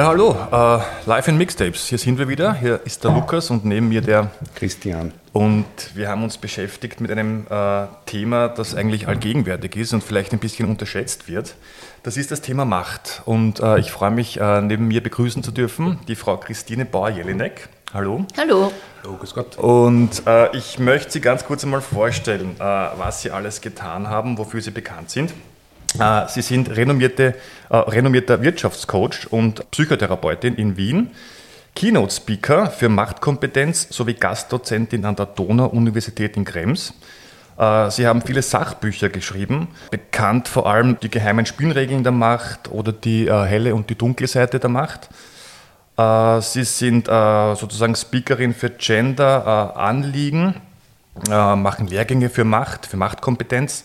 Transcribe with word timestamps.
Ja, 0.00 0.06
hallo, 0.06 0.34
äh, 0.50 0.78
live 1.04 1.28
in 1.28 1.36
Mixtapes. 1.36 1.88
Hier 1.88 1.98
sind 1.98 2.18
wir 2.18 2.26
wieder. 2.26 2.54
Hier 2.54 2.80
ist 2.86 3.04
der 3.04 3.10
Lukas 3.10 3.50
und 3.50 3.66
neben 3.66 3.90
mir 3.90 4.00
der 4.00 4.30
Christian. 4.54 5.12
Und 5.34 5.66
wir 5.92 6.08
haben 6.08 6.24
uns 6.24 6.38
beschäftigt 6.38 7.02
mit 7.02 7.10
einem 7.10 7.46
äh, 7.50 7.84
Thema, 8.06 8.48
das 8.48 8.74
eigentlich 8.74 9.08
allgegenwärtig 9.08 9.76
ist 9.76 9.92
und 9.92 10.02
vielleicht 10.02 10.32
ein 10.32 10.38
bisschen 10.38 10.70
unterschätzt 10.70 11.28
wird. 11.28 11.54
Das 12.02 12.16
ist 12.16 12.30
das 12.30 12.40
Thema 12.40 12.64
Macht. 12.64 13.20
Und 13.26 13.60
äh, 13.60 13.78
ich 13.78 13.92
freue 13.92 14.10
mich, 14.10 14.36
neben 14.36 14.88
mir 14.88 15.02
begrüßen 15.02 15.42
zu 15.42 15.50
dürfen 15.50 15.98
die 16.08 16.16
Frau 16.16 16.38
Christine 16.38 16.86
Bauer-Jelinek. 16.86 17.68
Hallo. 17.92 18.24
Hallo. 18.38 18.72
Hallo, 19.02 19.16
grüß 19.18 19.34
Gott. 19.34 19.58
Und 19.58 20.22
ich 20.54 20.78
möchte 20.78 21.10
Sie 21.10 21.20
ganz 21.20 21.44
kurz 21.44 21.62
einmal 21.62 21.82
vorstellen, 21.82 22.54
was 22.58 23.20
Sie 23.20 23.32
alles 23.32 23.60
getan 23.60 24.08
haben, 24.08 24.38
wofür 24.38 24.62
Sie 24.62 24.70
bekannt 24.70 25.10
sind. 25.10 25.34
Äh, 25.98 26.28
Sie 26.28 26.42
sind 26.42 26.76
renommierte, 26.76 27.34
äh, 27.68 27.76
renommierter 27.76 28.42
Wirtschaftscoach 28.42 29.26
und 29.30 29.70
Psychotherapeutin 29.70 30.54
in 30.54 30.76
Wien, 30.76 31.10
Keynote-Speaker 31.74 32.70
für 32.70 32.88
Machtkompetenz 32.88 33.88
sowie 33.90 34.14
Gastdozentin 34.14 35.04
an 35.04 35.16
der 35.16 35.26
Donau-Universität 35.26 36.36
in 36.36 36.44
Krems. 36.44 36.94
Äh, 37.56 37.90
Sie 37.90 38.06
haben 38.06 38.22
viele 38.22 38.42
Sachbücher 38.42 39.08
geschrieben, 39.08 39.68
bekannt 39.90 40.48
vor 40.48 40.66
allem 40.66 40.98
die 41.00 41.10
geheimen 41.10 41.46
Spielregeln 41.46 42.02
der 42.02 42.12
Macht 42.12 42.70
oder 42.70 42.92
die 42.92 43.26
äh, 43.26 43.44
helle 43.44 43.74
und 43.74 43.90
die 43.90 43.96
dunkle 43.96 44.26
Seite 44.26 44.58
der 44.58 44.70
Macht. 44.70 45.08
Äh, 45.96 46.40
Sie 46.40 46.64
sind 46.64 47.08
äh, 47.08 47.54
sozusagen 47.54 47.94
Speakerin 47.94 48.54
für 48.54 48.70
Gender-Anliegen, 48.70 50.54
machen 51.28 51.88
Lehrgänge 51.88 52.30
für 52.30 52.44
Macht, 52.44 52.86
für 52.86 52.96
Machtkompetenz, 52.96 53.84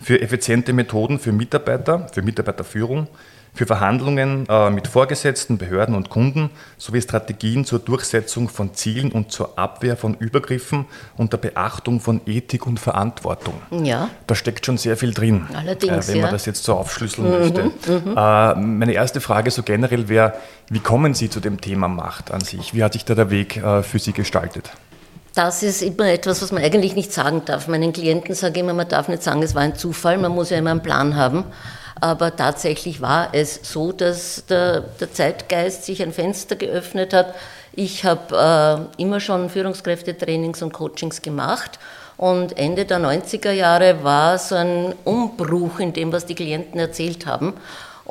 für 0.00 0.20
effiziente 0.20 0.72
Methoden 0.72 1.18
für 1.18 1.32
Mitarbeiter, 1.32 2.08
für 2.12 2.22
Mitarbeiterführung, 2.22 3.08
für 3.52 3.66
Verhandlungen 3.66 4.46
mit 4.72 4.86
Vorgesetzten, 4.86 5.58
Behörden 5.58 5.94
und 5.94 6.08
Kunden 6.08 6.50
sowie 6.78 7.02
Strategien 7.02 7.64
zur 7.64 7.80
Durchsetzung 7.80 8.48
von 8.48 8.74
Zielen 8.74 9.10
und 9.10 9.32
zur 9.32 9.58
Abwehr 9.58 9.96
von 9.96 10.14
Übergriffen 10.14 10.86
unter 11.16 11.36
Beachtung 11.36 12.00
von 12.00 12.20
Ethik 12.26 12.66
und 12.66 12.78
Verantwortung. 12.78 13.54
Ja. 13.82 14.08
Da 14.28 14.34
steckt 14.34 14.66
schon 14.66 14.78
sehr 14.78 14.96
viel 14.96 15.12
drin, 15.12 15.46
Allerdings, 15.52 16.08
wenn 16.08 16.18
man 16.18 16.26
ja. 16.26 16.30
das 16.30 16.46
jetzt 16.46 16.62
so 16.62 16.74
aufschlüsseln 16.74 17.28
möchte. 17.28 17.72
Äh, 17.88 18.54
meine 18.54 18.92
erste 18.92 19.20
Frage 19.20 19.50
so 19.50 19.62
generell 19.62 20.08
wäre, 20.08 20.34
wie 20.68 20.80
kommen 20.80 21.14
Sie 21.14 21.28
zu 21.28 21.40
dem 21.40 21.60
Thema 21.60 21.88
Macht 21.88 22.30
an 22.30 22.40
sich? 22.40 22.72
Wie 22.72 22.84
hat 22.84 22.92
sich 22.92 23.04
da 23.04 23.14
der 23.16 23.30
Weg 23.30 23.56
äh, 23.56 23.82
für 23.82 23.98
Sie 23.98 24.12
gestaltet? 24.12 24.70
Das 25.34 25.62
ist 25.62 25.82
immer 25.82 26.06
etwas, 26.06 26.42
was 26.42 26.50
man 26.50 26.62
eigentlich 26.62 26.96
nicht 26.96 27.12
sagen 27.12 27.42
darf. 27.44 27.68
Meinen 27.68 27.92
Klienten 27.92 28.34
sage 28.34 28.54
ich 28.54 28.60
immer, 28.60 28.74
man 28.74 28.88
darf 28.88 29.08
nicht 29.08 29.22
sagen, 29.22 29.42
es 29.42 29.54
war 29.54 29.62
ein 29.62 29.76
Zufall, 29.76 30.18
man 30.18 30.32
muss 30.32 30.50
ja 30.50 30.58
immer 30.58 30.72
einen 30.72 30.82
Plan 30.82 31.14
haben. 31.14 31.44
Aber 32.00 32.34
tatsächlich 32.34 33.00
war 33.00 33.28
es 33.32 33.60
so, 33.62 33.92
dass 33.92 34.46
der, 34.46 34.80
der 34.80 35.12
Zeitgeist 35.12 35.84
sich 35.84 36.02
ein 36.02 36.12
Fenster 36.12 36.56
geöffnet 36.56 37.12
hat. 37.12 37.34
Ich 37.72 38.04
habe 38.04 38.88
äh, 38.98 39.02
immer 39.02 39.20
schon 39.20 39.50
Führungskräftetrainings 39.50 40.62
und 40.62 40.72
Coachings 40.72 41.22
gemacht. 41.22 41.78
Und 42.16 42.58
Ende 42.58 42.84
der 42.84 42.98
90er 42.98 43.52
Jahre 43.52 44.02
war 44.02 44.38
so 44.38 44.54
ein 44.54 44.94
Umbruch 45.04 45.78
in 45.78 45.92
dem, 45.92 46.12
was 46.12 46.26
die 46.26 46.34
Klienten 46.34 46.78
erzählt 46.80 47.26
haben. 47.26 47.54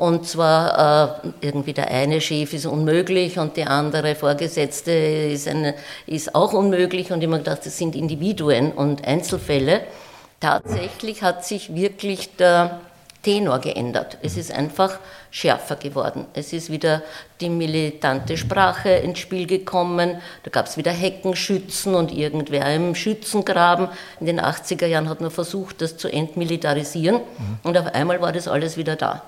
Und 0.00 0.26
zwar 0.26 1.20
äh, 1.22 1.28
irgendwie 1.42 1.74
der 1.74 1.90
eine 1.90 2.22
Chef 2.22 2.54
ist 2.54 2.64
unmöglich 2.64 3.38
und 3.38 3.58
die 3.58 3.64
andere 3.64 4.14
Vorgesetzte 4.14 4.92
ist, 4.92 5.46
eine, 5.46 5.74
ist 6.06 6.34
auch 6.34 6.54
unmöglich. 6.54 7.12
Und 7.12 7.20
mir 7.20 7.36
gedacht, 7.36 7.66
das 7.66 7.76
sind 7.76 7.94
Individuen 7.94 8.72
und 8.72 9.06
Einzelfälle. 9.06 9.82
Tatsächlich 10.40 11.22
hat 11.22 11.44
sich 11.44 11.74
wirklich 11.74 12.34
der 12.36 12.80
Tenor 13.22 13.58
geändert. 13.58 14.16
Es 14.22 14.38
ist 14.38 14.50
einfach 14.50 14.98
schärfer 15.30 15.76
geworden. 15.76 16.24
Es 16.32 16.54
ist 16.54 16.70
wieder 16.70 17.02
die 17.42 17.50
militante 17.50 18.38
Sprache 18.38 18.88
ins 18.88 19.18
Spiel 19.18 19.46
gekommen. 19.46 20.16
Da 20.44 20.50
gab 20.50 20.64
es 20.64 20.78
wieder 20.78 20.92
Heckenschützen 20.92 21.94
und 21.94 22.10
irgendwer 22.10 22.74
im 22.74 22.94
Schützengraben. 22.94 23.88
In 24.18 24.24
den 24.24 24.40
80er 24.40 24.86
Jahren 24.86 25.10
hat 25.10 25.20
man 25.20 25.30
versucht, 25.30 25.82
das 25.82 25.98
zu 25.98 26.08
entmilitarisieren. 26.08 27.16
Mhm. 27.16 27.58
Und 27.64 27.76
auf 27.76 27.94
einmal 27.94 28.22
war 28.22 28.32
das 28.32 28.48
alles 28.48 28.78
wieder 28.78 28.96
da. 28.96 29.24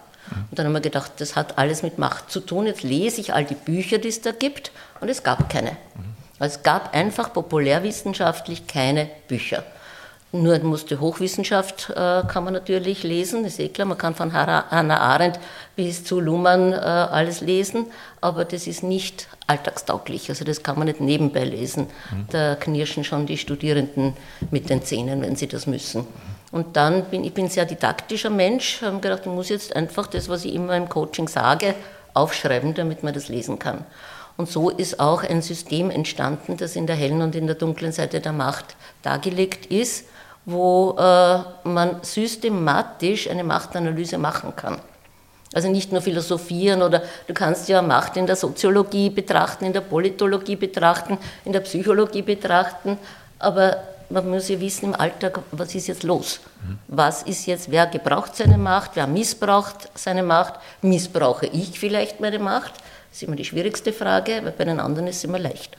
Und 0.50 0.58
dann 0.58 0.66
haben 0.66 0.72
wir 0.72 0.80
gedacht, 0.80 1.12
das 1.18 1.36
hat 1.36 1.58
alles 1.58 1.82
mit 1.82 1.98
Macht 1.98 2.30
zu 2.30 2.40
tun. 2.40 2.66
Jetzt 2.66 2.82
lese 2.82 3.20
ich 3.20 3.34
all 3.34 3.44
die 3.44 3.54
Bücher, 3.54 3.98
die 3.98 4.08
es 4.08 4.20
da 4.20 4.32
gibt, 4.32 4.72
und 5.00 5.08
es 5.08 5.22
gab 5.22 5.48
keine. 5.48 5.76
Also 6.38 6.56
es 6.56 6.62
gab 6.62 6.94
einfach 6.94 7.32
populärwissenschaftlich 7.32 8.66
keine 8.66 9.08
Bücher. 9.28 9.64
Nur 10.34 10.58
musste 10.60 10.98
Hochwissenschaft 10.98 11.90
äh, 11.90 12.22
kann 12.26 12.44
man 12.44 12.54
natürlich 12.54 13.02
lesen, 13.02 13.44
ist 13.44 13.60
eh 13.60 13.68
klar, 13.68 13.86
man 13.86 13.98
kann 13.98 14.14
von 14.14 14.32
Hannah 14.32 14.98
Arendt 14.98 15.38
bis 15.76 16.04
zu 16.04 16.20
Luhmann 16.20 16.72
äh, 16.72 16.76
alles 16.76 17.42
lesen, 17.42 17.86
aber 18.22 18.46
das 18.46 18.66
ist 18.66 18.82
nicht 18.82 19.28
alltagstauglich, 19.46 20.30
also 20.30 20.46
das 20.46 20.62
kann 20.62 20.78
man 20.78 20.86
nicht 20.86 21.02
nebenbei 21.02 21.44
lesen. 21.44 21.88
Mhm. 22.10 22.26
Da 22.30 22.54
knirschen 22.54 23.04
schon 23.04 23.26
die 23.26 23.36
Studierenden 23.36 24.16
mit 24.50 24.70
den 24.70 24.82
Zähnen, 24.82 25.20
wenn 25.20 25.36
sie 25.36 25.48
das 25.48 25.66
müssen. 25.66 26.06
Und 26.52 26.76
dann 26.76 27.06
bin 27.06 27.24
ich 27.24 27.32
bin 27.32 27.48
sehr 27.48 27.64
didaktischer 27.64 28.30
Mensch, 28.30 28.82
habe 28.82 29.00
gedacht, 29.00 29.22
ich 29.22 29.32
muss 29.32 29.48
jetzt 29.48 29.74
einfach 29.74 30.06
das, 30.06 30.28
was 30.28 30.44
ich 30.44 30.54
immer 30.54 30.76
im 30.76 30.88
Coaching 30.88 31.26
sage, 31.26 31.74
aufschreiben, 32.14 32.74
damit 32.74 33.02
man 33.02 33.14
das 33.14 33.28
lesen 33.28 33.58
kann. 33.58 33.86
Und 34.36 34.50
so 34.50 34.70
ist 34.70 35.00
auch 35.00 35.22
ein 35.22 35.42
System 35.42 35.90
entstanden, 35.90 36.56
das 36.58 36.76
in 36.76 36.86
der 36.86 36.96
hellen 36.96 37.22
und 37.22 37.34
in 37.34 37.46
der 37.46 37.56
dunklen 37.56 37.92
Seite 37.92 38.20
der 38.20 38.32
Macht 38.32 38.76
dargelegt 39.02 39.66
ist, 39.66 40.06
wo 40.44 40.96
äh, 40.98 41.68
man 41.68 41.96
systematisch 42.02 43.30
eine 43.30 43.44
Machtanalyse 43.44 44.18
machen 44.18 44.54
kann. 44.54 44.78
Also 45.54 45.70
nicht 45.70 45.92
nur 45.92 46.00
philosophieren 46.00 46.82
oder 46.82 47.02
du 47.26 47.34
kannst 47.34 47.68
ja 47.68 47.82
Macht 47.82 48.16
in 48.16 48.26
der 48.26 48.36
Soziologie 48.36 49.10
betrachten, 49.10 49.66
in 49.66 49.72
der 49.72 49.82
Politologie 49.82 50.56
betrachten, 50.56 51.18
in 51.44 51.52
der 51.52 51.60
Psychologie 51.60 52.22
betrachten, 52.22 52.98
aber 53.38 53.76
man 54.12 54.28
muss 54.28 54.48
ja 54.48 54.60
wissen 54.60 54.86
im 54.86 54.94
Alltag, 54.94 55.40
was 55.50 55.74
ist 55.74 55.88
jetzt 55.88 56.02
los? 56.02 56.40
Was 56.88 57.22
ist 57.22 57.46
jetzt, 57.46 57.70
wer 57.70 57.86
gebraucht 57.86 58.36
seine 58.36 58.58
Macht, 58.58 58.92
wer 58.94 59.06
missbraucht 59.06 59.90
seine 59.94 60.22
Macht, 60.22 60.54
missbrauche 60.82 61.46
ich 61.46 61.78
vielleicht 61.78 62.20
meine 62.20 62.38
Macht? 62.38 62.74
Das 63.10 63.20
ist 63.20 63.22
immer 63.24 63.36
die 63.36 63.44
schwierigste 63.44 63.92
Frage, 63.92 64.40
weil 64.42 64.52
bei 64.52 64.64
den 64.64 64.80
anderen 64.80 65.08
ist 65.08 65.16
es 65.16 65.24
immer 65.24 65.38
leicht. 65.38 65.76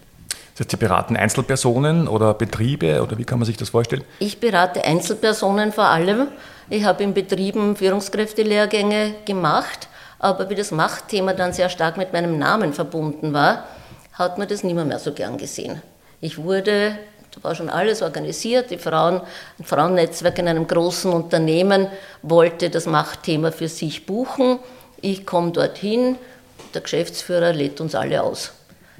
Das 0.54 0.62
heißt, 0.62 0.72
Sie 0.72 0.78
beraten 0.78 1.18
Einzelpersonen 1.18 2.08
oder 2.08 2.34
Betriebe 2.34 3.02
oder 3.02 3.18
wie 3.18 3.24
kann 3.24 3.40
man 3.40 3.46
sich 3.46 3.58
das 3.58 3.70
vorstellen? 3.70 4.04
Ich 4.20 4.40
berate 4.40 4.84
Einzelpersonen 4.84 5.72
vor 5.72 5.86
allem. 5.86 6.28
Ich 6.70 6.84
habe 6.84 7.04
in 7.04 7.14
Betrieben 7.14 7.76
Führungskräftelehrgänge 7.76 9.16
gemacht, 9.26 9.88
aber 10.20 10.50
wie 10.50 10.56
das 10.56 10.72
Machtthema 10.72 11.34
dann 11.34 11.54
sehr 11.54 11.70
stark 11.70 11.98
mit 11.98 12.14
meinem 12.14 12.38
Namen 12.38 12.74
verbunden 12.74 13.34
war, 13.34 13.66
hat 14.14 14.38
man 14.38 14.48
das 14.48 14.64
niemand 14.64 14.90
mehr 14.90 15.00
so 15.00 15.12
gern 15.12 15.38
gesehen. 15.38 15.82
Ich 16.22 16.38
wurde, 16.38 16.98
da 17.36 17.44
war 17.44 17.56
schon 17.56 17.70
alles 17.70 18.02
organisiert, 18.02 18.72
die 18.72 18.78
Frauen, 18.78 19.22
ein 19.60 19.64
Frauennetzwerk 19.64 20.40
in 20.40 20.48
einem 20.48 20.68
großen 20.68 21.12
Unternehmen 21.12 21.88
wollte 22.22 22.70
das 22.70 22.86
Machtthema 22.86 23.52
für 23.52 23.68
sich 23.68 24.06
buchen. 24.06 24.59
Ich 25.02 25.26
komme 25.26 25.52
dorthin, 25.52 26.18
der 26.74 26.82
Geschäftsführer 26.82 27.53
lädt 27.53 27.82
uns 27.82 27.96
alle 27.96 28.24
aus 28.24 28.52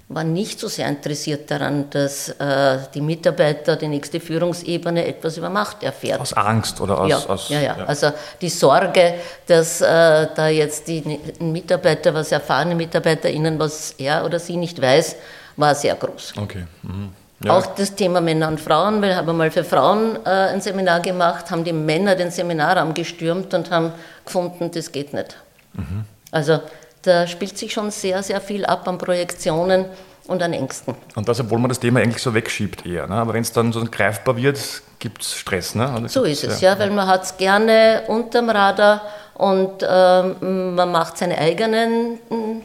war 0.09 0.24
nicht 0.24 0.59
so 0.59 0.68
sehr 0.68 0.88
interessiert 0.88 1.50
daran, 1.50 1.89
dass 1.89 2.30
äh, 2.30 2.80
die 2.94 3.01
Mitarbeiter, 3.01 3.75
die 3.75 3.88
nächste 3.88 4.19
Führungsebene 4.19 5.06
etwas 5.06 5.38
über 5.38 5.50
Macht 5.50 5.83
erfährt. 5.83 6.19
Aus 6.19 6.33
Angst 6.33 6.79
oder 6.81 7.00
aus. 7.00 7.09
Ja, 7.09 7.18
aus, 7.27 7.50
ja, 7.50 7.59
ja, 7.62 7.75
Also 7.86 8.12
die 8.41 8.50
Sorge, 8.50 9.15
dass 9.47 9.81
äh, 9.81 10.27
da 10.36 10.47
jetzt 10.47 10.88
die 10.88 11.19
Mitarbeiter, 11.39 12.13
was 12.13 12.31
erfahrene 12.31 12.75
MitarbeiterInnen, 12.75 13.57
was 13.57 13.91
er 13.97 14.25
oder 14.25 14.39
sie 14.39 14.57
nicht 14.57 14.81
weiß, 14.81 15.15
war 15.56 15.75
sehr 15.75 15.95
groß. 15.95 16.33
Okay. 16.38 16.65
Mhm. 16.81 17.09
Ja. 17.43 17.57
Auch 17.57 17.65
das 17.75 17.95
Thema 17.95 18.21
Männer 18.21 18.47
und 18.47 18.61
Frauen, 18.61 19.01
weil 19.01 19.11
ich 19.11 19.17
habe 19.17 19.33
mal 19.33 19.51
für 19.51 19.63
Frauen 19.63 20.17
äh, 20.25 20.29
ein 20.29 20.61
Seminar 20.61 21.01
gemacht, 21.01 21.51
haben 21.51 21.63
die 21.63 21.73
Männer 21.73 22.15
den 22.15 22.31
Seminarraum 22.31 22.93
gestürmt 22.93 23.53
und 23.53 23.69
haben 23.69 23.91
gefunden, 24.25 24.71
das 24.71 24.91
geht 24.91 25.13
nicht. 25.13 25.35
Mhm. 25.73 26.05
Also 26.31 26.59
da 27.01 27.27
spielt 27.27 27.57
sich 27.57 27.73
schon 27.73 27.91
sehr, 27.91 28.23
sehr 28.23 28.39
viel 28.39 28.65
ab 28.65 28.87
an 28.87 28.97
Projektionen 28.97 29.85
und 30.27 30.41
an 30.41 30.53
Ängsten. 30.53 30.95
Und 31.15 31.27
das, 31.27 31.39
obwohl 31.41 31.59
man 31.59 31.69
das 31.69 31.79
Thema 31.79 31.99
eigentlich 31.99 32.23
so 32.23 32.33
wegschiebt 32.33 32.85
eher. 32.85 33.07
Ne? 33.07 33.15
Aber 33.15 33.33
wenn 33.33 33.41
es 33.41 33.51
dann 33.51 33.73
so 33.73 33.83
greifbar 33.83 34.37
wird, 34.37 34.59
gibt 34.99 35.21
es 35.21 35.33
Stress. 35.35 35.75
Ne? 35.75 35.89
Also 35.89 36.07
so 36.07 36.23
ist 36.23 36.45
es, 36.45 36.61
ja, 36.61 36.73
ja 36.73 36.79
weil 36.79 36.91
man 36.91 37.07
hat 37.07 37.23
es 37.23 37.35
gerne 37.35 38.03
unterm 38.07 38.49
Radar 38.49 39.01
und 39.33 39.85
ähm, 39.87 40.75
man 40.75 40.91
macht 40.91 41.17
seine 41.17 41.37
eigenen 41.37 42.19
hm, 42.29 42.61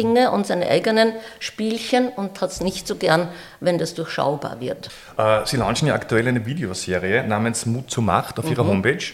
Dinge 0.00 0.30
und 0.30 0.46
seine 0.46 0.68
eigenen 0.68 1.12
Spielchen 1.38 2.08
und 2.08 2.40
hat 2.40 2.50
es 2.50 2.60
nicht 2.60 2.86
so 2.86 2.96
gern, 2.96 3.28
wenn 3.60 3.76
das 3.76 3.94
durchschaubar 3.94 4.60
wird. 4.60 4.88
Äh, 5.18 5.44
Sie 5.44 5.58
launchen 5.58 5.88
ja 5.88 5.94
aktuell 5.94 6.26
eine 6.26 6.46
Videoserie 6.46 7.26
namens 7.26 7.66
Mut 7.66 7.90
zur 7.90 8.02
Macht 8.02 8.38
auf 8.38 8.46
mhm. 8.46 8.52
Ihrer 8.52 8.66
Homepage. 8.66 9.04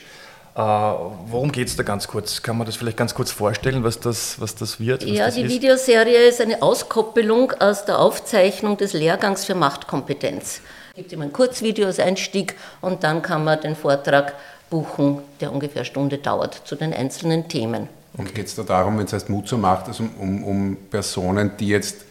Äh, 0.54 0.60
worum 0.60 1.50
geht 1.50 1.68
es 1.68 1.76
da 1.76 1.82
ganz 1.82 2.06
kurz? 2.06 2.40
Kann 2.42 2.56
man 2.56 2.66
das 2.66 2.76
vielleicht 2.76 2.96
ganz 2.96 3.14
kurz 3.14 3.30
vorstellen, 3.32 3.82
was 3.84 3.98
das, 3.98 4.40
was 4.40 4.54
das 4.54 4.78
wird? 4.78 5.02
ja, 5.02 5.26
das 5.26 5.34
die 5.34 5.42
ist? 5.42 5.52
Videoserie 5.52 6.28
ist 6.28 6.40
eine 6.40 6.62
Auskoppelung 6.62 7.52
aus 7.58 7.84
der 7.84 7.98
Aufzeichnung 7.98 8.76
des 8.76 8.92
Lehrgangs 8.92 9.44
für 9.44 9.54
Machtkompetenz. 9.54 10.60
Es 10.90 10.96
gibt 10.96 11.12
immer 11.12 11.24
ein 11.24 11.32
Kurzvideo 11.32 11.86
als 11.86 11.98
Einstieg 11.98 12.54
und 12.80 13.04
dann 13.04 13.20
kann 13.20 13.44
man 13.44 13.60
den 13.60 13.76
Vortrag 13.76 14.34
buchen, 14.70 15.20
der 15.40 15.52
ungefähr 15.52 15.80
eine 15.80 15.84
Stunde 15.84 16.18
dauert, 16.18 16.62
zu 16.64 16.74
den 16.74 16.94
einzelnen 16.94 17.48
Themen. 17.48 17.88
Und 18.16 18.34
geht 18.34 18.46
es 18.46 18.54
da 18.54 18.62
darum, 18.62 18.98
wenn 18.98 19.04
es 19.04 19.12
heißt 19.12 19.28
Mut 19.28 19.46
zur 19.46 19.58
Macht, 19.58 19.88
also 19.88 20.04
um, 20.18 20.42
um 20.44 20.76
Personen, 20.90 21.52
die 21.58 21.68
jetzt 21.68 22.04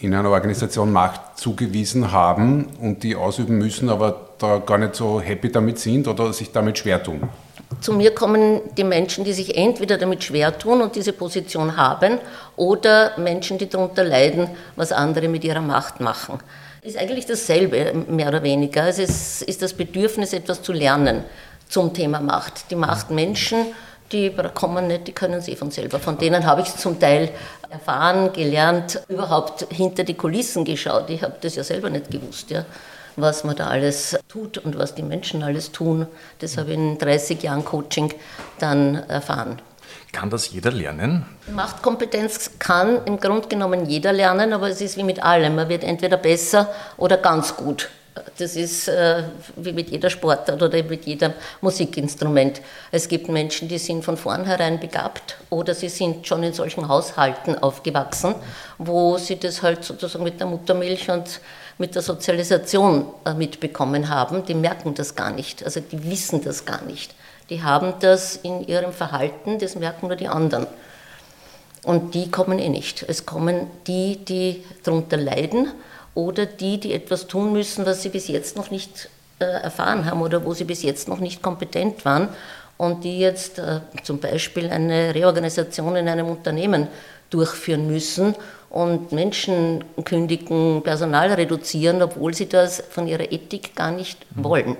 in 0.00 0.14
einer 0.14 0.30
Organisation 0.30 0.92
Macht 0.92 1.38
zugewiesen 1.38 2.12
haben 2.12 2.66
und 2.80 3.02
die 3.02 3.16
ausüben 3.16 3.58
müssen, 3.58 3.88
aber 3.88 4.28
da 4.38 4.58
gar 4.58 4.78
nicht 4.78 4.94
so 4.94 5.20
happy 5.20 5.50
damit 5.50 5.78
sind 5.78 6.06
oder 6.06 6.32
sich 6.32 6.52
damit 6.52 6.78
schwer 6.78 7.02
tun? 7.02 7.28
Zu 7.80 7.92
mir 7.92 8.14
kommen 8.14 8.60
die 8.76 8.84
Menschen, 8.84 9.24
die 9.24 9.32
sich 9.32 9.56
entweder 9.56 9.98
damit 9.98 10.24
schwer 10.24 10.56
tun 10.56 10.80
und 10.80 10.96
diese 10.96 11.12
Position 11.12 11.76
haben, 11.76 12.18
oder 12.56 13.12
Menschen, 13.18 13.58
die 13.58 13.68
darunter 13.68 14.04
leiden, 14.04 14.48
was 14.74 14.90
andere 14.90 15.28
mit 15.28 15.44
ihrer 15.44 15.60
Macht 15.60 16.00
machen. 16.00 16.38
Ist 16.82 16.96
eigentlich 16.96 17.26
dasselbe, 17.26 17.92
mehr 18.08 18.28
oder 18.28 18.42
weniger. 18.42 18.84
Also 18.84 19.02
es 19.02 19.42
ist 19.42 19.60
das 19.60 19.74
Bedürfnis, 19.74 20.32
etwas 20.32 20.62
zu 20.62 20.72
lernen 20.72 21.24
zum 21.68 21.92
Thema 21.92 22.20
Macht. 22.20 22.70
Die 22.70 22.76
Macht 22.76 23.10
Menschen, 23.10 23.66
die 24.12 24.34
kommen 24.54 24.86
nicht, 24.86 25.06
die 25.08 25.12
können 25.12 25.40
sie 25.40 25.56
von 25.56 25.70
selber. 25.70 25.98
Von 25.98 26.18
denen 26.18 26.46
habe 26.46 26.62
ich 26.62 26.74
zum 26.74 26.98
Teil 26.98 27.30
erfahren, 27.70 28.32
gelernt, 28.32 29.02
überhaupt 29.08 29.66
hinter 29.70 30.04
die 30.04 30.14
Kulissen 30.14 30.64
geschaut. 30.64 31.10
Ich 31.10 31.22
habe 31.22 31.34
das 31.40 31.54
ja 31.56 31.64
selber 31.64 31.90
nicht 31.90 32.10
gewusst. 32.10 32.50
Ja 32.50 32.64
was 33.20 33.44
man 33.44 33.56
da 33.56 33.66
alles 33.66 34.16
tut 34.28 34.58
und 34.58 34.78
was 34.78 34.94
die 34.94 35.02
Menschen 35.02 35.42
alles 35.42 35.72
tun. 35.72 36.06
Das 36.38 36.56
habe 36.56 36.70
ich 36.70 36.76
in 36.76 36.98
30 36.98 37.42
Jahren 37.42 37.64
Coaching 37.64 38.12
dann 38.58 38.94
erfahren. 39.08 39.60
Kann 40.12 40.30
das 40.30 40.50
jeder 40.50 40.70
lernen? 40.70 41.26
Machtkompetenz 41.52 42.52
kann 42.58 43.04
im 43.04 43.20
Grunde 43.20 43.48
genommen 43.48 43.86
jeder 43.86 44.12
lernen, 44.12 44.52
aber 44.52 44.68
es 44.68 44.80
ist 44.80 44.96
wie 44.96 45.02
mit 45.02 45.22
allem. 45.22 45.56
Man 45.56 45.68
wird 45.68 45.84
entweder 45.84 46.16
besser 46.16 46.72
oder 46.96 47.18
ganz 47.18 47.56
gut. 47.56 47.90
Das 48.38 48.56
ist 48.56 48.88
äh, 48.88 49.24
wie 49.56 49.72
mit 49.72 49.90
jeder 49.90 50.10
Sportart 50.10 50.62
oder 50.62 50.82
mit 50.82 51.06
jedem 51.06 51.32
Musikinstrument. 51.60 52.60
Es 52.90 53.08
gibt 53.08 53.28
Menschen, 53.28 53.68
die 53.68 53.78
sind 53.78 54.04
von 54.04 54.16
vornherein 54.16 54.80
begabt 54.80 55.36
oder 55.50 55.74
sie 55.74 55.88
sind 55.88 56.26
schon 56.26 56.42
in 56.42 56.52
solchen 56.52 56.88
Haushalten 56.88 57.58
aufgewachsen, 57.58 58.34
wo 58.78 59.18
sie 59.18 59.38
das 59.38 59.62
halt 59.62 59.84
sozusagen 59.84 60.24
mit 60.24 60.40
der 60.40 60.46
Muttermilch 60.46 61.10
und 61.10 61.40
mit 61.78 61.94
der 61.94 62.02
Sozialisation 62.02 63.06
äh, 63.24 63.34
mitbekommen 63.34 64.08
haben, 64.08 64.44
die 64.44 64.54
merken 64.54 64.94
das 64.94 65.14
gar 65.14 65.30
nicht, 65.30 65.64
also 65.64 65.80
die 65.80 66.10
wissen 66.10 66.42
das 66.42 66.64
gar 66.64 66.82
nicht. 66.82 67.14
Die 67.50 67.62
haben 67.62 67.94
das 68.00 68.36
in 68.36 68.66
ihrem 68.66 68.92
Verhalten, 68.92 69.58
das 69.58 69.74
merken 69.76 70.08
nur 70.08 70.16
die 70.16 70.28
anderen. 70.28 70.66
Und 71.84 72.14
die 72.14 72.30
kommen 72.30 72.58
eh 72.58 72.68
nicht. 72.68 73.04
Es 73.08 73.24
kommen 73.24 73.68
die, 73.86 74.22
die 74.24 74.64
darunter 74.82 75.16
leiden 75.16 75.72
oder 76.18 76.46
die, 76.46 76.80
die 76.80 76.92
etwas 76.92 77.28
tun 77.28 77.52
müssen, 77.52 77.86
was 77.86 78.02
sie 78.02 78.08
bis 78.08 78.26
jetzt 78.26 78.56
noch 78.56 78.72
nicht 78.72 79.08
äh, 79.38 79.44
erfahren 79.44 80.04
haben 80.04 80.20
oder 80.20 80.44
wo 80.44 80.52
sie 80.52 80.64
bis 80.64 80.82
jetzt 80.82 81.06
noch 81.06 81.20
nicht 81.20 81.42
kompetent 81.42 82.04
waren 82.04 82.28
und 82.76 83.04
die 83.04 83.20
jetzt 83.20 83.60
äh, 83.60 83.78
zum 84.02 84.18
Beispiel 84.18 84.68
eine 84.68 85.14
Reorganisation 85.14 85.94
in 85.94 86.08
einem 86.08 86.26
Unternehmen 86.26 86.88
durchführen 87.30 87.86
müssen 87.86 88.34
und 88.68 89.12
Menschen 89.12 89.84
kündigen, 90.04 90.82
Personal 90.82 91.32
reduzieren, 91.34 92.02
obwohl 92.02 92.34
sie 92.34 92.48
das 92.48 92.82
von 92.90 93.06
ihrer 93.06 93.30
Ethik 93.30 93.76
gar 93.76 93.92
nicht 93.92 94.18
mhm. 94.34 94.44
wollen. 94.44 94.76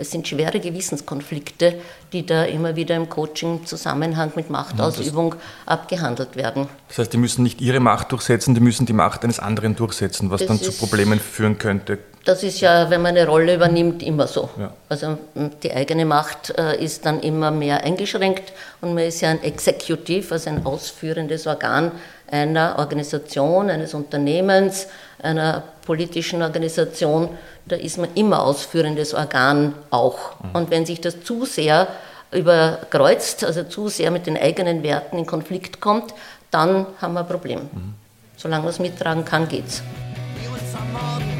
Es 0.00 0.10
sind 0.10 0.26
schwere 0.26 0.60
Gewissenskonflikte, 0.60 1.78
die 2.14 2.24
da 2.24 2.44
immer 2.44 2.74
wieder 2.74 2.96
im 2.96 3.10
Coaching 3.10 3.58
im 3.58 3.66
Zusammenhang 3.66 4.32
mit 4.34 4.48
Machtausübung 4.48 5.34
ja, 5.34 5.40
abgehandelt 5.66 6.36
werden. 6.36 6.68
Das 6.88 6.96
heißt, 6.98 7.12
die 7.12 7.18
müssen 7.18 7.42
nicht 7.42 7.60
ihre 7.60 7.80
Macht 7.80 8.10
durchsetzen, 8.10 8.54
die 8.54 8.62
müssen 8.62 8.86
die 8.86 8.94
Macht 8.94 9.24
eines 9.24 9.38
anderen 9.38 9.76
durchsetzen, 9.76 10.30
was 10.30 10.40
das 10.40 10.48
dann 10.48 10.58
zu 10.58 10.72
Problemen 10.72 11.20
führen 11.20 11.58
könnte. 11.58 11.98
Das 12.24 12.42
ist 12.42 12.60
ja, 12.60 12.90
wenn 12.90 13.00
man 13.00 13.16
eine 13.16 13.26
Rolle 13.26 13.54
übernimmt, 13.54 14.02
immer 14.02 14.26
so. 14.26 14.50
Ja. 14.58 14.72
Also 14.88 15.18
die 15.62 15.72
eigene 15.72 16.04
Macht 16.04 16.50
äh, 16.58 16.82
ist 16.82 17.06
dann 17.06 17.20
immer 17.20 17.50
mehr 17.50 17.82
eingeschränkt 17.82 18.52
und 18.82 18.94
man 18.94 19.04
ist 19.04 19.22
ja 19.22 19.30
ein 19.30 19.42
Executive, 19.42 20.34
also 20.34 20.50
ein 20.50 20.66
ausführendes 20.66 21.46
Organ 21.46 21.92
einer 22.30 22.78
Organisation, 22.78 23.70
eines 23.70 23.94
Unternehmens, 23.94 24.86
einer 25.22 25.62
politischen 25.84 26.42
Organisation, 26.42 27.30
da 27.66 27.76
ist 27.76 27.98
man 27.98 28.08
immer 28.14 28.42
ausführendes 28.42 29.14
Organ 29.14 29.74
auch. 29.90 30.40
Mhm. 30.42 30.50
Und 30.54 30.70
wenn 30.70 30.86
sich 30.86 31.00
das 31.00 31.22
zu 31.22 31.44
sehr 31.44 31.88
überkreuzt, 32.32 33.44
also 33.44 33.64
zu 33.64 33.88
sehr 33.88 34.10
mit 34.10 34.26
den 34.26 34.36
eigenen 34.36 34.82
Werten 34.82 35.18
in 35.18 35.26
Konflikt 35.26 35.80
kommt, 35.80 36.14
dann 36.50 36.86
haben 37.00 37.14
wir 37.14 37.20
ein 37.20 37.26
Problem. 37.26 37.60
Mhm. 37.60 37.94
Solange 38.36 38.62
man 38.62 38.70
es 38.70 38.78
mittragen 38.78 39.24
kann, 39.24 39.48
geht's. 39.48 39.82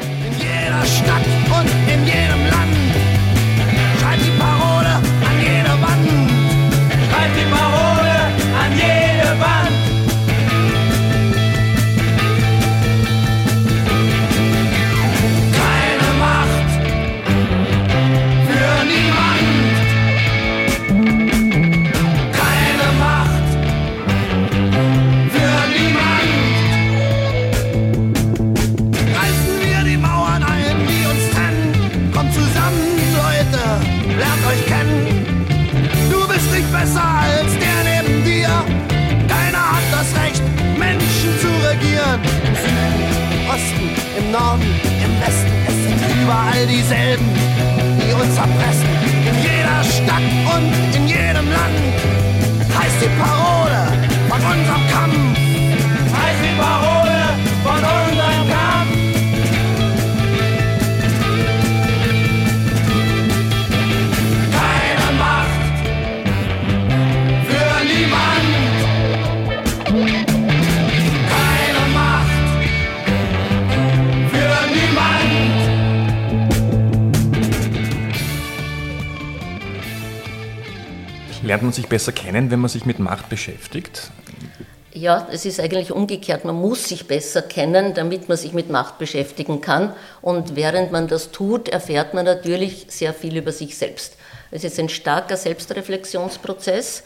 In 0.02 0.09
jeder 0.62 0.84
Stadt 0.84 1.26
und 1.58 1.70
in 1.92 2.06
jedem 2.06 2.42
Land. 2.52 2.76
Schreibt 3.98 4.24
die 4.26 4.36
Parole 4.38 4.94
an 5.28 5.36
jede 5.40 5.74
Wand. 5.84 6.08
Schreibt 7.08 7.36
die 7.36 7.48
Parole 7.54 8.16
an 8.62 8.72
jede 8.72 9.30
Wand. 9.40 9.79
Überall 46.30 46.66
dieselben, 46.66 47.26
die 47.98 48.12
uns 48.12 48.36
erpressen. 48.36 48.88
In 49.26 49.36
jeder 49.42 49.82
Stadt 49.82 50.30
und 50.54 50.94
in 50.94 51.08
jedem 51.08 51.50
Land 51.50 51.78
heißt 52.78 53.02
die 53.02 53.10
Parole 53.20 53.82
von 54.28 54.38
unserem 54.38 54.89
Lernt 81.50 81.64
man 81.64 81.72
sich 81.72 81.88
besser 81.88 82.12
kennen, 82.12 82.52
wenn 82.52 82.60
man 82.60 82.68
sich 82.68 82.86
mit 82.86 83.00
Macht 83.00 83.28
beschäftigt? 83.28 84.12
Ja, 84.92 85.26
es 85.32 85.44
ist 85.44 85.58
eigentlich 85.58 85.90
umgekehrt. 85.90 86.44
Man 86.44 86.54
muss 86.54 86.88
sich 86.88 87.08
besser 87.08 87.42
kennen, 87.42 87.92
damit 87.92 88.28
man 88.28 88.38
sich 88.38 88.52
mit 88.52 88.70
Macht 88.70 88.98
beschäftigen 88.98 89.60
kann. 89.60 89.92
Und 90.22 90.54
während 90.54 90.92
man 90.92 91.08
das 91.08 91.32
tut, 91.32 91.68
erfährt 91.68 92.14
man 92.14 92.24
natürlich 92.24 92.86
sehr 92.86 93.12
viel 93.12 93.36
über 93.36 93.50
sich 93.50 93.76
selbst. 93.76 94.16
Es 94.52 94.62
ist 94.62 94.78
ein 94.78 94.88
starker 94.88 95.36
Selbstreflexionsprozess, 95.36 97.02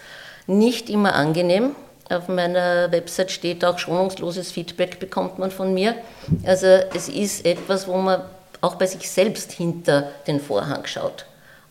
nicht 0.46 0.90
immer 0.90 1.14
angenehm. 1.14 1.74
Auf 2.10 2.28
meiner 2.28 2.92
Website 2.92 3.30
steht 3.30 3.64
auch 3.64 3.78
schonungsloses 3.78 4.52
Feedback 4.52 4.98
bekommt 5.00 5.38
man 5.38 5.52
von 5.52 5.72
mir. 5.72 5.94
Also 6.44 6.66
es 6.66 7.08
ist 7.08 7.46
etwas, 7.46 7.88
wo 7.88 7.96
man 7.96 8.20
auch 8.60 8.74
bei 8.74 8.84
sich 8.84 9.08
selbst 9.08 9.52
hinter 9.52 10.10
den 10.26 10.38
Vorhang 10.38 10.84
schaut 10.84 11.24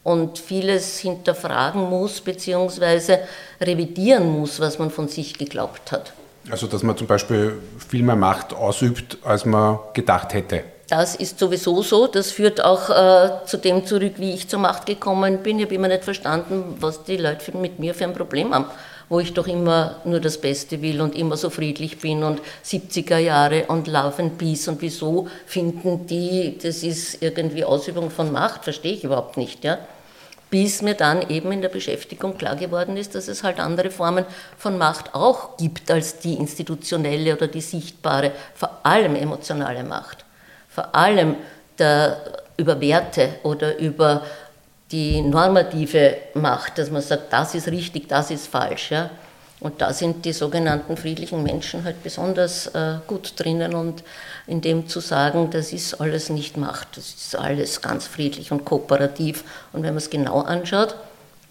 und 0.03 0.37
vieles 0.37 0.99
hinterfragen 0.99 1.89
muss 1.89 2.21
bzw. 2.21 3.19
revidieren 3.61 4.29
muss, 4.29 4.59
was 4.59 4.79
man 4.79 4.91
von 4.91 5.07
sich 5.07 5.37
geglaubt 5.37 5.91
hat. 5.91 6.13
Also 6.49 6.67
dass 6.67 6.83
man 6.83 6.97
zum 6.97 7.07
Beispiel 7.07 7.57
viel 7.89 8.03
mehr 8.03 8.17
Macht 8.17 8.53
ausübt, 8.53 9.17
als 9.23 9.45
man 9.45 9.79
gedacht 9.93 10.33
hätte. 10.33 10.63
Das 10.89 11.15
ist 11.15 11.39
sowieso 11.39 11.81
so. 11.81 12.07
Das 12.07 12.31
führt 12.31 12.63
auch 12.63 12.89
äh, 12.89 13.45
zu 13.45 13.57
dem 13.57 13.85
zurück, 13.85 14.13
wie 14.17 14.33
ich 14.33 14.49
zur 14.49 14.59
Macht 14.59 14.85
gekommen 14.85 15.39
bin. 15.39 15.57
Ich 15.57 15.65
habe 15.65 15.75
immer 15.75 15.87
nicht 15.87 16.03
verstanden, 16.03 16.75
was 16.79 17.03
die 17.03 17.17
Leute 17.17 17.57
mit 17.57 17.79
mir 17.79 17.95
für 17.95 18.03
ein 18.03 18.13
Problem 18.13 18.53
haben. 18.53 18.65
Wo 19.09 19.19
ich 19.19 19.33
doch 19.33 19.47
immer 19.47 19.97
nur 20.05 20.19
das 20.19 20.39
Beste 20.39 20.81
will 20.81 21.01
und 21.01 21.15
immer 21.15 21.37
so 21.37 21.49
friedlich 21.49 21.99
bin 21.99 22.23
und 22.23 22.41
70er 22.65 23.17
Jahre 23.17 23.65
und 23.67 23.87
Love 23.87 24.21
and 24.21 24.37
Peace. 24.37 24.67
Und 24.67 24.81
wieso 24.81 25.27
finden 25.45 26.07
die, 26.07 26.57
das 26.61 26.83
ist 26.83 27.21
irgendwie 27.21 27.63
Ausübung 27.63 28.09
von 28.09 28.31
Macht? 28.31 28.63
Verstehe 28.63 28.93
ich 28.93 29.03
überhaupt 29.03 29.37
nicht. 29.37 29.63
Ja? 29.63 29.79
Bis 30.53 30.83
mir 30.83 30.93
dann 30.93 31.27
eben 31.31 31.51
in 31.51 31.63
der 31.63 31.69
Beschäftigung 31.69 32.37
klar 32.37 32.55
geworden 32.55 32.95
ist, 32.95 33.15
dass 33.15 33.27
es 33.27 33.41
halt 33.41 33.59
andere 33.59 33.89
Formen 33.89 34.23
von 34.55 34.77
Macht 34.77 35.15
auch 35.15 35.57
gibt 35.57 35.89
als 35.89 36.19
die 36.19 36.35
institutionelle 36.35 37.35
oder 37.35 37.47
die 37.47 37.59
sichtbare, 37.59 38.33
vor 38.53 38.69
allem 38.83 39.15
emotionale 39.15 39.83
Macht. 39.83 40.25
Vor 40.69 40.93
allem 40.93 41.37
der, 41.79 42.21
über 42.55 42.79
Werte 42.79 43.29
oder 43.41 43.79
über 43.79 44.21
die 44.91 45.23
normative 45.23 46.17
Macht, 46.35 46.77
dass 46.77 46.91
man 46.91 47.01
sagt, 47.01 47.33
das 47.33 47.55
ist 47.55 47.69
richtig, 47.69 48.07
das 48.07 48.29
ist 48.29 48.45
falsch. 48.45 48.91
Ja? 48.91 49.09
Und 49.59 49.81
da 49.81 49.91
sind 49.91 50.23
die 50.23 50.33
sogenannten 50.33 50.97
friedlichen 50.97 51.41
Menschen 51.41 51.83
halt 51.83 52.03
besonders 52.03 52.67
äh, 52.67 52.97
gut 53.07 53.33
drinnen 53.37 53.73
und 53.73 54.03
in 54.47 54.61
dem 54.61 54.87
zu 54.87 54.99
sagen, 54.99 55.49
das 55.51 55.71
ist 55.71 55.99
alles 56.01 56.29
nicht 56.29 56.57
Macht, 56.57 56.97
das 56.97 57.09
ist 57.09 57.35
alles 57.35 57.81
ganz 57.81 58.07
friedlich 58.07 58.51
und 58.51 58.65
kooperativ. 58.65 59.43
Und 59.71 59.83
wenn 59.83 59.89
man 59.89 59.97
es 59.97 60.09
genau 60.09 60.41
anschaut, 60.41 60.95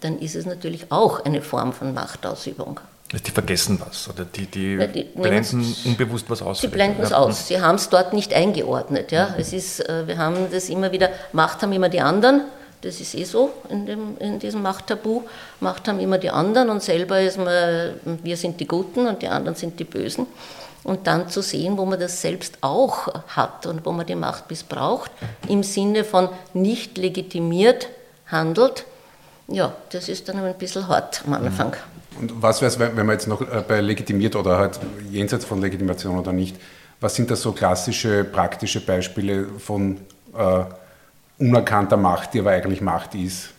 dann 0.01 0.19
ist 0.19 0.35
es 0.35 0.45
natürlich 0.45 0.91
auch 0.91 1.25
eine 1.25 1.41
Form 1.41 1.73
von 1.73 1.93
Machtausübung. 1.93 2.79
Die 3.11 3.31
vergessen 3.31 3.79
was 3.85 4.09
oder 4.09 4.25
die, 4.25 4.47
die, 4.47 4.73
ja, 4.73 4.87
die 4.87 5.03
blenden 5.03 5.75
unbewusst 5.85 6.27
was 6.29 6.41
aus. 6.41 6.61
Sie 6.61 6.67
blenden 6.67 7.03
es 7.03 7.11
ja. 7.11 7.17
aus. 7.17 7.47
Sie 7.47 7.61
haben 7.61 7.75
es 7.75 7.89
dort 7.89 8.11
nicht 8.11 8.33
eingeordnet. 8.33 9.11
Ja? 9.11 9.35
Es 9.37 9.53
ist, 9.53 9.87
äh, 9.87 10.07
wir 10.07 10.17
haben 10.17 10.47
das 10.51 10.67
immer 10.69 10.91
wieder, 10.91 11.09
Macht 11.31 11.61
haben 11.61 11.71
immer 11.73 11.89
die 11.89 12.01
anderen 12.01 12.41
das 12.83 12.99
ist 12.99 13.15
eh 13.15 13.23
so 13.23 13.53
in, 13.69 13.85
dem, 13.85 14.17
in 14.19 14.39
diesem 14.39 14.61
Machttabu. 14.61 15.23
Macht 15.61 15.87
haben 15.87 15.99
immer 15.99 16.17
die 16.17 16.29
anderen 16.29 16.69
und 16.69 16.83
selber 16.83 17.21
ist 17.21 17.37
man, 17.37 17.93
wir 18.21 18.35
sind 18.35 18.59
die 18.59 18.67
Guten 18.67 19.07
und 19.07 19.21
die 19.21 19.29
anderen 19.29 19.55
sind 19.55 19.79
die 19.79 19.85
Bösen. 19.85 20.27
Und 20.83 21.07
dann 21.07 21.29
zu 21.29 21.41
sehen, 21.41 21.77
wo 21.77 21.85
man 21.85 21.99
das 21.99 22.21
selbst 22.21 22.57
auch 22.61 23.07
hat 23.27 23.65
und 23.65 23.85
wo 23.85 23.91
man 23.91 24.05
die 24.05 24.15
Macht 24.15 24.49
missbraucht, 24.49 25.11
im 25.47 25.63
Sinne 25.63 26.03
von 26.03 26.29
nicht 26.53 26.97
legitimiert 26.97 27.87
handelt, 28.27 28.85
ja, 29.47 29.73
das 29.91 30.09
ist 30.09 30.27
dann 30.27 30.37
ein 30.37 30.57
bisschen 30.57 30.87
hart 30.87 31.23
am 31.25 31.33
Anfang. 31.33 31.69
Mhm. 31.69 32.21
Und 32.21 32.41
was 32.41 32.61
wäre 32.61 32.71
es, 32.71 32.79
wenn 32.79 32.95
man 32.95 33.11
jetzt 33.11 33.27
noch 33.27 33.41
äh, 33.41 33.63
bei 33.67 33.81
legitimiert 33.81 34.35
oder 34.35 34.57
halt 34.57 34.79
jenseits 35.09 35.45
von 35.45 35.61
Legitimation 35.61 36.19
oder 36.19 36.31
nicht, 36.31 36.55
was 36.99 37.15
sind 37.15 37.29
da 37.31 37.35
so 37.35 37.51
klassische, 37.51 38.23
praktische 38.23 38.79
Beispiele 38.79 39.47
von 39.59 39.99
äh, 40.37 40.63
unerkannter 41.39 41.97
Macht, 41.97 42.33
die 42.33 42.39
aber 42.39 42.51
eigentlich 42.51 42.81
Macht 42.81 43.15
ist? 43.15 43.52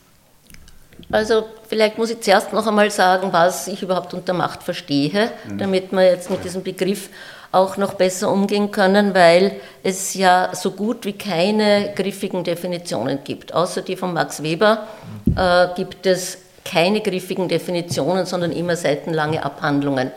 Also 1.11 1.45
vielleicht 1.69 1.99
muss 1.99 2.11
ich 2.11 2.21
zuerst 2.21 2.53
noch 2.53 2.67
einmal 2.67 2.91
sagen, 2.91 3.33
was 3.33 3.69
ich 3.69 3.83
überhaupt 3.83 4.15
unter 4.15 4.33
Macht 4.33 4.63
verstehe, 4.63 5.31
mhm. 5.49 5.59
damit 5.59 5.93
wir 5.93 6.05
jetzt 6.05 6.31
mit 6.31 6.45
diesem 6.45 6.63
Begriff 6.63 7.09
auch 7.53 7.77
noch 7.77 7.95
besser 7.95 8.31
umgehen 8.33 8.71
können, 8.73 9.15
weil 9.15 9.61
es 9.83 10.15
ja 10.15 10.51
so 10.55 10.73
gut 10.73 11.05
wie 11.05 11.13
keine 11.13 11.93
griffigen 11.95 12.43
Definitionen 12.43 13.21
gibt. 13.23 13.55
Außer 13.55 13.83
die 13.83 13.97
von 13.97 14.13
Max 14.13 14.43
Weber 14.43 14.89
äh, 15.37 15.69
gibt 15.77 16.05
es 16.07 16.39
keine 16.65 17.01
griffigen 17.01 17.49
Definitionen, 17.49 18.27
sondern 18.27 18.51
immer 18.51 18.75
seitenlange 18.75 19.45
Abhandlungen. 19.45 20.11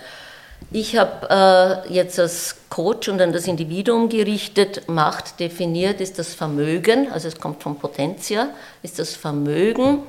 Ich 0.72 0.98
habe 0.98 1.86
äh, 1.88 1.93
jetzt 1.93 2.19
als 2.19 2.55
Coach 2.69 3.07
und 3.07 3.22
an 3.22 3.31
das 3.31 3.48
Individuum 3.48 4.10
gerichtet, 4.10 4.89
Macht 4.89 5.39
definiert 5.39 6.01
ist 6.01 6.19
das 6.19 6.34
Vermögen, 6.34 7.12
also 7.12 7.27
es 7.27 7.39
kommt 7.39 7.62
von 7.63 7.77
Potentia, 7.77 8.50
ist 8.81 9.00
das 9.00 9.15
Vermögen, 9.15 10.00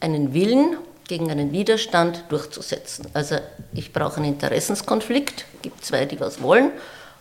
einen 0.00 0.34
Willen 0.34 0.76
gegen 1.08 1.30
einen 1.30 1.52
Widerstand 1.52 2.24
durchzusetzen. 2.28 3.06
Also 3.14 3.36
ich 3.72 3.92
brauche 3.92 4.16
einen 4.16 4.32
Interessenskonflikt, 4.32 5.44
gibt 5.62 5.84
zwei, 5.84 6.04
die 6.04 6.20
was 6.20 6.42
wollen, 6.42 6.70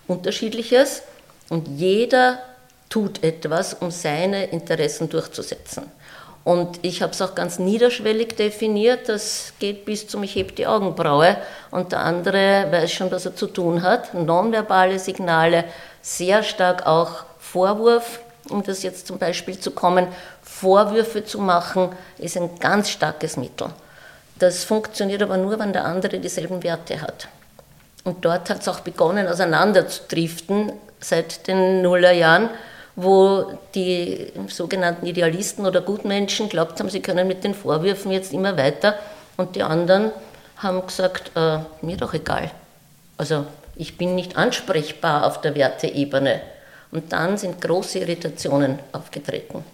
unterschiedliches, 0.07 1.03
und 1.49 1.67
jeder 1.67 2.39
tut 2.89 3.23
etwas, 3.23 3.73
um 3.73 3.91
seine 3.91 4.45
Interessen 4.45 5.09
durchzusetzen. 5.09 5.91
Und 6.43 6.79
ich 6.83 7.01
habe 7.01 7.11
es 7.11 7.21
auch 7.23 7.33
ganz 7.33 7.57
niederschwellig 7.57 8.35
definiert, 8.35 9.09
das 9.09 9.53
geht 9.57 9.83
bis 9.83 10.07
zum 10.07 10.21
Ich 10.21 10.35
heb 10.35 10.55
die 10.55 10.67
Augenbraue 10.67 11.37
und 11.71 11.91
der 11.91 12.01
andere 12.01 12.67
weiß 12.69 12.91
schon, 12.91 13.11
was 13.11 13.25
er 13.25 13.35
zu 13.35 13.47
tun 13.47 13.81
hat. 13.81 14.13
Nonverbale 14.13 14.99
Signale, 14.99 15.65
sehr 16.03 16.43
stark 16.43 16.85
auch 16.85 17.23
Vorwurf, 17.39 18.19
um 18.49 18.61
das 18.61 18.83
jetzt 18.83 19.07
zum 19.07 19.17
Beispiel 19.17 19.59
zu 19.59 19.71
kommen. 19.71 20.07
Vorwürfe 20.59 21.25
zu 21.25 21.39
machen 21.39 21.89
ist 22.17 22.37
ein 22.37 22.59
ganz 22.59 22.89
starkes 22.89 23.37
Mittel. 23.37 23.67
Das 24.39 24.63
funktioniert 24.63 25.21
aber 25.21 25.37
nur, 25.37 25.59
wenn 25.59 25.73
der 25.73 25.85
andere 25.85 26.19
dieselben 26.19 26.63
Werte 26.63 27.01
hat. 27.01 27.27
Und 28.03 28.23
dort 28.23 28.49
hat 28.49 28.61
es 28.61 28.67
auch 28.67 28.81
begonnen, 28.81 29.27
auseinanderzudriften 29.27 30.73
seit 30.99 31.47
den 31.47 31.81
Nullerjahren 31.81 32.49
wo 32.95 33.59
die 33.73 34.31
sogenannten 34.47 35.05
Idealisten 35.05 35.65
oder 35.65 35.81
Gutmenschen 35.81 36.49
glaubt 36.49 36.79
haben, 36.79 36.89
sie 36.89 37.01
können 37.01 37.27
mit 37.27 37.43
den 37.43 37.53
Vorwürfen 37.53 38.11
jetzt 38.11 38.31
immer 38.31 38.57
weiter 38.57 38.95
und 39.37 39.55
die 39.55 39.63
anderen 39.63 40.11
haben 40.57 40.85
gesagt, 40.85 41.31
äh, 41.35 41.59
mir 41.81 41.97
doch 41.97 42.13
egal. 42.13 42.51
Also 43.17 43.45
ich 43.75 43.97
bin 43.97 44.15
nicht 44.15 44.37
ansprechbar 44.37 45.25
auf 45.25 45.41
der 45.41 45.55
Werteebene. 45.55 46.41
Und 46.91 47.11
dann 47.11 47.37
sind 47.37 47.59
große 47.59 47.99
Irritationen 47.99 48.79
aufgetreten. 48.93 49.65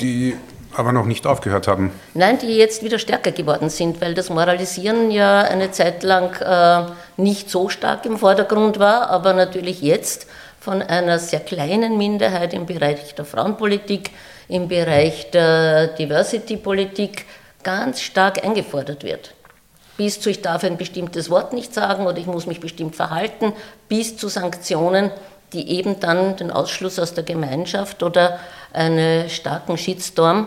Die 0.00 0.36
aber 0.74 0.92
noch 0.92 1.06
nicht 1.06 1.26
aufgehört 1.26 1.66
haben. 1.66 1.92
Nein, 2.14 2.38
die 2.38 2.56
jetzt 2.56 2.82
wieder 2.82 2.98
stärker 2.98 3.32
geworden 3.32 3.70
sind, 3.70 4.00
weil 4.00 4.14
das 4.14 4.30
Moralisieren 4.30 5.10
ja 5.10 5.42
eine 5.42 5.72
Zeit 5.72 6.02
lang 6.02 6.40
äh, 6.40 6.92
nicht 7.16 7.50
so 7.50 7.68
stark 7.68 8.06
im 8.06 8.18
Vordergrund 8.18 8.78
war, 8.78 9.10
aber 9.10 9.32
natürlich 9.32 9.82
jetzt 9.82 10.26
von 10.60 10.82
einer 10.82 11.18
sehr 11.18 11.40
kleinen 11.40 11.98
Minderheit 11.98 12.54
im 12.54 12.66
Bereich 12.66 13.14
der 13.14 13.24
Frauenpolitik, 13.24 14.10
im 14.48 14.68
Bereich 14.68 15.30
der 15.30 15.88
Diversity-Politik 15.88 17.24
ganz 17.62 18.00
stark 18.02 18.44
eingefordert 18.44 19.04
wird. 19.04 19.34
Bis 19.96 20.20
zu, 20.20 20.30
ich 20.30 20.40
darf 20.40 20.64
ein 20.64 20.76
bestimmtes 20.76 21.28
Wort 21.30 21.52
nicht 21.52 21.74
sagen 21.74 22.06
oder 22.06 22.18
ich 22.18 22.26
muss 22.26 22.46
mich 22.46 22.60
bestimmt 22.60 22.96
verhalten, 22.96 23.52
bis 23.88 24.16
zu 24.16 24.28
Sanktionen, 24.28 25.10
die 25.52 25.70
eben 25.70 26.00
dann 26.00 26.36
den 26.36 26.50
Ausschluss 26.50 26.98
aus 26.98 27.14
der 27.14 27.24
Gemeinschaft 27.24 28.02
oder 28.02 28.38
einen 28.72 29.28
starken 29.28 29.76
Shitstorm 29.76 30.46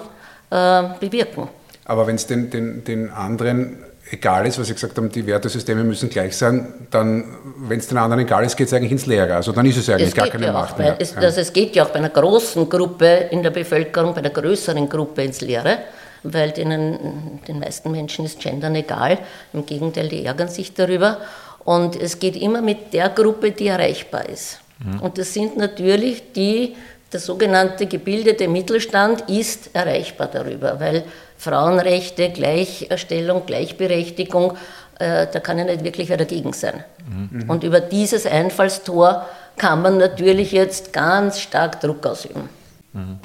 äh, 0.50 0.84
bewirken. 1.00 1.50
Aber 1.86 2.08
wenn 2.08 2.16
es 2.16 2.28
den, 2.28 2.50
den, 2.50 2.84
den 2.84 3.10
anderen 3.12 3.84
egal 4.12 4.46
ist, 4.46 4.60
was 4.60 4.68
Sie 4.68 4.74
gesagt 4.74 4.98
haben, 4.98 5.10
die 5.10 5.26
Wertesysteme 5.26 5.84
müssen 5.84 6.10
gleich 6.10 6.38
sein, 6.38 6.88
dann, 6.92 7.26
wenn 7.58 7.80
es 7.80 7.88
den 7.88 7.98
anderen 7.98 8.24
egal 8.24 8.46
ist, 8.46 8.56
geht 8.56 8.68
es 8.68 8.74
eigentlich 8.74 8.92
ins 8.92 9.06
Leere. 9.06 9.36
Also 9.36 9.52
dann 9.52 9.66
ist 9.66 9.78
es 9.78 9.90
eigentlich 9.90 10.10
es 10.10 10.16
gar 10.16 10.28
keine 10.28 10.48
ja 10.48 10.54
Macht 10.54 10.78
mehr. 10.78 10.96
Es, 11.00 11.16
also 11.18 11.42
es 11.42 11.52
geht 11.52 11.76
ja 11.76 11.84
auch 11.84 11.90
bei 11.90 12.00
einer 12.00 12.10
großen 12.10 12.70
Gruppe 12.70 13.28
in 13.32 13.44
der 13.44 13.50
Bevölkerung, 13.50 14.14
bei 14.14 14.20
einer 14.20 14.30
größeren 14.30 14.88
Gruppe 14.88 15.24
ins 15.24 15.42
Leere, 15.42 15.80
weil 16.24 16.52
denen, 16.52 17.42
den 17.48 17.60
meisten 17.60 17.92
Menschen 17.92 18.26
ist 18.26 18.40
Gendern 18.40 18.76
egal. 18.76 19.18
Im 19.52 19.66
Gegenteil, 19.66 20.08
die 20.08 20.26
ärgern 20.26 20.48
sich 20.48 20.74
darüber. 20.74 21.18
Und 21.66 21.96
es 21.96 22.20
geht 22.20 22.36
immer 22.36 22.62
mit 22.62 22.94
der 22.94 23.10
Gruppe, 23.10 23.52
die 23.52 23.68
erreichbar 23.68 24.28
ist. 24.30 24.60
Mhm. 24.84 25.00
Und 25.00 25.18
das 25.18 25.34
sind 25.34 25.58
natürlich 25.58 26.34
die, 26.34 26.76
der 27.12 27.20
sogenannte 27.20 27.86
gebildete 27.86 28.48
Mittelstand 28.48 29.30
ist 29.30 29.76
erreichbar 29.76 30.28
darüber, 30.28 30.80
weil 30.80 31.04
Frauenrechte, 31.38 32.30
Gleichstellung, 32.30 33.46
Gleichberechtigung, 33.46 34.54
äh, 35.00 35.28
da 35.32 35.40
kann 35.40 35.58
ja 35.58 35.66
nicht 35.66 35.84
wirklich 35.84 36.10
wer 36.10 36.18
dagegen 36.18 36.54
sein. 36.54 36.84
Mhm. 37.08 37.50
Und 37.50 37.64
über 37.64 37.80
dieses 37.80 38.26
Einfallstor 38.26 39.28
kann 39.58 39.82
man 39.82 39.98
natürlich 39.98 40.52
jetzt 40.52 40.94
ganz 40.94 41.40
stark 41.40 41.82
Druck 41.82 42.06
ausüben. 42.06 42.50
Mhm. 42.94 43.20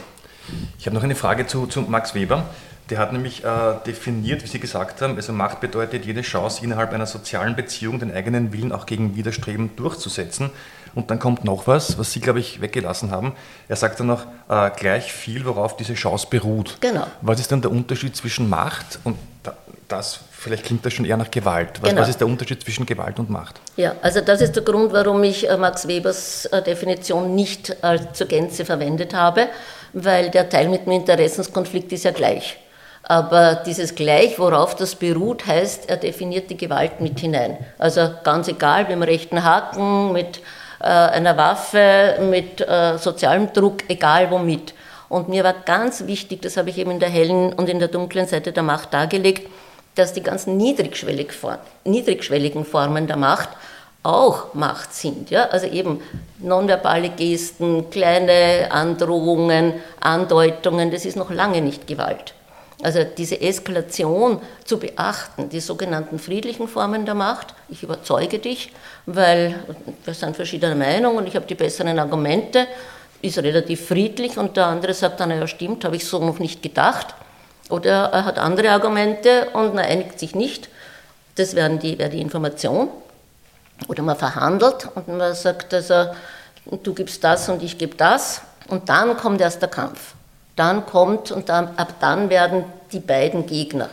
Ich 0.78 0.86
habe 0.86 0.96
noch 0.96 1.02
eine 1.02 1.14
Frage 1.14 1.46
zu, 1.46 1.66
zu 1.66 1.82
Max 1.82 2.14
Weber. 2.14 2.44
Der 2.90 2.98
hat 2.98 3.12
nämlich 3.12 3.44
äh, 3.44 3.74
definiert, 3.86 4.42
wie 4.42 4.46
Sie 4.46 4.60
gesagt 4.60 5.02
haben, 5.02 5.16
also 5.16 5.32
Macht 5.32 5.60
bedeutet 5.60 6.06
jede 6.06 6.22
Chance, 6.22 6.64
innerhalb 6.64 6.92
einer 6.92 7.04
sozialen 7.04 7.54
Beziehung 7.54 7.98
den 7.98 8.14
eigenen 8.14 8.52
Willen 8.52 8.72
auch 8.72 8.86
gegen 8.86 9.14
Widerstreben 9.14 9.76
durchzusetzen. 9.76 10.50
Und 10.94 11.10
dann 11.10 11.18
kommt 11.18 11.44
noch 11.44 11.66
was, 11.66 11.98
was 11.98 12.12
Sie, 12.12 12.20
glaube 12.20 12.40
ich, 12.40 12.60
weggelassen 12.60 13.10
haben. 13.10 13.32
Er 13.68 13.76
sagt 13.76 14.00
dann 14.00 14.08
noch 14.08 14.26
äh, 14.48 14.70
gleich 14.76 15.12
viel, 15.12 15.44
worauf 15.44 15.76
diese 15.76 15.94
Chance 15.94 16.26
beruht. 16.30 16.76
Genau. 16.80 17.06
Was 17.22 17.40
ist 17.40 17.52
dann 17.52 17.60
der 17.60 17.70
Unterschied 17.70 18.16
zwischen 18.16 18.48
Macht 18.48 18.98
und 19.04 19.16
das, 19.88 20.20
vielleicht 20.30 20.66
klingt 20.66 20.84
das 20.84 20.92
schon 20.92 21.06
eher 21.06 21.16
nach 21.16 21.30
Gewalt. 21.30 21.80
Was, 21.80 21.90
genau. 21.90 22.02
was 22.02 22.08
ist 22.10 22.20
der 22.20 22.26
Unterschied 22.26 22.62
zwischen 22.62 22.84
Gewalt 22.84 23.18
und 23.18 23.30
Macht? 23.30 23.56
Ja, 23.76 23.94
also 24.02 24.20
das 24.20 24.40
ist 24.40 24.54
der 24.54 24.62
Grund, 24.62 24.92
warum 24.92 25.24
ich 25.24 25.48
äh, 25.48 25.56
Max 25.56 25.88
Webers 25.88 26.44
äh, 26.46 26.62
Definition 26.62 27.34
nicht 27.34 27.74
zur 28.12 28.26
Gänze 28.26 28.64
verwendet 28.64 29.14
habe, 29.14 29.48
weil 29.92 30.30
der 30.30 30.48
Teil 30.48 30.68
mit 30.68 30.86
dem 30.86 30.92
Interessenskonflikt 30.92 31.92
ist 31.92 32.04
ja 32.04 32.10
gleich. 32.10 32.58
Aber 33.02 33.54
dieses 33.54 33.94
Gleich, 33.94 34.38
worauf 34.38 34.76
das 34.76 34.94
beruht, 34.94 35.46
heißt, 35.46 35.88
er 35.88 35.96
definiert 35.96 36.50
die 36.50 36.58
Gewalt 36.58 37.00
mit 37.00 37.18
hinein. 37.18 37.56
Also 37.78 38.10
ganz 38.22 38.48
egal, 38.48 38.82
mit 38.82 38.92
dem 38.92 39.02
rechten 39.02 39.42
Haken, 39.44 40.12
mit 40.12 40.42
einer 40.86 41.36
Waffe, 41.36 42.18
mit 42.30 42.60
äh, 42.60 42.98
sozialem 42.98 43.52
Druck, 43.52 43.88
egal 43.88 44.30
womit. 44.30 44.74
Und 45.08 45.28
mir 45.28 45.44
war 45.44 45.54
ganz 45.64 46.06
wichtig, 46.06 46.42
das 46.42 46.56
habe 46.56 46.70
ich 46.70 46.78
eben 46.78 46.90
in 46.90 47.00
der 47.00 47.08
hellen 47.08 47.52
und 47.52 47.68
in 47.68 47.78
der 47.78 47.88
dunklen 47.88 48.26
Seite 48.26 48.52
der 48.52 48.62
Macht 48.62 48.92
dargelegt, 48.92 49.48
dass 49.94 50.12
die 50.12 50.22
ganzen 50.22 50.56
niedrigschwelligen 50.56 52.64
Formen 52.64 53.06
der 53.06 53.16
Macht 53.16 53.48
auch 54.02 54.54
Macht 54.54 54.94
sind. 54.94 55.30
Ja? 55.30 55.46
Also 55.46 55.66
eben 55.66 56.00
nonverbale 56.38 57.10
Gesten, 57.10 57.90
kleine 57.90 58.68
Androhungen, 58.70 59.74
Andeutungen, 60.00 60.90
das 60.90 61.04
ist 61.04 61.16
noch 61.16 61.30
lange 61.30 61.60
nicht 61.60 61.86
Gewalt. 61.86 62.34
Also 62.82 63.02
diese 63.02 63.40
Eskalation 63.40 64.40
zu 64.64 64.78
beachten, 64.78 65.48
die 65.48 65.60
sogenannten 65.60 66.18
friedlichen 66.18 66.68
Formen 66.68 67.04
der 67.04 67.14
Macht, 67.14 67.54
ich 67.68 67.82
überzeuge 67.82 68.38
dich, 68.38 68.72
weil 69.06 69.58
wir 70.04 70.14
sind 70.14 70.36
verschiedener 70.36 70.76
Meinung 70.76 71.16
und 71.16 71.26
ich 71.26 71.34
habe 71.34 71.46
die 71.46 71.56
besseren 71.56 71.98
Argumente, 71.98 72.66
ist 73.20 73.38
relativ 73.38 73.86
friedlich 73.86 74.38
und 74.38 74.56
der 74.56 74.66
andere 74.66 74.94
sagt 74.94 75.18
dann, 75.18 75.30
ja 75.30 75.46
stimmt, 75.48 75.84
habe 75.84 75.96
ich 75.96 76.06
so 76.06 76.24
noch 76.24 76.38
nicht 76.38 76.62
gedacht. 76.62 77.14
Oder 77.68 78.10
er 78.12 78.24
hat 78.24 78.38
andere 78.38 78.70
Argumente 78.70 79.48
und 79.52 79.74
man 79.74 79.84
einigt 79.84 80.20
sich 80.20 80.36
nicht. 80.36 80.68
Das 81.34 81.54
wäre 81.54 81.76
die, 81.76 81.98
wär 81.98 82.08
die 82.08 82.20
Information. 82.20 82.88
Oder 83.88 84.02
man 84.02 84.16
verhandelt 84.16 84.88
und 84.94 85.08
man 85.08 85.34
sagt, 85.34 85.74
also, 85.74 86.06
du 86.82 86.94
gibst 86.94 87.22
das 87.22 87.48
und 87.48 87.62
ich 87.62 87.76
gebe 87.76 87.96
das. 87.96 88.40
Und 88.68 88.88
dann 88.88 89.16
kommt 89.16 89.40
erst 89.40 89.62
der 89.62 89.68
Kampf. 89.68 90.14
Dann 90.58 90.86
kommt 90.86 91.30
und 91.30 91.48
dann, 91.48 91.68
ab 91.76 91.94
dann 92.00 92.30
werden 92.30 92.64
die 92.90 92.98
beiden 92.98 93.46
Gegner. 93.46 93.88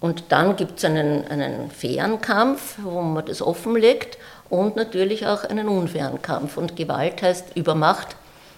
Und 0.00 0.24
dann 0.30 0.56
gibt 0.56 0.78
es 0.78 0.84
einen, 0.84 1.24
einen 1.28 1.70
fairen 1.70 2.20
Kampf, 2.20 2.78
wo 2.82 3.00
man 3.00 3.24
das 3.26 3.40
offenlegt 3.40 4.18
und 4.48 4.74
natürlich 4.74 5.28
auch 5.28 5.44
einen 5.44 5.68
unfairen 5.68 6.20
Kampf. 6.20 6.56
Und 6.56 6.74
Gewalt 6.74 7.22
heißt 7.22 7.54
Übermacht 7.54 8.16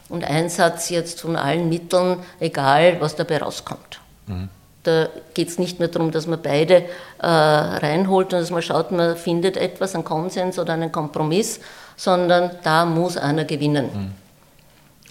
und 0.08 0.24
Einsatz 0.24 0.88
jetzt 0.88 1.20
von 1.20 1.36
allen 1.36 1.68
Mitteln, 1.68 2.16
egal 2.40 2.96
was 3.00 3.16
dabei 3.16 3.38
rauskommt. 3.38 4.00
Mhm. 4.26 4.48
Da 4.84 5.08
geht 5.34 5.48
es 5.48 5.58
nicht 5.58 5.78
mehr 5.78 5.88
darum, 5.88 6.10
dass 6.10 6.26
man 6.26 6.40
beide 6.40 6.84
äh, 7.18 7.26
reinholt 7.26 8.32
und 8.32 8.40
dass 8.40 8.50
man 8.50 8.62
schaut, 8.62 8.92
man 8.92 9.14
findet 9.16 9.58
etwas, 9.58 9.94
einen 9.94 10.04
Konsens 10.04 10.58
oder 10.58 10.72
einen 10.72 10.90
Kompromiss, 10.90 11.60
sondern 11.96 12.50
da 12.62 12.86
muss 12.86 13.18
einer 13.18 13.44
gewinnen. 13.44 13.90
Mhm. 13.92 14.21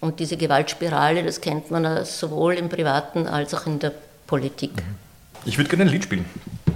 Und 0.01 0.19
diese 0.19 0.35
Gewaltspirale, 0.35 1.23
das 1.23 1.41
kennt 1.41 1.71
man 1.71 2.03
sowohl 2.05 2.55
im 2.55 2.69
Privaten 2.69 3.27
als 3.27 3.53
auch 3.53 3.67
in 3.67 3.79
der 3.79 3.93
Politik. 4.27 4.75
Mhm. 4.75 4.95
Ich 5.45 5.57
würde 5.57 5.69
gerne 5.69 5.83
ein 5.83 5.89
Lied 5.89 6.03
spielen. 6.03 6.25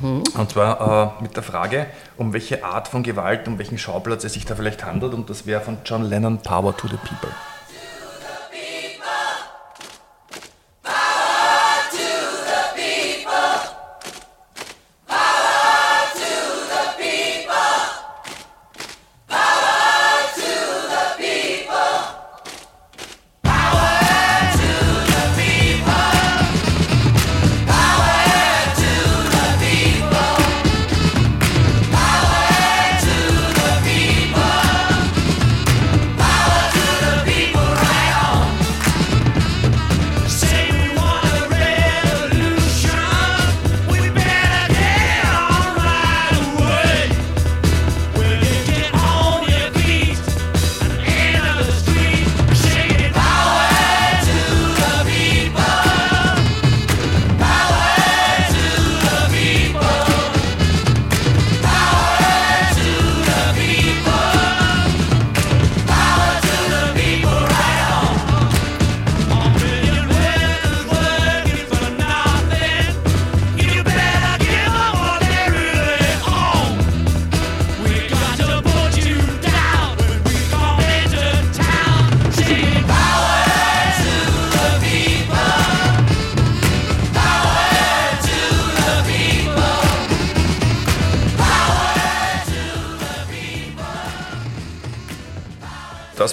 Mhm. 0.01 0.23
Und 0.37 0.51
zwar 0.51 1.17
äh, 1.19 1.23
mit 1.23 1.35
der 1.35 1.43
Frage, 1.43 1.87
um 2.17 2.33
welche 2.33 2.63
Art 2.63 2.87
von 2.87 3.03
Gewalt, 3.03 3.47
um 3.47 3.57
welchen 3.57 3.77
Schauplatz 3.77 4.23
es 4.23 4.33
sich 4.33 4.45
da 4.45 4.55
vielleicht 4.55 4.85
handelt. 4.85 5.13
Und 5.13 5.29
das 5.29 5.45
wäre 5.45 5.61
von 5.61 5.79
John 5.85 6.03
Lennon, 6.03 6.37
Power 6.39 6.77
to 6.77 6.87
the 6.87 6.97
People. 6.97 7.31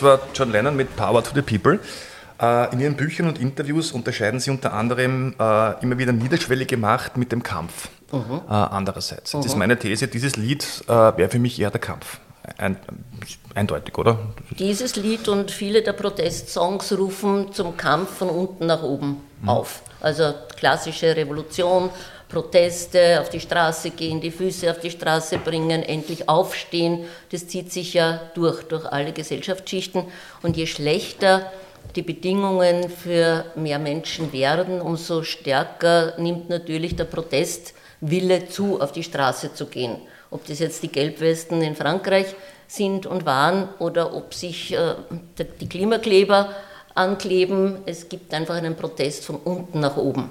Das 0.03 0.21
war 0.21 0.29
John 0.35 0.51
Lennon 0.51 0.75
mit 0.75 0.97
Power 0.97 1.23
to 1.23 1.31
the 1.33 1.43
People. 1.43 1.79
Äh, 2.41 2.73
in 2.73 2.81
Ihren 2.81 2.97
Büchern 2.97 3.29
und 3.29 3.39
Interviews 3.41 3.93
unterscheiden 3.93 4.41
Sie 4.41 4.51
unter 4.51 4.73
anderem 4.73 5.37
äh, 5.39 5.81
immer 5.81 5.97
wieder 5.97 6.11
niederschwellige 6.11 6.77
Macht 6.77 7.17
mit 7.17 7.31
dem 7.31 7.45
Kampf. 7.45 7.89
Mhm. 8.11 8.41
Äh, 8.49 8.53
andererseits. 8.53 9.31
Das 9.31 9.47
ist 9.47 9.53
mhm. 9.53 9.61
meine 9.61 9.79
These, 9.79 10.09
dieses 10.09 10.35
Lied 10.35 10.67
wäre 10.89 11.29
für 11.29 11.39
mich 11.39 11.61
eher 11.61 11.71
der 11.71 11.81
Kampf. 11.81 12.19
Ein, 12.59 12.79
eindeutig, 13.55 13.97
oder? 13.97 14.19
Dieses 14.59 14.97
Lied 14.97 15.29
und 15.29 15.53
viele 15.53 15.83
der 15.83 15.93
Protestsongs 15.93 16.99
rufen 16.99 17.53
zum 17.53 17.77
Kampf 17.77 18.19
von 18.19 18.29
unten 18.29 18.67
nach 18.67 18.83
oben 18.83 19.19
mhm. 19.41 19.49
auf. 19.49 19.83
Also 20.01 20.35
klassische 20.57 21.15
Revolution, 21.15 21.91
Proteste, 22.33 23.21
auf 23.21 23.29
die 23.29 23.41
Straße 23.41 23.91
gehen, 23.91 24.21
die 24.21 24.31
Füße 24.31 24.71
auf 24.71 24.81
die 24.81 24.91
Straße 24.91 25.39
bringen, 25.39 25.83
endlich 25.83 26.29
aufstehen. 26.29 27.05
Das 27.31 27.47
zieht 27.47 27.71
sich 27.71 27.93
ja 27.93 28.21
durch, 28.35 28.63
durch 28.63 28.87
alle 28.87 29.13
Gesellschaftsschichten. 29.13 30.05
Und 30.43 30.57
je 30.57 30.67
schlechter 30.67 31.53
die 31.95 32.03
Bedingungen 32.03 32.89
für 32.89 33.45
mehr 33.55 33.79
Menschen 33.79 34.33
werden, 34.33 34.81
umso 34.81 35.23
stärker 35.23 36.15
nimmt 36.19 36.49
natürlich 36.49 36.97
der 36.97 37.05
Protestwille 37.05 38.49
zu, 38.49 38.81
auf 38.81 38.93
die 38.93 39.03
Straße 39.03 39.53
zu 39.53 39.67
gehen. 39.67 39.99
Ob 40.31 40.47
das 40.47 40.59
jetzt 40.61 40.83
die 40.83 40.89
Gelbwesten 40.89 41.61
in 41.61 41.77
Frankreich 41.77 42.35
sind 42.67 43.05
und 43.05 43.27
waren 43.27 43.69
oder 43.79 44.15
ob 44.17 44.33
sich 44.33 44.73
äh, 44.73 44.95
die 45.61 45.69
Klimakleber 45.69 46.55
ankleben. 46.95 47.79
Es 47.85 48.09
gibt 48.09 48.33
einfach 48.33 48.55
einen 48.55 48.77
Protest 48.77 49.27
von 49.27 49.37
unten 49.37 49.81
nach 49.81 49.99
oben. 49.99 50.31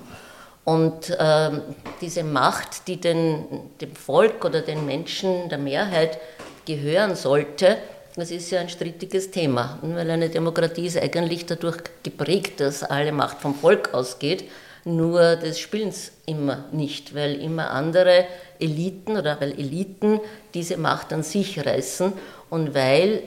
Und 0.63 1.15
ähm, 1.19 1.61
diese 2.01 2.23
Macht, 2.23 2.87
die 2.87 2.97
den, 2.97 3.45
dem 3.79 3.95
Volk 3.95 4.45
oder 4.45 4.61
den 4.61 4.85
Menschen 4.85 5.49
der 5.49 5.57
Mehrheit 5.57 6.19
gehören 6.65 7.15
sollte, 7.15 7.77
das 8.15 8.29
ist 8.29 8.51
ja 8.51 8.59
ein 8.59 8.69
strittiges 8.69 9.31
Thema, 9.31 9.79
weil 9.81 10.09
eine 10.11 10.29
Demokratie 10.29 10.85
ist 10.85 10.97
eigentlich 10.97 11.45
dadurch 11.45 11.77
geprägt, 12.03 12.59
dass 12.59 12.83
alle 12.83 13.11
Macht 13.11 13.39
vom 13.39 13.55
Volk 13.55 13.93
ausgeht, 13.93 14.49
nur 14.83 15.35
des 15.37 15.59
Spielens 15.59 16.11
immer 16.25 16.65
nicht, 16.71 17.15
weil 17.15 17.39
immer 17.41 17.71
andere 17.71 18.25
Eliten 18.59 19.15
oder 19.15 19.39
weil 19.39 19.51
Eliten 19.51 20.19
diese 20.53 20.77
Macht 20.77 21.13
an 21.13 21.23
sich 21.23 21.65
reißen 21.65 22.13
und 22.49 22.73
weil 22.73 23.23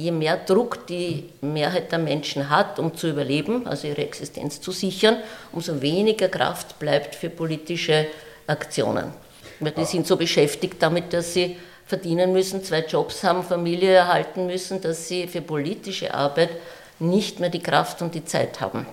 je 0.00 0.10
mehr 0.12 0.36
Druck 0.38 0.86
die 0.86 1.28
Mehrheit 1.40 1.92
der 1.92 1.98
Menschen 1.98 2.48
hat, 2.48 2.78
um 2.78 2.94
zu 2.94 3.08
überleben, 3.08 3.66
also 3.66 3.86
ihre 3.86 4.02
Existenz 4.02 4.60
zu 4.60 4.72
sichern, 4.72 5.16
umso 5.52 5.82
weniger 5.82 6.28
Kraft 6.28 6.78
bleibt 6.78 7.14
für 7.14 7.28
politische 7.28 8.06
Aktionen. 8.46 9.12
Weil 9.60 9.72
die 9.72 9.84
sind 9.84 10.06
so 10.06 10.16
beschäftigt 10.16 10.76
damit, 10.80 11.12
dass 11.12 11.34
sie 11.34 11.56
verdienen 11.84 12.32
müssen, 12.32 12.64
zwei 12.64 12.80
Jobs 12.80 13.22
haben, 13.24 13.42
Familie 13.42 13.92
erhalten 13.92 14.46
müssen, 14.46 14.80
dass 14.80 15.06
sie 15.08 15.26
für 15.26 15.42
politische 15.42 16.14
Arbeit 16.14 16.50
nicht 16.98 17.40
mehr 17.40 17.50
die 17.50 17.62
Kraft 17.62 18.00
und 18.00 18.14
die 18.14 18.24
Zeit 18.24 18.60
haben. 18.60 18.86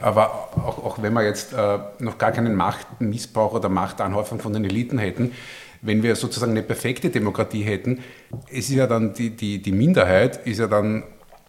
Aber 0.00 0.50
auch, 0.56 0.84
auch 0.84 1.02
wenn 1.02 1.12
wir 1.12 1.24
jetzt 1.24 1.52
äh, 1.52 1.78
noch 1.98 2.18
gar 2.18 2.32
keinen 2.32 2.54
Machtmissbrauch 2.54 3.54
oder 3.54 3.68
Machtanhäufung 3.68 4.40
von 4.40 4.52
den 4.52 4.64
Eliten 4.64 4.98
hätten, 4.98 5.32
wenn 5.82 6.02
wir 6.02 6.16
sozusagen 6.16 6.52
eine 6.52 6.62
perfekte 6.62 7.10
Demokratie 7.10 7.62
hätten, 7.62 8.00
ist 8.50 8.70
ja 8.70 8.86
dann 8.86 9.14
die, 9.14 9.30
die, 9.30 9.62
die 9.62 9.72
Minderheit 9.72 10.46
ist 10.46 10.58
ja 10.58 10.66
dann 10.66 11.04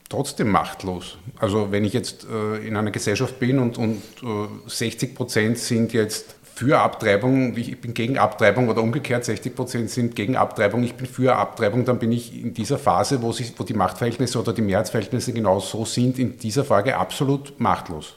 trotzdem 0.09 0.49
machtlos. 0.49 1.17
Also 1.39 1.71
wenn 1.71 1.85
ich 1.85 1.93
jetzt 1.93 2.25
äh, 2.29 2.67
in 2.67 2.75
einer 2.75 2.91
Gesellschaft 2.91 3.39
bin 3.39 3.59
und, 3.59 3.77
und 3.77 4.01
äh, 4.23 4.69
60 4.69 5.15
Prozent 5.15 5.57
sind 5.59 5.93
jetzt 5.93 6.35
für 6.59 6.79
Abtreibung, 6.79 7.55
ich 7.55 7.79
bin 7.79 7.93
gegen 7.93 8.17
Abtreibung 8.17 8.67
oder 8.67 8.81
umgekehrt 8.81 9.23
60 9.23 9.55
Prozent 9.55 9.89
sind 9.89 10.15
gegen 10.15 10.35
Abtreibung, 10.35 10.83
ich 10.83 10.95
bin 10.95 11.05
für 11.05 11.35
Abtreibung, 11.35 11.85
dann 11.85 11.99
bin 11.99 12.11
ich 12.11 12.37
in 12.37 12.53
dieser 12.53 12.77
Phase, 12.77 13.21
wo, 13.21 13.31
sich, 13.31 13.53
wo 13.57 13.63
die 13.63 13.73
Machtverhältnisse 13.73 14.39
oder 14.39 14.51
die 14.51 14.61
Mehrheitsverhältnisse 14.61 15.31
genau 15.31 15.61
so 15.61 15.85
sind, 15.85 16.19
in 16.19 16.37
dieser 16.37 16.65
Frage 16.65 16.97
absolut 16.97 17.57
machtlos. 17.61 18.15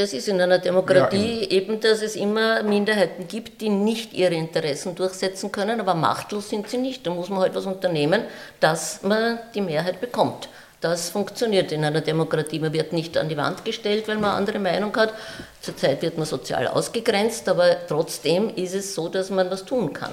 Das 0.00 0.14
ist 0.14 0.28
in 0.28 0.40
einer 0.40 0.58
Demokratie 0.58 1.42
ja, 1.42 1.50
eben, 1.50 1.78
dass 1.78 2.00
es 2.00 2.16
immer 2.16 2.62
Minderheiten 2.62 3.28
gibt, 3.28 3.60
die 3.60 3.68
nicht 3.68 4.14
ihre 4.14 4.32
Interessen 4.32 4.94
durchsetzen 4.94 5.52
können, 5.52 5.78
aber 5.78 5.92
machtlos 5.92 6.48
sind 6.48 6.70
sie 6.70 6.78
nicht. 6.78 7.06
Da 7.06 7.10
muss 7.10 7.28
man 7.28 7.40
halt 7.40 7.54
was 7.54 7.66
unternehmen, 7.66 8.22
dass 8.60 9.02
man 9.02 9.38
die 9.54 9.60
Mehrheit 9.60 10.00
bekommt. 10.00 10.48
Das 10.80 11.10
funktioniert 11.10 11.70
in 11.70 11.84
einer 11.84 12.00
Demokratie. 12.00 12.60
Man 12.60 12.72
wird 12.72 12.94
nicht 12.94 13.18
an 13.18 13.28
die 13.28 13.36
Wand 13.36 13.62
gestellt, 13.62 14.08
weil 14.08 14.16
man 14.16 14.30
eine 14.30 14.38
andere 14.38 14.58
Meinung 14.58 14.96
hat. 14.96 15.12
Zurzeit 15.60 16.00
wird 16.00 16.16
man 16.16 16.24
sozial 16.24 16.66
ausgegrenzt, 16.68 17.46
aber 17.50 17.86
trotzdem 17.86 18.48
ist 18.56 18.74
es 18.74 18.94
so, 18.94 19.10
dass 19.10 19.28
man 19.28 19.50
was 19.50 19.66
tun 19.66 19.92
kann. 19.92 20.12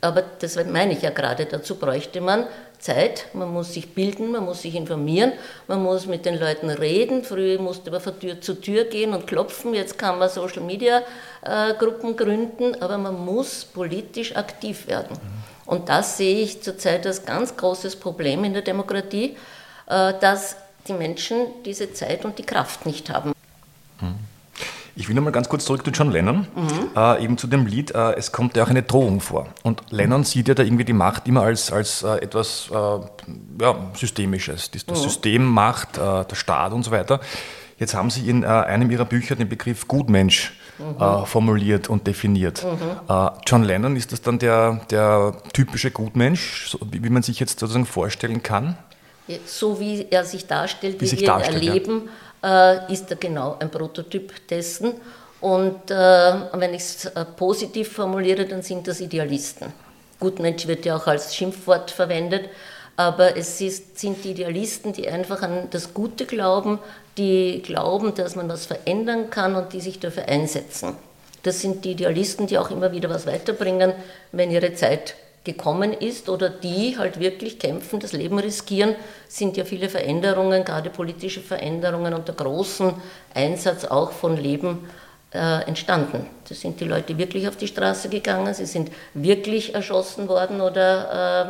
Aber 0.00 0.24
das 0.40 0.56
meine 0.66 0.94
ich 0.94 1.02
ja 1.02 1.10
gerade, 1.10 1.46
dazu 1.46 1.76
bräuchte 1.76 2.20
man 2.20 2.48
Zeit, 2.78 3.26
man 3.32 3.52
muss 3.52 3.74
sich 3.74 3.94
bilden, 3.94 4.32
man 4.32 4.44
muss 4.44 4.62
sich 4.62 4.74
informieren, 4.74 5.32
man 5.66 5.82
muss 5.82 6.06
mit 6.06 6.24
den 6.24 6.38
Leuten 6.38 6.70
reden. 6.70 7.24
Früher 7.24 7.60
musste 7.60 7.90
man 7.90 8.00
von 8.00 8.18
Tür 8.18 8.40
zu 8.40 8.54
Tür 8.54 8.84
gehen 8.84 9.12
und 9.12 9.26
klopfen, 9.26 9.74
jetzt 9.74 9.98
kann 9.98 10.18
man 10.18 10.28
Social 10.28 10.62
Media 10.62 11.02
äh, 11.42 11.74
Gruppen 11.74 12.16
gründen, 12.16 12.80
aber 12.80 12.98
man 12.98 13.24
muss 13.24 13.64
politisch 13.64 14.36
aktiv 14.36 14.86
werden. 14.86 15.18
Und 15.66 15.88
das 15.88 16.16
sehe 16.16 16.40
ich 16.40 16.62
zurzeit 16.62 17.06
als 17.06 17.24
ganz 17.24 17.56
großes 17.56 17.96
Problem 17.96 18.44
in 18.44 18.52
der 18.54 18.62
Demokratie, 18.62 19.36
äh, 19.86 20.14
dass 20.20 20.56
die 20.86 20.94
Menschen 20.94 21.46
diese 21.64 21.92
Zeit 21.92 22.24
und 22.24 22.38
die 22.38 22.44
Kraft 22.44 22.86
nicht 22.86 23.10
haben. 23.10 23.32
Ich 24.98 25.08
will 25.08 25.14
nochmal 25.14 25.30
ganz 25.30 25.48
kurz 25.48 25.64
zurück 25.64 25.84
zu 25.84 25.92
John 25.92 26.10
Lennon, 26.10 26.48
mhm. 26.56 26.90
äh, 26.96 27.22
eben 27.22 27.38
zu 27.38 27.46
dem 27.46 27.66
Lied. 27.66 27.92
Äh, 27.92 28.16
es 28.16 28.32
kommt 28.32 28.56
ja 28.56 28.64
auch 28.64 28.68
eine 28.68 28.82
Drohung 28.82 29.20
vor. 29.20 29.46
Und 29.62 29.80
Lennon 29.90 30.24
sieht 30.24 30.48
ja 30.48 30.54
da 30.54 30.64
irgendwie 30.64 30.84
die 30.84 30.92
Macht 30.92 31.28
immer 31.28 31.42
als, 31.42 31.70
als 31.70 32.02
äh, 32.02 32.16
etwas 32.16 32.68
äh, 32.72 32.74
ja, 32.74 33.76
Systemisches. 33.94 34.72
Das, 34.72 34.84
das 34.84 34.98
mhm. 34.98 35.02
System 35.04 35.44
macht, 35.44 35.98
äh, 35.98 36.24
der 36.24 36.34
Staat 36.34 36.72
und 36.72 36.82
so 36.82 36.90
weiter. 36.90 37.20
Jetzt 37.78 37.94
haben 37.94 38.10
Sie 38.10 38.28
in 38.28 38.42
äh, 38.42 38.46
einem 38.46 38.90
Ihrer 38.90 39.04
Bücher 39.04 39.36
den 39.36 39.48
Begriff 39.48 39.86
Gutmensch 39.86 40.58
mhm. 40.78 41.26
formuliert 41.26 41.88
und 41.88 42.08
definiert. 42.08 42.64
Mhm. 42.64 43.30
John 43.46 43.62
Lennon, 43.62 43.94
ist 43.94 44.10
das 44.10 44.20
dann 44.20 44.40
der, 44.40 44.80
der 44.90 45.32
typische 45.52 45.92
Gutmensch, 45.92 46.70
so, 46.70 46.80
wie, 46.90 47.04
wie 47.04 47.10
man 47.10 47.22
sich 47.22 47.38
jetzt 47.38 47.60
sozusagen 47.60 47.86
vorstellen 47.86 48.42
kann? 48.42 48.76
So 49.44 49.78
wie 49.78 50.08
er 50.10 50.24
sich 50.24 50.48
darstellt, 50.48 51.00
wie, 51.00 51.12
wie 51.12 51.20
wir 51.20 51.36
ihn 51.36 51.54
erleben. 51.54 52.02
Ja 52.06 52.12
äh, 52.42 52.92
ist 52.92 53.10
er 53.10 53.16
genau 53.16 53.56
ein 53.58 53.70
Prototyp 53.70 54.46
dessen. 54.48 54.94
Und 55.40 55.90
äh, 55.90 55.94
wenn 56.52 56.74
ich 56.74 56.82
es 56.82 57.04
äh, 57.06 57.24
positiv 57.24 57.92
formuliere, 57.92 58.44
dann 58.44 58.62
sind 58.62 58.88
das 58.88 59.00
Idealisten. 59.00 59.72
Gutmensch 60.18 60.66
wird 60.66 60.84
ja 60.84 60.96
auch 60.96 61.06
als 61.06 61.34
Schimpfwort 61.34 61.90
verwendet, 61.92 62.48
aber 62.96 63.36
es 63.36 63.60
ist, 63.60 64.00
sind 64.00 64.24
die 64.24 64.32
Idealisten, 64.32 64.92
die 64.92 65.08
einfach 65.08 65.42
an 65.42 65.68
das 65.70 65.94
Gute 65.94 66.26
glauben, 66.26 66.80
die 67.16 67.62
glauben, 67.62 68.14
dass 68.16 68.34
man 68.34 68.48
was 68.48 68.66
verändern 68.66 69.30
kann 69.30 69.54
und 69.54 69.72
die 69.72 69.80
sich 69.80 70.00
dafür 70.00 70.26
einsetzen. 70.26 70.96
Das 71.44 71.60
sind 71.60 71.84
die 71.84 71.92
Idealisten, 71.92 72.48
die 72.48 72.58
auch 72.58 72.72
immer 72.72 72.90
wieder 72.90 73.08
was 73.08 73.26
weiterbringen, 73.26 73.92
wenn 74.32 74.50
ihre 74.50 74.74
Zeit 74.74 75.14
gekommen 75.52 75.92
ist 75.92 76.28
oder 76.28 76.50
die 76.50 76.96
halt 76.98 77.20
wirklich 77.20 77.58
kämpfen, 77.58 78.00
das 78.00 78.12
Leben 78.12 78.38
riskieren, 78.38 78.94
sind 79.28 79.56
ja 79.56 79.64
viele 79.64 79.88
Veränderungen, 79.88 80.64
gerade 80.64 80.90
politische 80.90 81.40
Veränderungen 81.40 82.12
unter 82.12 82.32
großem 82.32 82.92
Einsatz 83.34 83.84
auch 83.84 84.12
von 84.12 84.36
Leben 84.36 84.88
äh, 85.32 85.62
entstanden. 85.66 86.26
Das 86.48 86.60
sind 86.60 86.80
die 86.80 86.84
Leute 86.84 87.16
wirklich 87.16 87.48
auf 87.48 87.56
die 87.56 87.66
Straße 87.66 88.08
gegangen, 88.08 88.52
sie 88.52 88.66
sind 88.66 88.90
wirklich 89.14 89.74
erschossen 89.74 90.28
worden 90.28 90.60
oder 90.60 91.48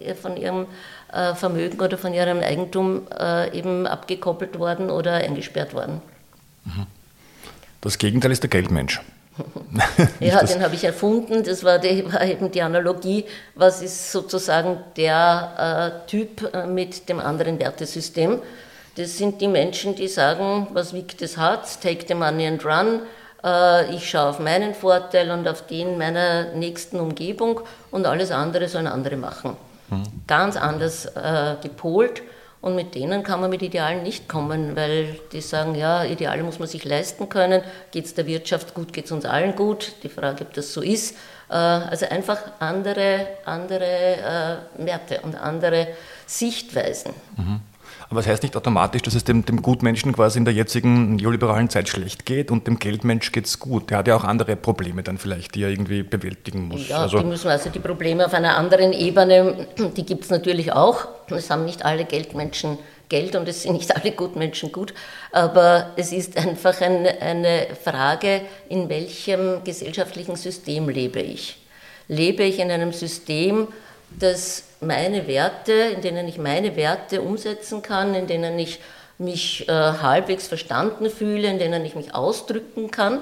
äh, 0.00 0.14
von 0.14 0.36
ihrem 0.36 0.66
äh, 1.12 1.34
Vermögen 1.34 1.80
oder 1.80 1.98
von 1.98 2.14
ihrem 2.14 2.40
Eigentum 2.40 3.02
äh, 3.18 3.56
eben 3.56 3.86
abgekoppelt 3.86 4.58
worden 4.58 4.90
oder 4.90 5.14
eingesperrt 5.14 5.74
worden. 5.74 6.00
Mhm. 6.64 6.86
Das 7.80 7.98
Gegenteil 7.98 8.30
ist 8.30 8.42
der 8.42 8.50
Geldmensch. 8.50 9.00
ja, 10.20 10.42
den 10.42 10.62
habe 10.62 10.74
ich 10.74 10.84
erfunden. 10.84 11.42
Das 11.42 11.64
war, 11.64 11.78
die, 11.78 12.12
war, 12.12 12.24
eben 12.24 12.50
die 12.50 12.62
Analogie. 12.62 13.24
Was 13.54 13.82
ist 13.82 14.12
sozusagen 14.12 14.78
der 14.96 16.02
äh, 16.04 16.08
Typ 16.08 16.54
äh, 16.54 16.66
mit 16.66 17.08
dem 17.08 17.20
anderen 17.20 17.58
Wertesystem? 17.58 18.40
Das 18.96 19.16
sind 19.16 19.40
die 19.40 19.48
Menschen, 19.48 19.94
die 19.94 20.08
sagen, 20.08 20.68
was 20.72 20.92
wiegt 20.92 21.22
das 21.22 21.38
Herz? 21.38 21.80
Take 21.80 22.04
the 22.06 22.14
money 22.14 22.46
and 22.46 22.64
run. 22.64 23.00
Äh, 23.42 23.94
ich 23.94 24.08
schaue 24.08 24.28
auf 24.28 24.38
meinen 24.38 24.74
Vorteil 24.74 25.30
und 25.30 25.48
auf 25.48 25.66
den 25.66 25.98
meiner 25.98 26.52
nächsten 26.54 27.00
Umgebung 27.00 27.60
und 27.90 28.06
alles 28.06 28.30
andere 28.30 28.68
sollen 28.68 28.86
andere 28.86 29.16
machen. 29.16 29.56
Mhm. 29.88 30.04
Ganz 30.26 30.56
anders 30.56 31.06
äh, 31.06 31.56
gepolt. 31.62 32.22
Und 32.62 32.76
mit 32.76 32.94
denen 32.94 33.24
kann 33.24 33.40
man 33.40 33.50
mit 33.50 33.60
Idealen 33.60 34.04
nicht 34.04 34.28
kommen, 34.28 34.76
weil 34.76 35.18
die 35.32 35.40
sagen, 35.40 35.74
ja, 35.74 36.04
Ideale 36.04 36.44
muss 36.44 36.60
man 36.60 36.68
sich 36.68 36.84
leisten 36.84 37.28
können. 37.28 37.60
Geht 37.90 38.04
es 38.04 38.14
der 38.14 38.26
Wirtschaft 38.26 38.72
gut, 38.72 38.92
geht 38.92 39.06
es 39.06 39.12
uns 39.12 39.24
allen 39.24 39.56
gut. 39.56 39.94
Die 40.04 40.08
Frage, 40.08 40.44
ob 40.44 40.54
das 40.54 40.72
so 40.72 40.80
ist. 40.80 41.16
Äh, 41.50 41.54
also 41.54 42.06
einfach 42.06 42.38
andere, 42.60 43.26
andere 43.44 44.62
äh, 44.78 44.86
Werte 44.86 45.20
und 45.22 45.34
andere 45.34 45.88
Sichtweisen. 46.26 47.12
Mhm. 47.36 47.60
Aber 48.12 48.20
es 48.20 48.26
das 48.26 48.32
heißt 48.34 48.42
nicht 48.42 48.56
automatisch, 48.58 49.00
dass 49.00 49.14
es 49.14 49.24
dem, 49.24 49.46
dem 49.46 49.62
Gutmenschen 49.62 50.12
quasi 50.12 50.38
in 50.38 50.44
der 50.44 50.52
jetzigen 50.52 51.16
neoliberalen 51.16 51.70
Zeit 51.70 51.88
schlecht 51.88 52.26
geht 52.26 52.50
und 52.50 52.66
dem 52.66 52.78
Geldmensch 52.78 53.32
geht 53.32 53.46
es 53.46 53.58
gut. 53.58 53.88
Der 53.88 53.96
hat 53.96 54.06
ja 54.06 54.14
auch 54.14 54.24
andere 54.24 54.54
Probleme 54.54 55.02
dann 55.02 55.16
vielleicht, 55.16 55.54
die 55.54 55.62
er 55.62 55.70
irgendwie 55.70 56.02
bewältigen 56.02 56.68
muss. 56.68 56.88
Ja, 56.88 56.98
also, 56.98 57.20
die 57.20 57.24
müssen 57.24 57.48
also 57.48 57.70
die 57.70 57.78
Probleme 57.78 58.26
auf 58.26 58.34
einer 58.34 58.58
anderen 58.58 58.92
Ebene, 58.92 59.66
die 59.96 60.04
gibt 60.04 60.24
es 60.24 60.30
natürlich 60.30 60.74
auch. 60.74 61.08
Es 61.28 61.48
haben 61.48 61.64
nicht 61.64 61.86
alle 61.86 62.04
Geldmenschen 62.04 62.76
Geld 63.08 63.34
und 63.34 63.48
es 63.48 63.62
sind 63.62 63.72
nicht 63.72 63.96
alle 63.96 64.12
Gutmenschen 64.12 64.72
gut, 64.72 64.92
aber 65.32 65.92
es 65.96 66.12
ist 66.12 66.36
einfach 66.36 66.82
ein, 66.82 67.06
eine 67.06 67.68
Frage, 67.82 68.42
in 68.68 68.90
welchem 68.90 69.64
gesellschaftlichen 69.64 70.36
System 70.36 70.90
lebe 70.90 71.20
ich. 71.20 71.56
Lebe 72.08 72.42
ich 72.42 72.58
in 72.58 72.70
einem 72.70 72.92
System, 72.92 73.68
das 74.18 74.64
meine 74.82 75.26
Werte, 75.26 75.72
in 75.72 76.00
denen 76.02 76.28
ich 76.28 76.38
meine 76.38 76.76
Werte 76.76 77.22
umsetzen 77.22 77.82
kann, 77.82 78.14
in 78.14 78.26
denen 78.26 78.58
ich 78.58 78.80
mich 79.18 79.68
äh, 79.68 79.72
halbwegs 79.72 80.48
verstanden 80.48 81.08
fühle, 81.10 81.48
in 81.48 81.58
denen 81.58 81.84
ich 81.84 81.94
mich 81.94 82.14
ausdrücken 82.14 82.90
kann, 82.90 83.20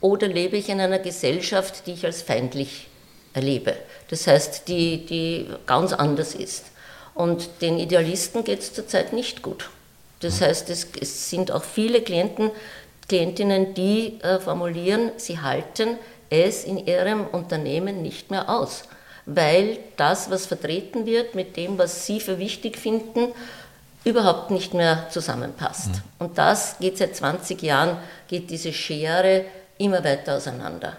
oder 0.00 0.28
lebe 0.28 0.56
ich 0.56 0.68
in 0.68 0.80
einer 0.80 0.98
Gesellschaft, 0.98 1.86
die 1.86 1.92
ich 1.92 2.04
als 2.04 2.22
feindlich 2.22 2.86
erlebe. 3.32 3.74
Das 4.10 4.26
heißt, 4.26 4.68
die, 4.68 5.04
die 5.06 5.48
ganz 5.66 5.92
anders 5.92 6.34
ist. 6.34 6.66
Und 7.14 7.48
den 7.62 7.78
Idealisten 7.78 8.44
geht 8.44 8.60
es 8.60 8.72
zurzeit 8.72 9.12
nicht 9.12 9.42
gut. 9.42 9.70
Das 10.20 10.40
heißt, 10.40 10.70
es, 10.70 10.86
es 11.00 11.30
sind 11.30 11.50
auch 11.50 11.64
viele 11.64 12.02
Klienten, 12.02 12.50
Klientinnen, 13.08 13.74
die 13.74 14.20
äh, 14.22 14.38
formulieren, 14.38 15.10
sie 15.16 15.40
halten 15.40 15.98
es 16.30 16.64
in 16.64 16.86
ihrem 16.86 17.26
Unternehmen 17.26 18.02
nicht 18.02 18.30
mehr 18.30 18.50
aus 18.50 18.84
weil 19.28 19.78
das, 19.96 20.30
was 20.30 20.46
vertreten 20.46 21.04
wird, 21.04 21.34
mit 21.34 21.56
dem, 21.56 21.76
was 21.76 22.06
Sie 22.06 22.18
für 22.18 22.38
wichtig 22.38 22.78
finden, 22.78 23.28
überhaupt 24.04 24.50
nicht 24.50 24.72
mehr 24.72 25.06
zusammenpasst. 25.10 25.88
Mhm. 25.88 26.02
Und 26.18 26.38
das 26.38 26.78
geht 26.78 26.96
seit 26.96 27.14
20 27.14 27.62
Jahren, 27.62 27.98
geht 28.26 28.48
diese 28.48 28.72
Schere 28.72 29.44
immer 29.76 30.02
weiter 30.02 30.36
auseinander. 30.36 30.96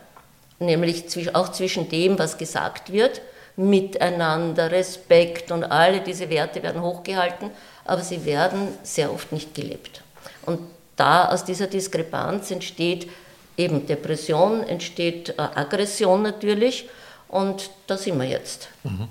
Nämlich 0.60 1.06
auch 1.34 1.50
zwischen 1.50 1.90
dem, 1.90 2.20
was 2.20 2.38
gesagt 2.38 2.92
wird, 2.92 3.22
Miteinander, 3.56 4.72
Respekt 4.72 5.52
und 5.52 5.66
alle 5.66 6.00
diese 6.00 6.30
Werte 6.30 6.64
werden 6.64 6.82
hochgehalten, 6.82 7.52
aber 7.84 8.02
sie 8.02 8.24
werden 8.24 8.70
sehr 8.84 9.12
oft 9.12 9.34
nicht 9.34 9.54
gelebt. 9.54 10.02
Und 10.46 10.60
da 10.96 11.28
aus 11.28 11.44
dieser 11.44 11.68
Diskrepanz 11.68 12.52
entsteht 12.52 13.10
eben 13.58 13.86
Depression, 13.86 14.64
entsteht 14.64 15.30
äh, 15.30 15.34
Aggression 15.42 16.22
natürlich 16.22 16.88
und 17.30 17.70
da 17.88 17.98
sind 17.98 18.20
wir 18.20 18.28
jetzt. 18.28 18.68
Mhm. 18.84 19.08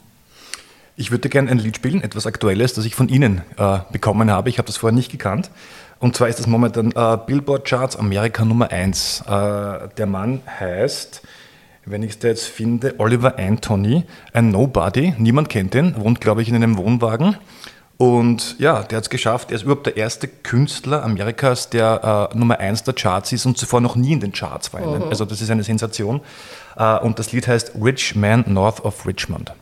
Ich 0.97 1.13
würde 1.13 1.29
gerne 1.29 1.51
ein 1.51 1.59
Lied 1.59 1.77
spielen, 1.77 2.03
etwas 2.03 2.27
Aktuelles, 2.27 2.75
das 2.75 2.85
ich 2.85 2.97
von 2.97 3.09
Ihnen 3.09 3.43
äh, 3.57 3.79
bekommen 3.93 4.31
habe. 4.31 4.51
Ich 4.51 4.59
habe 4.59 4.67
das 4.67 4.77
vorher 4.77 4.95
nicht 4.95 5.13
gekannt. 5.13 5.51
Und 6.01 6.17
zwar 6.17 6.29
ist 6.29 6.41
das 6.41 6.49
momentan 6.49 6.93
äh, 6.93 7.19
Billboard 7.25 7.65
Charts 7.67 7.97
Amerika 7.97 8.45
Nummer 8.45 8.71
1. 8.71 9.23
Äh, 9.27 9.89
der 9.97 10.07
Mann 10.07 10.43
heißt, 10.59 11.23
wenn 11.87 12.03
ich 12.03 12.11
es 12.11 12.19
da 12.19 12.29
jetzt 12.29 12.47
finde, 12.47 12.97
Oliver 12.99 13.39
Anthony, 13.39 14.05
ein 14.33 14.51
Nobody. 14.51 15.15
Niemand 15.19 15.49
kennt 15.49 15.75
ihn, 15.77 15.95
wohnt, 15.97 16.21
glaube 16.21 16.43
ich, 16.43 16.49
in 16.49 16.57
einem 16.57 16.77
Wohnwagen. 16.77 17.37
Und 17.97 18.57
ja, 18.61 18.85
der 18.85 18.99
hat 18.99 19.05
es 19.05 19.11
geschafft. 19.11 19.51
Er 19.51 19.57
ist 19.57 19.63
überhaupt 19.63 19.87
der 19.87 19.97
erste 19.97 20.29
Künstler 20.29 21.03
Amerikas, 21.03 21.69
der 21.69 22.31
äh, 22.33 22.39
Nummer 22.39 22.61
1 22.61 22.85
der 22.85 22.95
Charts 22.95 23.33
ist 23.33 23.45
und 23.45 23.59
zuvor 23.59 23.81
noch 23.81 23.97
nie 23.97 24.13
in 24.13 24.21
den 24.21 24.33
Charts 24.33 24.73
war. 24.73 24.81
Mhm. 24.81 25.09
Also 25.11 25.25
das 25.25 25.41
ist 25.41 25.51
eine 25.51 25.65
Sensation. 25.65 26.21
Äh, 26.79 26.99
und 27.01 27.19
das 27.19 27.33
Lied 27.33 27.47
heißt 27.47 27.73
Rich 27.83 28.14
Man 28.14 28.45
North 28.47 28.85
of 28.85 29.07
Richmond. 29.07 29.53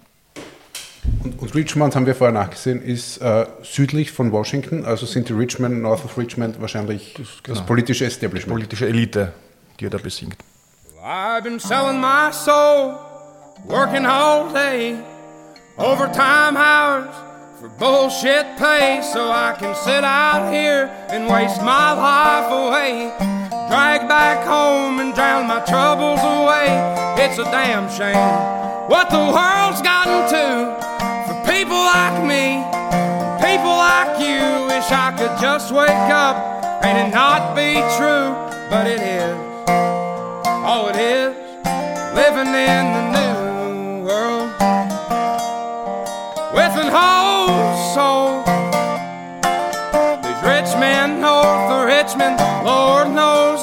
Und, 1.24 1.40
und 1.40 1.54
Richmond, 1.54 1.96
haben 1.96 2.06
wir 2.06 2.14
vorher 2.14 2.34
nachgesehen, 2.34 2.82
ist 2.82 3.18
äh, 3.18 3.46
südlich 3.62 4.12
von 4.12 4.32
Washington, 4.32 4.84
also 4.84 5.06
sind 5.06 5.28
die 5.28 5.32
Richmond, 5.32 5.80
North 5.80 6.04
of 6.04 6.18
Richmond 6.18 6.60
wahrscheinlich 6.60 7.14
das, 7.16 7.42
genau. 7.42 7.58
das 7.58 7.66
politische 7.66 8.04
Establishment. 8.04 8.52
Politische 8.52 8.86
Elite, 8.86 9.32
die 9.80 9.86
er 9.86 9.90
da 9.90 9.98
besingt. 9.98 10.36
I've 11.02 11.42
been 11.42 11.60
selling 11.60 12.00
my 12.00 12.32
soul, 12.32 12.96
working 13.68 14.04
all 14.04 14.52
day, 14.52 14.96
overtime 15.78 16.56
hours 16.56 17.14
for 17.60 17.68
bullshit 17.78 18.44
pay, 18.58 19.00
so 19.02 19.30
I 19.30 19.54
can 19.56 19.74
sit 19.76 20.02
out 20.02 20.52
here 20.52 20.90
and 21.08 21.28
waste 21.30 21.62
my 21.62 21.92
life 21.92 22.50
away. 22.50 23.45
Drag 23.68 24.08
back 24.08 24.46
home 24.46 25.00
and 25.00 25.14
drown 25.14 25.46
my 25.46 25.60
troubles 25.60 26.20
away. 26.20 26.68
It's 27.18 27.38
a 27.38 27.44
damn 27.44 27.90
shame 27.90 28.66
what 28.88 29.10
the 29.10 29.18
world's 29.18 29.82
gotten 29.82 30.30
to 30.30 30.46
for 31.26 31.36
people 31.50 31.76
like 31.76 32.22
me, 32.22 32.62
people 33.42 33.74
like 33.74 34.20
you. 34.20 34.66
Wish 34.70 34.90
I 34.92 35.12
could 35.18 35.34
just 35.40 35.72
wake 35.72 35.90
up 35.90 36.36
and 36.84 36.96
it 36.96 37.12
not 37.12 37.56
be 37.56 37.74
true, 37.98 38.30
but 38.70 38.86
it 38.86 39.00
is. 39.02 39.36
Oh, 40.68 40.88
it 40.88 40.96
is 40.96 41.34
living 42.14 42.52
in 42.54 42.84
the 42.96 43.04
new 43.18 44.06
world 44.06 44.50
with 46.54 46.74
and 46.78 46.90
hoes 46.94 47.94
soul. 47.94 48.42
These 50.22 50.42
rich 50.46 50.70
men 50.78 51.24
oh, 51.24 51.42
north 51.42 51.70
of 51.74 51.86
Richmond, 51.86 52.38
Lord 52.64 53.10
knows 53.10 53.55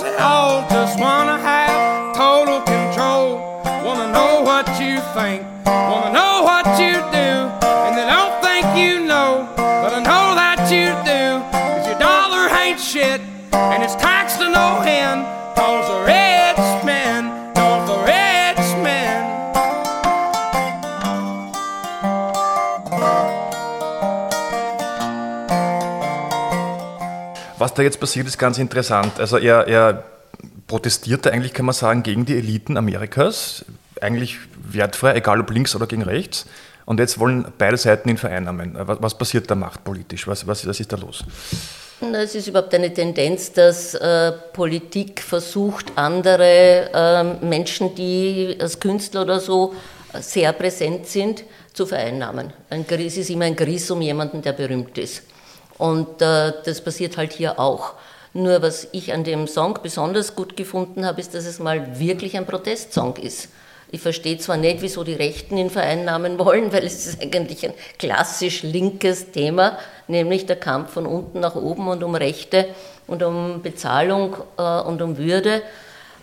Was 27.73 27.77
da 27.77 27.81
jetzt 27.81 27.99
passiert, 27.99 28.27
ist 28.27 28.37
ganz 28.37 28.59
interessant. 28.59 29.19
Also 29.19 29.39
er, 29.39 29.67
er 29.67 30.03
protestierte 30.67 31.33
eigentlich, 31.33 31.55
kann 31.55 31.65
man 31.65 31.73
sagen, 31.73 32.03
gegen 32.03 32.23
die 32.23 32.37
Eliten 32.37 32.77
Amerikas. 32.77 33.65
Eigentlich 33.99 34.37
wertfrei, 34.55 35.15
egal 35.15 35.39
ob 35.39 35.49
links 35.49 35.75
oder 35.75 35.87
gegen 35.87 36.03
rechts. 36.03 36.45
Und 36.85 36.99
jetzt 36.99 37.17
wollen 37.17 37.47
beide 37.57 37.75
Seiten 37.77 38.09
ihn 38.09 38.17
vereinnahmen. 38.17 38.73
Was, 38.75 39.01
was 39.01 39.17
passiert 39.17 39.49
da 39.49 39.55
machtpolitisch? 39.55 40.27
Was, 40.27 40.45
was, 40.45 40.67
was 40.67 40.79
ist 40.79 40.93
da 40.93 40.97
los? 40.97 41.23
Es 41.99 42.35
ist 42.35 42.47
überhaupt 42.47 42.75
eine 42.75 42.93
Tendenz, 42.93 43.51
dass 43.51 43.95
äh, 43.95 44.33
Politik 44.53 45.19
versucht, 45.23 45.93
andere 45.95 46.91
ähm, 46.93 47.49
Menschen, 47.49 47.95
die 47.95 48.55
als 48.61 48.79
Künstler 48.79 49.23
oder 49.23 49.39
so 49.39 49.73
äh, 50.13 50.21
sehr 50.21 50.53
präsent 50.53 51.07
sind, 51.07 51.43
zu 51.73 51.87
vereinnahmen. 51.87 52.53
Ein 52.69 52.85
Gris 52.85 53.17
ist 53.17 53.31
immer 53.31 53.45
ein 53.45 53.55
Gris 53.55 53.89
um 53.89 53.99
jemanden, 53.99 54.43
der 54.43 54.53
berühmt 54.53 54.95
ist. 54.99 55.23
Und 55.77 56.21
äh, 56.21 56.53
das 56.63 56.81
passiert 56.81 57.17
halt 57.17 57.33
hier 57.33 57.59
auch. 57.59 57.93
Nur 58.33 58.61
was 58.61 58.87
ich 58.91 59.13
an 59.13 59.23
dem 59.23 59.47
Song 59.47 59.79
besonders 59.83 60.35
gut 60.35 60.57
gefunden 60.57 61.05
habe, 61.05 61.21
ist, 61.21 61.35
dass 61.35 61.45
es 61.45 61.59
mal 61.59 61.99
wirklich 61.99 62.35
ein 62.35 62.45
Protestsong 62.45 63.17
ist. 63.17 63.49
Ich 63.91 64.01
verstehe 64.01 64.39
zwar 64.39 64.57
nicht, 64.57 64.81
wieso 64.81 65.03
die 65.03 65.13
Rechten 65.13 65.55
ihn 65.55 65.69
vereinnahmen 65.69 66.39
wollen, 66.43 66.73
weil 66.73 66.83
es 66.83 67.05
ist 67.05 67.21
eigentlich 67.21 67.63
ein 67.63 67.75
klassisch 67.99 68.63
linkes 68.63 69.31
Thema, 69.31 69.77
nämlich 70.07 70.47
der 70.47 70.55
Kampf 70.55 70.93
von 70.93 71.05
unten 71.05 71.39
nach 71.39 71.55
oben 71.55 71.87
und 71.87 72.03
um 72.03 72.15
Rechte 72.15 72.67
und 73.05 73.21
um 73.21 73.61
Bezahlung 73.61 74.35
äh, 74.57 74.79
und 74.81 75.01
um 75.03 75.19
Würde. 75.19 75.61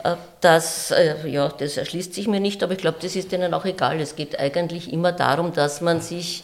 Äh, 0.03 0.17
das, 0.41 0.91
äh, 0.91 1.29
ja, 1.29 1.49
das 1.49 1.77
erschließt 1.77 2.13
sich 2.13 2.27
mir 2.27 2.41
nicht, 2.41 2.65
aber 2.65 2.73
ich 2.73 2.79
glaube, 2.79 2.99
das 3.01 3.15
ist 3.15 3.33
ihnen 3.33 3.55
auch 3.55 3.65
egal. 3.65 4.01
Es 4.01 4.17
geht 4.17 4.41
eigentlich 4.41 4.93
immer 4.93 5.13
darum, 5.13 5.53
dass 5.53 5.81
man 5.81 6.01
sich 6.01 6.43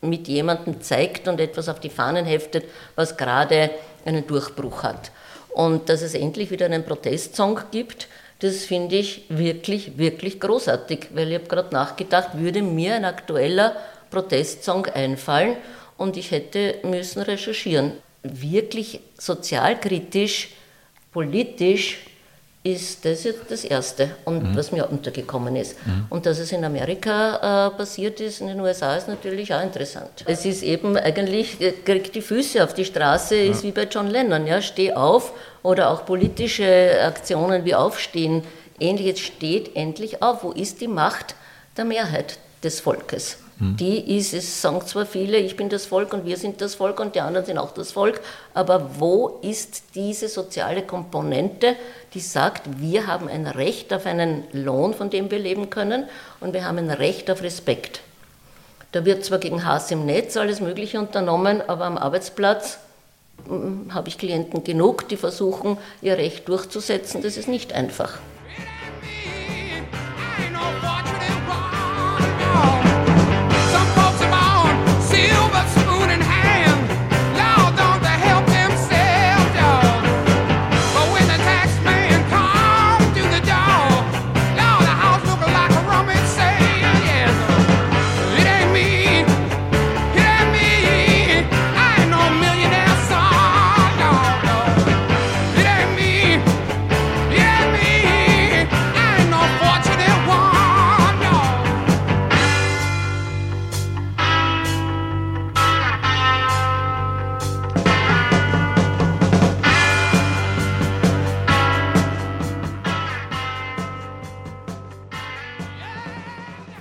mit 0.00 0.28
jemandem 0.28 0.80
zeigt 0.80 1.28
und 1.28 1.40
etwas 1.40 1.68
auf 1.68 1.80
die 1.80 1.90
Fahnen 1.90 2.24
heftet, 2.24 2.64
was 2.94 3.16
gerade 3.16 3.70
einen 4.04 4.26
Durchbruch 4.26 4.82
hat. 4.82 5.10
Und 5.50 5.88
dass 5.88 6.02
es 6.02 6.14
endlich 6.14 6.50
wieder 6.50 6.66
einen 6.66 6.84
Protestsong 6.84 7.60
gibt, 7.70 8.08
das 8.38 8.64
finde 8.64 8.96
ich 8.96 9.24
wirklich, 9.28 9.98
wirklich 9.98 10.40
großartig, 10.40 11.08
weil 11.12 11.28
ich 11.28 11.34
habe 11.34 11.48
gerade 11.48 11.74
nachgedacht, 11.74 12.30
würde 12.34 12.62
mir 12.62 12.94
ein 12.94 13.04
aktueller 13.04 13.76
Protestsong 14.10 14.86
einfallen 14.86 15.56
und 15.98 16.16
ich 16.16 16.30
hätte 16.30 16.76
müssen 16.82 17.20
recherchieren. 17.20 17.92
Wirklich 18.22 19.00
sozialkritisch, 19.18 20.50
politisch 21.12 21.98
ist 22.62 23.06
das 23.06 23.24
jetzt 23.24 23.50
das 23.50 23.64
Erste 23.64 24.10
und 24.26 24.54
was 24.54 24.70
mir 24.70 24.86
untergekommen 24.86 25.56
ist. 25.56 25.76
Und 26.10 26.26
dass 26.26 26.38
es 26.38 26.52
in 26.52 26.62
Amerika 26.62 27.68
äh, 27.68 27.76
passiert 27.76 28.20
ist, 28.20 28.42
in 28.42 28.48
den 28.48 28.60
USA, 28.60 28.96
ist 28.96 29.08
natürlich 29.08 29.54
auch 29.54 29.62
interessant. 29.62 30.24
Es 30.26 30.44
ist 30.44 30.62
eben 30.62 30.94
eigentlich, 30.96 31.58
äh, 31.60 31.72
kriegt 31.72 32.14
die 32.14 32.20
Füße 32.20 32.62
auf 32.62 32.74
die 32.74 32.84
Straße, 32.84 33.34
ist 33.34 33.62
wie 33.62 33.72
bei 33.72 33.84
John 33.84 34.08
Lennon, 34.08 34.46
ja, 34.46 34.60
steh 34.60 34.92
auf 34.92 35.32
oder 35.62 35.90
auch 35.90 36.04
politische 36.04 37.00
Aktionen 37.02 37.64
wie 37.64 37.74
Aufstehen, 37.74 38.42
ähnliches 38.78 39.20
steht 39.20 39.74
endlich 39.74 40.22
auf. 40.22 40.44
Wo 40.44 40.52
ist 40.52 40.82
die 40.82 40.88
Macht 40.88 41.34
der 41.78 41.86
Mehrheit 41.86 42.38
des 42.62 42.80
Volkes? 42.80 43.38
Die 43.62 44.16
ist, 44.16 44.32
es 44.32 44.62
sagen 44.62 44.80
zwar 44.86 45.04
viele, 45.04 45.36
ich 45.36 45.54
bin 45.54 45.68
das 45.68 45.84
Volk 45.84 46.14
und 46.14 46.24
wir 46.24 46.38
sind 46.38 46.62
das 46.62 46.76
Volk 46.76 46.98
und 46.98 47.14
die 47.14 47.20
anderen 47.20 47.44
sind 47.44 47.58
auch 47.58 47.72
das 47.72 47.92
Volk, 47.92 48.22
aber 48.54 48.98
wo 48.98 49.38
ist 49.42 49.82
diese 49.94 50.28
soziale 50.28 50.80
Komponente, 50.80 51.76
die 52.14 52.20
sagt, 52.20 52.80
wir 52.80 53.06
haben 53.06 53.28
ein 53.28 53.46
Recht 53.46 53.92
auf 53.92 54.06
einen 54.06 54.44
Lohn, 54.52 54.94
von 54.94 55.10
dem 55.10 55.30
wir 55.30 55.38
leben 55.38 55.68
können 55.68 56.04
und 56.40 56.54
wir 56.54 56.64
haben 56.64 56.78
ein 56.78 56.90
Recht 56.90 57.30
auf 57.30 57.42
Respekt. 57.42 58.00
Da 58.92 59.04
wird 59.04 59.26
zwar 59.26 59.38
gegen 59.38 59.64
Hass 59.66 59.90
im 59.90 60.06
Netz 60.06 60.38
alles 60.38 60.60
Mögliche 60.60 60.98
unternommen, 60.98 61.62
aber 61.66 61.84
am 61.84 61.98
Arbeitsplatz 61.98 62.78
mm, 63.46 63.92
habe 63.92 64.08
ich 64.08 64.16
Klienten 64.16 64.64
genug, 64.64 65.06
die 65.10 65.18
versuchen, 65.18 65.76
ihr 66.00 66.16
Recht 66.16 66.48
durchzusetzen. 66.48 67.22
Das 67.22 67.36
ist 67.36 67.46
nicht 67.46 67.74
einfach. 67.74 68.18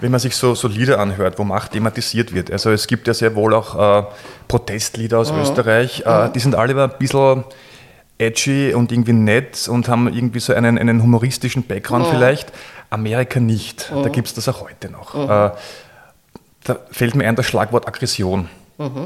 Wenn 0.01 0.11
man 0.11 0.19
sich 0.19 0.35
so, 0.35 0.55
so 0.55 0.67
Lieder 0.67 0.99
anhört, 0.99 1.39
wo 1.39 1.43
Macht 1.43 1.71
thematisiert 1.71 2.33
wird, 2.33 2.51
also 2.51 2.71
es 2.71 2.87
gibt 2.87 3.07
ja 3.07 3.13
sehr 3.13 3.35
wohl 3.35 3.53
auch 3.53 4.03
äh, 4.03 4.07
Protestlieder 4.47 5.19
aus 5.19 5.31
Österreich, 5.31 6.03
äh, 6.05 6.29
die 6.33 6.39
sind 6.39 6.55
alle 6.55 6.81
ein 6.81 6.91
bisschen 6.97 7.43
edgy 8.17 8.73
und 8.73 8.91
irgendwie 8.91 9.13
nett 9.13 9.67
und 9.67 9.87
haben 9.87 10.13
irgendwie 10.13 10.39
so 10.39 10.53
einen, 10.53 10.77
einen 10.77 11.01
humoristischen 11.01 11.63
Background 11.63 12.07
vielleicht. 12.07 12.51
Amerika 12.89 13.39
nicht. 13.39 13.91
Da 13.91 14.09
gibt 14.09 14.27
es 14.27 14.33
das 14.33 14.47
auch 14.49 14.61
heute 14.61 14.89
noch. 14.89 15.15
Äh, 15.15 15.51
da 16.63 16.77
fällt 16.91 17.15
mir 17.15 17.27
ein 17.27 17.35
das 17.35 17.45
Schlagwort 17.45 17.87
Aggression. 17.87 18.49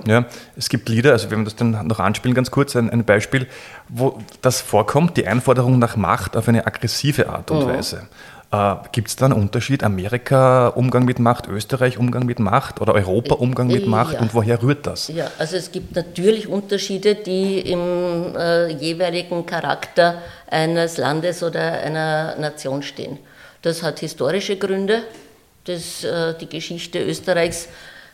Ja, 0.06 0.26
es 0.56 0.70
gibt 0.70 0.88
Lieder, 0.88 1.14
also 1.14 1.32
wenn 1.32 1.40
wir 1.40 1.46
das 1.46 1.56
dann 1.56 1.88
noch 1.88 2.00
anspielen, 2.00 2.36
ganz 2.36 2.52
kurz, 2.52 2.76
ein, 2.76 2.92
ein 2.92 3.06
Beispiel, 3.06 3.48
wo 3.90 4.20
das 4.44 4.62
vorkommt, 4.62 5.18
die 5.18 5.26
Einforderung 5.26 5.80
nach 5.80 5.96
Macht 5.96 6.38
auf 6.38 6.48
eine 6.48 6.68
aggressive 6.68 7.28
Art 7.28 7.50
und 7.50 7.66
Weise. 7.66 8.08
Äh, 8.54 8.76
gibt 8.92 9.08
es 9.08 9.16
da 9.16 9.26
einen 9.26 9.34
Unterschied? 9.34 9.84
Amerika 9.84 10.68
Umgang 10.68 11.06
mit 11.06 11.18
Macht, 11.18 11.48
Österreich 11.48 11.98
Umgang 11.98 12.28
mit 12.28 12.38
Macht 12.38 12.82
oder 12.82 12.94
Europa 12.94 13.36
Umgang 13.36 13.68
mit 13.68 13.84
Ja. 13.84 13.90
Macht 13.90 14.22
und 14.22 14.36
woher 14.36 14.62
rührt 14.62 14.86
das? 14.86 15.08
Ja, 15.08 15.32
also 15.40 15.58
es 15.58 15.72
gibt 15.72 15.96
natürlich 15.96 16.48
Unterschiede, 16.48 17.16
die 17.16 17.60
im 17.62 18.36
äh, 18.36 18.68
jeweiligen 18.68 19.48
Charakter 19.48 20.22
eines 20.52 20.98
Landes 20.98 21.42
oder 21.42 21.82
einer 21.82 22.36
Nation 22.36 22.84
stehen. 22.84 23.18
Das 23.64 23.82
hat 23.82 24.00
historische 24.00 24.56
Gründe. 24.58 25.02
Das, 25.66 26.04
äh, 26.04 26.36
die 26.40 26.48
Geschichte 26.48 27.00
Österreichs 27.00 27.70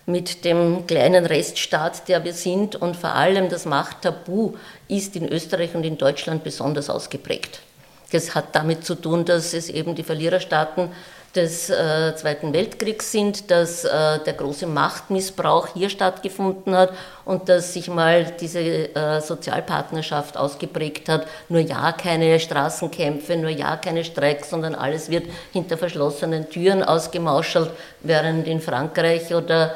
mit 0.06 0.46
dem 0.46 0.88
kleinen 0.88 1.26
Reststaat, 1.26 2.08
der 2.08 2.24
wir 2.24 2.34
sind 2.34 2.78
und 2.78 2.96
vor 2.96 3.14
allem 3.14 3.50
das 3.50 3.66
Machttabu 3.66 4.54
ist 4.88 5.16
in 5.18 5.28
Österreich 5.28 5.76
und 5.76 5.84
in 5.84 5.98
Deutschland 5.98 6.44
besonders 6.44 6.90
ausgeprägt. 6.90 7.60
Das 8.12 8.36
hat 8.36 8.56
damit 8.56 8.86
zu 8.86 8.96
tun, 8.96 9.26
dass 9.26 9.54
es 9.54 9.70
eben 9.70 9.96
die 9.96 10.04
Verliererstaaten 10.04 10.90
des 11.36 11.70
äh, 11.70 12.16
Zweiten 12.16 12.54
Weltkriegs 12.54 13.12
sind, 13.12 13.52
dass 13.52 13.86
äh, 13.86 14.20
der 14.26 14.34
große 14.34 14.66
Machtmissbrauch 14.66 15.68
hier 15.76 15.90
stattgefunden 15.90 16.76
hat 16.76 16.92
und 17.24 17.50
dass 17.50 17.74
sich 17.74 17.88
mal 17.88 18.34
diese 18.40 18.60
äh, 18.60 19.22
Sozialpartnerschaft 19.22 20.38
ausgeprägt 20.38 21.08
hat. 21.08 21.28
Nur 21.48 21.62
ja, 21.62 21.92
keine 21.92 22.40
Straßenkämpfe, 22.40 23.38
nur 23.38 23.52
ja, 23.52 23.78
keine 23.78 24.04
Streiks, 24.04 24.50
sondern 24.50 24.74
alles 24.74 25.12
wird 25.12 25.26
hinter 25.54 25.78
verschlossenen 25.78 26.50
Türen 26.50 26.84
ausgemauschelt, 26.84 27.70
während 28.02 28.48
in 28.48 28.60
Frankreich 28.60 29.34
oder 29.34 29.76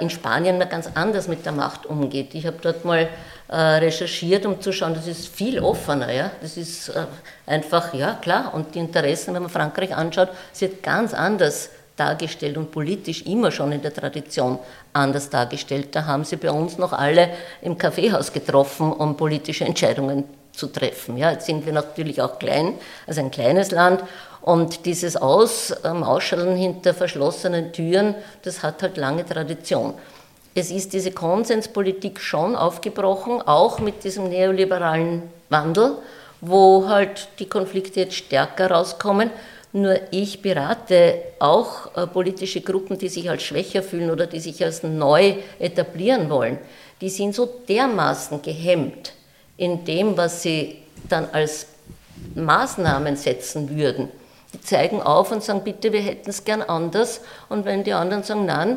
in 0.00 0.10
Spanien 0.10 0.58
man 0.58 0.68
ganz 0.68 0.88
anders 0.94 1.28
mit 1.28 1.46
der 1.46 1.52
Macht 1.52 1.86
umgeht. 1.86 2.34
Ich 2.34 2.46
habe 2.46 2.56
dort 2.60 2.84
mal 2.84 3.08
äh, 3.52 3.54
recherchiert, 3.54 4.46
um 4.46 4.60
zu 4.60 4.72
schauen, 4.72 4.94
das 4.94 5.06
ist 5.06 5.28
viel 5.28 5.60
offener. 5.60 6.10
Ja? 6.10 6.30
Das 6.40 6.56
ist 6.56 6.88
äh, 6.88 7.04
einfach, 7.46 7.92
ja 7.92 8.14
klar, 8.14 8.54
und 8.54 8.74
die 8.74 8.78
Interessen, 8.78 9.34
wenn 9.34 9.42
man 9.42 9.50
Frankreich 9.50 9.94
anschaut, 9.94 10.30
es 10.52 10.62
wird 10.62 10.82
ganz 10.82 11.12
anders 11.12 11.68
dargestellt 11.96 12.56
und 12.56 12.72
politisch 12.72 13.22
immer 13.26 13.50
schon 13.50 13.72
in 13.72 13.82
der 13.82 13.92
Tradition 13.92 14.58
anders 14.94 15.28
dargestellt. 15.28 15.88
Da 15.94 16.06
haben 16.06 16.24
sie 16.24 16.36
bei 16.36 16.50
uns 16.50 16.78
noch 16.78 16.94
alle 16.94 17.28
im 17.60 17.76
Kaffeehaus 17.76 18.32
getroffen, 18.32 18.90
um 18.90 19.16
politische 19.16 19.66
Entscheidungen 19.66 20.24
zu 20.52 20.68
treffen. 20.68 21.16
Ja, 21.16 21.32
jetzt 21.32 21.46
sind 21.46 21.66
wir 21.66 21.72
natürlich 21.72 22.22
auch 22.22 22.38
klein, 22.38 22.74
also 23.06 23.20
ein 23.20 23.30
kleines 23.30 23.70
Land. 23.70 24.02
Und 24.42 24.86
dieses 24.86 25.16
Aus, 25.16 25.72
ähm, 25.84 26.02
Ausschalten 26.02 26.56
hinter 26.56 26.94
verschlossenen 26.94 27.72
Türen, 27.72 28.16
das 28.42 28.62
hat 28.62 28.82
halt 28.82 28.96
lange 28.96 29.24
Tradition. 29.24 29.94
Es 30.54 30.70
ist 30.70 30.92
diese 30.92 31.12
Konsenspolitik 31.12 32.20
schon 32.20 32.56
aufgebrochen, 32.56 33.40
auch 33.40 33.78
mit 33.78 34.04
diesem 34.04 34.28
neoliberalen 34.28 35.22
Wandel, 35.48 35.96
wo 36.40 36.88
halt 36.88 37.28
die 37.38 37.48
Konflikte 37.48 38.00
jetzt 38.00 38.16
stärker 38.16 38.70
rauskommen. 38.70 39.30
Nur 39.72 39.98
ich 40.10 40.42
berate 40.42 41.22
auch 41.38 41.96
äh, 41.96 42.06
politische 42.06 42.60
Gruppen, 42.60 42.98
die 42.98 43.08
sich 43.08 43.30
als 43.30 43.44
schwächer 43.44 43.82
fühlen 43.82 44.10
oder 44.10 44.26
die 44.26 44.40
sich 44.40 44.62
als 44.62 44.82
neu 44.82 45.36
etablieren 45.58 46.28
wollen. 46.28 46.58
Die 47.00 47.08
sind 47.08 47.34
so 47.34 47.48
dermaßen 47.68 48.42
gehemmt 48.42 49.12
in 49.56 49.84
dem, 49.84 50.16
was 50.16 50.42
sie 50.42 50.78
dann 51.08 51.28
als 51.32 51.66
Maßnahmen 52.34 53.16
setzen 53.16 53.74
würden. 53.74 54.08
Zeigen 54.60 55.00
auf 55.02 55.32
und 55.32 55.42
sagen, 55.42 55.62
bitte, 55.64 55.92
wir 55.92 56.02
hätten 56.02 56.30
es 56.30 56.44
gern 56.44 56.62
anders. 56.62 57.20
Und 57.48 57.64
wenn 57.64 57.84
die 57.84 57.92
anderen 57.92 58.22
sagen, 58.22 58.46
nein, 58.46 58.76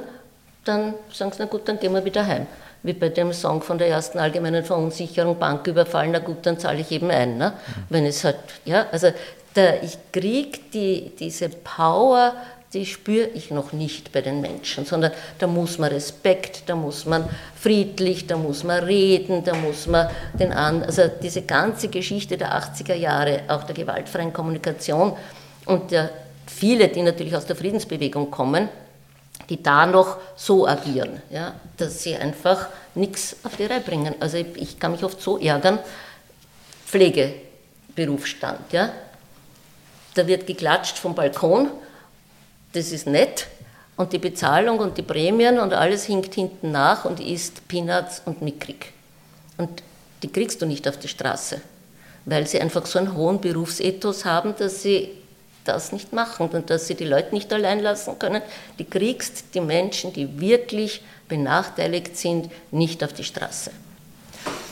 dann 0.64 0.94
sagen 1.12 1.32
sie, 1.32 1.38
na 1.40 1.46
gut, 1.46 1.68
dann 1.68 1.80
gehen 1.80 1.94
wir 1.94 2.06
wieder 2.06 2.26
heim. 2.26 2.48
Wie 2.84 2.94
bei 2.94 3.10
dem 3.10 3.34
Song 3.34 3.62
von 3.62 3.78
der 3.78 3.90
ersten 3.90 4.20
allgemeinen 4.20 4.64
Verunsicherung, 4.64 5.38
Banküberfall, 5.40 6.08
na 6.08 6.20
gut, 6.20 6.46
dann 6.46 6.60
zahle 6.60 6.80
ich 6.80 6.92
eben 6.92 7.10
ein. 7.10 7.38
Ne? 7.38 7.54
Wenn 7.90 8.06
es 8.06 8.24
halt, 8.24 8.38
ja, 8.64 8.86
also 8.92 9.12
der, 9.56 9.84
ich 9.84 9.98
kriege 10.12 10.60
die, 10.74 11.12
diese 11.18 11.50
Power, 11.50 12.34
die 12.74 12.86
spüre 12.86 13.28
ich 13.28 13.52
noch 13.52 13.72
nicht 13.72 14.12
bei 14.12 14.22
den 14.22 14.42
Menschen, 14.42 14.86
sondern 14.86 15.14
da 15.40 15.48
muss 15.48 15.78
man 15.78 15.92
Respekt, 15.92 16.64
da 16.68 16.76
muss 16.76 17.06
man 17.06 17.28
friedlich, 17.56 18.28
da 18.28 18.38
muss 18.38 18.64
man 18.64 18.84
reden, 18.84 19.44
da 19.46 19.56
muss 19.56 19.88
man 19.88 20.10
den 20.38 20.52
an, 20.52 20.84
also 20.84 21.04
diese 21.24 21.44
ganze 21.44 21.88
Geschichte 21.88 22.38
der 22.38 22.54
80er 22.54 22.96
Jahre, 22.96 23.44
auch 23.48 23.64
der 23.64 23.76
gewaltfreien 23.76 24.34
Kommunikation 24.34 25.16
und 25.66 25.92
der, 25.92 26.12
viele, 26.48 26.88
die 26.88 27.02
natürlich 27.02 27.36
aus 27.36 27.46
der 27.46 27.56
Friedensbewegung 27.56 28.32
kommen, 28.32 28.70
die 29.50 29.62
da 29.62 29.86
noch 29.86 30.18
so 30.36 30.68
agieren, 30.68 31.22
ja, 31.30 31.54
dass 31.78 32.04
sie 32.04 32.16
einfach 32.16 32.68
nichts 32.96 33.36
auf 33.44 33.56
die 33.58 33.66
Reihe 33.66 33.82
bringen. 33.82 34.16
Also 34.20 34.38
ich, 34.38 34.48
ich 34.56 34.80
kann 34.80 34.92
mich 34.92 35.04
oft 35.04 35.22
so 35.22 35.38
ärgern, 35.38 35.80
Pflegeberufsstand, 36.88 38.72
ja, 38.72 38.92
da 40.14 40.28
wird 40.28 40.48
geklatscht 40.48 40.98
vom 40.98 41.14
Balkon, 41.14 41.70
das 42.74 42.92
ist 42.92 43.08
nett, 43.08 43.48
und 43.98 44.14
die 44.14 44.20
Bezahlung 44.20 44.80
und 44.80 44.98
die 44.98 45.04
Prämien 45.04 45.60
und 45.60 45.74
alles 45.74 46.06
hinkt 46.06 46.34
hinten 46.34 46.72
nach 46.72 47.06
und 47.06 47.20
ist 47.20 47.68
Peanuts 47.68 48.22
und 48.26 48.42
mickrig. 48.42 48.92
Und 49.58 49.84
die 50.22 50.32
kriegst 50.32 50.62
du 50.62 50.66
nicht 50.66 50.88
auf 50.88 50.98
die 50.98 51.08
Straße, 51.08 51.62
weil 52.26 52.46
sie 52.48 52.60
einfach 52.60 52.86
so 52.86 53.00
einen 53.00 53.16
hohen 53.16 53.40
Berufsethos 53.40 54.26
haben, 54.26 54.54
dass 54.58 54.82
sie 54.82 55.12
das 55.68 55.92
nicht 55.92 56.14
machen 56.14 56.50
und 56.50 56.70
dass 56.70 56.88
sie 56.88 56.96
die 56.96 57.06
Leute 57.06 57.34
nicht 57.34 57.52
allein 57.52 57.80
lassen 57.80 58.18
können. 58.20 58.42
Die 58.80 58.86
kriegst 58.86 59.54
die 59.54 59.62
Menschen, 59.62 60.14
die 60.14 60.40
wirklich 60.40 61.02
benachteiligt 61.28 62.18
sind, 62.18 62.50
nicht 62.72 63.04
auf 63.04 63.14
die 63.14 63.24
Straße. 63.24 63.72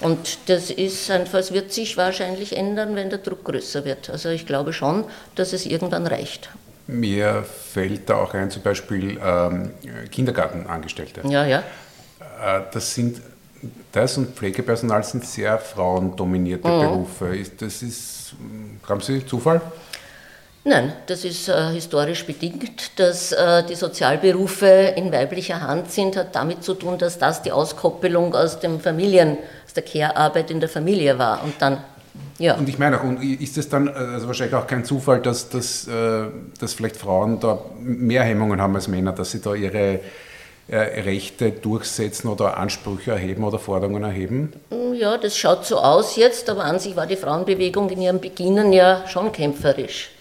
Und 0.02 0.38
das 0.48 0.70
ist 0.70 1.10
einfach, 1.10 1.40
es 1.40 1.52
wird 1.54 1.72
sich 1.72 1.98
wahrscheinlich 1.98 2.56
ändern, 2.56 2.96
wenn 2.96 3.10
der 3.10 3.20
Druck 3.20 3.44
größer 3.46 3.86
wird. 3.86 4.10
Also 4.10 4.30
ich 4.30 4.46
glaube 4.46 4.74
schon, 4.74 5.06
dass 5.36 5.54
es 5.54 5.66
irgendwann 5.66 6.06
reicht. 6.06 6.50
Mir 6.88 7.44
fällt 7.44 8.10
da 8.10 8.16
auch 8.18 8.34
ein, 8.34 8.52
zum 8.52 8.62
Beispiel 8.62 9.18
ähm, 9.24 9.72
Kindergartenangestellte. 10.12 11.22
Ja, 11.28 11.46
ja. 11.46 11.60
Äh, 12.44 12.62
das 12.72 12.94
sind 12.94 13.22
das 13.92 14.18
und 14.18 14.36
Pflegepersonal 14.36 15.04
sind 15.04 15.26
sehr 15.26 15.58
frauendominierte 15.58 16.68
mhm. 16.68 16.80
Berufe. 16.82 17.38
Das 17.58 17.82
ist, 17.82 18.36
haben 18.88 19.02
Sie 19.02 19.26
Zufall? 19.26 19.62
Nein, 20.66 20.94
das 21.08 21.26
ist 21.26 21.50
äh, 21.50 21.72
historisch 21.72 22.26
bedingt. 22.26 22.98
Dass 22.98 23.34
äh, 23.34 23.64
die 23.66 23.76
Sozialberufe 23.76 24.94
in 24.96 25.12
weiblicher 25.12 25.62
Hand 25.62 25.92
sind, 25.92 26.16
hat 26.16 26.36
damit 26.36 26.64
zu 26.64 26.74
tun, 26.74 26.98
dass 26.98 27.18
das 27.20 27.42
die 27.42 27.52
Auskoppelung 27.52 28.34
aus 28.34 28.60
dem 28.60 28.80
Familien, 28.80 29.38
aus 29.66 29.74
der 29.74 29.84
Care-Arbeit 29.84 30.52
in 30.52 30.62
der 30.62 30.70
Familie 30.70 31.20
war. 31.20 31.44
Und 31.44 31.56
dann 31.60 31.84
ja. 32.40 32.56
Und 32.56 32.70
ich 32.70 32.78
meine 32.78 33.02
auch, 33.02 33.22
ist 33.22 33.58
es 33.58 33.70
dann 33.70 33.88
also 33.88 34.28
wahrscheinlich 34.28 34.56
auch 34.56 34.68
kein 34.68 34.86
Zufall, 34.86 35.22
dass, 35.22 35.50
dass, 35.50 35.88
äh, 35.88 36.26
dass 36.60 36.74
vielleicht 36.74 36.98
Frauen 36.98 37.40
da 37.40 37.60
mehr 37.80 38.24
Hemmungen 38.24 38.62
haben 38.62 38.76
als 38.76 38.88
Männer, 38.88 39.14
dass 39.14 39.32
sie 39.32 39.42
da 39.42 39.54
ihre 39.54 40.00
äh, 40.68 40.78
Rechte 40.78 41.52
durchsetzen 41.52 42.30
oder 42.30 42.58
Ansprüche 42.58 43.12
erheben 43.12 43.44
oder 43.44 43.60
Forderungen 43.60 44.04
erheben? 44.04 44.54
Ja, 44.94 45.18
das 45.18 45.38
schaut 45.38 45.66
so 45.66 45.78
aus 45.78 46.16
jetzt, 46.16 46.50
aber 46.50 46.66
an 46.66 46.80
sich 46.80 46.96
war 46.96 47.08
die 47.08 47.18
Frauenbewegung 47.18 47.90
in 47.90 48.02
ihrem 48.02 48.20
Beginnen 48.20 48.74
ja 48.74 49.08
schon 49.08 49.32
kämpferisch. 49.32 50.13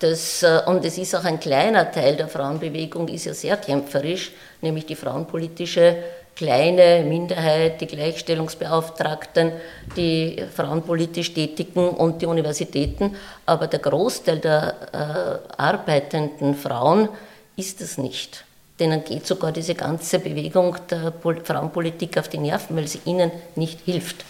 Das, 0.00 0.42
äh, 0.42 0.62
und 0.66 0.84
es 0.84 0.98
ist 0.98 1.14
auch 1.14 1.24
ein 1.24 1.38
kleiner 1.38 1.92
Teil 1.92 2.16
der 2.16 2.28
Frauenbewegung, 2.28 3.06
ist 3.08 3.26
ja 3.26 3.34
sehr 3.34 3.56
kämpferisch, 3.58 4.32
nämlich 4.62 4.86
die 4.86 4.96
frauenpolitische 4.96 5.96
kleine 6.34 7.04
Minderheit, 7.04 7.82
die 7.82 7.86
Gleichstellungsbeauftragten, 7.86 9.52
die 9.94 10.42
frauenpolitisch 10.54 11.34
Tätigen 11.34 11.90
und 11.90 12.22
die 12.22 12.26
Universitäten. 12.26 13.14
Aber 13.44 13.66
der 13.66 13.80
Großteil 13.80 14.38
der 14.38 14.74
äh, 14.92 15.52
arbeitenden 15.60 16.54
Frauen 16.54 17.10
ist 17.56 17.82
es 17.82 17.98
nicht. 17.98 18.44
Denen 18.78 19.04
geht 19.04 19.26
sogar 19.26 19.52
diese 19.52 19.74
ganze 19.74 20.18
Bewegung 20.18 20.76
der 20.90 21.12
Frauenpolitik 21.44 22.16
auf 22.16 22.28
die 22.28 22.38
Nerven, 22.38 22.74
weil 22.74 22.88
sie 22.88 23.00
ihnen 23.04 23.30
nicht 23.54 23.80
hilft. 23.84 24.24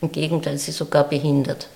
Im 0.00 0.10
Gegenteil, 0.10 0.58
sie 0.58 0.72
sogar 0.72 1.04
behindert. 1.04 1.68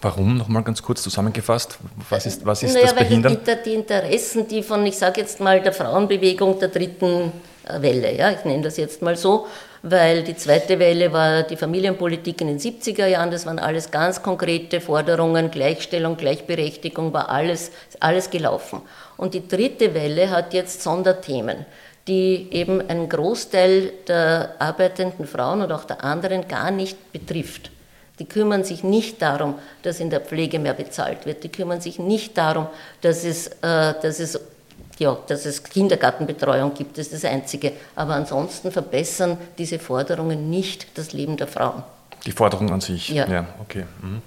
Warum? 0.00 0.36
Nochmal 0.36 0.62
ganz 0.62 0.82
kurz 0.82 1.02
zusammengefasst. 1.02 1.78
Was 2.08 2.26
ist, 2.26 2.46
was 2.46 2.62
ist 2.62 2.74
naja, 2.74 2.86
das 2.86 2.94
Behindern? 2.94 3.38
Weil 3.44 3.56
die, 3.56 3.62
die 3.70 3.74
Interessen, 3.74 4.46
die 4.46 4.62
von, 4.62 4.86
ich 4.86 4.96
sage 4.96 5.20
jetzt 5.20 5.40
mal, 5.40 5.60
der 5.60 5.72
Frauenbewegung 5.72 6.58
der 6.60 6.68
dritten 6.68 7.32
äh, 7.66 7.82
Welle, 7.82 8.14
ja, 8.16 8.30
ich 8.30 8.44
nenne 8.44 8.62
das 8.62 8.76
jetzt 8.76 9.02
mal 9.02 9.16
so, 9.16 9.46
weil 9.82 10.22
die 10.22 10.36
zweite 10.36 10.78
Welle 10.78 11.12
war 11.12 11.42
die 11.42 11.56
Familienpolitik 11.56 12.40
in 12.40 12.46
den 12.46 12.58
70er 12.60 13.06
Jahren, 13.06 13.30
das 13.30 13.44
waren 13.46 13.58
alles 13.58 13.90
ganz 13.90 14.22
konkrete 14.22 14.80
Forderungen, 14.80 15.50
Gleichstellung, 15.50 16.16
Gleichberechtigung, 16.16 17.12
war 17.12 17.28
alles, 17.28 17.72
alles 17.98 18.30
gelaufen. 18.30 18.82
Und 19.16 19.34
die 19.34 19.48
dritte 19.48 19.94
Welle 19.94 20.30
hat 20.30 20.54
jetzt 20.54 20.82
Sonderthemen 20.82 21.66
die 22.08 22.48
eben 22.52 22.80
einen 22.88 23.08
Großteil 23.08 23.92
der 24.08 24.54
arbeitenden 24.58 25.26
Frauen 25.26 25.60
und 25.60 25.70
auch 25.70 25.84
der 25.84 26.02
anderen 26.02 26.48
gar 26.48 26.70
nicht 26.70 27.12
betrifft. 27.12 27.70
Die 28.18 28.24
kümmern 28.24 28.64
sich 28.64 28.82
nicht 28.82 29.22
darum, 29.22 29.54
dass 29.82 30.00
in 30.00 30.10
der 30.10 30.20
Pflege 30.20 30.58
mehr 30.58 30.74
bezahlt 30.74 31.26
wird. 31.26 31.44
Die 31.44 31.48
kümmern 31.48 31.80
sich 31.80 31.98
nicht 31.98 32.36
darum, 32.36 32.66
dass 33.00 33.24
es, 33.24 33.46
äh, 33.46 33.94
dass 34.02 34.18
es, 34.20 34.40
ja, 34.98 35.16
dass 35.26 35.46
es 35.46 35.62
Kindergartenbetreuung 35.62 36.74
gibt. 36.74 36.98
Das 36.98 37.08
ist 37.08 37.24
das 37.24 37.30
Einzige. 37.30 37.72
Aber 37.94 38.14
ansonsten 38.14 38.72
verbessern 38.72 39.38
diese 39.56 39.78
Forderungen 39.78 40.50
nicht 40.50 40.98
das 40.98 41.12
Leben 41.12 41.36
der 41.36 41.46
Frauen. 41.46 41.84
Die 42.26 42.32
Forderung 42.32 42.70
an 42.70 42.80
sich? 42.80 43.10
Ja. 43.10 43.26
ja 43.28 43.46
okay. 43.60 43.84
Mhm. 44.02 44.22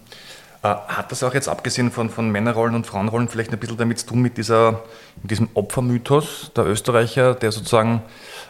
Äh, 0.63 0.67
hat 0.67 1.11
das 1.11 1.23
auch 1.23 1.33
jetzt 1.33 1.47
abgesehen 1.47 1.91
von, 1.91 2.09
von 2.09 2.29
Männerrollen 2.29 2.75
und 2.75 2.85
Frauenrollen 2.85 3.27
vielleicht 3.27 3.51
ein 3.51 3.59
bisschen 3.59 3.77
damit 3.77 3.99
zu 3.99 4.07
tun 4.07 4.21
mit, 4.21 4.37
dieser, 4.37 4.83
mit 5.21 5.31
diesem 5.31 5.49
Opfermythos 5.55 6.51
der 6.55 6.65
Österreicher, 6.65 7.33
der 7.33 7.51
sozusagen 7.51 8.03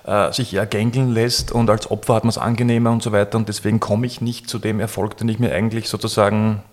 äh, 0.05 0.31
sich 0.31 0.53
eher 0.53 0.65
gängeln 0.65 1.13
lässt 1.13 1.51
und 1.51 1.69
als 1.69 1.89
Opfer 1.89 2.15
hat 2.15 2.23
man 2.23 2.29
es 2.29 2.37
angenehmer 2.37 2.91
und 2.91 3.03
so 3.03 3.11
weiter 3.11 3.37
und 3.37 3.47
deswegen 3.47 3.79
komme 3.79 4.07
ich 4.07 4.21
nicht 4.21 4.49
zu 4.49 4.59
dem 4.59 4.79
Erfolg, 4.79 5.17
den 5.17 5.29
ich 5.29 5.39
mir 5.39 5.53
eigentlich 5.53 5.89
sozusagen, 5.89 6.63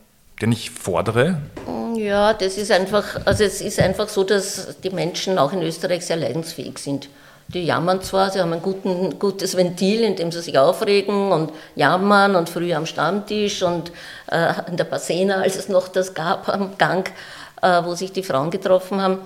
den 0.40 0.52
ich 0.52 0.70
fordere? 0.70 1.40
Ja, 1.96 2.32
das 2.32 2.56
ist 2.56 2.70
einfach, 2.70 3.26
also 3.26 3.44
es 3.44 3.60
ist 3.60 3.80
einfach 3.80 4.08
so, 4.08 4.24
dass 4.24 4.80
die 4.82 4.90
Menschen 4.90 5.38
auch 5.38 5.52
in 5.52 5.62
Österreich 5.62 6.06
sehr 6.06 6.16
leidensfähig 6.16 6.78
sind. 6.78 7.08
Die 7.48 7.64
jammern 7.64 8.02
zwar, 8.02 8.30
sie 8.30 8.40
haben 8.40 8.52
ein 8.52 8.60
guten, 8.60 9.18
gutes 9.18 9.56
Ventil, 9.56 10.02
in 10.02 10.16
dem 10.16 10.30
sie 10.30 10.42
sich 10.42 10.58
aufregen 10.58 11.32
und 11.32 11.50
jammern 11.76 12.36
und 12.36 12.50
früh 12.50 12.74
am 12.74 12.84
Stammtisch 12.84 13.62
und 13.62 13.90
äh, 14.30 14.52
in 14.70 14.76
der 14.76 14.84
Bassena, 14.84 15.40
als 15.40 15.56
es 15.56 15.70
noch 15.70 15.88
das 15.88 16.12
gab 16.12 16.48
am 16.50 16.76
Gang, 16.76 17.10
äh, 17.62 17.82
wo 17.84 17.94
sich 17.94 18.12
die 18.12 18.22
Frauen 18.22 18.50
getroffen 18.50 19.00
haben. 19.00 19.18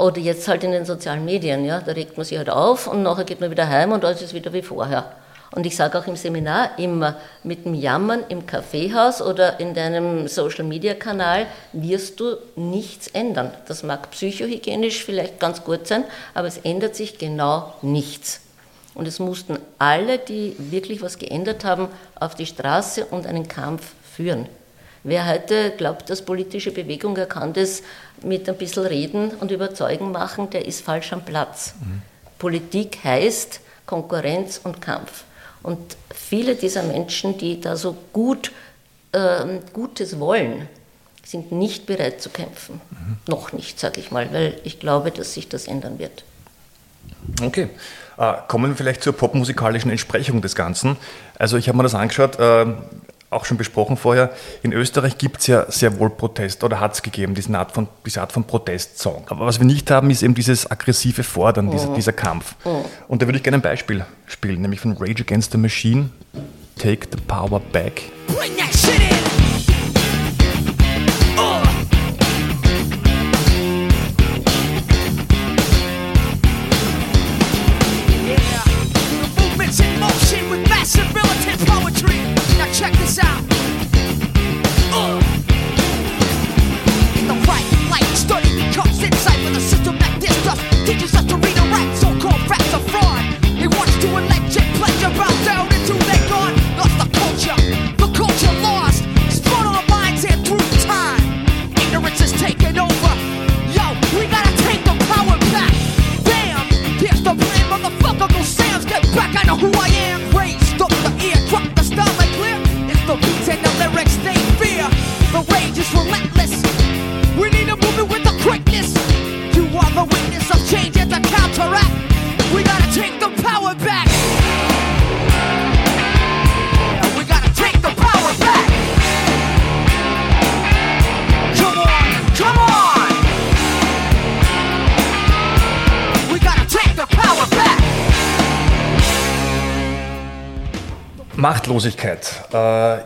Oder 0.00 0.18
jetzt 0.18 0.48
halt 0.48 0.64
in 0.64 0.72
den 0.72 0.86
sozialen 0.86 1.24
Medien, 1.24 1.64
ja, 1.64 1.80
da 1.80 1.92
regt 1.92 2.16
man 2.16 2.24
sich 2.24 2.38
halt 2.38 2.48
auf 2.48 2.86
und 2.86 3.02
nachher 3.02 3.24
geht 3.24 3.40
man 3.40 3.50
wieder 3.50 3.68
heim 3.68 3.92
und 3.92 4.04
alles 4.04 4.22
ist 4.22 4.32
wieder 4.32 4.52
wie 4.52 4.62
vorher. 4.62 5.12
Und 5.52 5.66
ich 5.66 5.76
sage 5.76 5.98
auch 5.98 6.06
im 6.06 6.16
Seminar 6.16 6.78
immer, 6.78 7.16
mit 7.42 7.64
dem 7.64 7.74
Jammern 7.74 8.22
im 8.28 8.46
Kaffeehaus 8.46 9.20
oder 9.20 9.58
in 9.58 9.74
deinem 9.74 10.28
Social-Media-Kanal 10.28 11.46
wirst 11.72 12.20
du 12.20 12.36
nichts 12.54 13.08
ändern. 13.08 13.52
Das 13.66 13.82
mag 13.82 14.10
psychohygienisch 14.12 15.04
vielleicht 15.04 15.40
ganz 15.40 15.64
gut 15.64 15.88
sein, 15.88 16.04
aber 16.34 16.46
es 16.46 16.58
ändert 16.58 16.94
sich 16.94 17.18
genau 17.18 17.74
nichts. 17.82 18.40
Und 18.94 19.08
es 19.08 19.18
mussten 19.18 19.58
alle, 19.78 20.18
die 20.18 20.54
wirklich 20.58 21.02
was 21.02 21.18
geändert 21.18 21.64
haben, 21.64 21.88
auf 22.14 22.36
die 22.36 22.46
Straße 22.46 23.06
und 23.06 23.26
einen 23.26 23.48
Kampf 23.48 23.92
führen. 24.14 24.46
Wer 25.02 25.26
heute 25.26 25.70
glaubt, 25.76 26.10
dass 26.10 26.22
politische 26.22 26.72
Bewegung, 26.72 27.16
er 27.16 27.26
kann 27.26 27.52
das 27.52 27.82
mit 28.22 28.48
ein 28.48 28.56
bisschen 28.56 28.86
Reden 28.86 29.30
und 29.40 29.50
Überzeugen 29.50 30.12
machen, 30.12 30.50
der 30.50 30.66
ist 30.66 30.82
falsch 30.82 31.12
am 31.12 31.24
Platz. 31.24 31.74
Mhm. 31.80 32.02
Politik 32.38 32.98
heißt 33.02 33.60
Konkurrenz 33.86 34.60
und 34.62 34.80
Kampf. 34.80 35.24
Und 35.62 35.96
viele 36.14 36.54
dieser 36.54 36.82
Menschen, 36.82 37.38
die 37.38 37.60
da 37.60 37.76
so 37.76 37.96
gut 38.12 38.52
äh, 39.12 39.58
Gutes 39.72 40.18
wollen, 40.18 40.68
sind 41.24 41.52
nicht 41.52 41.86
bereit 41.86 42.20
zu 42.20 42.30
kämpfen. 42.30 42.80
Mhm. 42.90 43.16
Noch 43.26 43.52
nicht, 43.52 43.78
sage 43.78 44.00
ich 44.00 44.10
mal, 44.10 44.32
weil 44.32 44.58
ich 44.64 44.80
glaube, 44.80 45.10
dass 45.10 45.34
sich 45.34 45.48
das 45.48 45.66
ändern 45.66 45.98
wird. 45.98 46.24
Okay. 47.42 47.68
Äh, 48.18 48.34
kommen 48.48 48.72
wir 48.72 48.76
vielleicht 48.76 49.02
zur 49.02 49.14
popmusikalischen 49.14 49.90
Entsprechung 49.90 50.42
des 50.42 50.54
Ganzen. 50.54 50.96
Also 51.38 51.56
ich 51.56 51.68
habe 51.68 51.76
mir 51.78 51.84
das 51.84 51.94
angeschaut, 51.94 52.38
äh, 52.38 52.66
auch 53.30 53.44
schon 53.44 53.56
besprochen 53.56 53.96
vorher. 53.96 54.30
In 54.62 54.72
Österreich 54.72 55.16
gibt 55.16 55.40
es 55.40 55.46
ja 55.46 55.70
sehr 55.70 55.98
wohl 55.98 56.10
Protest 56.10 56.62
oder 56.64 56.80
hat 56.80 56.94
es 56.94 57.02
gegeben, 57.02 57.34
diese 57.34 57.56
Art 57.56 57.72
von, 57.72 57.88
diese 58.04 58.20
Art 58.20 58.32
von 58.32 58.44
Protestsong. 58.44 59.24
Aber 59.28 59.46
was 59.46 59.60
wir 59.60 59.66
nicht 59.66 59.90
haben, 59.90 60.10
ist 60.10 60.22
eben 60.22 60.34
dieses 60.34 60.70
aggressive 60.70 61.22
Fordern, 61.22 61.66
mhm. 61.66 61.70
dieser, 61.70 61.94
dieser, 61.94 62.12
Kampf. 62.12 62.56
Mhm. 62.64 62.84
Und 63.08 63.22
da 63.22 63.26
würde 63.26 63.38
ich 63.38 63.44
gerne 63.44 63.58
ein 63.58 63.62
Beispiel 63.62 64.04
spielen, 64.26 64.60
nämlich 64.60 64.80
von 64.80 64.96
Rage 64.98 65.22
Against 65.22 65.52
the 65.52 65.58
Machine, 65.58 66.10
Take 66.76 67.06
the 67.12 67.18
Power 67.26 67.60
Back. 67.72 68.02
Bring 68.26 68.56
that 68.56 68.74
shit 68.74 69.00
in. 69.00 69.59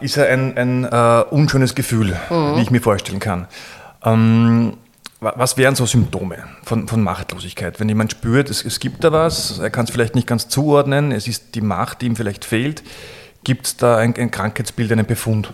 Ist 0.05 0.17
ja 0.17 0.25
ein, 0.25 0.57
ein 0.57 0.85
äh, 0.85 1.25
unschönes 1.31 1.75
Gefühl, 1.75 2.17
mhm. 2.31 2.57
wie 2.57 2.63
ich 2.63 2.71
mir 2.71 2.81
vorstellen 2.81 3.21
kann. 3.21 3.49
Ähm, 4.05 4.77
was 5.21 5.57
wären 5.57 5.75
so 5.75 5.87
Symptome 5.87 6.45
von, 6.65 6.87
von 6.87 7.03
Machtlosigkeit? 7.03 7.81
Wenn 7.81 7.89
jemand 7.89 8.13
spürt, 8.13 8.51
es, 8.51 8.63
es 8.63 8.79
gibt 8.79 9.03
da 9.03 9.11
was, 9.11 9.59
er 9.59 9.71
kann 9.71 9.87
es 9.87 9.91
vielleicht 9.91 10.15
nicht 10.15 10.27
ganz 10.27 10.49
zuordnen, 10.49 11.13
es 11.13 11.27
ist 11.27 11.55
die 11.55 11.63
Macht, 11.63 12.03
die 12.03 12.07
ihm 12.07 12.17
vielleicht 12.17 12.45
fehlt, 12.45 12.83
gibt 13.43 13.67
es 13.67 13.77
da 13.79 13.97
ein, 13.97 14.15
ein 14.17 14.31
Krankheitsbild, 14.31 14.93
einen 14.93 15.07
Befund? 15.07 15.51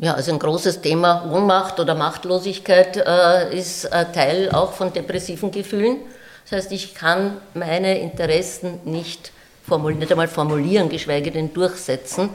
Ja, 0.00 0.12
also 0.14 0.32
ein 0.32 0.38
großes 0.38 0.82
Thema 0.82 1.24
Ohnmacht 1.32 1.80
oder 1.80 1.94
Machtlosigkeit 1.94 2.98
äh, 2.98 3.56
ist 3.56 3.90
ein 3.90 4.12
Teil 4.12 4.50
auch 4.52 4.74
von 4.74 4.92
depressiven 4.92 5.50
Gefühlen. 5.50 5.96
Das 6.44 6.58
heißt, 6.58 6.72
ich 6.72 6.94
kann 6.94 7.38
meine 7.54 7.98
Interessen 7.98 8.80
nicht 8.84 9.32
nicht 9.76 10.10
einmal 10.10 10.28
formulieren, 10.28 10.88
geschweige 10.88 11.30
denn 11.30 11.52
durchsetzen. 11.52 12.30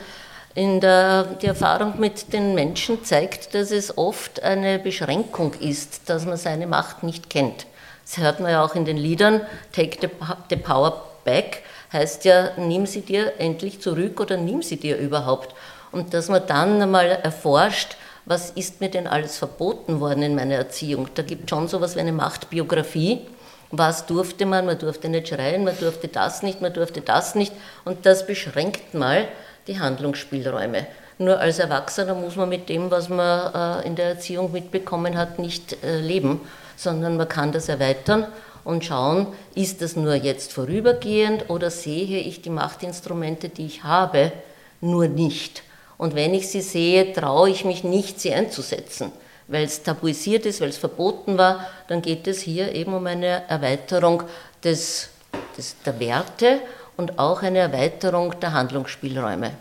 In 0.55 0.79
der, 0.79 1.23
die 1.41 1.47
Erfahrung 1.47 1.99
mit 1.99 2.31
den 2.31 2.53
Menschen 2.53 3.03
zeigt, 3.03 3.55
dass 3.55 3.71
es 3.71 3.97
oft 3.97 4.43
eine 4.43 4.77
Beschränkung 4.77 5.53
ist, 5.55 6.09
dass 6.09 6.25
man 6.25 6.37
seine 6.37 6.67
Macht 6.67 7.01
nicht 7.01 7.29
kennt. 7.29 7.65
Das 8.05 8.17
hört 8.17 8.39
man 8.39 8.51
ja 8.51 8.63
auch 8.63 8.75
in 8.75 8.85
den 8.85 8.97
Liedern, 8.97 9.41
Take 9.71 9.97
the, 10.01 10.09
the 10.49 10.55
Power 10.55 11.09
Back, 11.23 11.63
heißt 11.91 12.25
ja, 12.25 12.51
nimm 12.57 12.85
sie 12.85 13.01
dir 13.01 13.33
endlich 13.39 13.81
zurück 13.81 14.19
oder 14.19 14.37
nimm 14.37 14.61
sie 14.61 14.77
dir 14.77 14.97
überhaupt. 14.97 15.55
Und 15.91 16.13
dass 16.13 16.29
man 16.29 16.45
dann 16.45 16.81
einmal 16.81 17.07
erforscht, 17.07 17.97
was 18.25 18.51
ist 18.51 18.79
mir 18.79 18.89
denn 18.89 19.07
alles 19.07 19.37
verboten 19.37 19.99
worden 19.99 20.21
in 20.21 20.35
meiner 20.35 20.55
Erziehung. 20.55 21.07
Da 21.15 21.23
gibt 21.23 21.45
es 21.45 21.49
schon 21.49 21.67
so 21.67 21.77
etwas 21.77 21.95
wie 21.95 22.01
eine 22.01 22.13
Machtbiografie 22.13 23.21
was 23.75 24.05
durfte 24.05 24.45
man, 24.45 24.67
man 24.67 24.77
durfte 24.77 25.09
nicht 25.09 25.27
schreien, 25.27 25.63
man 25.63 25.75
durfte 25.79 26.07
das 26.07 26.43
nicht, 26.43 26.61
man 26.61 26.71
durfte 26.71 27.01
das 27.01 27.33
nicht 27.33 27.51
und 27.85 28.05
das 28.05 28.27
beschränkt 28.27 28.93
mal 28.93 29.27
die 29.67 29.79
Handlungsspielräume. 29.79 30.85
Nur 31.19 31.39
als 31.39 31.59
Erwachsener 31.59 32.15
muss 32.15 32.35
man 32.35 32.49
mit 32.49 32.69
dem, 32.69 32.89
was 32.91 33.09
man 33.09 33.81
äh, 33.83 33.87
in 33.87 33.95
der 33.95 34.09
Erziehung 34.09 34.51
mitbekommen 34.51 35.17
hat, 35.17 35.39
nicht 35.39 35.83
äh, 35.83 35.99
leben, 35.99 36.41
sondern 36.75 37.17
man 37.17 37.29
kann 37.29 37.51
das 37.51 37.69
erweitern 37.69 38.25
und 38.63 38.83
schauen, 38.83 39.27
ist 39.55 39.81
das 39.81 39.95
nur 39.95 40.15
jetzt 40.15 40.53
vorübergehend 40.53 41.49
oder 41.49 41.69
sehe 41.69 42.19
ich 42.19 42.41
die 42.41 42.49
Machtinstrumente, 42.49 43.49
die 43.49 43.65
ich 43.65 43.83
habe, 43.83 44.31
nur 44.81 45.07
nicht. 45.07 45.63
Und 45.97 46.15
wenn 46.15 46.33
ich 46.33 46.49
sie 46.49 46.61
sehe, 46.61 47.13
traue 47.13 47.49
ich 47.49 47.63
mich 47.63 47.83
nicht, 47.83 48.19
sie 48.19 48.33
einzusetzen 48.33 49.11
weil 49.47 49.65
es 49.65 49.83
tabuisiert 49.83 50.45
ist, 50.45 50.61
weil 50.61 50.69
es 50.69 50.77
verboten 50.77 51.37
war, 51.37 51.67
dann 51.87 52.01
geht 52.01 52.27
es 52.27 52.41
hier 52.41 52.73
eben 52.73 52.93
um 52.93 53.05
eine 53.05 53.47
Erweiterung 53.47 54.23
des, 54.63 55.09
des, 55.57 55.75
der 55.85 55.99
Werte 55.99 56.59
und 56.97 57.19
auch 57.19 57.41
eine 57.41 57.59
Erweiterung 57.59 58.39
der 58.39 58.53
Handlungsspielräume. 58.53 59.51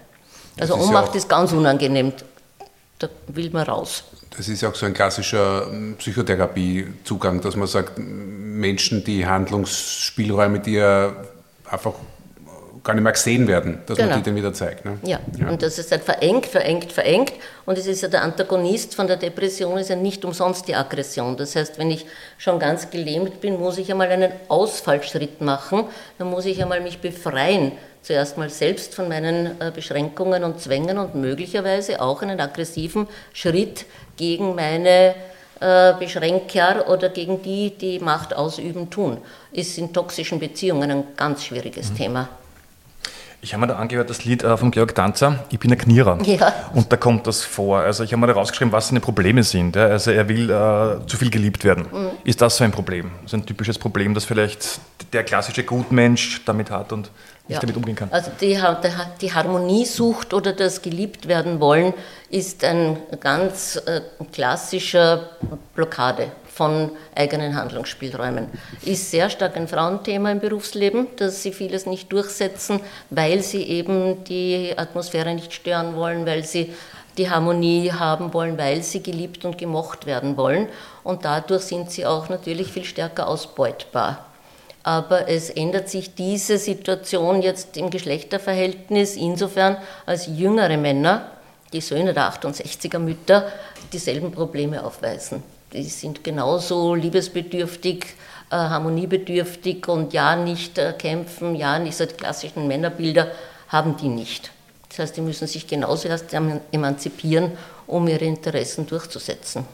Also 0.59 0.76
ist 0.76 0.83
Ohnmacht 0.83 1.11
ja 1.11 1.18
ist 1.18 1.28
ganz 1.28 1.53
unangenehm, 1.53 2.12
da 2.99 3.09
will 3.28 3.51
man 3.51 3.64
raus. 3.64 4.05
Das 4.37 4.49
ist 4.49 4.62
ja 4.62 4.70
auch 4.70 4.74
so 4.74 4.87
ein 4.87 4.95
klassischer 4.95 5.66
hm, 5.66 5.97
Psychotherapiezugang, 5.97 7.41
dass 7.41 7.57
man 7.57 7.68
sagt, 7.68 7.99
Menschen, 7.99 9.05
die 9.05 9.26
Handlungsspielräume, 9.26 10.61
die 10.61 10.74
ja 10.74 11.12
einfach 11.70 11.95
gar 12.85 12.95
nicht 12.95 13.03
mehr 13.03 13.12
gesehen 13.12 13.47
werden, 13.47 13.80
dass 13.87 13.97
genau. 13.97 14.11
man 14.11 14.18
die 14.18 14.24
dann 14.24 14.37
wieder 14.37 14.53
zeigt. 14.53 14.85
Ne? 14.85 14.99
Ja. 15.05 15.20
ja. 15.39 15.49
und 15.49 15.62
das 15.62 15.78
ist 15.78 15.91
halt 15.93 16.03
verengt, 16.03 16.47
verengt, 16.47 16.91
verengt. 16.91 17.33
Und 17.64 17.78
es 17.78 17.87
ist 17.87 18.03
ja 18.03 18.09
der 18.09 18.22
Antagonist 18.22 18.95
von 18.95 19.07
der 19.07 19.16
Depression, 19.16 19.78
ist 19.78 19.91
ja 19.91 19.97
nicht 19.97 20.24
umsonst 20.24 20.66
die 20.66 20.74
Aggression. 20.74 21.37
Das 21.37 21.55
heißt, 21.55 21.78
wenn 21.78 21.91
ich 21.91 22.07
schon 22.39 22.59
ganz 22.59 22.91
gelähmt 22.91 23.41
bin, 23.41 23.59
muss 23.59 23.78
ich 23.78 23.91
einmal 23.91 24.09
einen 24.09 24.33
Ausfallschritt 24.49 25.41
machen, 25.41 25.85
dann 26.18 26.28
muss 26.28 26.45
ich 26.45 26.61
einmal 26.61 26.80
mich 26.80 27.01
befreien. 27.01 27.72
Zuerst 28.03 28.37
mal 28.37 28.51
selbst 28.51 28.97
von 28.97 29.09
meinen 29.09 29.61
äh, 29.61 29.70
Beschränkungen 29.72 30.43
und 30.43 30.61
Zwängen 30.61 30.99
und 30.99 31.14
möglicherweise 31.14 32.01
auch 32.01 32.22
einen 32.22 32.41
aggressiven 32.41 33.07
Schritt 33.33 33.85
gegen 34.16 34.57
meine 34.57 35.14
äh, 35.61 35.93
Beschränker 35.97 36.89
oder 36.89 37.11
gegen 37.11 37.43
die, 37.43 37.70
die 37.70 38.01
Macht 38.01 38.35
ausüben, 38.35 38.91
tun. 38.91 39.18
Ist 39.53 39.78
in 39.78 39.93
toxischen 39.93 40.41
Beziehungen 40.41 40.91
ein 40.91 41.05
ganz 41.16 41.45
schwieriges 41.45 41.91
mhm. 41.91 41.97
Thema. 41.97 42.28
Ich 43.45 43.53
habe 43.53 43.62
mir 43.62 43.66
da 43.66 43.76
angehört, 43.76 44.09
das 44.09 44.24
Lied 44.24 44.45
äh, 44.45 44.57
von 44.57 44.70
Georg 44.70 44.95
Danzer, 44.95 45.40
Ich 45.51 45.59
bin 45.59 45.72
ein 45.72 45.76
Knierer. 45.76 46.16
Ja. 46.22 46.55
Und 46.74 46.93
da 46.93 46.97
kommt 46.97 47.26
das 47.26 47.43
vor. 47.43 47.80
Also 47.80 48.05
ich 48.05 48.12
habe 48.12 48.20
mir 48.20 48.28
da 48.28 48.34
rausgeschrieben, 48.34 48.70
was 48.70 48.86
seine 48.86 49.01
Probleme 49.01 49.43
sind. 49.43 49.76
Also 49.76 50.12
er 50.12 50.28
will 50.28 50.49
äh, 50.49 51.05
zu 51.09 51.16
viel 51.16 51.28
geliebt 51.28 51.64
werden. 51.64 51.86
Mhm. 51.93 52.11
Ist 52.22 52.40
das 52.40 52.57
so 52.57 52.62
ein 52.62 52.70
Problem? 52.70 53.11
So 53.26 53.36
ein 53.36 53.45
typisches 53.45 53.78
Problem, 53.78 54.14
das 54.14 54.24
vielleicht 54.24 54.78
der 55.12 55.24
klassische 55.24 55.64
Gutmensch 55.64 56.45
damit 56.45 56.70
hat 56.70 56.93
und 56.93 57.11
nicht 57.49 57.57
ja. 57.57 57.59
damit 57.59 57.76
umgehen 57.76 57.97
kann? 57.97 58.12
Also 58.12 58.30
die, 58.40 58.57
die 59.20 59.34
Harmoniesucht 59.34 60.32
oder 60.34 60.53
das 60.53 60.80
geliebt 60.80 61.26
werden 61.26 61.59
wollen 61.59 61.95
ist 62.30 62.62
ein 62.62 62.97
ganz 63.18 63.74
äh, 63.86 64.03
klassischer 64.32 65.30
Blockade 65.74 66.28
von 66.63 66.93
eigenen 67.17 67.57
Handlungsspielräumen. 67.57 68.47
Ist 68.85 69.11
sehr 69.11 69.29
stark 69.31 69.57
ein 69.57 69.67
Frauenthema 69.67 70.31
im 70.31 70.39
Berufsleben, 70.39 71.09
dass 71.17 71.43
sie 71.43 71.53
vieles 71.53 71.87
nicht 71.87 72.13
durchsetzen, 72.13 72.79
weil 73.11 73.43
sie 73.43 73.65
eben 73.65 74.23
die 74.23 74.73
Atmosphäre 74.77 75.35
nicht 75.35 75.53
stören 75.53 75.97
wollen, 75.97 76.25
weil 76.25 76.45
sie 76.45 76.73
die 77.19 77.29
Harmonie 77.29 77.91
haben 77.91 78.33
wollen, 78.33 78.57
weil 78.59 78.85
sie 78.85 79.03
geliebt 79.03 79.45
und 79.45 79.59
gemocht 79.59 80.07
werden 80.07 80.37
wollen. 80.37 80.69
Und 81.03 81.25
dadurch 81.25 81.63
sind 81.63 81.91
sie 81.91 82.07
auch 82.07 82.29
natürlich 82.29 82.71
viel 82.71 82.85
stärker 82.85 83.27
ausbeutbar. 83.27 84.25
Aber 84.85 85.29
es 85.29 85.51
ändert 85.51 85.89
sich 85.89 86.15
diese 86.15 86.59
Situation 86.59 87.43
jetzt 87.43 87.77
im 87.77 87.91
Geschlechterverhältnis 87.91 89.17
insofern, 89.17 89.79
als 90.07 90.29
jüngere 90.29 90.77
Männer 90.77 91.29
die 91.73 91.81
Söhne 91.81 92.15
der 92.15 92.33
68er 92.33 93.01
Mütter 93.01 93.51
dieselben 93.93 94.31
Probleme 94.31 94.85
aufweisen. 94.85 95.43
Die 95.73 95.85
sind 95.85 96.23
genauso 96.23 96.95
liebesbedürftig, 96.95 98.05
äh, 98.51 98.57
harmoniebedürftig 98.57 99.89
und 99.89 100.12
ja 100.12 100.37
nicht 100.37 100.79
äh, 100.79 100.93
kämpfen, 100.93 101.55
ja 101.55 101.79
nicht 101.79 101.97
so 101.97 102.05
die 102.05 102.14
klassischen 102.14 102.68
Männerbilder 102.68 103.33
haben 103.68 103.97
die 103.97 104.09
nicht. 104.09 104.53
Das 104.91 104.99
heißt, 104.99 105.16
die 105.16 105.23
müssen 105.23 105.47
sich 105.47 105.66
genauso 105.66 106.09
erst 106.09 106.35
emanzipieren, 106.35 107.53
um 107.87 108.07
ihre 108.09 108.27
Interessen 108.27 108.87
durchzusetzen. 108.87 109.64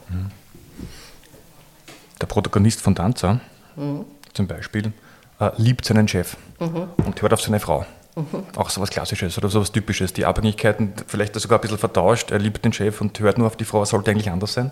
Der 2.21 2.27
Protagonist 2.27 2.81
von 2.81 2.95
Danza 2.95 3.41
mhm. 3.75 4.05
zum 4.33 4.47
Beispiel 4.47 4.93
äh, 5.41 5.51
liebt 5.57 5.85
seinen 5.85 6.07
Chef 6.07 6.37
mhm. 6.61 6.89
und 7.05 7.21
hört 7.21 7.33
auf 7.33 7.41
seine 7.41 7.59
Frau. 7.59 7.85
Mhm. 8.15 8.45
Auch 8.57 8.71
so 8.71 8.81
was 8.81 8.91
Klassisches 8.91 9.37
oder 9.39 9.49
so 9.49 9.61
was 9.61 9.73
Typisches. 9.73 10.13
Die 10.13 10.25
Abhängigkeiten 10.25 10.93
vielleicht 11.09 11.35
sogar 11.35 11.59
ein 11.59 11.63
bisschen 11.63 11.79
vertauscht. 11.79 12.31
Er 12.31 12.39
liebt 12.39 12.65
den 12.65 12.73
Chef 12.73 13.01
und 13.01 13.19
hört 13.19 13.39
nur 13.39 13.49
auf 13.49 13.57
die 13.57 13.65
Frau, 13.65 13.85
sollte 13.85 14.13
eigentlich 14.13 14.31
anders 14.31 14.53
sein. 14.53 14.71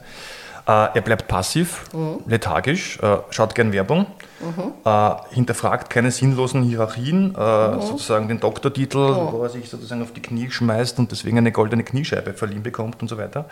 Äh, 0.67 0.97
er 0.97 1.01
bleibt 1.01 1.29
passiv, 1.29 1.85
mhm. 1.93 2.19
lethargisch, 2.27 2.99
äh, 3.01 3.19
schaut 3.31 3.55
gern 3.55 3.73
Werbung, 3.73 4.07
mhm. 4.41 4.73
äh, 4.85 5.11
hinterfragt 5.31 5.91
keine 5.91 6.11
sinnlosen 6.11 6.65
Hierarchien, 6.65 7.29
mhm. 7.29 7.81
sozusagen 7.83 8.27
den 8.27 8.41
Doktortitel, 8.41 8.99
wo 8.99 9.43
er 9.45 9.49
sich 9.49 9.69
sozusagen 9.69 10.03
auf 10.03 10.13
die 10.13 10.23
Knie 10.23 10.51
schmeißt 10.51 10.99
und 10.99 11.13
deswegen 11.13 11.39
eine 11.39 11.53
goldene 11.53 11.85
Kniescheibe 11.85 12.33
verliehen 12.33 12.65
bekommt 12.65 13.01
und 13.01 13.09
so 13.09 13.17
weiter. 13.17 13.45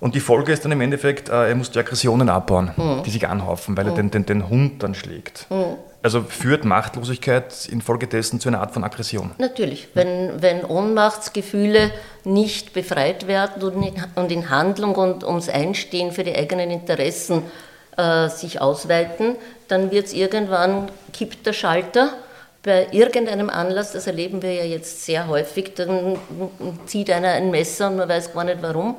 Und 0.00 0.14
die 0.14 0.20
Folge 0.20 0.52
ist 0.52 0.64
dann 0.64 0.72
im 0.72 0.80
Endeffekt, 0.80 1.28
er 1.28 1.52
muss 1.56 1.72
die 1.72 1.78
Aggressionen 1.80 2.28
abbauen, 2.28 2.70
die 3.04 3.10
sich 3.10 3.26
anhaufen, 3.26 3.76
weil 3.76 3.88
er 3.88 3.94
den, 3.94 4.12
den, 4.12 4.26
den 4.26 4.48
Hund 4.48 4.82
dann 4.82 4.94
schlägt. 4.94 5.48
Also 6.02 6.22
führt 6.22 6.64
Machtlosigkeit 6.64 7.68
infolgedessen 7.70 8.38
zu 8.38 8.48
einer 8.48 8.60
Art 8.60 8.72
von 8.72 8.84
Aggression? 8.84 9.32
Natürlich. 9.38 9.88
Wenn, 9.94 10.40
wenn 10.40 10.64
Ohnmachtsgefühle 10.64 11.90
nicht 12.24 12.72
befreit 12.72 13.26
werden 13.26 13.62
und 14.14 14.30
in, 14.30 14.50
Handlung 14.50 14.94
und 14.94 15.24
ums 15.24 15.48
Einstehen 15.48 16.12
für 16.12 16.22
die 16.22 16.36
eigenen 16.36 16.70
Interessen 16.70 17.42
äh, 17.96 18.28
sich 18.28 18.60
ausweiten, 18.60 19.36
dann 19.66 19.90
wird 19.90 20.06
es 20.06 20.12
irgendwann, 20.12 20.88
kippt 21.12 21.44
der 21.46 21.52
Schalter 21.52 22.12
bei 22.62 22.88
irgendeinem 22.92 23.50
Anlass, 23.50 23.92
das 23.92 24.06
erleben 24.06 24.42
wir 24.42 24.52
ja 24.52 24.64
jetzt 24.64 25.04
sehr 25.04 25.26
häufig, 25.26 25.74
dann 25.74 26.16
zieht 26.86 27.10
einer 27.10 27.28
ein 27.28 27.50
Messer 27.50 27.88
und 27.88 27.96
man 27.96 28.08
weiß 28.08 28.32
gar 28.32 28.44
nicht 28.44 28.58
warum. 28.62 28.96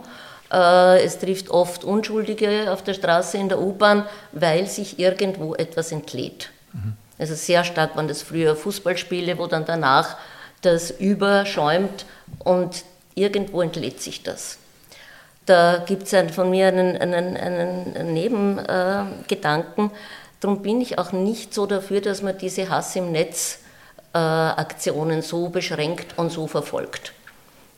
Äh, 0.52 1.04
es 1.04 1.20
trifft 1.20 1.50
oft 1.50 1.84
Unschuldige 1.84 2.72
auf 2.72 2.84
der 2.84 2.94
Straße, 2.94 3.38
in 3.38 3.50
der 3.50 3.62
U-Bahn, 3.62 4.06
weil 4.32 4.68
sich 4.68 5.00
irgendwo 5.00 5.56
etwas 5.56 5.92
entlädt. 5.92 6.50
Mhm. 6.74 6.94
Also 7.18 7.36
sehr 7.36 7.64
stark 7.64 7.96
waren 7.96 8.08
das 8.08 8.22
früher 8.22 8.56
Fußballspiele, 8.56 9.38
wo 9.38 9.48
dann 9.48 9.66
danach 9.66 10.18
das 10.62 10.92
überschäumt 10.92 12.06
und 12.40 12.84
irgendwo 13.16 13.62
entlädt 13.62 14.02
sich 14.02 14.24
das. 14.24 14.58
Da 15.46 15.84
gibt 15.86 16.12
es 16.12 16.34
von 16.34 16.50
mir 16.50 16.68
einen, 16.68 16.96
einen, 16.98 17.36
einen 17.36 18.14
Nebengedanken. 18.14 19.92
Darum 20.40 20.62
bin 20.62 20.80
ich 20.80 20.98
auch 20.98 21.12
nicht 21.12 21.54
so 21.54 21.66
dafür, 21.66 22.02
dass 22.02 22.22
man 22.22 22.38
diese 22.38 22.70
Hass 22.70 22.96
im 22.96 23.12
Netz 23.12 23.60
äh, 24.14 24.18
Aktionen 24.18 25.22
so 25.22 25.50
beschränkt 25.50 26.18
und 26.18 26.32
so 26.32 26.48
verfolgt. 26.48 27.14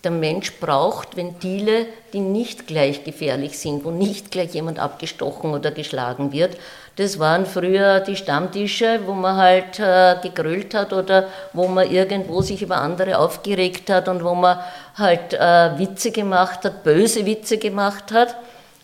Der 0.04 0.12
Mensch 0.12 0.54
braucht 0.60 1.16
Ventile, 1.16 1.86
die 2.12 2.20
nicht 2.20 2.68
gleich 2.68 3.04
gefährlich 3.04 3.58
sind, 3.60 3.86
wo 3.86 3.92
nicht 3.92 4.32
gleich 4.32 4.54
jemand 4.54 4.80
abgestochen 4.80 5.54
oder 5.54 5.72
geschlagen 5.72 6.32
wird, 6.32 6.58
das 6.98 7.20
waren 7.20 7.46
früher 7.46 8.02
die 8.02 8.16
Stammtische, 8.18 9.00
wo 9.06 9.14
man 9.14 9.38
halt 9.38 9.80
äh, 9.80 10.16
gegrölt 10.22 10.74
hat 10.74 10.92
oder 10.92 11.28
wo 11.54 11.68
man 11.68 11.90
irgendwo 11.90 12.42
sich 12.42 12.62
über 12.62 12.78
andere 12.78 13.18
aufgeregt 13.18 13.90
hat 13.90 14.10
und 14.10 14.24
wo 14.24 14.36
man 14.36 14.60
halt 14.96 15.34
äh, 15.34 15.78
Witze 15.80 16.12
gemacht 16.12 16.66
hat, 16.66 16.84
böse 16.84 17.26
Witze 17.26 17.58
gemacht 17.58 18.12
hat. 18.12 18.36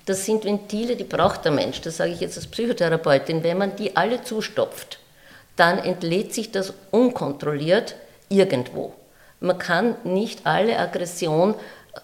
Das 0.05 0.25
sind 0.25 0.45
Ventile, 0.45 0.95
die 0.95 1.03
braucht 1.03 1.43
der 1.43 1.51
Mensch. 1.51 1.81
Das 1.81 1.97
sage 1.97 2.11
ich 2.11 2.21
jetzt 2.21 2.37
als 2.37 2.47
Psychotherapeutin. 2.47 3.43
Wenn 3.43 3.57
man 3.57 3.75
die 3.75 3.97
alle 3.97 4.23
zustopft, 4.23 4.99
dann 5.57 5.79
entlädt 5.79 6.33
sich 6.33 6.51
das 6.51 6.73
unkontrolliert 6.91 7.95
irgendwo. 8.29 8.93
Man 9.41 9.57
kann 9.57 9.95
nicht 10.05 10.45
alle 10.45 10.79
Aggression 10.79 11.55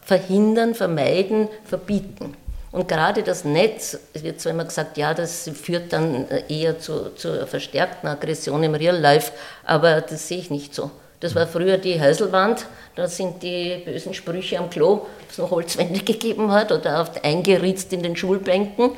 verhindern, 0.02 0.76
vermeiden, 0.76 1.48
verbieten. 1.64 2.36
Und 2.74 2.88
gerade 2.88 3.22
das 3.22 3.46
Netz, 3.46 4.00
es 4.14 4.24
wird 4.24 4.42
zwar 4.42 4.52
immer 4.52 4.66
gesagt, 4.66 4.98
ja, 4.98 5.14
das 5.14 5.48
führt 5.54 5.94
dann 5.94 6.28
eher 6.50 6.80
zu, 6.80 7.14
zur 7.16 7.46
verstärkten 7.46 8.10
Aggression 8.10 8.64
im 8.64 8.74
Real 8.74 8.98
Life, 8.98 9.32
aber 9.64 10.02
das 10.02 10.28
sehe 10.28 10.40
ich 10.40 10.50
nicht 10.50 10.74
so. 10.74 10.90
Das 11.20 11.36
war 11.36 11.46
früher 11.46 11.78
die 11.78 12.02
Häuselwand, 12.02 12.66
da 12.96 13.08
sind 13.08 13.44
die 13.44 13.84
bösen 13.86 14.16
Sprüche 14.16 14.58
am 14.58 14.72
Klo, 14.72 15.06
es 15.30 15.38
noch 15.38 15.52
Holzwände 15.52 16.00
gegeben 16.04 16.52
hat 16.52 16.72
oder 16.72 17.00
oft 17.00 17.24
eingeritzt 17.24 17.94
in 17.94 18.02
den 18.02 18.16
Schulbänken. 18.16 18.94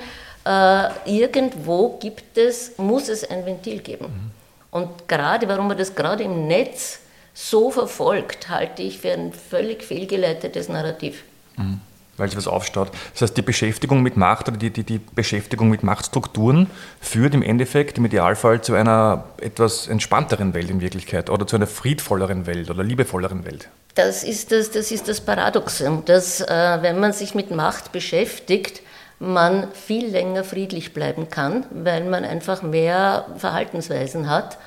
Äh, 0.46 0.88
irgendwo 1.06 1.98
gibt 2.00 2.38
es, 2.38 2.78
muss 2.78 3.10
es 3.10 3.30
ein 3.30 3.46
Ventil 3.46 3.80
geben. 3.80 4.32
Und 4.72 5.06
gerade, 5.10 5.50
warum 5.50 5.68
man 5.68 5.78
das 5.78 5.94
gerade 5.94 6.24
im 6.24 6.48
Netz 6.48 7.00
so 7.34 7.72
verfolgt, 7.72 8.48
halte 8.48 8.84
ich 8.84 9.00
für 9.00 9.12
ein 9.12 9.34
völlig 9.34 9.84
fehlgeleitetes 9.84 10.70
Narrativ. 10.70 11.26
Mhm 11.58 11.82
weil 12.18 12.30
sich 12.30 12.38
was 12.38 12.48
aufstaut. 12.48 12.90
Das 13.14 13.24
heißt, 13.24 13.38
die 13.38 13.42
Beschäftigung 13.42 14.02
mit 14.02 14.18
Macht 14.18 14.48
oder 14.48 14.58
die, 14.58 14.70
die, 14.70 14.84
die 14.84 15.00
Beschäftigung 15.00 15.70
mit 15.70 15.84
Machtstrukturen 15.84 16.70
führt 17.02 17.34
im 17.34 17.42
Endeffekt 17.42 17.98
im 17.98 18.06
Idealfall 18.06 18.62
zu 18.62 18.74
einer 18.74 19.26
etwas 19.42 19.88
entspannteren 19.88 20.54
Welt 20.54 20.70
in 20.70 20.82
Wirklichkeit 20.82 21.30
oder 21.30 21.48
zu 21.48 21.56
einer 21.56 21.68
friedvolleren 21.68 22.46
Welt 22.46 22.70
oder 22.70 22.84
liebevolleren 22.84 23.46
Welt. 23.46 23.70
Das 23.96 24.24
ist 24.24 24.52
das, 24.52 24.72
das, 24.72 24.92
ist 24.92 25.08
das 25.08 25.22
Paradoxon, 25.22 26.04
dass 26.06 26.42
äh, 26.42 26.78
wenn 26.82 27.00
man 27.00 27.14
sich 27.14 27.34
mit 27.34 27.52
Macht 27.52 27.92
beschäftigt, 27.92 28.82
man 29.20 29.72
viel 29.72 30.08
länger 30.08 30.44
friedlich 30.44 30.94
bleiben 30.94 31.30
kann, 31.30 31.66
weil 31.72 32.04
man 32.04 32.26
einfach 32.26 32.62
mehr 32.62 33.26
Verhaltensweisen 33.38 34.30
hat 34.30 34.58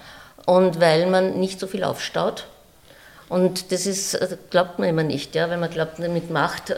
und 0.46 0.80
weil 0.80 1.06
man 1.06 1.38
nicht 1.38 1.60
so 1.60 1.66
viel 1.66 1.84
aufstaut 1.84 2.46
und 3.28 3.72
das 3.72 3.86
ist, 3.86 4.14
äh, 4.14 4.36
glaubt 4.50 4.78
man 4.78 4.88
immer 4.88 5.02
nicht, 5.02 5.34
ja, 5.34 5.50
wenn 5.50 5.60
man 5.60 5.70
glaubt, 5.70 5.98
mit 5.98 6.30
Macht, 6.30 6.70
äh, 6.70 6.74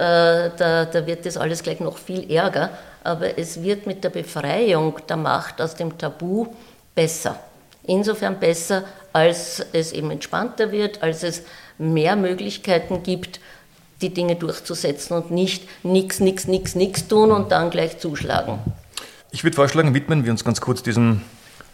da, 0.57 0.85
da 0.85 1.07
wird 1.07 1.27
das 1.27 1.37
alles 1.37 1.63
gleich 1.63 1.81
noch 1.81 1.99
viel 1.99 2.31
ärger. 2.31 2.71
Aber 3.03 3.39
es 3.39 3.63
wird 3.63 3.87
mit 3.87 4.05
der 4.05 4.11
Befreiung 4.11 4.99
der 5.09 5.17
Macht 5.17 5.61
aus 5.61 5.75
dem 5.75 5.97
Tabu 5.97 6.49
besser. 6.95 7.39
Insofern 7.85 8.39
besser, 8.39 8.85
als 9.13 9.65
es 9.73 9.93
eben 9.93 10.11
entspannter 10.11 10.71
wird, 10.71 11.03
als 11.03 11.23
es 11.23 11.43
mehr 11.79 12.15
Möglichkeiten 12.17 13.03
gibt, 13.03 13.41
die 14.03 14.13
Dinge 14.13 14.37
durchzusetzen 14.37 15.17
und 15.17 15.31
nicht 15.31 15.69
nix, 15.83 16.21
nix, 16.21 16.47
nix, 16.47 16.75
nix 16.75 17.09
tun 17.09 17.31
und 17.31 17.53
dann 17.53 17.71
gleich 17.71 17.99
zuschlagen. 17.99 18.59
Ich 19.31 19.45
würde 19.45 19.55
vorschlagen, 19.55 19.95
widmen 19.95 20.25
wir 20.25 20.33
uns 20.33 20.45
ganz 20.45 20.61
kurz 20.61 20.83
diesem 20.83 21.23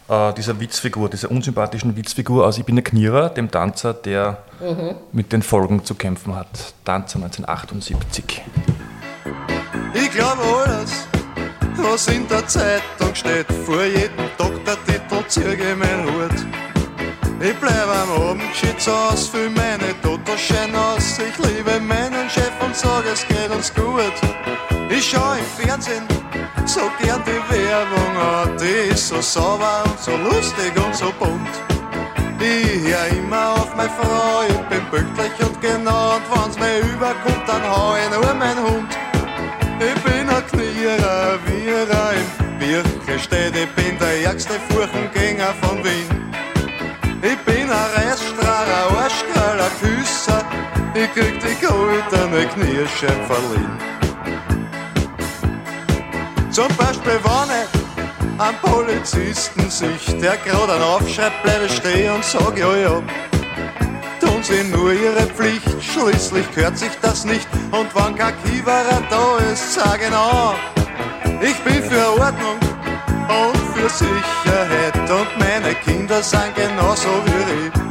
äh, 0.09 0.33
dieser 0.33 0.59
Witzfigur, 0.59 1.09
dieser 1.09 1.31
unsympathischen 1.31 1.95
Witzfigur 1.95 2.45
aus 2.45 2.57
Ich 2.57 2.65
bin 2.65 2.75
der 2.75 2.83
Knierer, 2.83 3.29
dem 3.29 3.51
Tanzer, 3.51 3.93
der 3.93 4.43
mhm. 4.59 4.95
mit 5.11 5.31
den 5.31 5.41
Folgen 5.41 5.83
zu 5.83 5.95
kämpfen 5.95 6.35
hat. 6.35 6.73
Tanzer 6.83 7.17
1978. 7.17 8.41
Ich 9.93 10.11
glaube 10.11 10.41
alles, 10.65 11.07
was 11.75 12.07
in 12.07 12.27
der 12.27 12.45
Zeitung 12.47 13.13
steht, 13.13 13.51
vor 13.65 13.83
jedem 13.83 14.29
Doktortitel 14.37 14.97
ich 15.43 15.75
mein 15.77 16.05
Hut. 16.05 16.66
Ich 17.39 17.55
bleibe 17.57 17.91
am 17.91 18.29
Abend 18.29 18.51
geschützt 18.51 18.89
aus, 18.89 19.27
füll 19.27 19.51
meine 19.51 19.93
Totoschein 20.01 20.75
aus. 20.75 21.19
Ich 21.19 21.37
liebe 21.37 21.79
meinen 21.79 22.27
Chef 22.29 22.51
und 22.65 22.75
sage, 22.75 23.09
es 23.13 23.27
geht 23.27 23.51
uns 23.51 23.71
gut. 23.75 24.13
Ich 24.89 25.11
schaue 25.11 25.37
im 25.37 25.45
Fernsehen 25.45 26.07
so 26.65 26.81
gern 26.99 27.21
die 27.25 27.53
Werbung 27.53 28.17
an, 28.17 28.57
die 28.57 28.91
ist 28.91 29.09
so 29.09 29.21
sauber 29.21 29.83
und 29.85 29.99
so 29.99 30.17
lustig 30.17 30.73
und 30.83 30.95
so 30.95 31.13
bunt. 31.19 31.47
Ich 32.39 32.91
hör 32.91 33.07
immer 33.07 33.53
auf 33.53 33.75
meine 33.75 33.89
Frau, 33.89 34.41
ich 34.49 34.57
bin 34.69 34.83
pünktlich 34.89 35.31
und 35.39 35.61
genau, 35.61 36.15
und 36.15 36.23
wenn's 36.31 36.57
mir 36.57 36.79
überkommt, 36.91 37.47
dann 37.47 37.63
hau 37.69 37.95
ich 37.95 38.09
nur 38.17 38.33
mein 38.33 38.57
Hund. 38.57 38.97
Ich 39.79 40.03
bin 40.03 40.27
ein 40.27 40.47
Knierer, 40.47 41.37
Wierer 41.45 42.13
im 42.13 42.59
Birkenstedt, 42.59 43.55
ich 43.55 43.69
bin 43.75 43.97
der 43.99 44.23
ärgste 44.23 44.53
Furchengänger 44.69 45.53
von 45.61 45.83
Wien. 45.83 46.16
Ich 50.97 51.13
krieg 51.13 51.39
die 51.39 51.65
goldene 51.65 52.47
Knirschen 52.47 53.17
verliehen. 53.27 53.77
Zum 56.49 56.67
Beispiel, 56.75 57.19
wenn 57.23 57.49
ich 57.61 58.39
am 58.39 58.55
Polizisten 58.61 59.69
sich, 59.69 60.05
der 60.19 60.37
gerade 60.37 60.73
einen 60.73 60.83
aufschreibt, 60.83 61.43
bleibe 61.43 61.69
stehen 61.69 62.13
und 62.13 62.23
sag 62.23 62.57
ja, 62.57 62.75
ja. 62.75 63.03
Tun 64.19 64.41
sie 64.41 64.63
nur 64.63 64.91
ihre 64.91 65.27
Pflicht, 65.27 65.67
schließlich 65.81 66.49
gehört 66.55 66.77
sich 66.77 66.91
das 67.01 67.25
nicht. 67.25 67.47
Und 67.71 67.93
wenn 67.93 68.15
kein 68.15 68.33
Kiewerer 68.43 69.01
da 69.09 69.37
ist, 69.51 69.75
sag 69.75 69.99
genau, 69.99 70.55
ich 71.41 71.57
bin 71.63 71.83
für 71.83 72.09
Ordnung 72.19 72.57
und 73.29 73.57
für 73.75 73.89
Sicherheit. 73.89 74.95
Und 75.09 75.27
meine 75.37 75.75
Kinder 75.75 76.23
sind 76.23 76.55
genauso 76.55 77.09
wie 77.25 77.67
ich. 77.67 77.86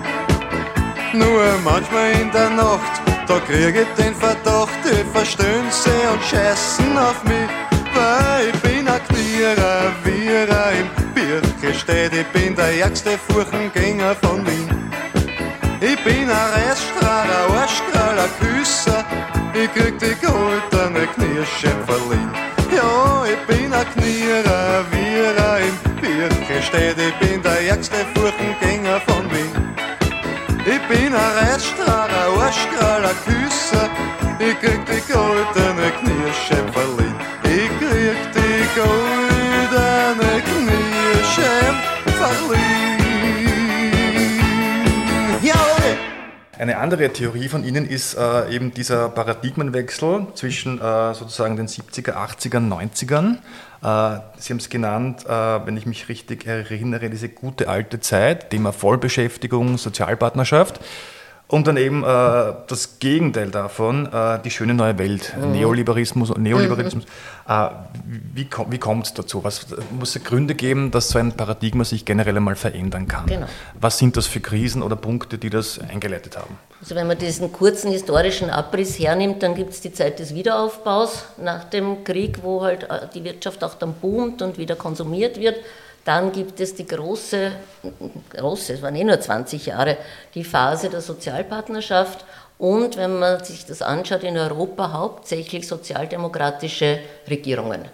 Nur 1.19 1.45
manchmal 1.65 2.13
in 2.21 2.31
der 2.31 2.51
Nacht 2.51 3.01
Da 3.27 3.41
krieg 3.41 3.75
ich 3.75 4.05
den 4.05 4.15
Verdacht, 4.15 4.79
die 4.85 5.03
verstöhnen 5.13 5.71
sie 5.71 6.03
und 6.13 6.23
scheißen 6.23 6.97
auf 6.97 7.25
mich. 7.25 7.51
Weil 7.95 8.49
ich 8.53 8.61
bin 8.61 8.87
ein 8.87 9.01
Knierer, 9.09 9.93
Vierer 10.05 10.73
im 10.81 10.89
Birke. 11.15 11.71
Ich 11.71 12.27
bin 12.33 12.55
der 12.55 12.73
ärgste 12.79 13.19
Furchengänger 13.27 14.15
von 14.23 14.47
Wien. 14.47 14.69
Ich 15.81 15.99
bin 16.05 16.31
ein 16.31 16.49
Reisstrahler, 16.57 17.43
Arschkraller, 17.61 18.29
Küsser. 18.39 19.05
Ich 19.55 19.73
krieg 19.73 19.99
die 19.99 20.15
goldene 20.25 21.07
Knirsche 21.15 21.73
verliehen. 21.87 22.31
Ja, 22.77 23.25
ich 23.25 23.43
bin 23.47 23.73
ein 23.73 23.87
Knierer, 23.95 24.85
Vierer 24.93 25.59
im 25.61 26.01
Birke. 26.01 26.59
Ich 26.59 27.19
bin 27.19 27.43
der 27.43 27.61
ärgste 27.63 28.05
Furchengänger. 28.15 28.76
Ich 30.69 30.81
bin 30.89 31.15
ein 31.15 31.15
Reisstrahler, 31.15 32.43
Arschkraller, 32.43 33.15
Küsser. 33.25 33.89
Ich 34.41 34.59
krieg 34.59 34.85
die 34.85 35.13
goldene 35.13 35.93
Knirsche 36.01 36.57
verliehen. 36.73 37.15
Ich 37.45 37.69
krieg 37.79 38.19
die 38.35 38.67
goldene 38.75 40.43
Knirsche 40.43 41.53
verliehen. 42.19 42.67
Ja, 45.41 45.55
okay. 45.55 45.95
Eine 46.59 46.79
andere 46.79 47.13
Theorie 47.13 47.47
von 47.49 47.63
Ihnen 47.63 47.87
ist 47.87 48.15
äh, 48.15 48.53
eben 48.53 48.75
dieser 48.75 49.09
Paradigmenwechsel 49.11 50.27
zwischen 50.35 50.81
äh, 50.81 51.15
sozusagen 51.15 51.57
den 51.57 51.69
70er, 51.69 52.15
80ern, 52.15 52.69
90ern. 52.69 53.39
Äh, 53.87 54.19
Sie 54.39 54.53
haben 54.53 54.59
es 54.59 54.69
genannt, 54.69 55.25
äh, 55.27 55.29
wenn 55.31 55.77
ich 55.77 55.87
mich 55.87 56.09
richtig 56.09 56.45
erinnere, 56.47 57.09
diese 57.09 57.29
gute 57.29 57.69
alte 57.69 58.01
Zeit, 58.01 58.51
Thema 58.51 58.73
Vollbeschäftigung, 58.73 59.79
Sozialpartnerschaft. 59.79 60.81
Und 61.49 61.69
dann 61.69 61.77
eben 61.77 62.03
äh, 62.03 62.07
das 62.67 62.99
Gegenteil 62.99 63.51
davon, 63.51 64.07
äh, 64.13 64.41
die 64.43 64.51
schöne 64.51 64.75
neue 64.75 64.99
Welt, 64.99 65.33
Neoliberalismus. 65.41 66.37
Neoliberalismus. 66.37 67.05
Äh, 67.49 67.69
wie 68.35 68.49
wie 68.69 68.79
kommt 68.79 69.07
es 69.07 69.15
dazu? 69.15 69.45
Was 69.45 69.67
muss 69.97 70.17
es 70.17 70.25
Gründe 70.25 70.57
geben, 70.57 70.91
dass 70.91 71.11
so 71.11 71.21
ein 71.21 71.33
Paradigma 71.33 71.85
sich 71.85 72.05
generell 72.05 72.37
einmal 72.37 72.57
verändern 72.57 73.07
kann? 73.07 73.27
Genau. 73.27 73.47
Was 73.81 73.99
sind 73.99 74.17
das 74.17 74.27
für 74.27 74.41
Krisen 74.41 74.83
oder 74.83 74.97
Punkte, 74.97 75.39
die 75.39 75.49
das 75.49 75.79
eingeleitet 75.79 76.37
haben? 76.37 76.59
Also 76.81 76.97
wenn 76.97 77.07
man 77.07 77.17
diesen 77.17 77.53
kurzen 77.53 77.93
historischen 77.93 78.51
Abriss 78.51 78.99
hernimmt, 78.99 79.45
dann 79.45 79.55
gibt 79.55 79.71
es 79.71 79.81
die 79.81 79.93
Zeit 79.93 80.19
des 80.19 80.35
Wiederaufbaus 80.35 81.27
nach 81.41 81.63
dem 81.65 82.03
Krieg, 82.03 82.41
wo 82.43 82.65
halt 82.65 82.91
äh, 82.91 83.07
die 83.15 83.23
Wirtschaft 83.23 83.63
auch 83.63 83.75
dann 83.75 83.95
boomt 83.95 84.43
und 84.43 84.59
wieder 84.59 84.75
konsumiert 84.75 85.39
wird. 85.39 85.57
Dann 86.07 86.31
gibt 86.31 86.61
es 86.61 86.75
die 86.75 86.87
große, 86.87 87.51
große, 88.31 88.75
es 88.75 88.83
waren 88.83 88.95
eh 88.95 89.03
nur 89.03 89.21
20 89.21 89.67
Jahre, 89.67 89.97
die 90.35 90.45
Phase 90.45 90.89
der 90.89 91.01
Sozialpartnerschaft 91.01 92.25
und, 92.59 92.97
wenn 92.97 93.19
man 93.19 93.45
sich 93.45 93.67
das 93.67 93.83
anschaut, 93.83 94.23
in 94.23 94.39
Europa 94.39 94.93
hauptsächlich 94.93 95.67
sozialdemokratische 95.67 97.01
Regierungen. 97.29 97.87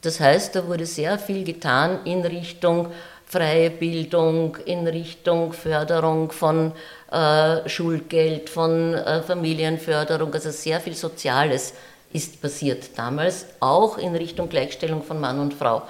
Das 0.00 0.20
heißt, 0.20 0.56
da 0.56 0.66
wurde 0.66 0.86
sehr 0.86 1.18
viel 1.18 1.44
getan 1.44 2.00
in 2.04 2.22
Richtung 2.22 2.90
freie 3.26 3.68
Bildung, 3.70 4.56
in 4.64 4.86
Richtung 4.86 5.52
Förderung 5.52 6.32
von 6.32 6.72
äh, 7.12 7.68
Schulgeld, 7.68 8.48
von 8.48 8.94
äh, 8.94 9.22
Familienförderung, 9.22 10.32
also 10.32 10.50
sehr 10.50 10.80
viel 10.80 10.94
Soziales 10.94 11.74
ist 12.10 12.40
passiert 12.40 12.96
damals, 12.96 13.46
auch 13.60 13.98
in 13.98 14.14
Richtung 14.14 14.48
Gleichstellung 14.48 15.02
von 15.02 15.20
Mann 15.20 15.40
und 15.40 15.52
Frau. 15.52 15.82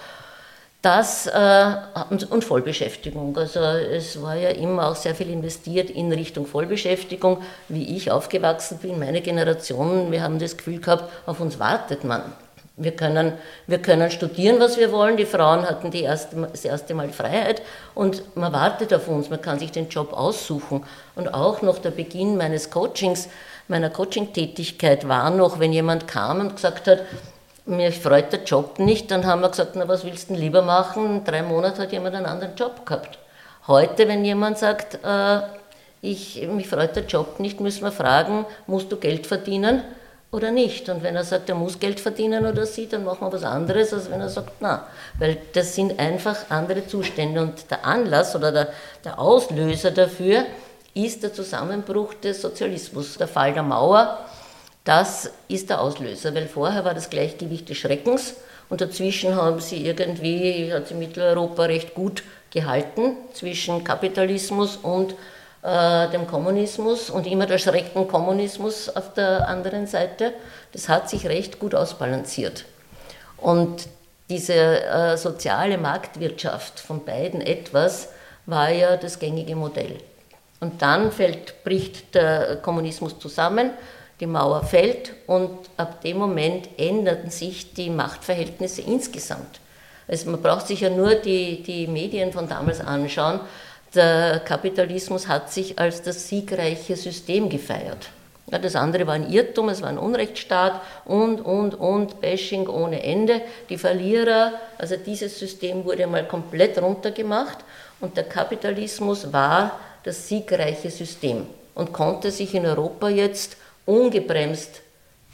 Das 0.85 1.27
äh, 1.27 1.77
und, 2.11 2.45
Vollbeschäftigung. 2.45 3.35
Also 3.39 3.61
es 3.61 4.21
war 4.21 4.35
ja 4.35 4.51
immer 4.51 4.89
auch 4.89 4.97
sehr 4.97 5.15
viel 5.15 5.31
investiert 5.31 5.89
in 5.89 6.13
Richtung 6.13 6.45
Vollbeschäftigung. 6.45 7.39
Wie 7.71 7.97
ich 7.97 8.11
aufgewachsen 8.11 8.77
bin, 8.83 8.99
meine 8.99 9.23
Generation, 9.23 10.13
wir 10.13 10.23
haben 10.23 10.39
das 10.39 10.59
Gefühl 10.59 10.83
gehabt, 10.83 11.11
auf 11.25 11.41
uns 11.41 11.59
wartet 11.59 12.05
man. 12.05 12.21
Wir 12.77 12.91
können, 12.91 13.33
wir 13.67 13.79
können 13.79 14.11
studieren, 14.11 14.61
was 14.61 14.77
wir 14.77 14.93
wollen. 14.93 15.17
Die 15.17 15.25
Frauen 15.25 15.63
hatten 15.63 15.91
die 15.91 16.03
erste, 16.03 16.37
das 16.53 16.67
erste 16.67 16.93
Mal 16.93 17.09
Freiheit 17.09 17.63
und 17.95 18.37
man 18.37 18.53
wartet 18.53 18.93
auf 18.93 19.09
uns. 19.09 19.31
Man 19.31 19.41
kann 19.41 19.59
sich 19.59 19.73
den 19.73 19.89
Job 19.89 20.13
aussuchen. 20.13 20.85
Und 21.15 21.33
auch 21.33 21.63
noch 21.63 21.79
der 21.79 21.93
Beginn 21.93 22.37
meines 22.37 22.69
Coachings, 22.69 23.31
meiner 23.69 23.89
Coaching-Tätigkeit 23.89 25.09
war 25.09 25.31
noch, 25.31 25.61
wenn 25.61 25.73
jemand 25.73 26.07
kam 26.09 26.41
und 26.41 26.57
gesagt 26.57 26.89
hat, 26.89 27.05
mir 27.67 27.93
freut 27.93 28.33
der 28.33 28.45
Job 28.45 28.79
nicht, 28.79 29.11
dann 29.11 29.25
haben 29.25 29.41
wir 29.41 29.49
gesagt, 29.49 29.75
na 29.75 29.89
was 29.89 30.05
willst 30.05 30.29
du 30.29 30.35
denn 30.35 30.43
lieber 30.43 30.63
machen? 30.63 31.07
In 31.07 31.25
drei 31.25 31.43
Monaten 31.43 31.81
hat 31.81 31.93
jemand 31.93 32.15
einen 32.15 32.27
anderen 32.27 32.55
Job 32.57 32.85
gehabt. 32.85 33.19
Heute, 33.67 34.07
wenn 34.09 34.25
jemand 34.25 34.59
sagt, 34.59 34.99
äh, 35.03 35.41
ich, 36.03 36.47
mich 36.49 36.69
freut 36.69 36.95
der 36.97 37.05
Job 37.05 37.41
nicht, 37.41 37.61
müssen 37.61 37.83
wir 37.83 37.93
fragen, 37.93 38.45
musst 38.67 38.93
du 38.93 38.97
Geld 38.97 39.27
verdienen 39.27 39.83
oder 40.31 40.51
nicht? 40.51 40.91
Und 40.91 41.03
wenn 41.03 41.17
er 41.17 41.25
sagt, 41.25 41.49
er 41.49 41.55
muss 41.55 41.81
Geld 41.81 42.01
verdienen 42.01 42.45
oder 42.45 42.67
sie, 42.67 42.87
dann 42.87 43.05
machen 43.05 43.23
wir 43.23 43.33
was 43.33 43.45
anderes, 43.45 43.95
als 43.95 44.11
wenn 44.11 44.21
er 44.21 44.29
sagt, 44.29 44.53
na. 44.61 44.87
Weil 45.19 45.39
das 45.55 45.75
sind 45.75 45.99
einfach 45.99 46.37
andere 46.51 46.87
Zustände. 46.87 47.41
Und 47.41 47.71
der 47.71 47.87
Anlass 47.87 48.37
oder 48.37 48.53
der, 48.53 48.69
der 49.03 49.19
Auslöser 49.19 49.93
dafür 49.93 50.45
ist 50.93 51.23
der 51.23 51.33
Zusammenbruch 51.33 52.13
des 52.15 52.43
Sozialismus, 52.43 53.17
der 53.17 53.29
Fall 53.29 53.55
der 53.55 53.63
Mauer 53.63 54.19
das 54.85 55.31
ist 55.49 55.71
der 55.71 55.81
Auslöser, 55.81 56.35
weil 56.35 56.47
vorher 56.47 56.85
war 56.85 56.95
das 56.95 57.11
Gleichgewicht 57.11 57.69
des 57.69 57.79
Schreckens 57.79 58.35
und 58.69 58.81
dazwischen 58.81 59.35
haben 59.35 59.61
sie 59.61 59.87
irgendwie, 59.87 60.73
hat 60.73 60.89
sie 60.89 60.95
Mitteleuropa 60.95 61.65
recht 61.65 61.95
gut 61.95 62.23
gehalten 62.51 63.17
zwischen 63.33 63.83
Kapitalismus 63.83 64.77
und 64.77 65.15
äh, 65.63 66.09
dem 66.11 66.27
Kommunismus 66.27 67.09
und 67.09 67.27
immer 67.27 67.47
der 67.47 67.59
schreckten 67.59 68.07
Kommunismus 68.07 68.95
auf 68.95 69.15
der 69.15 69.49
anderen 69.49 69.87
Seite. 69.87 70.35
Das 70.73 70.89
hat 70.89 71.09
sich 71.09 71.27
recht 71.27 71.59
gut 71.59 71.75
ausbalanciert. 71.75 72.67
Und 73.39 73.89
diese 74.29 74.55
äh, 74.55 75.17
soziale 75.17 75.79
Marktwirtschaft 75.79 76.81
von 76.81 77.05
beiden 77.05 77.41
etwas 77.41 78.09
war 78.47 78.71
ja 78.71 78.97
das 78.97 79.19
gängige 79.19 79.57
Modell. 79.57 79.99
Und 80.61 80.81
dann 80.83 81.13
fällt, 81.13 81.65
bricht 81.65 82.15
der 82.15 82.57
Kommunismus 82.57 83.19
zusammen 83.19 83.71
die 84.25 84.31
Mauer 84.31 84.63
fällt 84.63 85.13
und 85.27 85.51
ab 85.77 86.01
dem 86.01 86.17
Moment 86.17 86.67
ändern 86.79 87.29
sich 87.29 87.75
die 87.75 87.91
Machtverhältnisse 87.91 88.81
insgesamt. 88.81 89.61
Also 90.09 90.31
man 90.31 90.41
braucht 90.41 90.67
sich 90.67 90.81
ja 90.81 90.89
nur 90.89 91.15
die, 91.17 91.63
die 91.63 91.87
Medien 91.87 92.33
von 92.33 92.49
damals 92.49 92.81
anschauen. 92.81 93.41
Der 93.95 94.41
Kapitalismus 94.41 95.29
hat 95.29 95.53
sich 95.53 95.79
als 95.79 96.01
das 96.01 96.27
siegreiche 96.27 96.97
System 96.97 97.51
gefeiert. 97.51 98.09
Ja, 98.51 98.59
das 98.59 98.77
andere 98.77 99.07
war 99.07 99.13
ein 99.13 99.31
Irrtum, 99.31 99.69
es 99.69 99.83
war 99.83 99.91
ein 99.91 99.99
Unrechtsstaat 99.99 100.81
und, 101.05 101.41
und, 101.43 101.75
und, 101.75 102.23
Bashing 102.23 102.67
ohne 102.67 103.03
Ende. 103.03 103.43
Die 103.69 103.77
Verlierer, 103.77 104.53
also 104.79 104.97
dieses 104.97 105.39
System 105.39 105.85
wurde 105.85 106.07
mal 106.07 106.27
komplett 106.27 106.81
runtergemacht 106.81 107.59
und 108.01 108.17
der 108.17 108.25
Kapitalismus 108.25 109.31
war 109.35 109.79
das 110.03 110.29
siegreiche 110.29 110.91
System 110.91 111.47
und 111.75 111.93
konnte 111.93 112.31
sich 112.31 112.55
in 112.55 112.65
Europa 112.65 113.11
jetzt 113.11 113.59
ungebremst 113.87 114.83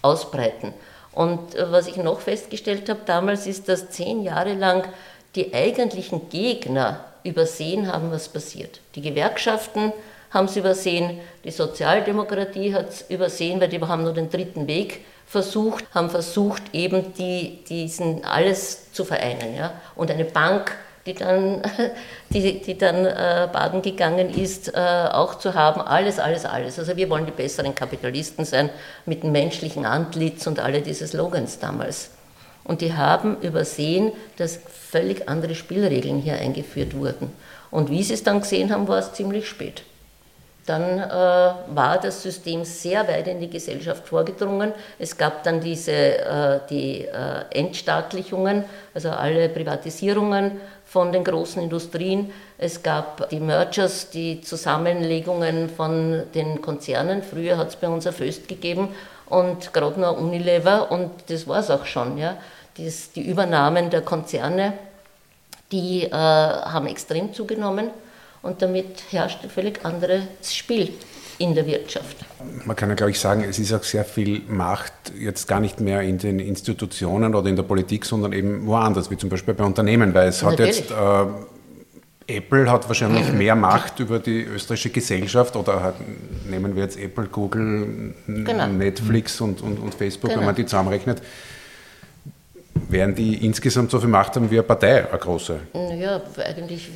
ausbreiten. 0.03 0.73
Und 1.13 1.55
äh, 1.55 1.71
was 1.71 1.87
ich 1.87 1.97
noch 1.97 2.21
festgestellt 2.21 2.89
habe 2.89 3.01
damals, 3.05 3.47
ist, 3.47 3.69
dass 3.69 3.91
zehn 3.91 4.23
Jahre 4.23 4.55
lang 4.55 4.89
die 5.35 5.55
eigentlichen 5.55 6.29
Gegner 6.29 7.05
übersehen 7.23 7.93
haben, 7.93 8.11
was 8.11 8.29
passiert. 8.29 8.81
Die 8.95 9.03
Gewerkschaften 9.03 9.93
haben 10.31 10.47
es 10.47 10.57
übersehen, 10.57 11.21
die 11.45 11.51
Sozialdemokratie 11.51 12.75
hat 12.75 12.89
es 12.89 13.05
übersehen, 13.09 13.61
weil 13.61 13.69
die 13.69 13.81
haben 13.81 14.05
nur 14.05 14.13
den 14.15 14.31
dritten 14.31 14.67
Weg 14.67 15.05
versucht, 15.27 15.85
haben 15.95 16.11
versucht, 16.11 16.63
eben 16.73 17.13
die, 17.15 17.63
diesen 17.69 18.25
alles 18.25 18.93
zu 18.93 19.05
vereinen. 19.05 19.57
Ja? 19.57 19.73
Und 19.95 20.11
eine 20.11 20.25
Bank 20.25 20.77
die 21.07 21.15
dann, 21.15 21.63
die, 22.31 22.61
die 22.61 22.77
dann 22.77 23.07
äh, 23.07 23.49
baden 23.53 23.83
gegangen 23.83 24.31
ist, 24.31 24.75
äh, 24.75 25.09
auch 25.11 25.37
zu 25.37 25.55
haben. 25.55 25.81
Alles, 25.81 26.19
alles, 26.19 26.45
alles. 26.45 26.79
Also 26.79 26.97
wir 26.97 27.09
wollen 27.11 27.27
die 27.27 27.33
besseren 27.33 27.75
Kapitalisten 27.75 28.45
sein 28.45 28.71
mit 29.07 29.23
dem 29.23 29.33
menschlichen 29.33 29.87
Antlitz 29.87 30.47
und 30.47 30.61
alle 30.61 30.83
diese 30.83 31.07
Slogans 31.07 31.59
damals. 31.59 32.11
Und 32.65 32.83
die 32.83 32.95
haben 32.95 33.39
übersehen, 33.41 34.13
dass 34.37 34.61
völlig 34.91 35.29
andere 35.29 35.55
Spielregeln 35.55 36.19
hier 36.19 36.35
eingeführt 36.35 36.95
wurden. 36.95 37.33
Und 37.71 37.91
wie 37.91 38.03
sie 38.03 38.15
es 38.15 38.23
dann 38.23 38.41
gesehen 38.41 38.73
haben, 38.73 38.89
war 38.89 38.99
es 38.99 39.13
ziemlich 39.13 39.49
spät. 39.49 39.83
Dann 40.71 41.01
äh, 41.01 41.11
war 41.11 41.99
das 42.01 42.23
System 42.23 42.65
sehr 42.65 43.09
weit 43.09 43.27
in 43.27 43.41
die 43.41 43.51
Gesellschaft 43.51 44.07
vorgedrungen. 44.07 44.73
Es 45.01 45.19
gab 45.19 45.43
dann 45.43 45.61
diese 45.61 45.91
äh, 45.91 46.61
die 46.71 47.07
äh, 47.07 47.59
Entstaatlichungen, 47.59 48.65
also 48.95 49.11
alle 49.11 49.49
Privatisierungen 49.49 50.61
von 50.85 51.11
den 51.11 51.25
großen 51.25 51.61
Industrien. 51.61 52.31
Es 52.57 52.85
gab 52.85 53.29
die 53.31 53.41
Mergers, 53.41 54.11
die 54.11 54.43
Zusammenlegungen 54.43 55.69
von 55.71 56.23
den 56.37 56.63
Konzernen. 56.63 57.25
Früher 57.25 57.59
hat 57.59 57.71
es 57.71 57.77
bei 57.77 57.89
uns 57.89 58.07
ein 58.07 58.13
Föst 58.13 58.47
gegeben 58.47 58.91
und 59.29 59.73
gerade 59.73 59.99
noch 59.99 60.21
Unilever 60.21 60.93
und 60.93 61.11
das 61.27 61.49
war 61.49 61.59
es 61.59 61.71
auch 61.71 61.85
schon. 61.85 62.17
Ja. 62.17 62.37
Das, 62.79 63.11
die 63.11 63.23
Übernahmen 63.23 63.91
der 63.91 64.03
Konzerne, 64.03 64.75
die 65.73 66.05
äh, 66.05 66.13
haben 66.13 66.87
extrem 66.87 67.35
zugenommen 67.35 67.91
und 68.43 68.63
damit 68.63 68.87
herrscht 69.11 69.43
ein 69.43 69.51
völlig 69.51 69.85
anderes 69.85 70.23
Spiel. 70.43 70.93
in 71.39 71.55
der 71.55 71.65
Wirtschaft. 71.67 72.19
Man 72.67 72.77
kann 72.77 72.91
ja, 72.91 72.95
glaube 72.95 73.13
ich, 73.13 73.19
sagen, 73.19 73.43
es 73.49 73.59
ist 73.59 73.73
auch 73.73 73.83
sehr 73.83 74.05
viel 74.05 74.43
Macht 74.47 74.93
jetzt 75.19 75.49
gar 75.49 75.59
nicht 75.59 75.81
mehr 75.81 76.03
in 76.03 76.19
den 76.19 76.39
Institutionen 76.39 77.35
oder 77.35 77.49
in 77.49 77.57
der 77.57 77.63
Politik, 77.63 78.05
sondern 78.05 78.35
eben 78.35 78.67
woanders, 78.67 79.11
wie 79.11 79.17
zum 79.17 79.31
Beispiel 79.31 79.55
bei 79.55 79.65
Unternehmen, 79.65 80.13
weil 80.13 80.29
es 80.29 80.43
hat 80.43 80.51
Natürlich. 80.59 80.81
jetzt 80.81 80.91
äh, 80.91 82.37
Apple 82.37 82.71
hat 82.71 82.87
wahrscheinlich 82.89 83.33
mehr 83.33 83.57
Macht 83.57 84.01
über 84.01 84.19
die 84.19 84.43
österreichische 84.43 84.91
Gesellschaft 84.91 85.57
oder 85.57 85.83
hat, 85.83 85.95
nehmen 86.47 86.77
wir 86.77 86.83
jetzt 86.83 86.99
Apple, 86.99 87.25
Google, 87.29 88.15
Genau. 88.27 88.67
Netflix 88.67 89.41
und, 89.41 89.63
und, 89.63 89.79
und 89.79 89.95
Facebook, 89.95 90.29
wenn 90.29 90.37
Genau. 90.37 90.47
man 90.47 90.55
die 90.55 90.67
zusammenrechnet, 90.67 91.23
werden 92.89 93.15
die 93.15 93.45
insgesamt 93.45 93.91
so 93.91 94.01
viel 94.01 94.09
Macht 94.09 94.37
haben 94.37 94.51
wie 94.51 94.57
eine 94.57 94.63
Partei, 94.63 95.09
eine 95.09 95.19
große. 95.19 95.59
Ja, 95.99 96.21
eigentlich 96.39 96.89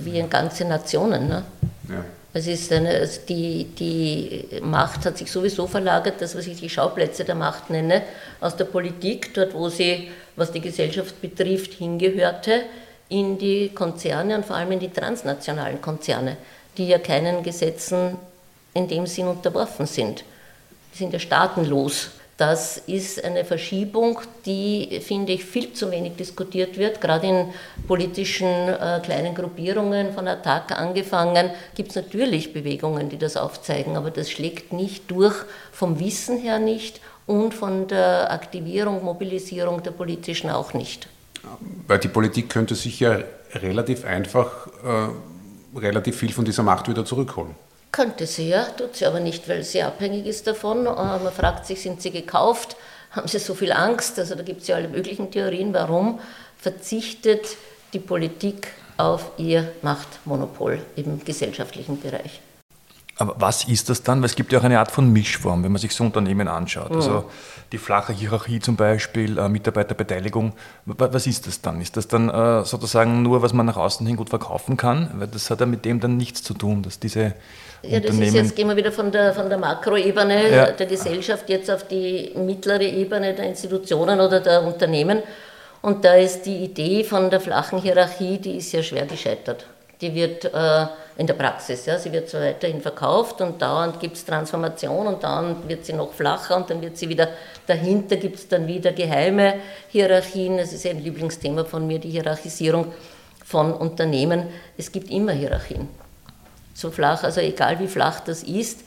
wie 0.00 0.18
in 0.18 0.30
ganze 0.30 0.64
Nationen. 0.64 1.28
Ne? 1.28 1.42
Ja. 1.88 2.04
Es 2.32 2.46
ist 2.46 2.72
eine, 2.72 2.90
also 2.90 3.20
die, 3.28 3.64
die 3.64 4.60
Macht 4.62 5.04
hat 5.04 5.18
sich 5.18 5.30
sowieso 5.30 5.66
verlagert, 5.66 6.20
das, 6.20 6.36
was 6.36 6.46
ich 6.46 6.60
die 6.60 6.70
Schauplätze 6.70 7.24
der 7.24 7.34
Macht 7.34 7.70
nenne, 7.70 8.02
aus 8.40 8.56
der 8.56 8.66
Politik, 8.66 9.34
dort 9.34 9.52
wo 9.52 9.68
sie, 9.68 10.08
was 10.36 10.52
die 10.52 10.60
Gesellschaft 10.60 11.20
betrifft, 11.20 11.74
hingehörte, 11.74 12.62
in 13.08 13.36
die 13.38 13.70
Konzerne 13.70 14.36
und 14.36 14.46
vor 14.46 14.54
allem 14.56 14.70
in 14.72 14.78
die 14.78 14.90
transnationalen 14.90 15.82
Konzerne, 15.82 16.36
die 16.78 16.86
ja 16.86 16.98
keinen 16.98 17.42
Gesetzen 17.42 18.16
in 18.74 18.86
dem 18.86 19.06
Sinn 19.06 19.26
unterworfen 19.26 19.86
sind. 19.86 20.24
Die 20.94 20.98
sind 20.98 21.12
ja 21.12 21.18
staatenlos. 21.18 22.10
Das 22.40 22.78
ist 22.78 23.22
eine 23.22 23.44
Verschiebung, 23.44 24.18
die, 24.46 25.02
finde 25.06 25.34
ich, 25.34 25.44
viel 25.44 25.74
zu 25.74 25.90
wenig 25.90 26.16
diskutiert 26.16 26.78
wird. 26.78 27.02
Gerade 27.02 27.26
in 27.26 27.44
politischen 27.86 28.46
äh, 28.46 28.98
kleinen 29.02 29.34
Gruppierungen, 29.34 30.14
von 30.14 30.26
Attac 30.26 30.72
angefangen, 30.72 31.50
gibt 31.74 31.90
es 31.90 31.96
natürlich 31.96 32.54
Bewegungen, 32.54 33.10
die 33.10 33.18
das 33.18 33.36
aufzeigen, 33.36 33.94
aber 33.94 34.10
das 34.10 34.30
schlägt 34.30 34.72
nicht 34.72 35.10
durch, 35.10 35.34
vom 35.70 36.00
Wissen 36.00 36.38
her 36.38 36.58
nicht 36.58 37.02
und 37.26 37.52
von 37.52 37.88
der 37.88 38.32
Aktivierung, 38.32 39.04
Mobilisierung 39.04 39.82
der 39.82 39.90
politischen 39.90 40.48
auch 40.48 40.72
nicht. 40.72 41.08
Weil 41.88 41.98
die 41.98 42.08
Politik 42.08 42.48
könnte 42.48 42.74
sich 42.74 43.00
ja 43.00 43.18
relativ 43.52 44.06
einfach 44.06 44.66
äh, 44.82 45.78
relativ 45.78 46.16
viel 46.16 46.32
von 46.32 46.46
dieser 46.46 46.62
Macht 46.62 46.88
wieder 46.88 47.04
zurückholen. 47.04 47.54
Könnte 47.92 48.26
sie 48.26 48.48
ja, 48.48 48.64
tut 48.64 48.96
sie 48.96 49.06
aber 49.06 49.20
nicht, 49.20 49.48
weil 49.48 49.62
sie 49.64 49.82
abhängig 49.82 50.26
ist 50.26 50.46
davon. 50.46 50.86
Äh, 50.86 50.90
Man 50.90 51.32
fragt 51.32 51.66
sich, 51.66 51.82
sind 51.82 52.00
sie 52.00 52.10
gekauft? 52.12 52.76
Haben 53.10 53.26
sie 53.26 53.38
so 53.40 53.54
viel 53.54 53.72
Angst? 53.72 54.18
Also 54.18 54.36
da 54.36 54.42
gibt 54.42 54.62
es 54.62 54.68
ja 54.68 54.76
alle 54.76 54.88
möglichen 54.88 55.30
Theorien. 55.32 55.74
Warum 55.74 56.20
verzichtet 56.58 57.44
die 57.92 57.98
Politik 57.98 58.68
auf 58.96 59.32
ihr 59.38 59.72
Machtmonopol 59.82 60.80
im 60.94 61.24
gesellschaftlichen 61.24 62.00
Bereich? 62.00 62.40
Aber 63.16 63.34
was 63.38 63.64
ist 63.64 63.90
das 63.90 64.02
dann? 64.02 64.20
Weil 64.20 64.26
es 64.26 64.36
gibt 64.36 64.50
ja 64.52 64.60
auch 64.60 64.64
eine 64.64 64.78
Art 64.78 64.90
von 64.90 65.12
Mischform, 65.12 65.62
wenn 65.64 65.72
man 65.72 65.80
sich 65.80 65.92
so 65.94 66.04
Unternehmen 66.04 66.48
anschaut. 66.48 66.92
Also 66.92 67.28
die 67.72 67.76
flache 67.78 68.12
Hierarchie 68.14 68.60
zum 68.60 68.76
Beispiel, 68.76 69.36
äh, 69.36 69.48
Mitarbeiterbeteiligung. 69.48 70.52
Wa- 70.86 71.08
Was 71.12 71.26
ist 71.26 71.46
das 71.46 71.60
dann? 71.60 71.80
Ist 71.82 71.96
das 71.98 72.08
dann 72.08 72.30
äh, 72.30 72.64
sozusagen 72.64 73.22
nur, 73.22 73.42
was 73.42 73.52
man 73.52 73.66
nach 73.66 73.76
außen 73.76 74.06
hin 74.06 74.16
gut 74.16 74.30
verkaufen 74.30 74.76
kann? 74.78 75.10
Weil 75.16 75.26
das 75.26 75.50
hat 75.50 75.60
ja 75.60 75.66
mit 75.66 75.84
dem 75.84 76.00
dann 76.00 76.16
nichts 76.16 76.42
zu 76.42 76.54
tun, 76.54 76.82
dass 76.82 76.98
diese 76.98 77.34
Ja, 77.82 78.00
das 78.00 78.14
ist 78.16 78.34
jetzt, 78.34 78.56
gehen 78.56 78.68
wir 78.68 78.76
wieder 78.76 78.92
von 78.92 79.10
der, 79.10 79.32
von 79.32 79.48
der 79.48 79.58
Makroebene 79.58 80.50
Ja. 80.50 80.70
der 80.72 80.86
Gesellschaft 80.86 81.48
jetzt 81.48 81.70
auf 81.70 81.84
die 81.84 82.32
mittlere 82.36 82.82
Ebene 82.82 83.34
der 83.34 83.46
Institutionen 83.46 84.20
oder 84.20 84.40
der 84.40 84.62
Unternehmen. 84.62 85.22
Und 85.82 86.04
da 86.04 86.14
ist 86.14 86.42
die 86.44 86.64
Idee 86.64 87.04
von 87.04 87.30
der 87.30 87.40
flachen 87.40 87.80
Hierarchie, 87.80 88.38
die 88.38 88.58
ist 88.58 88.72
ja 88.72 88.82
schwer 88.82 89.06
gescheitert. 89.06 89.64
Die 90.02 90.14
wird 90.14 90.44
äh, 90.44 90.86
in 91.16 91.26
der 91.26 91.34
Praxis, 91.34 91.86
ja, 91.86 91.98
sie 91.98 92.12
wird 92.12 92.28
so 92.28 92.38
weiterhin 92.38 92.80
verkauft 92.80 93.40
und 93.40 93.60
dauernd 93.60 94.00
gibt 94.00 94.16
es 94.16 94.24
Transformation 94.24 95.06
und 95.06 95.22
dauernd 95.22 95.68
wird 95.68 95.84
sie 95.84 95.92
noch 95.92 96.12
flacher 96.12 96.56
und 96.56 96.70
dann 96.70 96.80
wird 96.80 96.96
sie 96.96 97.08
wieder, 97.08 97.28
dahinter 97.66 98.16
gibt 98.16 98.36
es 98.36 98.48
dann 98.48 98.66
wieder 98.66 98.92
geheime 98.92 99.54
Hierarchien. 99.88 100.56
Das 100.58 100.72
ist 100.72 100.84
ja 100.84 100.90
ein 100.90 101.02
Lieblingsthema 101.02 101.64
von 101.64 101.86
mir, 101.86 101.98
die 101.98 102.10
Hierarchisierung 102.10 102.92
von 103.44 103.72
Unternehmen. 103.72 104.44
Es 104.78 104.92
gibt 104.92 105.10
immer 105.10 105.32
Hierarchien 105.32 105.88
so 106.80 106.90
flach, 106.90 107.22
also 107.24 107.40
egal 107.40 107.78
wie 107.78 107.86
flach 107.86 108.20
das 108.20 108.42
ist, 108.42 108.84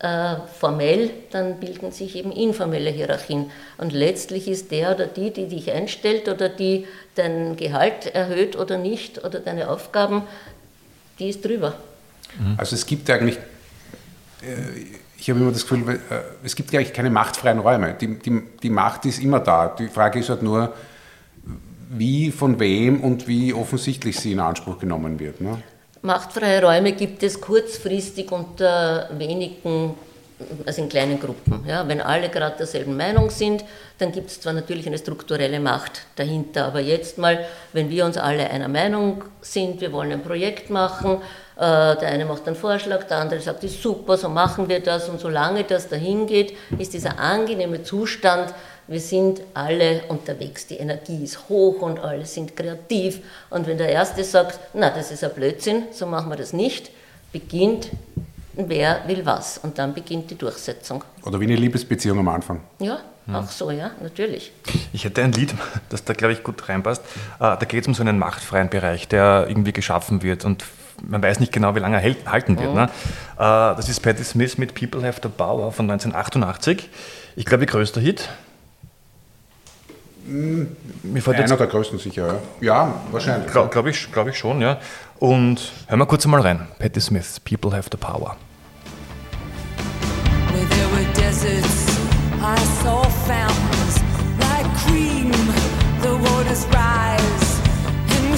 äh, 0.00 0.36
formell, 0.58 1.10
dann 1.30 1.58
bilden 1.58 1.92
sich 1.92 2.16
eben 2.16 2.32
informelle 2.32 2.90
Hierarchien. 2.90 3.50
Und 3.78 3.92
letztlich 3.92 4.48
ist 4.48 4.70
der 4.70 4.94
oder 4.94 5.06
die, 5.06 5.32
die 5.32 5.46
dich 5.46 5.70
einstellt 5.70 6.28
oder 6.28 6.48
die 6.48 6.86
dein 7.14 7.56
Gehalt 7.56 8.06
erhöht 8.06 8.56
oder 8.56 8.76
nicht 8.76 9.24
oder 9.24 9.40
deine 9.40 9.70
Aufgaben, 9.70 10.22
die 11.18 11.30
ist 11.30 11.44
drüber. 11.44 11.74
Also 12.58 12.74
es 12.74 12.84
gibt 12.84 13.08
eigentlich, 13.08 13.36
äh, 14.42 14.82
ich 15.16 15.30
habe 15.30 15.40
immer 15.40 15.52
das 15.52 15.66
Gefühl, 15.66 15.88
äh, 15.88 15.98
es 16.44 16.56
gibt 16.56 16.74
eigentlich 16.74 16.92
keine 16.92 17.08
machtfreien 17.08 17.60
Räume. 17.60 17.94
Die, 17.94 18.18
die, 18.18 18.42
die 18.62 18.70
Macht 18.70 19.06
ist 19.06 19.22
immer 19.22 19.40
da. 19.40 19.68
Die 19.68 19.88
Frage 19.88 20.18
ist 20.18 20.28
halt 20.28 20.42
nur, 20.42 20.74
wie, 21.88 22.32
von 22.32 22.58
wem 22.60 23.00
und 23.00 23.28
wie 23.28 23.54
offensichtlich 23.54 24.18
sie 24.18 24.32
in 24.32 24.40
Anspruch 24.40 24.78
genommen 24.78 25.20
wird. 25.20 25.40
Ne? 25.40 25.62
Machtfreie 26.02 26.62
Räume 26.62 26.92
gibt 26.92 27.22
es 27.22 27.40
kurzfristig 27.40 28.30
unter 28.30 29.08
wenigen, 29.12 29.94
also 30.64 30.82
in 30.82 30.88
kleinen 30.88 31.18
Gruppen. 31.18 31.64
Ja, 31.66 31.88
wenn 31.88 32.00
alle 32.00 32.28
gerade 32.28 32.56
derselben 32.56 32.96
Meinung 32.96 33.30
sind, 33.30 33.64
dann 33.98 34.12
gibt 34.12 34.30
es 34.30 34.40
zwar 34.40 34.52
natürlich 34.52 34.86
eine 34.86 34.98
strukturelle 34.98 35.58
Macht 35.58 36.02
dahinter, 36.16 36.66
aber 36.66 36.80
jetzt 36.80 37.18
mal, 37.18 37.46
wenn 37.72 37.88
wir 37.88 38.04
uns 38.04 38.18
alle 38.18 38.50
einer 38.50 38.68
Meinung 38.68 39.24
sind, 39.40 39.80
wir 39.80 39.92
wollen 39.92 40.12
ein 40.12 40.22
Projekt 40.22 40.68
machen, 40.68 41.22
äh, 41.56 41.96
der 41.96 42.08
eine 42.08 42.26
macht 42.26 42.46
einen 42.46 42.56
Vorschlag, 42.56 43.04
der 43.04 43.18
andere 43.18 43.40
sagt, 43.40 43.64
ist 43.64 43.82
super, 43.82 44.18
so 44.18 44.28
machen 44.28 44.68
wir 44.68 44.80
das 44.80 45.08
und 45.08 45.18
solange 45.18 45.64
das 45.64 45.88
dahin 45.88 46.26
geht, 46.26 46.54
ist 46.78 46.92
dieser 46.92 47.18
angenehme 47.18 47.82
Zustand, 47.82 48.52
wir 48.88 49.00
sind 49.00 49.40
alle 49.54 50.02
unterwegs, 50.08 50.66
die 50.66 50.76
Energie 50.76 51.24
ist 51.24 51.48
hoch 51.48 51.80
und 51.82 51.98
alle 51.98 52.24
sind 52.24 52.56
kreativ. 52.56 53.20
Und 53.50 53.66
wenn 53.66 53.78
der 53.78 53.88
Erste 53.88 54.22
sagt, 54.24 54.60
na, 54.74 54.90
das 54.90 55.10
ist 55.10 55.24
ein 55.24 55.32
Blödsinn, 55.34 55.84
so 55.92 56.06
machen 56.06 56.30
wir 56.30 56.36
das 56.36 56.52
nicht, 56.52 56.90
beginnt, 57.32 57.90
wer 58.54 59.02
will 59.06 59.26
was. 59.26 59.58
Und 59.58 59.78
dann 59.78 59.92
beginnt 59.94 60.30
die 60.30 60.36
Durchsetzung. 60.38 61.02
Oder 61.24 61.40
wie 61.40 61.44
eine 61.44 61.56
Liebesbeziehung 61.56 62.18
am 62.20 62.28
Anfang. 62.28 62.60
Ja, 62.78 63.00
auch 63.32 63.48
so, 63.50 63.72
ja, 63.72 63.90
natürlich. 64.00 64.52
Ich 64.92 65.04
hätte 65.04 65.22
ein 65.24 65.32
Lied, 65.32 65.52
das 65.88 66.04
da, 66.04 66.12
glaube 66.12 66.32
ich, 66.32 66.44
gut 66.44 66.68
reinpasst. 66.68 67.02
Äh, 67.02 67.38
Da 67.40 67.56
geht 67.56 67.82
es 67.82 67.88
um 67.88 67.94
so 67.94 68.02
einen 68.02 68.18
machtfreien 68.20 68.68
Bereich, 68.70 69.08
der 69.08 69.46
irgendwie 69.48 69.72
geschaffen 69.72 70.22
wird 70.22 70.44
und 70.44 70.64
man 71.02 71.22
weiß 71.22 71.40
nicht 71.40 71.52
genau, 71.52 71.74
wie 71.74 71.80
lange 71.80 71.96
er 71.96 72.02
hält, 72.02 72.26
halten 72.30 72.58
wird. 72.58 72.72
Ne? 72.72 72.84
Äh, 73.34 73.38
Das 73.38 73.88
ist 73.88 74.00
Patti 74.00 74.22
Smith 74.24 74.56
mit 74.58 74.74
People 74.74 75.02
Have 75.06 75.20
the 75.22 75.28
Power 75.28 75.72
von 75.72 75.90
1988. 75.90 76.88
Ich 77.34 77.44
glaube, 77.44 77.64
ihr 77.64 77.68
größter 77.70 78.00
Hit. 78.00 78.28
Mir 80.28 81.22
fällt 81.22 81.38
jetzt 81.38 81.50
Einer 81.50 81.58
der 81.58 81.66
größten 81.68 81.98
sicher. 81.98 82.40
Ja, 82.60 82.84
ja 82.86 82.94
wahrscheinlich. 83.12 83.50
Glaube 83.50 83.70
glaub 83.70 83.86
ich, 83.86 84.10
glaub 84.12 84.26
ich 84.26 84.36
schon, 84.36 84.60
ja. 84.60 84.78
Und 85.18 85.72
hören 85.86 86.00
wir 86.00 86.06
kurz 86.06 86.26
mal 86.26 86.40
rein. 86.40 86.66
Patti 86.78 87.00
Smith, 87.00 87.40
People 87.40 87.72
Have 87.76 87.88
the 87.90 87.96
Power. 87.96 88.36
Where 90.52 90.66
there 90.68 90.88
were 90.92 91.06
deserts, 91.14 91.98
I 92.40 92.58
saw 92.82 93.02
fountains 93.26 94.02
like 94.40 94.66
cream. 94.84 95.30
The 96.02 96.14
waters 96.16 96.66
rise, 96.66 97.60
and 98.10 98.30
we 98.30 98.36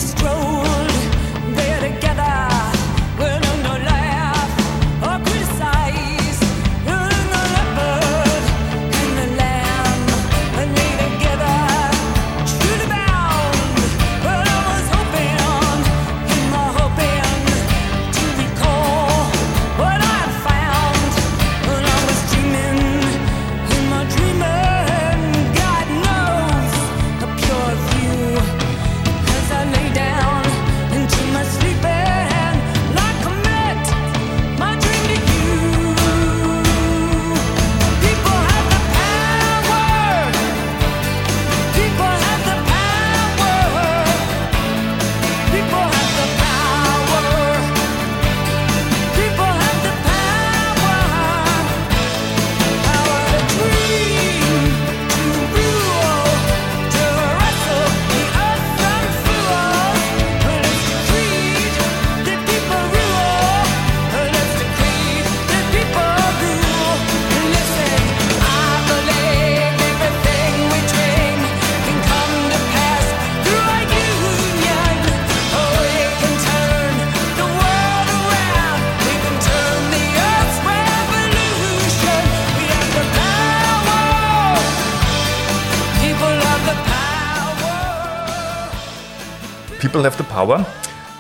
power. 90.39 90.65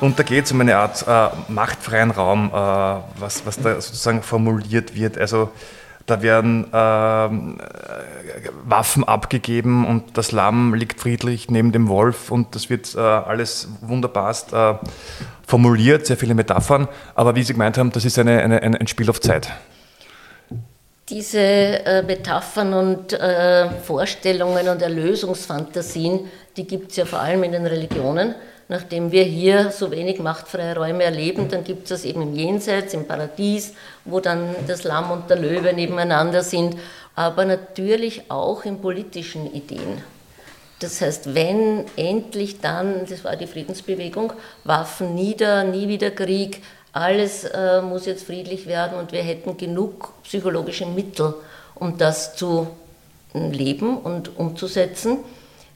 Und 0.01 0.16
da 0.16 0.23
geht 0.23 0.45
es 0.45 0.53
um 0.53 0.61
eine 0.61 0.77
Art 0.77 1.05
äh, 1.09 1.29
machtfreien 1.49 2.12
Raum, 2.12 2.51
äh, 2.51 2.57
was, 3.21 3.45
was 3.47 3.61
da 3.61 3.81
sozusagen 3.81 4.23
formuliert 4.23 4.95
wird. 4.95 5.19
Also 5.19 5.51
da 6.07 6.23
werden 6.23 6.69
ähm, 6.73 7.59
äh, 7.61 8.49
Waffen 8.64 9.03
abgegeben 9.03 9.85
und 9.85 10.16
das 10.16 10.31
Lamm 10.31 10.73
liegt 10.75 11.01
friedlich 11.01 11.51
neben 11.51 11.73
dem 11.73 11.89
Wolf 11.89 12.31
und 12.31 12.55
das 12.55 12.71
wird 12.71 12.95
äh, 12.95 13.01
alles 13.01 13.69
wunderbarst 13.81 14.53
äh, 14.53 14.75
formuliert, 15.45 16.07
sehr 16.07 16.16
viele 16.16 16.35
Metaphern. 16.35 16.87
Aber 17.16 17.35
wie 17.35 17.43
Sie 17.43 17.55
gemeint 17.55 17.77
haben, 17.77 17.91
das 17.91 18.05
ist 18.05 18.21
eine, 18.21 18.41
eine, 18.41 18.62
ein 18.62 18.87
Spiel 18.87 19.11
auf 19.11 19.21
Zeit. 19.21 19.51
Diese 21.09 21.41
äh, 21.41 22.03
Metaphern 22.03 22.73
und 22.73 23.19
Vorstellungen 23.83 24.69
und 24.69 24.81
Erlösungsfantasien, 24.81 26.29
die 26.57 26.66
gibt 26.66 26.91
es 26.93 26.99
ja 26.99 27.05
vor 27.05 27.19
allem 27.19 27.43
in 27.43 27.53
den 27.53 27.66
Religionen. 27.66 28.35
Nachdem 28.71 29.12
wir 29.12 29.25
hier 29.25 29.71
so 29.71 29.91
wenig 29.91 30.19
machtfreie 30.19 30.77
Räume 30.77 31.05
erleben, 31.05 31.49
dann 31.49 31.64
gibt 31.64 31.85
es 31.85 31.89
das 31.89 32.05
eben 32.05 32.21
im 32.21 32.35
Jenseits, 32.35 32.93
im 32.93 33.07
Paradies, 33.07 33.73
wo 34.05 34.21
dann 34.21 34.55
das 34.66 34.85
Lamm 34.85 35.11
und 35.11 35.31
der 35.31 35.39
Löwe 35.39 35.73
nebeneinander 35.73 36.43
sind, 36.43 36.77
aber 37.14 37.47
natürlich 37.47 38.31
auch 38.31 38.64
in 38.66 38.81
politischen 38.81 39.53
Ideen. 39.53 40.03
Das 40.81 41.01
heißt, 41.01 41.35
wenn 41.35 41.87
endlich 41.97 42.61
dann, 42.61 43.07
das 43.07 43.25
war 43.25 43.37
die 43.37 43.47
Friedensbewegung, 43.47 44.35
Waffen 44.64 45.14
nieder, 45.14 45.64
nie 45.64 45.89
wieder 45.89 46.11
Krieg, 46.11 46.62
alles 46.93 47.45
äh, 47.45 47.81
muss 47.81 48.07
jetzt 48.07 48.27
friedlich 48.27 48.66
werden 48.66 48.99
und 48.99 49.12
wir 49.12 49.23
hätten 49.23 49.57
genug 49.57 50.12
psychologische 50.25 50.87
Mittel, 50.87 51.35
um 51.75 51.97
das 51.97 52.37
zu 52.37 52.69
leben 53.33 53.99
und 53.99 54.37
umzusetzen. 54.39 55.19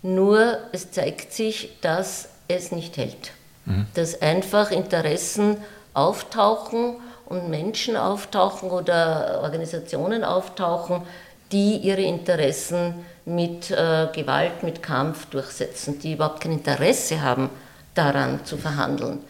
Nur 0.03 0.59
es 0.72 0.90
zeigt 0.90 1.32
sich, 1.32 1.78
dass 1.80 2.28
es 2.49 2.72
nicht 2.72 2.97
hält. 2.97 3.32
Mhm. 3.64 3.86
Dass 3.95 4.20
einfach 4.20 4.70
Interessen 4.70 5.57
auftauchen 5.95 6.97
und 7.26 7.49
Menschen 7.49 7.97
auftauchen 7.97 8.70
oder 8.70 9.40
Organisationen 9.43 10.24
auftauchen, 10.24 11.03
die 11.51 11.76
ihre 11.76 12.03
Interessen 12.03 12.95
mit 13.24 13.70
äh, 13.70 14.09
Gewalt, 14.12 14.62
mit 14.62 14.82
Kampf 14.82 15.26
durchsetzen, 15.26 15.99
die 15.99 16.14
überhaupt 16.14 16.40
kein 16.40 16.53
Interesse 16.53 17.22
haben, 17.22 17.51
daran 17.95 18.45
zu 18.45 18.57
verhandeln. 18.57 19.20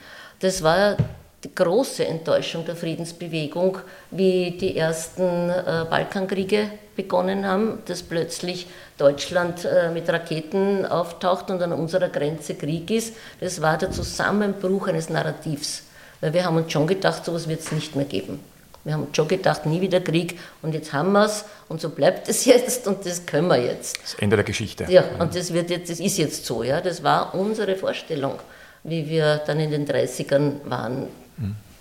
Das 0.40 0.62
war 0.62 0.96
die 1.44 1.54
große 1.54 2.06
Enttäuschung 2.06 2.64
der 2.64 2.76
Friedensbewegung, 2.76 3.78
wie 4.10 4.52
die 4.52 4.76
ersten 4.76 5.50
äh, 5.50 5.84
Balkankriege 5.90 6.70
begonnen 6.97 7.47
haben, 7.47 7.78
dass 7.86 8.03
plötzlich 8.03 8.66
Deutschland 8.99 9.64
äh, 9.64 9.90
mit 9.90 10.09
Raketen 10.09 10.86
auftaucht 10.86 11.51
und 11.51 11.62
an 11.62 11.72
unserer 11.72 12.09
Grenze 12.09 12.55
Krieg 12.55 12.90
ist. 12.90 13.14
Das 13.40 13.61
war 13.62 13.78
der 13.78 13.90
Zusammenbruch 13.90 14.88
eines 14.88 15.09
Narrativs, 15.09 15.84
weil 16.20 16.32
wir 16.32 16.45
haben 16.45 16.57
uns 16.57 16.72
schon 16.72 16.86
gedacht, 16.86 17.24
sowas 17.24 17.49
wird 17.49 17.61
es 17.61 17.72
nicht 17.72 17.97
mehr 17.97 18.05
geben. 18.05 18.40
Wir 18.84 18.95
haben 18.95 19.07
schon 19.12 19.28
gedacht, 19.28 19.64
nie 19.64 19.80
wieder 19.80 20.01
Krieg 20.01 20.38
und 20.61 20.74
jetzt 20.74 20.93
haben 20.93 21.12
wir 21.12 21.26
es 21.26 21.45
und 21.68 21.80
so 21.80 21.90
bleibt 21.90 22.28
es 22.28 22.45
jetzt 22.47 22.86
und 22.86 23.07
das 23.07 23.24
können 23.24 23.49
wir 23.49 23.59
jetzt. 23.59 23.99
Das 24.03 24.14
Ende 24.14 24.36
der 24.36 24.45
Geschichte. 24.45 24.86
Ja, 24.88 25.05
und 25.18 25.34
das, 25.34 25.53
wird 25.53 25.70
jetzt, 25.70 25.90
das 25.90 26.01
ist 26.01 26.18
jetzt 26.18 26.45
so. 26.45 26.62
Ja. 26.62 26.80
Das 26.80 27.03
war 27.03 27.34
unsere 27.34 27.76
Vorstellung, 27.76 28.34
wie 28.82 29.09
wir 29.09 29.40
dann 29.47 29.61
in 29.61 29.70
den 29.70 29.86
30ern 29.86 30.61
waren. 30.64 31.07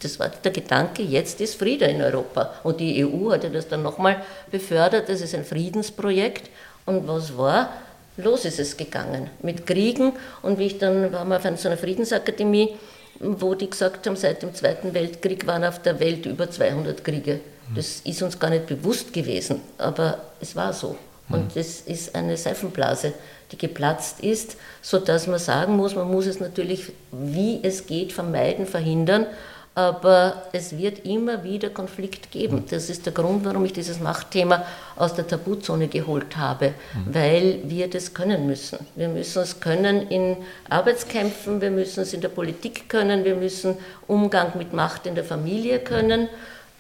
Das 0.01 0.19
war 0.19 0.29
der 0.29 0.51
Gedanke, 0.51 1.03
jetzt 1.03 1.41
ist 1.41 1.55
Friede 1.55 1.85
in 1.85 2.01
Europa. 2.01 2.53
Und 2.63 2.79
die 2.79 3.05
EU 3.05 3.31
hatte 3.31 3.49
das 3.49 3.67
dann 3.67 3.83
nochmal 3.83 4.23
befördert, 4.49 5.09
das 5.09 5.21
ist 5.21 5.35
ein 5.35 5.45
Friedensprojekt. 5.45 6.49
Und 6.85 7.07
was 7.07 7.37
war? 7.37 7.69
Los 8.17 8.45
ist 8.45 8.59
es 8.59 8.75
gegangen 8.75 9.29
mit 9.41 9.65
Kriegen. 9.65 10.13
Und 10.41 10.59
wie 10.59 10.65
ich 10.65 10.77
dann 10.77 11.11
war 11.13 11.25
mal 11.25 11.37
auf 11.37 11.59
so 11.59 11.67
einer 11.67 11.77
Friedensakademie, 11.77 12.75
wo 13.19 13.53
die 13.53 13.69
gesagt 13.69 14.07
haben, 14.07 14.15
seit 14.15 14.41
dem 14.41 14.53
Zweiten 14.53 14.93
Weltkrieg 14.93 15.45
waren 15.45 15.63
auf 15.63 15.81
der 15.81 15.99
Welt 15.99 16.25
über 16.25 16.49
200 16.49 17.03
Kriege. 17.03 17.39
Das 17.75 18.01
ist 18.03 18.21
uns 18.21 18.37
gar 18.37 18.49
nicht 18.49 18.65
bewusst 18.65 19.13
gewesen, 19.13 19.61
aber 19.77 20.17
es 20.41 20.55
war 20.55 20.73
so. 20.73 20.97
Und 21.29 21.55
es 21.55 21.81
ist 21.81 22.13
eine 22.13 22.35
Seifenblase, 22.35 23.13
die 23.51 23.57
geplatzt 23.57 24.19
ist, 24.19 24.57
sodass 24.81 25.27
man 25.27 25.39
sagen 25.39 25.77
muss, 25.77 25.95
man 25.95 26.11
muss 26.11 26.25
es 26.25 26.39
natürlich, 26.39 26.91
wie 27.11 27.59
es 27.63 27.85
geht, 27.85 28.11
vermeiden, 28.11 28.65
verhindern. 28.65 29.27
Aber 29.74 30.43
es 30.51 30.78
wird 30.78 31.05
immer 31.05 31.45
wieder 31.45 31.69
Konflikt 31.69 32.30
geben. 32.30 32.65
Das 32.69 32.89
ist 32.89 33.05
der 33.05 33.13
Grund, 33.13 33.45
warum 33.45 33.63
ich 33.63 33.72
dieses 33.72 34.01
Machtthema 34.01 34.65
aus 34.97 35.13
der 35.13 35.26
Tabuzone 35.26 35.88
geholt 35.88 36.36
habe, 36.36 36.74
weil 37.05 37.61
wir 37.63 37.89
das 37.89 38.13
können 38.13 38.45
müssen. 38.45 38.80
Wir 38.95 39.07
müssen 39.07 39.41
es 39.41 39.61
können 39.61 40.09
in 40.09 40.36
Arbeitskämpfen, 40.69 41.61
wir 41.61 41.72
müssen 41.72 42.01
es 42.01 42.13
in 42.13 42.19
der 42.19 42.28
Politik 42.28 42.89
können, 42.89 43.24
wir 43.24 43.36
müssen 43.36 43.78
Umgang 44.07 44.57
mit 44.57 44.74
Macht 44.74 45.05
in 45.05 45.15
der 45.15 45.24
Familie 45.24 45.80
können. 45.80 46.28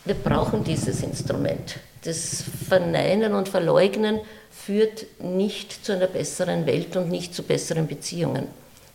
Wir 0.03 0.15
brauchen 0.15 0.65
dieses 0.65 1.01
Instrument. 1.01 1.77
Das 2.03 2.43
Verneinen 2.67 3.33
und 3.35 3.47
Verleugnen 3.47 4.19
führt 4.49 5.05
nicht 5.19 5.85
zu 5.85 5.93
einer 5.93 6.07
besseren 6.07 6.65
Welt 6.65 6.97
und 6.97 7.09
nicht 7.09 7.33
zu 7.33 7.43
besseren 7.43 7.87
Beziehungen. 7.87 8.47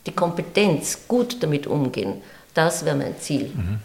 Die 0.07 0.13
Kompetenz, 0.13 1.09
gut 1.09 1.43
damit 1.43 1.67
umgehen, 1.67 2.21
das 2.57 2.85
wäre 2.85 2.97
mein 2.97 3.19
Ziel. 3.19 3.53
Mhm. 3.55 3.79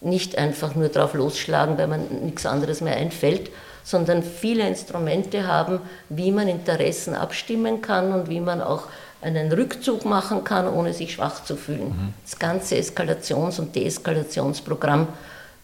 Nicht 0.00 0.36
einfach 0.36 0.74
nur 0.74 0.88
drauf 0.88 1.14
losschlagen, 1.14 1.78
weil 1.78 1.88
man 1.88 2.06
nichts 2.24 2.44
anderes 2.46 2.80
mehr 2.80 2.96
einfällt, 2.96 3.50
sondern 3.82 4.22
viele 4.22 4.66
Instrumente 4.66 5.46
haben, 5.46 5.80
wie 6.08 6.32
man 6.32 6.48
Interessen 6.48 7.14
abstimmen 7.14 7.80
kann 7.82 8.12
und 8.12 8.28
wie 8.28 8.40
man 8.40 8.60
auch 8.60 8.88
einen 9.22 9.50
Rückzug 9.52 10.04
machen 10.04 10.44
kann, 10.44 10.68
ohne 10.68 10.92
sich 10.92 11.14
schwach 11.14 11.44
zu 11.44 11.56
fühlen. 11.56 11.88
Mhm. 11.88 12.14
Das 12.24 12.38
ganze 12.38 12.76
Eskalations- 12.76 13.58
und 13.58 13.74
Deeskalationsprogramm 13.74 15.08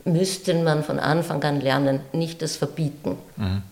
müsste 0.04 0.54
man 0.54 0.82
von 0.82 0.98
Anfang 0.98 1.42
an 1.44 1.60
lernen, 1.60 2.00
nicht 2.12 2.42
das 2.42 2.56
Verbieten. 2.56 3.18
Mhm. 3.36 3.62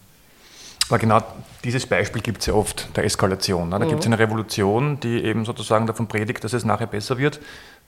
Aber 0.88 0.99
genau 0.99 1.22
dieses 1.62 1.86
Beispiel 1.86 2.20
gibt 2.20 2.41
es 2.41 2.47
ja 2.47 2.55
oft, 2.55 2.97
der 2.97 3.05
Eskalation. 3.05 3.68
Ne? 3.68 3.78
Da 3.78 3.84
mhm. 3.84 3.91
gibt 3.91 4.01
es 4.01 4.07
eine 4.07 4.18
Revolution, 4.18 4.99
die 4.99 5.22
eben 5.22 5.45
sozusagen 5.45 5.86
davon 5.86 6.09
predigt, 6.09 6.43
dass 6.43 6.53
es 6.53 6.64
nachher 6.64 6.88
besser 6.88 7.16
wird. 7.16 7.41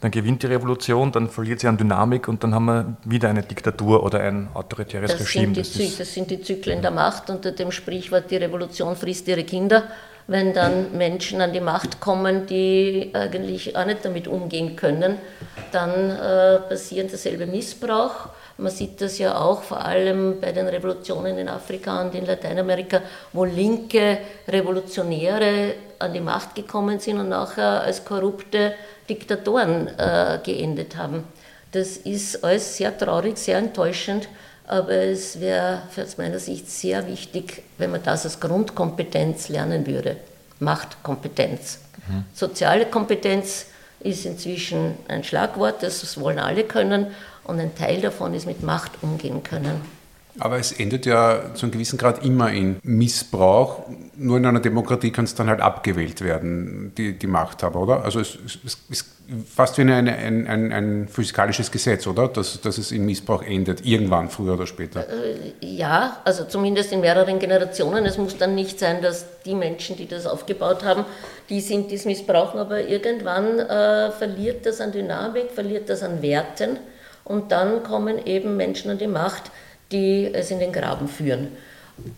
Dann 0.03 0.11
gewinnt 0.11 0.43
die 0.43 0.49
Revolution, 0.49 1.13
dann 1.13 1.31
verliert 1.31 1.61
sie 1.61 1.69
an 1.69 1.77
Dynamik 1.77 2.27
und 2.27 2.43
dann 2.43 2.53
haben 2.57 2.65
wir 2.65 2.97
wieder 3.05 3.29
eine 3.29 3.45
Diktatur 3.45 4.03
oder 4.03 4.19
ein 4.19 4.49
autoritäres 4.53 5.13
das 5.13 5.21
Regime. 5.21 5.55
Sind 5.55 5.59
das, 5.59 5.97
das 5.97 6.13
sind 6.13 6.29
die 6.29 6.43
Zyklen 6.43 6.83
der 6.83 6.91
Macht 6.91 7.31
unter 7.31 7.53
dem 7.53 7.71
Sprichwort, 7.71 8.29
die 8.29 8.37
Revolution 8.37 8.97
frisst 8.97 9.29
ihre 9.29 9.45
Kinder. 9.45 9.85
Wenn 10.27 10.55
dann 10.55 10.97
Menschen 10.99 11.41
an 11.41 11.53
die 11.53 11.61
Macht 11.61 12.01
kommen, 12.01 12.47
die 12.47 13.11
eigentlich 13.13 13.77
auch 13.77 13.87
nicht 13.87 14.05
damit 14.05 14.27
umgehen 14.27 14.75
können, 14.75 15.19
dann 15.71 16.11
äh, 16.11 16.59
passiert 16.69 17.13
derselbe 17.13 17.47
Missbrauch 17.47 18.31
man 18.59 18.71
sieht 18.71 19.01
das 19.01 19.19
ja 19.19 19.39
auch 19.39 19.63
vor 19.63 19.85
allem 19.85 20.41
bei 20.41 20.53
den 20.53 20.69
Revolutionen 20.69 21.39
in 21.39 21.49
Afrika 21.49 22.01
und 22.01 22.15
in 22.15 22.27
Lateinamerika, 22.27 23.01
wo 23.33 23.45
linke 23.45 24.19
Revolutionäre 24.47 25.75
an 25.99 26.13
die 26.13 26.21
Macht 26.21 26.55
gekommen 26.55 26.99
sind 27.01 27.19
und 27.19 27.29
nachher 27.29 27.83
als 27.83 28.05
korrupte 28.05 28.75
Diktatoren 29.09 29.89
äh, 29.99 30.39
geendet 30.43 30.97
haben. 30.97 31.25
Das 31.73 31.97
ist 31.97 32.45
alles 32.45 32.77
sehr 32.77 32.97
traurig, 32.97 33.39
sehr 33.39 33.59
enttäuschend, 33.59 34.29
aber 34.67 34.93
es 34.93 35.41
wäre 35.41 35.83
aus 35.97 36.19
meiner 36.19 36.39
Sicht 36.39 36.71
sehr 36.71 37.07
wichtig, 37.07 37.63
wenn 37.79 37.91
man 37.91 38.03
das 38.03 38.25
als 38.25 38.41
Grundkompetenz 38.41 39.49
lernen 39.49 39.87
würde. 39.87 40.17
Machtkompetenz. 40.61 41.79
Mhm. 42.09 42.25
Soziale 42.35 42.87
Kompetenz 42.87 43.67
ist 44.01 44.27
inzwischen 44.27 44.95
ein 45.09 45.25
Schlagwort, 45.25 45.83
das 45.83 46.21
wollen 46.21 46.39
alle 46.39 46.65
können, 46.65 47.09
und 47.45 47.59
ein 47.59 47.75
Teil 47.75 48.01
davon 48.01 48.35
ist 48.35 48.47
mit 48.47 48.63
Macht 48.63 48.93
umgehen 49.03 49.43
können. 49.43 49.81
Aber 50.39 50.59
es 50.59 50.73
endet 50.73 51.05
ja 51.07 51.55
zu 51.55 51.67
einem 51.67 51.73
gewissen 51.73 51.99
Grad 51.99 52.25
immer 52.25 52.51
in 52.51 52.79
Missbrauch. 52.83 53.85
Nur 54.17 54.39
in 54.39 54.47
einer 54.47 54.61
Demokratie 54.61 55.11
kann 55.11 55.25
es 55.25 55.35
dann 55.35 55.49
halt 55.49 55.61
abgewählt 55.61 56.23
werden, 56.23 56.93
die, 56.97 57.19
die 57.19 57.27
Machthaber, 57.27 57.81
oder? 57.81 58.05
Also 58.05 58.21
es, 58.21 58.39
es 58.47 58.79
ist 58.89 59.07
fast 59.47 59.79
wie 59.79 59.83
eine, 59.83 59.97
ein, 59.97 60.47
ein, 60.47 60.73
ein, 60.73 61.09
physikalisches 61.09 61.71
Gesetz, 61.71 62.07
oder? 62.07 62.29
Dass, 62.29 62.61
dass 62.61 62.79
es 62.79 62.93
in 62.93 63.05
Missbrauch 63.05 63.43
endet, 63.43 63.85
irgendwann, 63.85 64.31
früher 64.31 64.55
oder 64.55 64.67
später. 64.67 65.07
Äh, 65.09 65.55
ja, 65.61 66.19
also 66.25 66.45
zumindest 66.45 66.93
in 66.93 67.01
mehreren 67.01 67.39
Generationen. 67.39 68.05
Es 68.07 68.19
muss 68.19 68.37
dann 68.37 68.55
nicht 68.55 68.79
sein, 68.79 69.03
dass 69.03 69.27
die 69.45 69.55
Menschen, 69.55 69.97
die 69.97 70.07
das 70.07 70.27
aufgebaut 70.27 70.85
haben, 70.85 71.05
die 71.49 71.61
sind, 71.61 71.91
die 71.91 71.97
es 71.97 72.05
missbrauchen, 72.05 72.59
aber 72.59 72.81
irgendwann 72.81 73.59
äh, 73.59 74.11
verliert 74.13 74.67
das 74.67 74.81
an 74.81 74.93
Dynamik, 74.93 75.51
verliert 75.51 75.89
das 75.89 76.03
an 76.03 76.23
Werten 76.23 76.79
und 77.25 77.53
dann 77.53 77.83
kommen 77.83 78.27
eben 78.27 78.57
Menschen 78.57 78.91
an 78.91 78.99
die 78.99 79.07
Macht, 79.07 79.51
die 79.93 80.31
es 80.33 80.51
in 80.51 80.59
den 80.59 80.73
Graben 80.73 81.09
führen. 81.09 81.49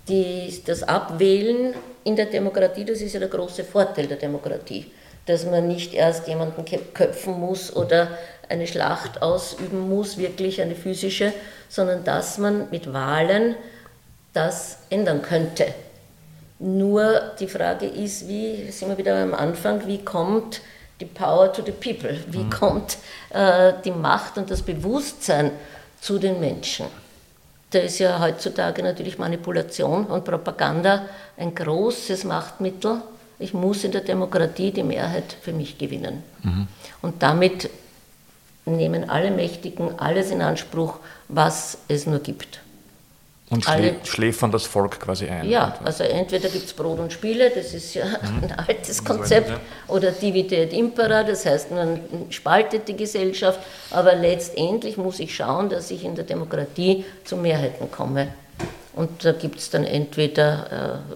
Die, 0.08 0.62
das 0.64 0.82
Abwählen 0.82 1.74
in 2.04 2.16
der 2.16 2.26
Demokratie, 2.26 2.84
das 2.84 3.00
ist 3.00 3.12
ja 3.12 3.20
der 3.20 3.28
große 3.28 3.64
Vorteil 3.64 4.06
der 4.06 4.16
Demokratie, 4.16 4.90
dass 5.26 5.44
man 5.44 5.66
nicht 5.68 5.94
erst 5.94 6.28
jemanden 6.28 6.64
köpfen 6.94 7.40
muss 7.40 7.74
oder 7.74 8.08
eine 8.48 8.66
Schlacht 8.66 9.20
ausüben 9.22 9.88
muss, 9.88 10.16
wirklich 10.16 10.60
eine 10.60 10.74
physische, 10.74 11.32
sondern 11.68 12.04
dass 12.04 12.38
man 12.38 12.70
mit 12.70 12.92
Wahlen 12.92 13.56
das 14.32 14.78
ändern 14.90 15.22
könnte. 15.22 15.66
Nur 16.58 17.32
die 17.40 17.48
Frage 17.48 17.86
ist, 17.86 18.28
wie 18.28 18.70
sind 18.70 18.88
wir 18.88 18.98
wieder 18.98 19.16
am 19.16 19.34
Anfang, 19.34 19.86
wie 19.86 20.04
kommt 20.04 20.60
die 21.00 21.06
Power 21.06 21.52
to 21.52 21.62
the 21.64 21.72
People. 21.72 22.16
Wie 22.28 22.48
kommt 22.48 22.98
äh, 23.30 23.72
die 23.84 23.90
Macht 23.90 24.38
und 24.38 24.50
das 24.50 24.62
Bewusstsein 24.62 25.50
zu 26.00 26.18
den 26.18 26.40
Menschen? 26.40 26.86
Da 27.74 27.80
ist 27.80 27.98
ja 27.98 28.20
heutzutage 28.20 28.84
natürlich 28.84 29.18
Manipulation 29.18 30.06
und 30.06 30.24
Propaganda 30.24 31.06
ein 31.36 31.56
großes 31.56 32.22
Machtmittel. 32.22 33.02
Ich 33.40 33.52
muss 33.52 33.82
in 33.82 33.90
der 33.90 34.02
Demokratie 34.02 34.70
die 34.70 34.84
Mehrheit 34.84 35.36
für 35.42 35.52
mich 35.52 35.76
gewinnen. 35.76 36.22
Und 37.02 37.20
damit 37.20 37.68
nehmen 38.64 39.10
alle 39.10 39.32
Mächtigen 39.32 39.98
alles 39.98 40.30
in 40.30 40.40
Anspruch, 40.40 41.00
was 41.26 41.78
es 41.88 42.06
nur 42.06 42.20
gibt. 42.20 42.60
Und 43.50 43.68
Alle- 43.68 43.88
schlä 43.88 43.94
schläfern 44.04 44.50
das 44.50 44.64
Volk 44.64 44.98
quasi 45.00 45.28
ein. 45.28 45.48
Ja, 45.48 45.76
also 45.84 46.02
entweder 46.02 46.48
gibt 46.48 46.64
es 46.64 46.72
Brot 46.72 46.98
und 46.98 47.12
Spiele, 47.12 47.50
das 47.50 47.74
ist 47.74 47.94
ja 47.94 48.04
ein 48.22 48.52
altes 48.66 49.04
Konzept, 49.04 49.52
oder 49.86 50.12
Divide 50.12 50.56
et 50.56 50.72
Impera, 50.72 51.22
das 51.22 51.44
heißt, 51.44 51.70
man 51.70 52.00
spaltet 52.30 52.88
die 52.88 52.96
Gesellschaft, 52.96 53.60
aber 53.90 54.14
letztendlich 54.14 54.96
muss 54.96 55.20
ich 55.20 55.34
schauen, 55.34 55.68
dass 55.68 55.90
ich 55.90 56.04
in 56.04 56.14
der 56.14 56.24
Demokratie 56.24 57.04
zu 57.24 57.36
Mehrheiten 57.36 57.90
komme. 57.90 58.28
Und 58.94 59.24
da 59.24 59.32
gibt 59.32 59.58
es 59.58 59.70
dann 59.70 59.84
entweder 59.84 61.02
äh, 61.10 61.14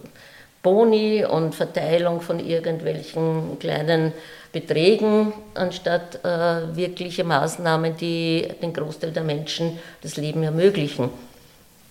Boni 0.63 1.25
und 1.25 1.55
Verteilung 1.55 2.21
von 2.21 2.41
irgendwelchen 2.41 3.59
kleinen 3.59 4.13
Beträgen, 4.53 5.33
anstatt 5.55 6.25
äh, 6.25 6.77
wirkliche 6.77 7.25
Maßnahmen, 7.25 7.97
die 7.97 8.49
den 8.61 8.73
Großteil 8.73 9.13
der 9.13 9.23
Menschen 9.23 9.79
das 10.03 10.17
Leben 10.17 10.43
ermöglichen. 10.43 11.11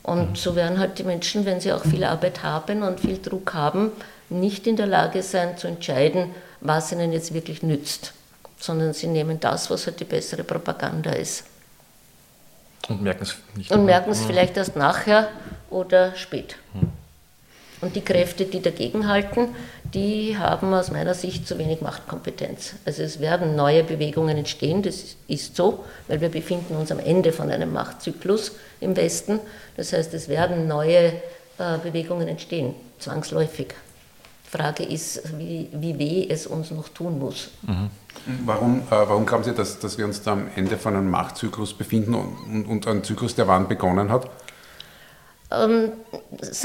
Und 0.07 0.37
so 0.37 0.55
werden 0.55 0.79
halt 0.79 0.99
die 0.99 1.03
Menschen, 1.03 1.43
wenn 1.43 1.59
sie 1.59 1.73
auch 1.73 1.83
viel 1.83 2.05
Arbeit 2.05 2.41
haben 2.41 2.81
und 2.81 3.01
viel 3.01 3.21
Druck 3.21 3.53
haben, 3.53 3.91
nicht 4.29 4.65
in 4.65 4.77
der 4.77 4.87
Lage 4.87 5.21
sein 5.21 5.57
zu 5.57 5.67
entscheiden, 5.67 6.31
was 6.61 6.93
ihnen 6.93 7.11
jetzt 7.11 7.33
wirklich 7.33 7.61
nützt, 7.61 8.13
sondern 8.57 8.93
sie 8.93 9.07
nehmen 9.07 9.41
das, 9.41 9.69
was 9.69 9.85
halt 9.85 9.99
die 9.99 10.05
bessere 10.05 10.45
Propaganda 10.45 11.11
ist. 11.11 11.43
Und 12.87 13.01
merken 13.01 13.23
es 13.23 13.35
nicht. 13.57 13.69
Und 13.69 13.83
merken 13.83 14.11
es 14.11 14.23
vielleicht 14.23 14.55
erst 14.55 14.77
nachher 14.77 15.27
oder 15.69 16.15
spät. 16.15 16.55
Und 17.81 17.93
die 17.97 18.01
Kräfte, 18.01 18.45
die 18.45 18.61
dagegenhalten, 18.61 19.49
die 19.93 20.37
haben 20.37 20.73
aus 20.73 20.91
meiner 20.91 21.13
Sicht 21.13 21.47
zu 21.47 21.57
wenig 21.57 21.81
Machtkompetenz. 21.81 22.75
Also 22.85 23.03
es 23.03 23.19
werden 23.19 23.55
neue 23.55 23.83
Bewegungen 23.83 24.37
entstehen, 24.37 24.81
das 24.81 25.15
ist 25.27 25.55
so, 25.55 25.83
weil 26.07 26.21
wir 26.21 26.29
befinden 26.29 26.75
uns 26.75 26.91
am 26.91 26.99
Ende 26.99 27.31
von 27.31 27.49
einem 27.49 27.73
Machtzyklus 27.73 28.53
im 28.79 28.95
Westen. 28.95 29.39
Das 29.75 29.93
heißt, 29.93 30.13
es 30.13 30.29
werden 30.29 30.67
neue 30.67 31.13
äh, 31.57 31.77
Bewegungen 31.83 32.27
entstehen, 32.27 32.73
zwangsläufig. 32.99 33.73
Die 34.45 34.57
Frage 34.57 34.83
ist, 34.83 35.37
wie, 35.37 35.67
wie 35.73 35.99
weh 35.99 36.27
es 36.29 36.47
uns 36.47 36.71
noch 36.71 36.89
tun 36.89 37.19
muss. 37.19 37.49
Warum, 38.45 38.79
äh, 38.79 38.83
warum 38.89 39.25
glauben 39.25 39.43
Sie, 39.43 39.53
dass, 39.53 39.79
dass 39.79 39.97
wir 39.97 40.05
uns 40.05 40.21
da 40.21 40.33
am 40.33 40.49
Ende 40.55 40.77
von 40.77 40.95
einem 40.95 41.09
Machtzyklus 41.09 41.73
befinden 41.73 42.15
und, 42.15 42.65
und, 42.65 42.65
und 42.65 42.87
ein 42.87 43.03
Zyklus, 43.03 43.35
der 43.35 43.47
wann 43.47 43.67
begonnen 43.67 44.11
hat? 44.11 44.29
Ähm, 45.49 45.93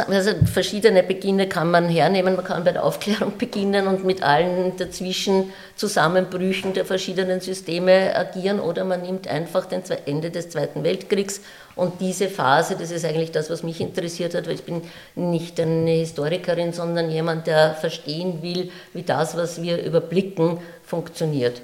also 0.08 0.30
verschiedene 0.52 1.02
Beginne 1.02 1.48
kann 1.48 1.70
man 1.70 1.88
hernehmen. 1.88 2.34
Man 2.34 2.44
kann 2.44 2.64
bei 2.64 2.72
der 2.72 2.84
Aufklärung 2.84 3.38
beginnen 3.38 3.86
und 3.86 4.04
mit 4.04 4.22
allen 4.22 4.76
dazwischen 4.76 5.52
Zusammenbrüchen 5.76 6.72
der 6.72 6.84
verschiedenen 6.84 7.40
Systeme 7.40 8.14
agieren 8.16 8.58
oder 8.58 8.84
man 8.84 9.02
nimmt 9.02 9.28
einfach 9.28 9.66
das 9.66 9.90
Ende 10.06 10.30
des 10.30 10.50
Zweiten 10.50 10.82
Weltkriegs 10.82 11.40
und 11.74 12.00
diese 12.00 12.28
Phase, 12.28 12.76
das 12.78 12.90
ist 12.90 13.04
eigentlich 13.04 13.32
das, 13.32 13.48
was 13.48 13.62
mich 13.62 13.80
interessiert 13.80 14.34
hat, 14.34 14.46
weil 14.46 14.54
ich 14.54 14.64
bin 14.64 14.82
nicht 15.14 15.58
eine 15.58 15.90
Historikerin, 15.90 16.72
sondern 16.72 17.10
jemand, 17.10 17.46
der 17.46 17.74
verstehen 17.74 18.42
will, 18.42 18.70
wie 18.92 19.02
das, 19.02 19.36
was 19.36 19.62
wir 19.62 19.82
überblicken, 19.82 20.58
funktioniert. 20.84 21.62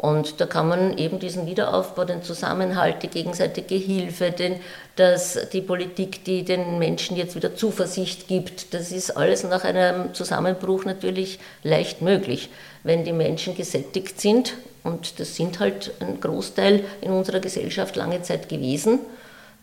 Und 0.00 0.40
da 0.40 0.46
kann 0.46 0.66
man 0.66 0.96
eben 0.96 1.18
diesen 1.18 1.44
Wiederaufbau, 1.44 2.06
den 2.06 2.22
Zusammenhalt, 2.22 3.02
die 3.02 3.08
gegenseitige 3.08 3.74
Hilfe, 3.74 4.30
den, 4.30 4.56
dass 4.96 5.50
die 5.50 5.60
Politik, 5.60 6.24
die 6.24 6.42
den 6.42 6.78
Menschen 6.78 7.18
jetzt 7.18 7.36
wieder 7.36 7.54
Zuversicht 7.54 8.26
gibt, 8.26 8.72
das 8.72 8.92
ist 8.92 9.10
alles 9.10 9.44
nach 9.44 9.62
einem 9.62 10.14
Zusammenbruch 10.14 10.86
natürlich 10.86 11.38
leicht 11.64 12.00
möglich. 12.00 12.48
Wenn 12.82 13.04
die 13.04 13.12
Menschen 13.12 13.54
gesättigt 13.54 14.18
sind, 14.22 14.54
und 14.84 15.20
das 15.20 15.36
sind 15.36 15.60
halt 15.60 15.92
ein 16.00 16.18
Großteil 16.18 16.82
in 17.02 17.10
unserer 17.10 17.40
Gesellschaft 17.40 17.94
lange 17.94 18.22
Zeit 18.22 18.48
gewesen, 18.48 19.00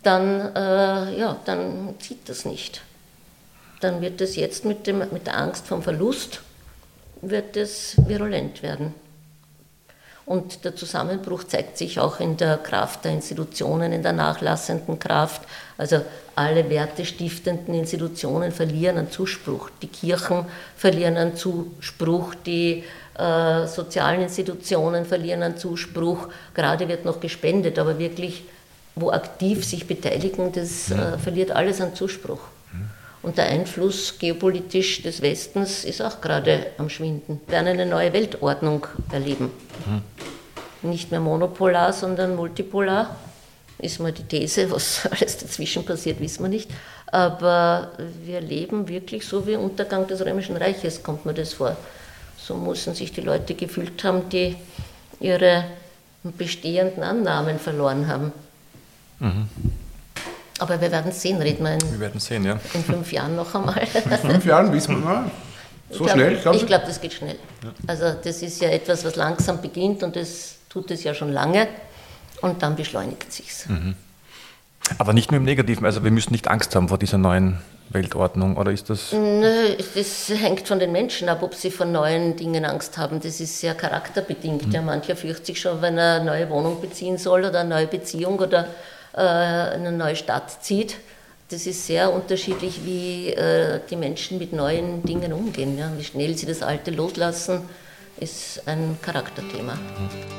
dann, 0.03 0.55
äh, 0.55 1.17
ja, 1.17 1.37
dann 1.45 1.95
zieht 1.97 2.29
das 2.29 2.45
nicht. 2.45 2.83
Dann 3.81 4.01
wird 4.01 4.21
es 4.21 4.35
jetzt 4.35 4.65
mit, 4.65 4.85
dem, 4.85 4.99
mit 4.99 5.25
der 5.25 5.35
Angst 5.35 5.65
vom 5.65 5.81
Verlust, 5.81 6.41
wird 7.23 7.57
es 7.57 7.95
virulent 8.07 8.61
werden. 8.61 8.93
Und 10.27 10.65
der 10.65 10.75
Zusammenbruch 10.75 11.45
zeigt 11.45 11.77
sich 11.77 12.01
auch 12.01 12.19
in 12.19 12.35
der 12.35 12.57
Kraft 12.57 13.05
der 13.05 13.13
Institutionen, 13.13 13.93
in 13.93 14.03
der 14.03 14.11
nachlassenden 14.11 14.99
Kraft. 14.99 15.41
Also 15.77 16.01
alle 16.35 16.69
wertestiftenden 16.69 17.73
Institutionen 17.73 18.51
verlieren 18.51 18.97
an 18.97 19.09
Zuspruch. 19.09 19.69
Die 19.81 19.87
Kirchen 19.87 20.43
verlieren 20.75 21.15
an 21.15 21.37
Zuspruch, 21.37 22.35
die 22.45 22.83
äh, 23.17 23.67
sozialen 23.67 24.23
Institutionen 24.23 25.05
verlieren 25.05 25.43
an 25.43 25.55
Zuspruch. 25.55 26.27
Gerade 26.53 26.89
wird 26.89 27.05
noch 27.05 27.21
gespendet, 27.21 27.79
aber 27.79 27.97
wirklich, 27.97 28.43
wo 28.95 29.11
aktiv 29.11 29.63
sich 29.63 29.87
beteiligen, 29.87 30.51
das 30.51 30.91
äh, 30.91 31.17
verliert 31.17 31.51
alles 31.51 31.79
an 31.79 31.95
Zuspruch. 31.95 32.41
Und 33.23 33.37
der 33.37 33.47
Einfluss 33.47 34.17
geopolitisch 34.19 35.01
des 35.01 35.21
Westens 35.21 35.83
ist 35.83 36.01
auch 36.01 36.21
gerade 36.21 36.67
am 36.77 36.89
Schwinden. 36.89 37.41
Wir 37.47 37.53
werden 37.53 37.67
eine 37.67 37.85
neue 37.85 38.13
Weltordnung 38.13 38.85
erleben. 39.11 39.51
Nicht 40.83 41.11
mehr 41.11 41.19
monopolar, 41.19 41.91
sondern 41.93 42.35
multipolar. 42.35 43.15
Ist 43.79 43.99
mal 43.99 44.11
die 44.11 44.23
These, 44.23 44.71
was 44.71 45.05
alles 45.11 45.37
dazwischen 45.37 45.85
passiert, 45.85 46.19
wissen 46.19 46.43
wir 46.43 46.49
nicht. 46.49 46.69
Aber 47.07 47.91
wir 48.23 48.41
leben 48.41 48.87
wirklich 48.87 49.25
so 49.25 49.45
wie 49.47 49.55
Untergang 49.55 50.07
des 50.07 50.23
Römischen 50.25 50.57
Reiches, 50.57 51.01
kommt 51.03 51.25
mir 51.25 51.33
das 51.33 51.53
vor. 51.53 51.75
So 52.37 52.55
müssen 52.55 52.95
sich 52.95 53.11
die 53.11 53.21
Leute 53.21 53.55
gefühlt 53.55 54.03
haben, 54.03 54.29
die 54.29 54.55
ihre 55.19 55.65
bestehenden 56.23 57.03
Annahmen 57.03 57.59
verloren 57.59 58.07
haben. 58.07 58.31
Aber 60.59 60.81
wir 60.81 60.91
werden 60.91 61.11
sehen, 61.11 61.41
reden 61.41 61.63
wir 61.63 61.73
in, 61.73 61.91
Wir 61.91 61.99
werden 61.99 62.19
sehen, 62.19 62.43
ja. 62.45 62.59
in 62.73 62.83
fünf 62.83 63.11
Jahren 63.11 63.35
noch 63.35 63.53
einmal. 63.53 63.85
Fünf 64.21 64.45
Jahren 64.45 64.73
wissen 64.73 64.95
wir, 65.03 65.05
na, 65.05 65.31
so 65.89 65.93
Ich 65.93 65.97
glaub- 65.99 66.09
schnell, 66.11 66.37
glauben 66.37 66.57
Ich 66.57 66.65
glaube, 66.67 66.85
das 66.87 66.99
geht 66.99 67.13
schnell. 67.13 67.37
Also 67.85 68.05
das 68.23 68.41
ist 68.41 68.61
ja 68.61 68.69
etwas, 68.69 69.05
was 69.05 69.15
langsam 69.15 69.61
beginnt 69.61 70.03
und 70.03 70.15
das 70.15 70.55
tut 70.69 70.89
es 70.91 71.03
ja 71.03 71.13
schon 71.13 71.31
lange 71.31 71.67
und 72.41 72.61
dann 72.63 72.75
beschleunigt 72.75 73.31
sich's. 73.31 73.67
Aber 74.97 75.13
nicht 75.13 75.31
nur 75.31 75.37
im 75.37 75.45
Negativen. 75.45 75.85
Also 75.85 76.03
wir 76.03 76.11
müssen 76.11 76.31
nicht 76.33 76.47
Angst 76.47 76.75
haben 76.75 76.87
vor 76.89 76.97
dieser 76.97 77.17
neuen 77.17 77.59
Weltordnung. 77.89 78.57
Oder 78.57 78.71
ist 78.71 78.89
das. 78.89 79.11
Nö, 79.11 79.75
das 79.95 80.29
hängt 80.29 80.67
von 80.67 80.79
den 80.79 80.91
Menschen 80.91 81.29
ab, 81.29 81.43
ob 81.43 81.53
sie 81.55 81.71
vor 81.71 81.85
neuen 81.85 82.35
Dingen 82.35 82.65
Angst 82.65 82.97
haben. 82.97 83.19
Das 83.21 83.39
ist 83.39 83.59
sehr 83.59 83.75
charakterbedingt. 83.75 84.73
Ja, 84.73 84.81
mancher 84.81 85.15
fürchtet 85.15 85.45
sich 85.45 85.61
schon, 85.61 85.81
wenn 85.81 85.97
er 85.97 86.15
eine 86.15 86.25
neue 86.25 86.49
Wohnung 86.49 86.81
beziehen 86.81 87.17
soll 87.17 87.45
oder 87.45 87.61
eine 87.61 87.69
neue 87.69 87.87
Beziehung 87.87 88.39
oder 88.39 88.67
in 89.17 89.87
eine 89.87 89.91
neue 89.91 90.15
Stadt 90.15 90.63
zieht. 90.63 90.97
Das 91.49 91.65
ist 91.65 91.87
sehr 91.87 92.11
unterschiedlich, 92.11 92.81
wie 92.83 93.29
äh, 93.29 93.79
die 93.89 93.95
Menschen 93.95 94.37
mit 94.37 94.51
neuen 94.51 95.03
Dingen 95.03 95.31
umgehen. 95.31 95.77
Ja. 95.77 95.91
Wie 95.97 96.03
schnell 96.03 96.37
sie 96.37 96.45
das 96.45 96.61
Alte 96.61 96.91
loslassen, 96.91 97.61
ist 98.19 98.61
ein 98.67 98.97
Charakterthema. 99.01 99.77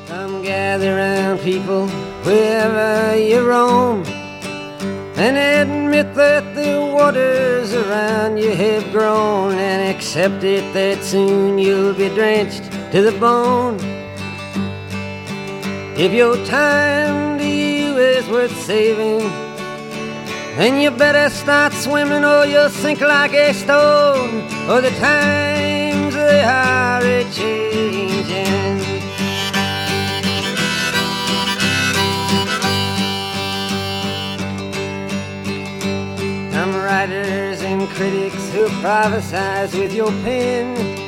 Come 0.08 0.42
gather 0.42 0.96
round, 0.96 1.42
people, 1.42 1.88
wherever 2.24 3.16
you 3.16 3.40
roam, 3.40 4.02
and 5.16 5.36
admit 5.36 6.14
that 6.14 6.44
the 6.54 6.78
waters 6.78 7.74
around 7.74 8.36
you 8.36 8.50
have 8.50 8.84
grown, 8.92 9.54
and 9.54 9.94
accept 9.94 10.44
it 10.44 10.64
that 10.74 11.02
soon 11.02 11.58
you'll 11.58 11.94
be 11.94 12.10
drenched 12.10 12.64
to 12.92 13.02
the 13.02 13.16
bone. 13.18 13.78
If 15.96 16.12
your 16.12 16.36
time 16.44 17.27
is 17.98 18.28
worth 18.28 18.56
saving, 18.64 19.20
then 20.56 20.80
you 20.80 20.90
better 20.90 21.28
start 21.30 21.72
swimming 21.72 22.24
or 22.24 22.44
you'll 22.46 22.68
sink 22.68 23.00
like 23.00 23.32
a 23.32 23.52
stone, 23.52 24.42
or 24.68 24.80
the 24.80 24.90
times 24.98 26.14
they 26.14 26.42
are 26.42 27.02
a 27.02 27.24
changing. 27.32 28.78
Some 36.52 36.74
writers 36.74 37.62
and 37.62 37.88
critics 37.88 38.50
who 38.52 38.66
prophesize 38.82 39.78
with 39.78 39.92
your 39.94 40.10
pen. 40.22 41.07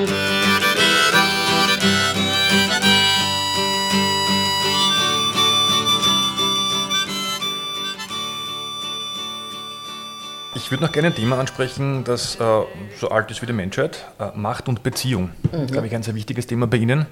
Ich 10.71 10.73
würde 10.73 10.85
noch 10.85 10.93
gerne 10.93 11.09
ein 11.09 11.15
Thema 11.15 11.37
ansprechen, 11.37 12.05
das 12.05 12.37
äh, 12.37 12.61
so 12.97 13.09
alt 13.09 13.29
ist 13.29 13.41
wie 13.41 13.45
die 13.45 13.51
Menschheit. 13.51 14.05
Äh, 14.21 14.29
Macht 14.35 14.69
und 14.69 14.83
Beziehung. 14.83 15.31
Das 15.51 15.63
ist, 15.63 15.73
glaube 15.73 15.87
ich, 15.87 15.93
ein 15.93 16.01
sehr 16.01 16.15
wichtiges 16.15 16.47
Thema 16.47 16.65
bei 16.65 16.77
Ihnen. 16.77 17.07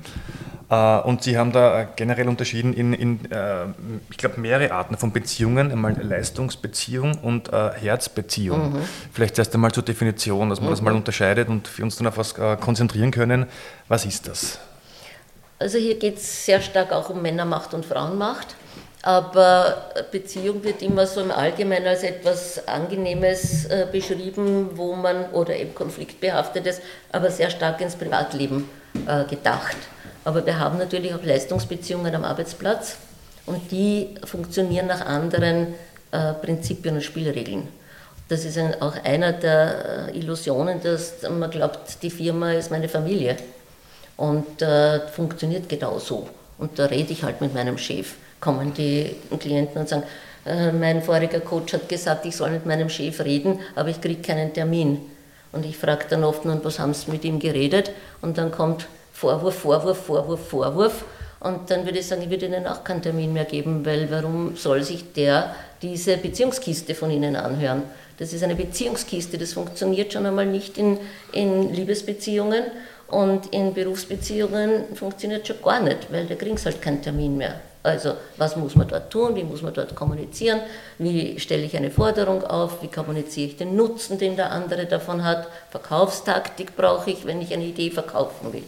Äh, 0.69 0.99
und 0.99 1.23
Sie 1.23 1.37
haben 1.37 1.51
da 1.51 1.81
äh, 1.81 1.87
generell 1.97 2.29
unterschieden 2.29 2.73
in, 2.73 2.93
in 2.93 3.29
äh, 3.29 3.65
ich 4.11 4.17
glaube, 4.17 4.39
mehrere 4.39 4.71
Arten 4.71 4.95
von 4.95 5.11
Beziehungen. 5.11 5.73
Einmal 5.73 5.93
Leistungsbeziehung 6.01 7.15
und 7.15 7.51
äh, 7.51 7.71
Herzbeziehung. 7.71 8.77
Vielleicht 9.11 9.37
erst 9.37 9.53
einmal 9.53 9.73
zur 9.73 9.83
Definition, 9.83 10.49
dass 10.49 10.61
man 10.61 10.69
das 10.69 10.81
mal 10.81 10.95
unterscheidet 10.95 11.49
und 11.49 11.77
wir 11.77 11.83
uns 11.83 11.97
dann 11.97 12.07
auf 12.07 12.17
was 12.17 12.35
konzentrieren 12.35 13.11
können. 13.11 13.45
Was 13.89 14.05
ist 14.05 14.29
das? 14.29 14.57
Also 15.59 15.77
hier 15.77 15.99
geht 15.99 16.15
es 16.15 16.45
sehr 16.45 16.61
stark 16.61 16.93
auch 16.93 17.09
um 17.09 17.21
Männermacht 17.21 17.73
und 17.73 17.85
Frauenmacht. 17.85 18.55
Aber 19.01 19.91
Beziehung 20.11 20.63
wird 20.63 20.81
immer 20.81 21.07
so 21.07 21.21
im 21.21 21.31
Allgemeinen 21.31 21.87
als 21.87 22.03
etwas 22.03 22.67
Angenehmes 22.67 23.65
äh, 23.65 23.87
beschrieben, 23.89 24.71
wo 24.75 24.93
man, 24.93 25.31
oder 25.31 25.55
eben 25.55 25.73
konfliktbehaftetes, 25.73 26.81
aber 27.11 27.31
sehr 27.31 27.49
stark 27.49 27.79
ins 27.79 27.95
Privatleben 27.95 28.69
äh, 29.07 29.23
gedacht. 29.23 29.77
Aber 30.25 30.45
wir 30.45 30.59
haben 30.59 30.77
natürlich 30.77 31.13
auch 31.13 31.23
Leistungsbeziehungen 31.23 32.13
am 32.13 32.25
Arbeitsplatz 32.25 32.97
und 33.45 33.71
die 33.71 34.15
funktionieren 34.25 34.87
nach 34.87 35.05
anderen 35.05 35.75
äh, 36.11 36.33
Prinzipien 36.33 36.95
und 36.95 37.01
Spielregeln. 37.01 37.69
Das 38.27 38.45
ist 38.45 38.57
ein, 38.57 38.79
auch 38.81 38.95
einer 39.03 39.33
der 39.33 40.09
äh, 40.13 40.17
Illusionen, 40.17 40.81
dass 40.83 41.13
man 41.29 41.49
glaubt, 41.49 42.03
die 42.03 42.11
Firma 42.11 42.51
ist 42.51 42.69
meine 42.69 42.87
Familie. 42.87 43.37
Und 44.17 44.61
äh, 44.61 44.99
funktioniert 45.07 45.69
genau 45.69 45.97
so. 45.97 46.27
Und 46.57 46.77
da 46.77 46.85
rede 46.85 47.13
ich 47.13 47.23
halt 47.23 47.41
mit 47.41 47.53
meinem 47.53 47.77
Chef. 47.77 48.15
Kommen 48.39 48.73
die 48.73 49.15
Klienten 49.39 49.81
und 49.81 49.89
sagen, 49.89 50.03
äh, 50.45 50.71
mein 50.71 51.01
voriger 51.01 51.39
Coach 51.41 51.73
hat 51.73 51.89
gesagt, 51.89 52.25
ich 52.25 52.35
soll 52.35 52.51
mit 52.51 52.65
meinem 52.65 52.89
Chef 52.89 53.19
reden, 53.23 53.59
aber 53.75 53.89
ich 53.89 53.99
kriege 54.01 54.21
keinen 54.21 54.53
Termin. 54.53 54.99
Und 55.51 55.65
ich 55.65 55.77
frage 55.77 56.05
dann 56.09 56.23
oft, 56.23 56.45
nun, 56.45 56.63
was 56.63 56.79
haben 56.79 56.93
Sie 56.93 57.11
mit 57.11 57.25
ihm 57.25 57.39
geredet? 57.39 57.91
Und 58.21 58.37
dann 58.37 58.51
kommt 58.51 58.87
Vorwurf, 59.13 59.55
Vorwurf, 59.55 60.05
Vorwurf, 60.05 60.47
Vorwurf. 60.47 61.05
Und 61.39 61.71
dann 61.71 61.85
würde 61.85 61.99
ich 61.99 62.07
sagen, 62.07 62.21
ich 62.21 62.29
würde 62.29 62.45
Ihnen 62.45 62.67
auch 62.67 62.83
keinen 62.83 63.01
Termin 63.01 63.33
mehr 63.33 63.45
geben, 63.45 63.85
weil 63.85 64.11
warum 64.11 64.55
soll 64.55 64.83
sich 64.83 65.13
der 65.13 65.55
diese 65.81 66.17
Beziehungskiste 66.17 66.93
von 66.93 67.09
Ihnen 67.09 67.35
anhören? 67.35 67.83
Das 68.17 68.33
ist 68.33 68.43
eine 68.43 68.55
Beziehungskiste, 68.55 69.37
das 69.37 69.53
funktioniert 69.53 70.11
schon 70.11 70.25
einmal 70.25 70.45
nicht 70.45 70.77
in, 70.77 70.99
in 71.31 71.73
Liebesbeziehungen 71.73 72.63
und 73.07 73.47
in 73.53 73.73
Berufsbeziehungen 73.73 74.93
funktioniert 74.95 75.47
schon 75.47 75.61
gar 75.61 75.81
nicht, 75.81 76.11
weil 76.11 76.27
da 76.27 76.35
kriegen 76.35 76.57
sie 76.57 76.65
halt 76.65 76.81
keinen 76.81 77.01
Termin 77.01 77.37
mehr. 77.37 77.61
Also 77.81 78.15
was 78.37 78.55
muss 78.57 78.75
man 78.75 78.87
dort 78.87 79.09
tun, 79.09 79.35
wie 79.35 79.43
muss 79.43 79.61
man 79.61 79.73
dort 79.73 79.95
kommunizieren, 79.95 80.59
wie 80.97 81.39
stelle 81.39 81.63
ich 81.63 81.77
eine 81.77 81.91
Forderung 81.91 82.43
auf, 82.43 82.81
wie 82.81 82.89
kommuniziere 82.89 83.47
ich 83.47 83.57
den 83.57 83.75
Nutzen, 83.75 84.17
den 84.17 84.35
der 84.35 84.51
andere 84.51 84.85
davon 84.85 85.23
hat, 85.23 85.47
Verkaufstaktik 85.71 86.75
brauche 86.75 87.11
ich, 87.11 87.25
wenn 87.25 87.41
ich 87.41 87.53
eine 87.53 87.63
Idee 87.63 87.89
verkaufen 87.89 88.51
will. 88.51 88.63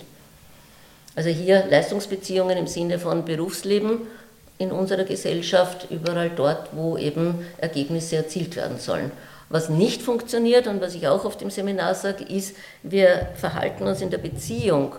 Also 1.15 1.29
hier 1.29 1.65
Leistungsbeziehungen 1.69 2.57
im 2.57 2.67
Sinne 2.67 2.99
von 2.99 3.25
Berufsleben 3.25 4.07
in 4.57 4.71
unserer 4.71 5.03
Gesellschaft, 5.03 5.87
überall 5.89 6.29
dort, 6.29 6.69
wo 6.71 6.95
eben 6.97 7.45
Ergebnisse 7.57 8.15
erzielt 8.15 8.55
werden 8.55 8.79
sollen. 8.79 9.11
Was 9.49 9.67
nicht 9.67 10.01
funktioniert 10.01 10.67
und 10.67 10.79
was 10.79 10.95
ich 10.95 11.09
auch 11.09 11.25
auf 11.25 11.35
dem 11.35 11.49
Seminar 11.49 11.95
sage, 11.95 12.23
ist, 12.23 12.55
wir 12.83 13.27
verhalten 13.35 13.85
uns 13.85 13.99
in 13.99 14.09
der 14.09 14.19
Beziehung 14.19 14.95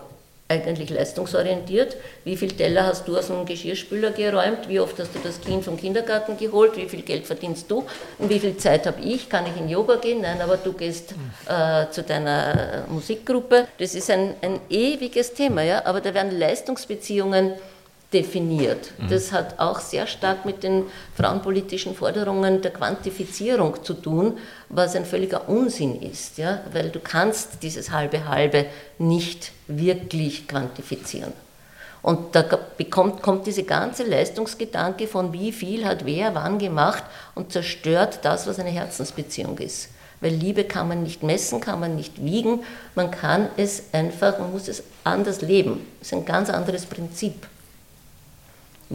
eigentlich 0.49 0.89
leistungsorientiert. 0.89 1.95
Wie 2.23 2.35
viel 2.37 2.51
Teller 2.51 2.85
hast 2.85 3.07
du 3.07 3.17
aus 3.17 3.27
dem 3.27 3.45
Geschirrspüler 3.45 4.11
geräumt? 4.11 4.67
Wie 4.67 4.79
oft 4.79 4.99
hast 4.99 5.15
du 5.15 5.19
das 5.23 5.41
Kind 5.41 5.63
vom 5.63 5.77
Kindergarten 5.77 6.37
geholt? 6.37 6.75
Wie 6.77 6.87
viel 6.87 7.01
Geld 7.01 7.25
verdienst 7.25 7.69
du? 7.71 7.85
Und 8.19 8.29
wie 8.29 8.39
viel 8.39 8.57
Zeit 8.57 8.85
habe 8.85 9.01
ich? 9.01 9.29
Kann 9.29 9.45
ich 9.45 9.59
in 9.59 9.69
Yoga 9.69 9.95
gehen? 9.95 10.21
Nein, 10.21 10.41
aber 10.41 10.57
du 10.57 10.73
gehst 10.73 11.15
äh, 11.47 11.89
zu 11.89 12.03
deiner 12.03 12.85
Musikgruppe. 12.89 13.67
Das 13.79 13.95
ist 13.95 14.09
ein, 14.11 14.35
ein 14.41 14.59
ewiges 14.69 15.33
Thema, 15.33 15.63
ja? 15.63 15.85
aber 15.85 16.01
da 16.01 16.13
werden 16.13 16.37
Leistungsbeziehungen 16.37 17.53
definiert. 18.13 18.91
Das 19.09 19.31
hat 19.31 19.59
auch 19.59 19.79
sehr 19.79 20.07
stark 20.07 20.45
mit 20.45 20.63
den 20.63 20.83
frauenpolitischen 21.15 21.95
Forderungen 21.95 22.61
der 22.61 22.71
Quantifizierung 22.71 23.83
zu 23.83 23.95
tun, 23.95 24.37
was 24.69 24.95
ein 24.95 25.05
völliger 25.05 25.49
Unsinn 25.49 26.01
ist, 26.01 26.37
ja? 26.37 26.61
weil 26.71 26.89
du 26.89 26.99
kannst 26.99 27.63
dieses 27.63 27.91
halbe 27.91 28.27
halbe 28.27 28.65
nicht 28.99 29.51
wirklich 29.67 30.47
quantifizieren. 30.47 31.33
Und 32.01 32.35
da 32.35 32.43
bekommt, 32.77 33.21
kommt 33.21 33.47
diese 33.47 33.63
ganze 33.63 34.03
Leistungsgedanke 34.03 35.07
von 35.07 35.31
wie 35.31 35.53
viel 35.53 35.85
hat 35.85 36.05
wer 36.05 36.35
wann 36.35 36.59
gemacht 36.59 37.03
und 37.33 37.51
zerstört 37.51 38.19
das, 38.23 38.45
was 38.45 38.59
eine 38.59 38.71
Herzensbeziehung 38.71 39.57
ist. 39.57 39.89
Weil 40.19 40.33
Liebe 40.33 40.65
kann 40.65 40.89
man 40.89 41.03
nicht 41.03 41.23
messen, 41.23 41.61
kann 41.61 41.79
man 41.79 41.95
nicht 41.95 42.23
wiegen, 42.23 42.63
man 42.95 43.09
kann 43.09 43.47
es 43.57 43.83
einfach, 43.93 44.37
man 44.37 44.51
muss 44.51 44.67
es 44.67 44.83
anders 45.05 45.41
leben. 45.41 45.85
Das 45.99 46.09
ist 46.09 46.13
ein 46.13 46.25
ganz 46.25 46.49
anderes 46.49 46.85
Prinzip 46.85 47.47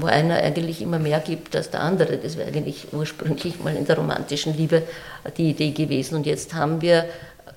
wo 0.00 0.06
einer 0.06 0.36
eigentlich 0.36 0.82
immer 0.82 0.98
mehr 0.98 1.20
gibt 1.20 1.54
als 1.56 1.70
der 1.70 1.80
andere. 1.80 2.16
Das 2.18 2.36
wäre 2.36 2.48
eigentlich 2.48 2.88
ursprünglich 2.92 3.62
mal 3.62 3.76
in 3.76 3.86
der 3.86 3.96
romantischen 3.96 4.56
Liebe 4.56 4.82
die 5.36 5.50
Idee 5.50 5.70
gewesen. 5.70 6.16
Und 6.16 6.26
jetzt 6.26 6.54
haben 6.54 6.80
wir 6.80 7.06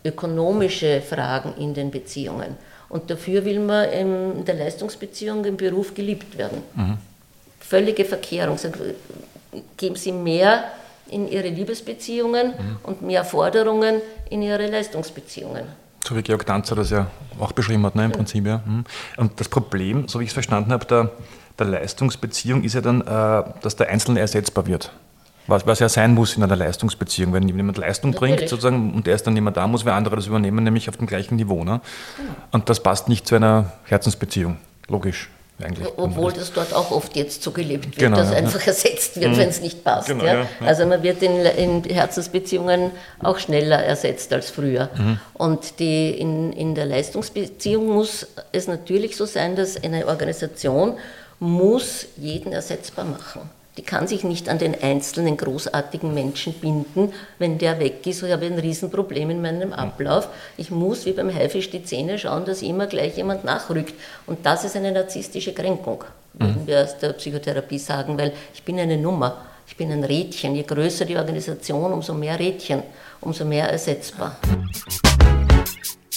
ökonomische 0.03 1.01
Fragen 1.01 1.53
in 1.57 1.73
den 1.73 1.91
Beziehungen. 1.91 2.55
Und 2.89 3.09
dafür 3.09 3.45
will 3.45 3.59
man 3.59 3.89
in 3.89 4.45
der 4.45 4.55
Leistungsbeziehung 4.55 5.45
im 5.45 5.57
Beruf 5.57 5.93
geliebt 5.93 6.37
werden. 6.37 6.63
Völlige 7.59 8.03
Verkehrung. 8.03 8.57
Sagen, 8.57 8.73
Geben 9.77 9.95
Sie 9.95 10.11
mehr 10.11 10.63
in 11.09 11.27
Ihre 11.27 11.49
Liebesbeziehungen 11.49 12.53
und 12.83 13.01
mehr 13.01 13.25
Forderungen 13.25 14.01
in 14.29 14.41
Ihre 14.41 14.67
Leistungsbeziehungen. 14.67 15.63
So 16.03 16.15
wie 16.15 16.21
Georg 16.21 16.45
Danzer 16.45 16.75
das 16.75 16.89
ja 16.89 17.07
auch 17.39 17.51
beschrieben 17.51 17.85
hat, 17.85 17.95
ne, 17.95 18.05
im 18.05 18.11
Prinzip. 18.11 18.45
Ja. 18.45 18.61
Mhm. 18.65 18.85
Und 19.17 19.39
das 19.39 19.49
Problem, 19.49 20.07
so 20.07 20.19
wie 20.19 20.23
ich 20.23 20.29
es 20.29 20.33
verstanden 20.33 20.71
habe, 20.71 20.85
der, 20.85 21.11
der 21.59 21.67
Leistungsbeziehung 21.67 22.63
ist 22.63 22.75
ja 22.75 22.81
dann, 22.81 23.01
äh, 23.01 23.43
dass 23.61 23.75
der 23.75 23.89
Einzelne 23.89 24.19
ersetzbar 24.19 24.65
wird. 24.67 24.91
Was, 25.47 25.65
was 25.65 25.79
ja 25.79 25.89
sein 25.89 26.13
muss 26.13 26.37
in 26.37 26.43
einer 26.43 26.55
Leistungsbeziehung. 26.55 27.33
Wenn 27.33 27.47
jemand 27.47 27.77
Leistung 27.77 28.11
bringt 28.11 28.31
Natürlich. 28.31 28.49
sozusagen 28.49 28.93
und 28.93 29.07
der 29.07 29.15
ist 29.15 29.25
dann 29.25 29.33
nicht 29.33 29.43
mehr 29.43 29.51
da, 29.51 29.67
muss 29.67 29.85
wer 29.85 29.95
andere 29.95 30.15
das 30.15 30.27
übernehmen, 30.27 30.63
nämlich 30.63 30.87
auf 30.87 30.97
dem 30.97 31.07
gleichen 31.07 31.35
Niveau. 31.35 31.63
Ne? 31.63 31.81
Und 32.51 32.69
das 32.69 32.81
passt 32.81 33.09
nicht 33.09 33.27
zu 33.27 33.35
einer 33.35 33.71
Herzensbeziehung. 33.85 34.57
Logisch, 34.87 35.29
eigentlich. 35.63 35.87
Obwohl 35.97 36.31
das 36.31 36.53
dort 36.53 36.73
auch 36.73 36.91
oft 36.91 37.15
jetzt 37.15 37.41
so 37.43 37.51
gelebt 37.51 37.85
wird, 37.85 37.97
Genau, 37.97 38.17
dass 38.17 38.31
ja. 38.31 38.37
einfach 38.37 38.65
ersetzt 38.65 39.19
wird, 39.19 39.35
wenn 39.37 39.49
es 39.49 39.61
nicht 39.61 39.83
passt. 39.83 40.07
Genau, 40.07 40.23
ja? 40.23 40.33
ja, 40.33 40.39
ja. 40.41 40.67
Also 40.67 40.85
man 40.85 41.01
wird 41.01 41.23
in, 41.23 41.45
in 41.45 41.83
Herzensbeziehungen 41.83 42.91
auch 43.19 43.39
schneller 43.39 43.83
ersetzt 43.83 44.31
als 44.33 44.49
früher. 44.51 44.89
Mhm. 44.95 45.19
Und 45.33 45.79
die, 45.79 46.11
in, 46.11 46.53
in 46.53 46.75
der 46.75 46.85
Leistungsbeziehung 46.85 47.87
muss 47.87 48.27
es 48.51 48.67
natürlich 48.67 49.17
so 49.17 49.25
sein, 49.25 49.55
dass 49.55 49.81
eine 49.83 50.07
Organisation 50.07 50.97
muss 51.41 52.05
jeden 52.17 52.53
ersetzbar 52.53 53.03
machen. 53.03 53.49
Die 53.75 53.81
kann 53.81 54.05
sich 54.05 54.23
nicht 54.23 54.47
an 54.47 54.59
den 54.59 54.79
einzelnen 54.79 55.37
großartigen 55.37 56.13
Menschen 56.13 56.53
binden, 56.53 57.13
wenn 57.39 57.57
der 57.57 57.79
weg 57.79 58.05
ist. 58.05 58.21
Ich 58.21 58.31
habe 58.31 58.45
ein 58.45 58.59
Riesenproblem 58.59 59.31
in 59.31 59.41
meinem 59.41 59.73
Ablauf. 59.73 60.27
Ich 60.57 60.69
muss 60.69 61.05
wie 61.05 61.13
beim 61.13 61.33
Haifisch 61.33 61.71
die 61.71 61.83
Zähne 61.83 62.19
schauen, 62.19 62.45
dass 62.45 62.61
immer 62.61 62.85
gleich 62.85 63.17
jemand 63.17 63.43
nachrückt. 63.43 63.95
Und 64.27 64.45
das 64.45 64.65
ist 64.65 64.75
eine 64.75 64.91
narzisstische 64.91 65.53
Kränkung, 65.53 66.03
würden 66.33 66.67
wir 66.67 66.83
aus 66.83 66.99
der 66.99 67.13
Psychotherapie 67.13 67.79
sagen, 67.79 68.19
weil 68.19 68.33
ich 68.53 68.61
bin 68.61 68.77
eine 68.77 68.97
Nummer, 68.97 69.37
ich 69.65 69.75
bin 69.75 69.91
ein 69.91 70.03
Rädchen. 70.03 70.53
Je 70.53 70.63
größer 70.63 71.05
die 71.05 71.17
Organisation, 71.17 71.91
umso 71.91 72.13
mehr 72.13 72.37
Rädchen, 72.37 72.83
umso 73.21 73.45
mehr 73.45 73.67
ersetzbar. 73.67 74.37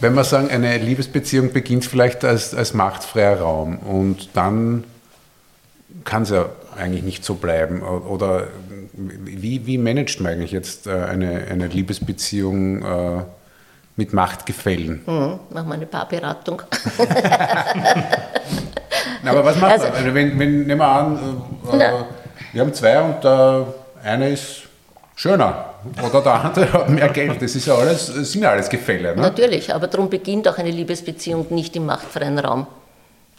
Wenn 0.00 0.14
wir 0.14 0.24
sagen, 0.24 0.50
eine 0.50 0.76
Liebesbeziehung 0.78 1.52
beginnt 1.52 1.84
vielleicht 1.86 2.24
als, 2.24 2.54
als 2.54 2.74
machtfreier 2.74 3.40
Raum 3.40 3.78
und 3.78 4.28
dann 4.34 4.84
kann 6.04 6.22
es 6.22 6.30
ja 6.30 6.46
eigentlich 6.76 7.02
nicht 7.02 7.24
so 7.24 7.34
bleiben. 7.36 7.82
Oder 7.82 8.48
wie, 8.92 9.66
wie 9.66 9.78
managt 9.78 10.20
man 10.20 10.32
eigentlich 10.32 10.52
jetzt 10.52 10.86
äh, 10.86 10.90
eine, 10.92 11.44
eine 11.50 11.68
Liebesbeziehung 11.68 12.82
äh, 12.84 13.22
mit 13.96 14.12
Machtgefällen? 14.12 15.02
Mhm, 15.06 15.38
machen 15.54 15.68
wir 15.68 15.74
eine 15.74 15.86
Paarberatung. 15.86 16.60
Na, 19.22 19.30
aber 19.30 19.44
was 19.44 19.58
macht 19.58 19.72
Also- 19.72 19.86
man? 19.86 19.94
Also 19.96 20.14
wenn, 20.14 20.38
wenn, 20.38 20.66
nehmen 20.66 20.78
wir 20.78 20.86
an, 20.88 21.18
äh, 21.72 21.76
äh, 21.76 21.90
wir 22.52 22.60
haben 22.60 22.74
zwei 22.74 23.00
und 23.00 23.24
der 23.24 23.66
eine 24.04 24.28
ist 24.30 24.62
schöner 25.16 25.74
oder 26.04 26.20
der 26.20 26.34
andere 26.34 26.72
hat 26.72 26.88
mehr 26.90 27.08
Geld. 27.08 27.42
Das 27.42 27.56
ist 27.56 27.66
ja 27.66 27.74
alles, 27.74 28.06
sind 28.06 28.42
ja 28.42 28.50
alles 28.50 28.68
Gefälle. 28.68 29.16
Ne? 29.16 29.22
Natürlich, 29.22 29.74
aber 29.74 29.88
darum 29.88 30.08
beginnt 30.08 30.46
auch 30.46 30.58
eine 30.58 30.70
Liebesbeziehung 30.70 31.46
nicht 31.50 31.74
im 31.74 31.86
machtfreien 31.86 32.38
Raum. 32.38 32.68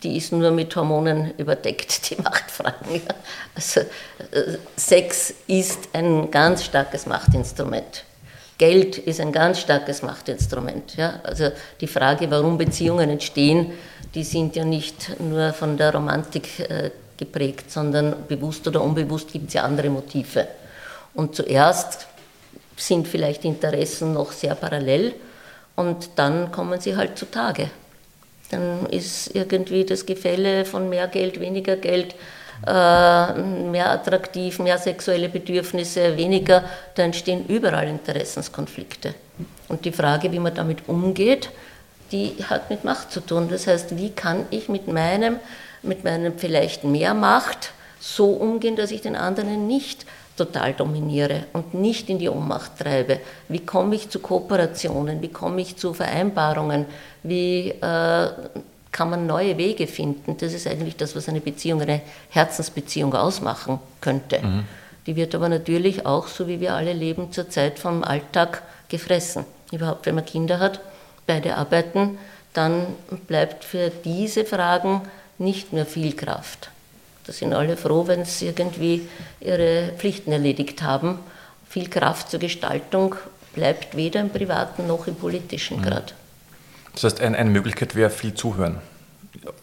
Die 0.04 0.18
ist 0.18 0.32
nur 0.32 0.52
mit 0.52 0.76
Hormonen 0.76 1.34
überdeckt, 1.38 2.10
die 2.10 2.22
Machtfragen. 2.22 3.02
Also, 3.56 3.80
äh, 3.80 4.58
Sex 4.76 5.34
ist 5.48 5.90
ein 5.94 6.30
ganz 6.30 6.66
starkes 6.66 7.06
Machtinstrument. 7.06 8.04
Geld 8.58 8.98
ist 8.98 9.20
ein 9.20 9.32
ganz 9.32 9.60
starkes 9.60 10.02
Machtinstrument. 10.02 10.96
Ja. 10.98 11.20
Also 11.24 11.50
die 11.80 11.88
Frage, 11.88 12.30
warum 12.32 12.58
Beziehungen 12.58 13.10
entstehen, 13.10 13.72
die 14.16 14.24
sind 14.24 14.56
ja 14.56 14.66
nicht 14.66 15.20
nur 15.20 15.54
von 15.54 15.78
der 15.78 15.94
Romantik 15.94 16.60
äh, 16.60 16.90
geprägt, 17.18 17.72
sondern 17.72 18.28
bewusst 18.28 18.68
oder 18.68 18.82
unbewusst 18.82 19.32
gibt 19.32 19.50
es 19.50 19.54
ja 19.56 19.64
andere 19.64 19.90
Motive. 19.90 20.48
Und 21.18 21.36
zuerst 21.36 22.06
sind 22.76 23.08
vielleicht 23.08 23.44
Interessen 23.44 24.14
noch 24.14 24.32
sehr 24.32 24.54
parallel 24.54 25.16
und 25.76 26.12
dann 26.16 26.52
kommen 26.52 26.80
sie 26.80 26.96
halt 26.96 27.18
zutage. 27.18 27.72
Dann 28.52 28.86
ist 28.86 29.36
irgendwie 29.36 29.84
das 29.84 30.06
Gefälle 30.06 30.64
von 30.64 30.88
mehr 30.90 31.08
Geld, 31.08 31.40
weniger 31.40 31.76
Geld, 31.76 32.14
äh, 32.68 33.34
mehr 33.34 33.90
attraktiv, 33.90 34.60
mehr 34.60 34.78
sexuelle 34.78 35.28
Bedürfnisse, 35.28 36.16
weniger, 36.18 36.64
da 36.94 37.02
entstehen 37.02 37.48
überall 37.48 37.88
Interessenskonflikte. 37.88 39.16
Und 39.70 39.86
die 39.86 39.92
Frage, 39.92 40.32
wie 40.32 40.40
man 40.40 40.54
damit 40.54 40.88
umgeht, 40.88 41.50
die 42.12 42.36
hat 42.48 42.70
mit 42.70 42.84
Macht 42.84 43.12
zu 43.12 43.22
tun. 43.22 43.50
Das 43.50 43.66
heißt, 43.66 43.98
wie 43.98 44.12
kann 44.12 44.46
ich 44.52 44.70
mit 44.70 44.88
meinem, 44.88 45.38
mit 45.82 46.04
meinem 46.04 46.38
vielleicht 46.38 46.84
mehr 46.84 47.16
Macht 47.16 47.72
so 48.00 48.34
umgehen, 48.34 48.76
dass 48.76 48.92
ich 48.92 49.02
den 49.02 49.16
anderen 49.16 49.66
nicht 49.66 50.06
total 50.38 50.74
dominiere 50.74 51.44
und 51.54 51.74
nicht 51.74 52.10
in 52.10 52.20
die 52.20 52.30
Ohnmacht 52.30 52.80
treibe? 52.80 53.20
Wie 53.50 53.60
komme 53.60 53.96
ich 53.96 54.10
zu 54.10 54.20
Kooperationen? 54.20 55.22
Wie 55.22 55.28
komme 55.28 55.62
ich 55.62 55.76
zu 55.76 55.94
Vereinbarungen? 55.94 56.86
Wie 57.24 57.72
äh, 57.72 58.28
kann 58.92 59.10
man 59.10 59.28
neue 59.28 59.58
Wege 59.58 59.88
finden? 59.88 60.38
Das 60.38 60.54
ist 60.54 60.68
eigentlich 60.68 60.96
das, 60.96 61.16
was 61.16 61.28
eine 61.28 61.42
Beziehung, 61.42 61.82
eine 61.82 62.02
Herzensbeziehung 62.30 63.14
ausmachen 63.14 63.80
könnte. 64.00 64.40
Die 65.06 65.16
wird 65.16 65.36
aber 65.36 65.50
natürlich 65.50 66.06
auch, 66.06 66.28
so 66.28 66.48
wie 66.48 66.60
wir 66.60 66.74
alle 66.74 66.94
leben, 66.94 67.32
zurzeit 67.32 67.80
vom 67.80 68.04
Alltag 68.04 68.62
gefressen. 68.90 69.46
Überhaupt, 69.72 70.06
wenn 70.06 70.16
man 70.16 70.26
Kinder 70.26 70.60
hat, 70.60 70.80
beide 71.26 71.56
arbeiten, 71.56 72.18
dann 72.54 72.88
bleibt 73.28 73.64
für 73.64 73.90
diese 73.90 74.46
Fragen 74.46 75.02
nicht 75.38 75.74
mehr 75.74 75.86
viel 75.86 76.16
Kraft. 76.16 76.72
Da 77.28 77.34
sind 77.34 77.54
alle 77.54 77.76
froh, 77.76 78.08
wenn 78.08 78.24
sie 78.24 78.48
irgendwie 78.48 79.08
ihre 79.42 79.92
Pflichten 79.98 80.32
erledigt 80.32 80.82
haben. 80.82 81.20
Viel 81.70 81.90
Kraft 81.90 82.32
zur 82.32 82.40
Gestaltung 82.40 83.16
bleibt 83.54 83.98
weder 83.98 84.22
im 84.22 84.30
privaten 84.30 84.88
noch 84.88 85.08
im 85.08 85.16
politischen 85.16 85.82
gerade. 85.82 86.14
Das 86.94 87.04
heißt, 87.04 87.22
ein, 87.22 87.36
eine 87.36 87.50
Möglichkeit 87.50 87.96
wäre 87.96 88.10
viel 88.10 88.34
zuhören. 88.34 88.78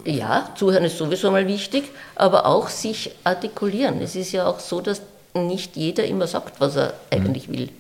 Ja, 0.04 0.50
zuhören 0.56 0.84
ist 0.84 0.98
sowieso 0.98 1.30
mal 1.30 1.46
wichtig, 1.48 1.84
aber 2.16 2.44
auch 2.44 2.68
sich 2.68 3.12
artikulieren. 3.24 4.02
Es 4.02 4.14
ist 4.14 4.32
ja 4.32 4.46
auch 4.46 4.60
so, 4.60 4.82
dass 4.82 5.00
nicht 5.32 5.74
jeder 5.74 6.04
immer 6.04 6.26
sagt, 6.26 6.60
was 6.60 6.76
er 6.76 6.92
eigentlich 7.10 7.48
will. 7.48 7.70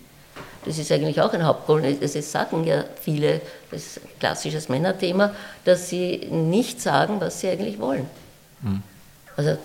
Das 0.64 0.78
ist 0.78 0.90
eigentlich 0.90 1.20
auch 1.20 1.32
ein 1.34 1.44
Hauptgrund. 1.44 1.84
Es 1.84 2.32
sagen 2.32 2.64
ja 2.64 2.84
viele, 3.02 3.42
das 3.70 3.82
ist 3.82 3.98
ein 3.98 4.08
klassisches 4.18 4.70
Männerthema, 4.70 5.34
dass 5.66 5.90
sie 5.90 6.26
nicht 6.30 6.80
sagen, 6.80 7.20
was 7.20 7.40
sie 7.40 7.50
eigentlich 7.50 7.78
wollen. 7.78 8.08
Also 9.36 9.58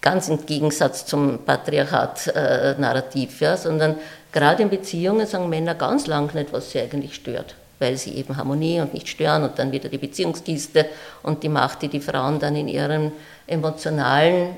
ganz 0.00 0.28
im 0.28 0.44
Gegensatz 0.44 1.06
zum 1.06 1.40
Patriarchat-Narrativ, 1.44 3.40
ja, 3.40 3.56
sondern 3.56 3.96
gerade 4.32 4.62
in 4.62 4.70
Beziehungen 4.70 5.26
sagen 5.26 5.48
Männer 5.48 5.74
ganz 5.74 6.06
lang 6.06 6.32
nicht, 6.34 6.52
was 6.52 6.70
sie 6.70 6.80
eigentlich 6.80 7.14
stört, 7.14 7.54
weil 7.78 7.96
sie 7.96 8.14
eben 8.14 8.36
Harmonie 8.36 8.80
und 8.80 8.94
nicht 8.94 9.08
stören 9.08 9.42
und 9.42 9.58
dann 9.58 9.72
wieder 9.72 9.88
die 9.88 9.98
Beziehungskiste 9.98 10.86
und 11.22 11.42
die 11.42 11.48
Macht, 11.48 11.82
die 11.82 11.88
die 11.88 12.00
Frauen 12.00 12.38
dann 12.38 12.56
in 12.56 12.68
ihrem 12.68 13.12
emotionalen 13.46 14.56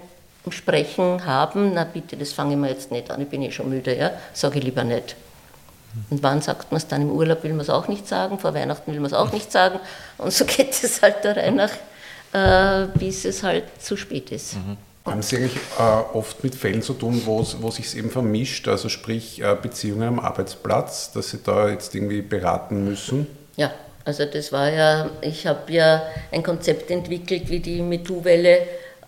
Sprechen 0.48 1.24
haben, 1.26 1.72
na 1.74 1.84
bitte, 1.84 2.16
das 2.16 2.32
fange 2.32 2.52
ich 2.52 2.58
mir 2.58 2.70
jetzt 2.70 2.90
nicht 2.90 3.10
an, 3.10 3.20
ich 3.20 3.28
bin 3.28 3.42
eh 3.42 3.50
schon 3.50 3.68
müde, 3.68 3.96
ja, 3.96 4.10
sage 4.32 4.58
ich 4.58 4.64
lieber 4.64 4.84
nicht. 4.84 5.14
Und 6.08 6.22
wann 6.22 6.40
sagt 6.40 6.70
man 6.70 6.76
es 6.78 6.86
dann? 6.86 7.02
Im 7.02 7.10
Urlaub 7.10 7.42
will 7.42 7.50
man 7.50 7.60
es 7.60 7.70
auch 7.70 7.88
nicht 7.88 8.06
sagen, 8.06 8.38
vor 8.38 8.54
Weihnachten 8.54 8.92
will 8.92 9.00
man 9.00 9.10
es 9.10 9.12
auch 9.12 9.32
nicht 9.32 9.50
sagen. 9.50 9.80
Und 10.18 10.32
so 10.32 10.44
geht 10.44 10.70
es 10.70 11.02
halt 11.02 11.24
der 11.24 11.36
Reihe 11.36 11.52
nach, 11.52 11.72
äh, 12.32 12.86
bis 12.96 13.24
es 13.24 13.42
halt 13.42 13.64
zu 13.80 13.96
spät 13.96 14.30
ist. 14.30 14.54
Haben 15.04 15.22
Sie 15.22 15.36
eigentlich 15.36 15.56
äh, 15.78 16.16
oft 16.16 16.44
mit 16.44 16.54
Fällen 16.54 16.82
zu 16.82 16.92
tun, 16.92 17.22
wo 17.24 17.40
es 17.40 17.62
wo 17.62 17.70
sich 17.70 17.96
eben 17.96 18.10
vermischt, 18.10 18.68
also 18.68 18.88
sprich 18.88 19.40
äh, 19.40 19.56
Beziehungen 19.60 20.06
am 20.06 20.20
Arbeitsplatz, 20.20 21.12
dass 21.12 21.30
Sie 21.30 21.38
da 21.42 21.68
jetzt 21.70 21.94
irgendwie 21.94 22.20
beraten 22.20 22.84
müssen? 22.84 23.26
Ja, 23.56 23.72
also 24.04 24.24
das 24.26 24.52
war 24.52 24.70
ja, 24.70 25.10
ich 25.22 25.46
habe 25.46 25.72
ja 25.72 26.02
ein 26.30 26.42
Konzept 26.42 26.90
entwickelt, 26.90 27.48
wie 27.48 27.60
die 27.60 27.80
MeToo-Welle 27.80 28.58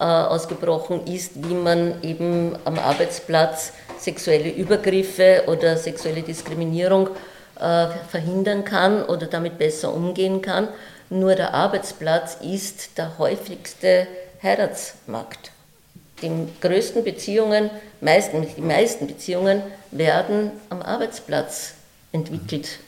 äh, 0.01 0.05
ausgebrochen 0.05 1.07
ist, 1.07 1.33
wie 1.49 1.55
man 1.55 2.03
eben 2.03 2.57
am 2.65 2.79
Arbeitsplatz 2.79 3.73
sexuelle 3.99 4.51
Übergriffe 4.51 5.45
oder 5.47 5.77
sexuelle 5.77 6.23
Diskriminierung 6.23 7.11
äh, 7.61 7.87
verhindern 8.09 8.65
kann 8.65 9.05
oder 9.05 9.27
damit 9.27 9.59
besser 9.59 9.95
umgehen 9.95 10.43
kann. 10.43 10.69
Nur 11.11 11.35
der 11.35 11.55
Arbeitsplatz 11.55 12.39
ist 12.43 12.99
der 12.99 13.19
häufigste 13.19 14.07
Heiratsmarkt. 14.43 15.52
Die 16.23 16.31
größten 16.61 17.03
Beziehungen, 17.05 17.71
meisten, 18.01 18.47
die 18.57 18.61
meisten 18.61 19.07
Beziehungen 19.07 19.63
werden 19.91 20.53
am 20.71 20.81
Arbeitsplatz 20.83 21.75
entwickelt. 22.13 22.79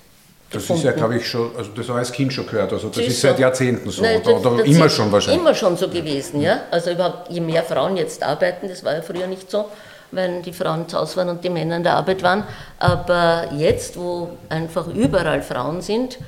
Das 0.50 0.62
ist 0.62 0.68
ja, 0.68 0.74
gefunden. 0.76 0.96
glaube 0.98 1.16
ich, 1.16 1.26
schon, 1.28 1.50
also 1.56 1.70
das 1.72 1.88
habe 1.88 1.98
ich 1.98 2.06
als 2.06 2.12
Kind 2.12 2.32
schon 2.32 2.46
gehört, 2.46 2.72
also 2.72 2.86
das 2.88 2.96
Das 2.98 3.06
ist 3.06 3.12
ist 3.14 3.20
seit. 3.22 3.38
Jahrzehnten 3.40 3.90
so 3.90 4.02
Nein, 4.02 4.20
oder, 4.22 4.34
das- 4.34 4.46
oder 4.46 4.56
das 4.58 4.66
immer 4.68 4.88
schon 4.88 5.10
wahrscheinlich. 5.10 5.40
Immer 5.40 5.54
schon 5.54 5.76
so 5.76 5.88
gewesen, 5.88 6.40
ja. 6.40 6.60
Also 6.70 6.92
überhaupt, 6.92 7.28
je 7.30 7.40
mehr 7.40 7.64
Frauen 7.64 7.96
jetzt 7.96 8.22
arbeiten, 8.22 8.68
das 8.68 8.84
war 8.84 8.94
ja 8.94 9.02
früher 9.02 9.26
nicht 9.26 9.50
so, 9.50 9.64
wenn 10.12 10.42
die 10.42 10.52
Frauen 10.52 10.88
zu 10.88 10.96
Hause 10.96 11.16
waren 11.16 11.30
und 11.30 11.42
die 11.42 11.50
Männer 11.50 11.76
in 11.76 11.82
der 11.82 11.94
Arbeit 11.96 12.22
waren. 12.22 12.44
Aber 12.78 13.48
jetzt, 13.56 13.98
wo 13.98 14.30
einfach 14.48 14.86
überall 14.86 15.42
Frauen 15.42 15.82
sind, 15.82 16.18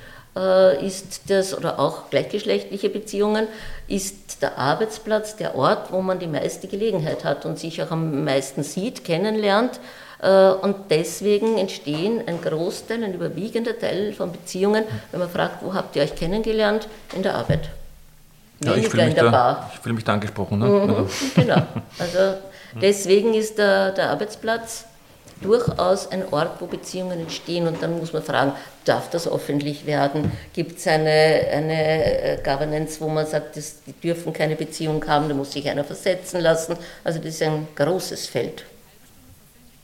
ist 0.87 1.23
das, 1.29 1.57
oder 1.57 1.79
auch 1.79 2.11
gleichgeschlechtliche 2.11 2.91
Beziehungen, 2.91 3.49
ist 3.89 4.43
der 4.43 4.59
Arbeitsplatz 4.59 5.37
der 5.37 5.55
Ort, 5.57 5.93
wo 5.93 6.03
man 6.03 6.19
die 6.19 6.27
meiste 6.27 6.69
Gelegenheit 6.69 7.25
hat 7.25 7.47
und 7.47 7.59
sich 7.59 7.83
auch 7.83 7.91
am 7.91 8.25
meisten 8.25 8.63
sieht, 8.63 9.05
kennenlernt. 9.05 9.81
Äh, 10.23 10.51
Und 10.51 10.77
deswegen 10.91 11.57
entstehen 11.59 12.23
ein 12.27 12.41
Großteil, 12.43 13.03
ein 13.05 13.15
überwiegender 13.15 13.79
Teil 13.79 14.13
von 14.13 14.33
Beziehungen, 14.33 14.85
wenn 15.11 15.21
man 15.21 15.31
fragt, 15.31 15.63
wo 15.63 15.73
habt 15.75 15.97
ihr 15.97 16.03
euch 16.03 16.15
kennengelernt? 16.15 16.89
In 17.15 17.23
der 17.23 17.35
Arbeit. 17.35 17.71
Ja, 18.65 18.75
ich 18.75 18.89
fühle 18.89 19.07
mich, 19.07 19.15
da, 19.15 19.71
ich 19.75 19.81
fühle 19.81 19.95
mich 19.95 20.05
da 20.05 20.15
angesprochen. 20.15 20.59
Ne? 20.59 20.67
Mhm, 20.67 20.91
Also, 20.91 21.07
genau. 21.35 21.63
Also 21.99 22.19
deswegen 22.81 23.35
ist 23.35 23.59
der, 23.59 23.93
der 23.93 24.11
Arbeitsplatz 24.11 24.85
durchaus 25.41 26.11
ein 26.11 26.23
Ort, 26.31 26.61
wo 26.61 26.67
Beziehungen 26.67 27.21
entstehen. 27.21 27.67
Und 27.67 27.83
dann 27.83 27.99
muss 27.99 28.13
man 28.13 28.23
fragen, 28.23 28.53
darf 28.85 29.11
das 29.11 29.29
öffentlich 29.31 29.87
werden? 29.87 30.33
Gibt 30.53 30.79
es 30.79 30.87
eine, 30.87 31.11
eine 31.53 32.23
äh, 32.23 32.39
Governance, 32.43 33.01
wo 33.01 33.09
man 33.09 33.27
sagt, 33.27 33.57
das, 33.57 33.77
die 33.87 33.93
dürfen 33.93 34.33
keine 34.33 34.57
Beziehung 34.57 35.07
haben, 35.07 35.29
da 35.29 35.35
muss 35.35 35.53
sich 35.53 35.69
einer 35.69 35.85
versetzen 35.85 36.41
lassen? 36.41 36.77
Also 37.05 37.19
das 37.19 37.29
ist 37.29 37.43
ein 37.43 37.69
großes 37.75 38.27
Feld. 38.27 38.65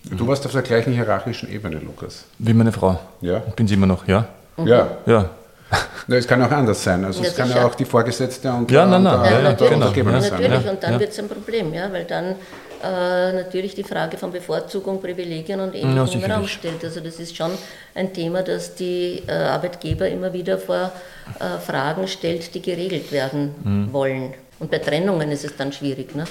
Du 0.05 0.27
warst 0.27 0.45
auf 0.47 0.53
der 0.53 0.63
gleichen 0.63 0.93
hierarchischen 0.93 1.51
Ebene, 1.53 1.77
Lukas. 1.77 2.25
wie 2.39 2.53
meine 2.55 2.73
Frau. 2.73 2.99
Ja. 3.21 3.39
Bin 3.55 3.69
sie 3.69 3.75
immer 3.75 3.87
noch, 3.87 4.07
ja? 4.09 4.27
Ja, 4.65 4.97
Ja. 5.07 5.31
Na, 6.07 6.17
es 6.17 6.27
kann 6.27 6.43
auch 6.43 6.51
anders 6.51 6.83
sein. 6.85 7.03
Also 7.05 7.23
Ja, 7.23 7.29
es 7.31 7.37
kann 7.37 7.49
ja 7.49 7.65
auch 7.65 7.75
die 7.75 7.87
Vorgesetzte 7.87 8.53
und 8.53 8.71
Ja, 8.71 8.85
nein, 8.85 8.97
und 8.97 9.05
nein, 9.05 9.23
der- 9.23 9.31
ja, 9.31 9.39
und 9.39 9.45
ja, 9.45 9.53
der 9.53 9.69
genau. 9.69 9.87
Ja. 9.87 10.21
sein. 10.21 10.31
Natürlich, 10.33 10.65
Ja. 10.65 10.71
und 10.71 10.83
dann 10.83 10.93
ja. 10.93 11.01
wird 11.01 11.11
es 11.13 11.19
ein 11.19 11.29
Problem, 11.29 11.73
ja, 11.73 11.91
weil 11.93 12.05
dann 12.05 12.35
äh, 12.83 13.33
natürlich 13.33 13.75
die 13.75 13.85
Frage 13.85 14.17
von 14.19 14.33
Bevorzugung, 14.33 15.01
Privilegien 15.01 15.61
und 15.61 15.75
Ähnlichem 15.75 16.21
Ja, 16.21 16.27
im. 16.27 16.33
Raum 16.33 16.49
stellt. 16.49 16.85
Also 16.85 17.01
das 17.01 17.19
ist 17.21 17.37
schon 17.37 17.53
ein 17.95 18.13
Thema, 18.13 18.43
das 18.43 18.75
die 18.75 19.23
äh, 19.27 19.33
Arbeitgeber 19.33 20.09
immer 20.09 20.33
wieder 20.33 20.59
vor 20.59 20.93
äh, 21.41 21.59
Fragen 21.59 22.09
stellt, 22.09 22.55
die 22.55 22.63
geregelt 22.63 23.13
werden 23.13 23.55
Mhm. 23.65 23.93
wollen. 23.93 24.35
Und 24.59 24.71
bei 24.71 24.79
Trennungen 24.79 25.31
ist 25.33 25.45
es 25.45 25.57
dann 25.57 25.73
schwierig. 25.73 26.15
Ne? 26.15 26.25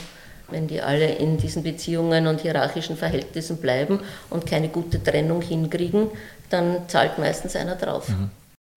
Wenn 0.50 0.68
die 0.68 0.82
alle 0.82 1.06
in 1.16 1.38
diesen 1.38 1.64
Beziehungen 1.64 2.28
und 2.28 2.42
hierarchischen 2.42 2.98
Verhältnissen 2.98 3.58
bleiben 3.58 4.00
und 4.30 4.46
keine 4.46 4.68
gute 4.70 5.02
Trennung 5.04 5.42
hinkriegen, 5.42 6.08
dann 6.50 6.88
zahlt 6.90 7.18
meistens 7.18 7.56
einer 7.56 7.76
drauf. 7.76 8.08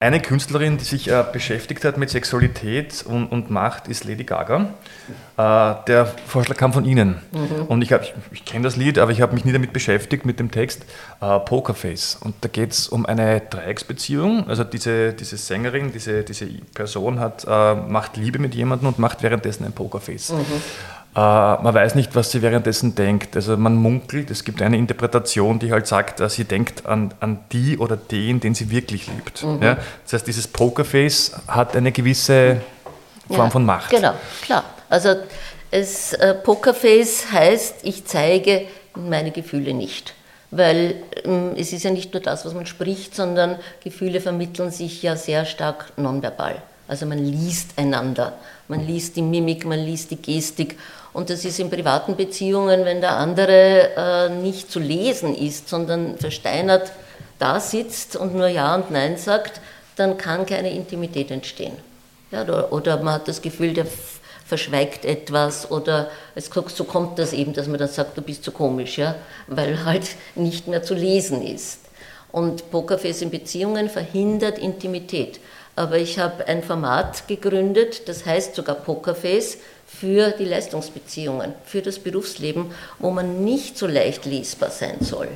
Eine 0.05 0.21
Künstlerin, 0.21 0.77
die 0.77 0.85
sich 0.85 1.09
äh, 1.11 1.25
beschäftigt 1.33 1.83
hat 1.83 1.97
mit 1.97 2.11
Sexualität 2.11 3.05
und, 3.09 3.27
und 3.29 3.49
Macht, 3.51 3.89
ist 3.89 4.05
Lady 4.05 4.25
Gaga. 4.25 4.67
Äh, 5.39 5.75
der 5.87 6.05
Vorschlag 6.27 6.59
kam 6.59 6.75
von 6.75 6.85
Ihnen. 6.85 7.21
Und 7.69 7.81
ich, 7.81 7.91
hab- 7.91 8.03
ich, 8.03 8.13
ich 8.31 8.45
kenne 8.45 8.65
das 8.65 8.77
Lied, 8.77 8.99
aber 8.99 9.13
ich 9.13 9.23
habe 9.23 9.33
mich 9.33 9.47
nie 9.47 9.53
damit 9.53 9.73
beschäftigt, 9.73 10.27
mit 10.27 10.39
dem 10.39 10.51
Text 10.51 10.85
äh, 11.23 11.39
Pokerface. 11.41 12.19
Und 12.23 12.35
da 12.43 12.49
geht 12.49 12.73
es 12.73 12.87
um 12.89 13.07
eine 13.07 13.41
Dreiecksbeziehung. 13.49 14.47
Also 14.47 14.63
diese, 14.63 15.15
diese 15.15 15.39
Sängerin, 15.39 15.91
diese, 15.91 16.23
diese 16.23 16.49
Person 16.75 17.19
hat, 17.19 17.47
äh, 17.49 17.75
macht 17.75 18.19
Liebe 18.19 18.39
mit 18.39 18.55
jemandem 18.55 18.89
und 18.89 18.99
macht 18.99 19.23
währenddessen 19.23 19.65
ein 19.65 19.73
Pokerface. 19.73 20.31
Äh, 20.33 20.35
man 21.15 21.75
weiß 21.75 21.95
nicht, 21.95 22.15
was 22.17 22.33
sie 22.33 22.43
währenddessen 22.43 22.95
denkt. 22.97 23.37
Also 23.37 23.57
man 23.57 23.77
munkelt, 23.77 24.31
es 24.31 24.43
gibt 24.43 24.61
eine 24.61 24.77
Interpretation, 24.77 25.61
die 25.61 25.71
halt 25.71 25.87
sagt, 25.87 26.19
dass 26.19 26.35
sie 26.35 26.45
denkt 26.45 26.87
an, 26.87 27.15
an 27.21 27.39
die 27.53 27.79
oder 27.79 27.97
den, 27.97 28.41
den 28.41 28.55
sie 28.55 28.71
wirklich 28.71 29.07
liebt. 29.07 29.43
Ja? 29.61 29.79
Das 30.03 30.13
heißt, 30.13 30.27
dieses 30.27 30.49
Pokerface 30.49 31.37
hat 31.47 31.77
eine 31.77 31.93
gewisse 31.93 32.61
Form 33.29 33.47
Ja, 33.47 33.51
von 33.51 33.65
Macht. 33.65 33.91
Genau, 33.91 34.15
klar. 34.43 34.65
Also 34.91 35.15
es, 35.71 36.13
äh, 36.15 36.35
Pokerface 36.35 37.31
heißt, 37.33 37.77
ich 37.83 38.05
zeige 38.05 38.67
meine 38.95 39.31
Gefühle 39.31 39.75
nicht. 39.75 40.15
Weil 40.51 40.97
ähm, 41.25 41.53
es 41.57 41.73
ist 41.73 41.83
ja 41.83 41.91
nicht 41.91 42.13
nur 42.13 42.23
das, 42.23 42.45
was 42.45 42.55
man 42.55 42.67
spricht, 42.67 43.15
sondern 43.15 43.59
Gefühle 43.83 44.21
vermitteln 44.21 44.71
sich 44.71 45.03
ja 45.03 45.17
sehr 45.17 45.45
stark 45.47 45.93
nonverbal. 45.97 46.63
Also 46.87 47.07
man 47.07 47.19
liest 47.19 47.71
einander, 47.77 48.35
man 48.69 48.87
liest 48.87 49.17
die 49.17 49.23
Mimik, 49.23 49.65
man 49.65 49.81
liest 49.81 50.11
die 50.11 50.17
Gestik. 50.21 50.79
Und 51.15 51.31
das 51.31 51.45
ist 51.45 51.61
in 51.61 51.71
privaten 51.71 52.17
Beziehungen, 52.17 52.85
wenn 52.85 53.01
der 53.01 53.17
andere 53.17 53.91
äh, 53.97 54.29
nicht 54.29 54.71
zu 54.71 54.81
lesen 54.81 55.35
ist, 55.35 55.69
sondern 55.69 56.19
versteinert 56.19 56.93
da 57.39 57.61
sitzt 57.61 58.17
und 58.17 58.35
nur 58.35 58.49
Ja 58.49 58.75
und 58.75 58.91
Nein 58.91 59.17
sagt, 59.17 59.61
dann 59.97 60.19
kann 60.19 60.45
keine 60.45 60.71
Intimität 60.71 61.31
entstehen. 61.31 61.77
Ja, 62.31 62.43
oder, 62.71 62.97
man 62.97 63.15
hat 63.15 63.29
das 63.29 63.43
Gefühl, 63.43 63.75
der 63.75 63.87
verschweigt 64.45 65.05
etwas 65.05 65.71
oder 65.71 66.11
es, 66.35 66.51
so 66.75 66.85
kommt 66.85 67.19
das 67.19 67.33
eben, 67.33 67.53
dass 67.53 67.69
man 67.69 67.79
dann 67.79 67.89
sagt, 67.89 68.17
du 68.19 68.23
bist 68.23 68.43
zu 68.43 68.51
komisch, 68.51 68.99
ja, 68.99 69.15
weil 69.47 69.85
halt 69.85 70.17
nicht 70.35 70.67
mehr 70.67 70.83
zu 70.83 70.95
lesen 70.95 71.43
ist. 71.47 71.79
Und 72.33 72.73
Pokerface 72.73 73.23
in 73.23 73.31
Beziehungen 73.31 73.89
verhindert 73.89 74.59
Intimität. 74.59 75.39
Aber 75.77 75.97
ich 75.97 76.19
habe 76.19 76.47
ein 76.49 76.63
Format 76.63 77.29
gegründet, 77.29 78.09
das 78.09 78.27
heißt 78.27 78.57
sogar 78.57 78.77
Pokerface, 78.77 79.59
für 80.01 80.31
die 80.31 80.45
Leistungsbeziehungen, 80.45 81.55
für 81.65 81.83
das 81.83 81.99
Berufsleben, 81.99 82.73
wo 82.99 83.11
man 83.11 83.45
nicht 83.45 83.79
so 83.79 83.87
leicht 83.87 84.25
lesbar 84.25 84.71
sein 84.71 84.97
soll. 85.01 85.29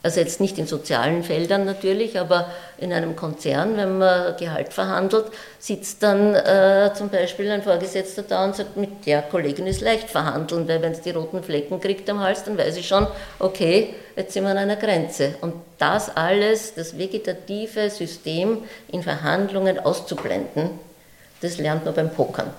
Also 0.00 0.20
jetzt 0.20 0.40
nicht 0.40 0.58
in 0.58 0.66
sozialen 0.66 1.24
Feldern 1.24 1.64
natürlich, 1.64 2.20
aber 2.20 2.48
in 2.78 2.92
einem 2.92 3.16
Konzern, 3.16 3.76
wenn 3.76 3.98
man 3.98 4.36
Gehalt 4.36 4.72
verhandelt, 4.72 5.26
sitzt 5.58 6.04
dann 6.04 6.36
äh, 6.36 6.92
zum 6.94 7.08
Beispiel 7.08 7.50
ein 7.50 7.64
Vorgesetzter 7.64 8.22
da 8.22 8.44
und 8.44 8.54
sagt, 8.54 8.76
mit 8.76 9.06
der 9.06 9.22
Kollegin 9.22 9.66
ist 9.66 9.80
leicht 9.80 10.08
verhandeln, 10.08 10.68
weil 10.68 10.80
wenn 10.82 10.92
es 10.92 11.00
die 11.00 11.10
roten 11.10 11.42
Flecken 11.42 11.80
kriegt 11.80 12.08
am 12.08 12.20
Hals, 12.20 12.44
dann 12.44 12.56
weiß 12.56 12.76
ich 12.76 12.86
schon, 12.86 13.08
okay, 13.40 13.94
jetzt 14.14 14.34
sind 14.34 14.44
wir 14.44 14.50
an 14.50 14.58
einer 14.58 14.76
Grenze. 14.76 15.34
Und 15.40 15.54
das 15.78 16.16
alles, 16.16 16.74
das 16.74 16.96
vegetative 16.96 17.90
System 17.90 18.58
in 18.92 19.02
Verhandlungen 19.02 19.80
auszublenden, 19.80 20.70
das 21.40 21.58
lernt 21.58 21.84
man 21.84 21.94
beim 21.94 22.10
Pokern. 22.10 22.52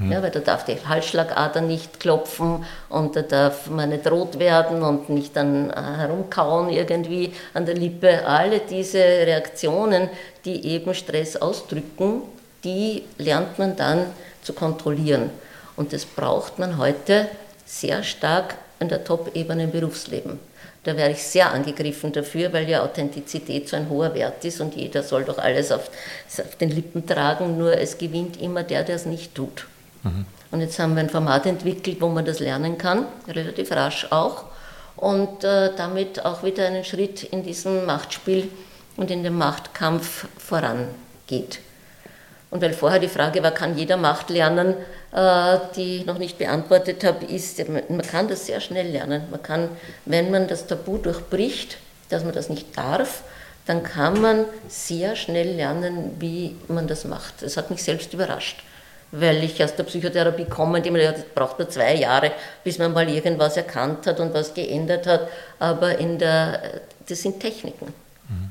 Ja, 0.00 0.22
weil 0.22 0.30
da 0.30 0.38
darf 0.38 0.64
die 0.64 0.76
Halsschlagader 0.86 1.60
nicht 1.60 1.98
klopfen 1.98 2.64
und 2.88 3.16
da 3.16 3.22
darf 3.22 3.68
man 3.68 3.88
nicht 3.88 4.08
rot 4.08 4.38
werden 4.38 4.82
und 4.82 5.08
nicht 5.08 5.34
dann 5.34 5.70
äh, 5.70 5.74
herumkauen 5.74 6.70
irgendwie 6.70 7.32
an 7.52 7.66
der 7.66 7.74
Lippe. 7.74 8.24
Alle 8.24 8.60
diese 8.60 8.98
Reaktionen, 8.98 10.08
die 10.44 10.66
eben 10.66 10.94
Stress 10.94 11.36
ausdrücken, 11.36 12.22
die 12.62 13.04
lernt 13.18 13.58
man 13.58 13.74
dann 13.74 14.06
zu 14.42 14.52
kontrollieren. 14.52 15.30
Und 15.76 15.92
das 15.92 16.04
braucht 16.04 16.60
man 16.60 16.78
heute 16.78 17.28
sehr 17.66 18.04
stark 18.04 18.54
in 18.78 18.88
der 18.88 19.02
Top-Ebene 19.02 19.64
im 19.64 19.72
Berufsleben. 19.72 20.38
Da 20.84 20.96
wäre 20.96 21.10
ich 21.10 21.22
sehr 21.22 21.52
angegriffen 21.52 22.12
dafür, 22.12 22.52
weil 22.52 22.68
ja 22.68 22.82
Authentizität 22.82 23.68
so 23.68 23.76
ein 23.76 23.90
hoher 23.90 24.14
Wert 24.14 24.44
ist 24.44 24.60
und 24.60 24.76
jeder 24.76 25.02
soll 25.02 25.24
doch 25.24 25.38
alles 25.38 25.72
auf, 25.72 25.90
auf 26.38 26.56
den 26.56 26.70
Lippen 26.70 27.04
tragen, 27.04 27.58
nur 27.58 27.76
es 27.76 27.98
gewinnt 27.98 28.40
immer 28.40 28.62
der, 28.62 28.84
der 28.84 28.96
es 28.96 29.04
nicht 29.04 29.34
tut. 29.34 29.66
Und 30.50 30.60
jetzt 30.60 30.78
haben 30.78 30.94
wir 30.94 31.00
ein 31.00 31.10
Format 31.10 31.46
entwickelt, 31.46 32.00
wo 32.00 32.08
man 32.08 32.24
das 32.24 32.40
lernen 32.40 32.78
kann, 32.78 33.06
relativ 33.26 33.70
rasch 33.72 34.06
auch, 34.10 34.44
und 34.96 35.44
äh, 35.44 35.70
damit 35.76 36.24
auch 36.24 36.42
wieder 36.42 36.66
einen 36.66 36.84
Schritt 36.84 37.22
in 37.22 37.42
diesem 37.42 37.86
Machtspiel 37.86 38.50
und 38.96 39.10
in 39.10 39.22
dem 39.22 39.36
Machtkampf 39.38 40.26
vorangeht. 40.38 41.60
Und 42.50 42.62
weil 42.62 42.72
vorher 42.72 42.98
die 42.98 43.08
Frage 43.08 43.42
war, 43.42 43.50
kann 43.50 43.76
jeder 43.76 43.96
Macht 43.96 44.30
lernen, 44.30 44.74
äh, 45.12 45.58
die 45.76 45.98
ich 45.98 46.06
noch 46.06 46.18
nicht 46.18 46.38
beantwortet 46.38 47.04
habe, 47.04 47.26
ist, 47.26 47.62
man 47.68 48.02
kann 48.02 48.28
das 48.28 48.46
sehr 48.46 48.60
schnell 48.60 48.88
lernen. 48.88 49.22
Man 49.30 49.42
kann, 49.42 49.68
wenn 50.06 50.30
man 50.30 50.48
das 50.48 50.66
Tabu 50.66 50.96
durchbricht, 50.96 51.76
dass 52.08 52.24
man 52.24 52.32
das 52.32 52.48
nicht 52.48 52.76
darf, 52.76 53.22
dann 53.66 53.82
kann 53.82 54.20
man 54.20 54.46
sehr 54.68 55.14
schnell 55.14 55.56
lernen, 55.56 56.16
wie 56.18 56.56
man 56.68 56.88
das 56.88 57.04
macht. 57.04 57.42
Das 57.42 57.58
hat 57.58 57.70
mich 57.70 57.82
selbst 57.82 58.14
überrascht, 58.14 58.62
weil 59.12 59.42
ich 59.44 59.62
aus 59.62 59.74
der 59.74 59.84
Psychotherapie 59.84 60.44
komme 60.44 60.78
und 60.78 60.86
immer, 60.86 60.98
ja, 61.00 61.12
das 61.12 61.24
braucht 61.34 61.58
nur 61.58 61.68
zwei 61.68 61.94
Jahre, 61.94 62.32
bis 62.64 62.78
man 62.78 62.92
mal 62.92 63.08
irgendwas 63.08 63.56
erkannt 63.56 64.06
hat 64.06 64.20
und 64.20 64.34
was 64.34 64.52
geändert 64.54 65.06
hat. 65.06 65.28
Aber 65.58 65.98
in 65.98 66.18
der, 66.18 66.60
das 67.08 67.22
sind 67.22 67.40
Techniken. 67.40 67.92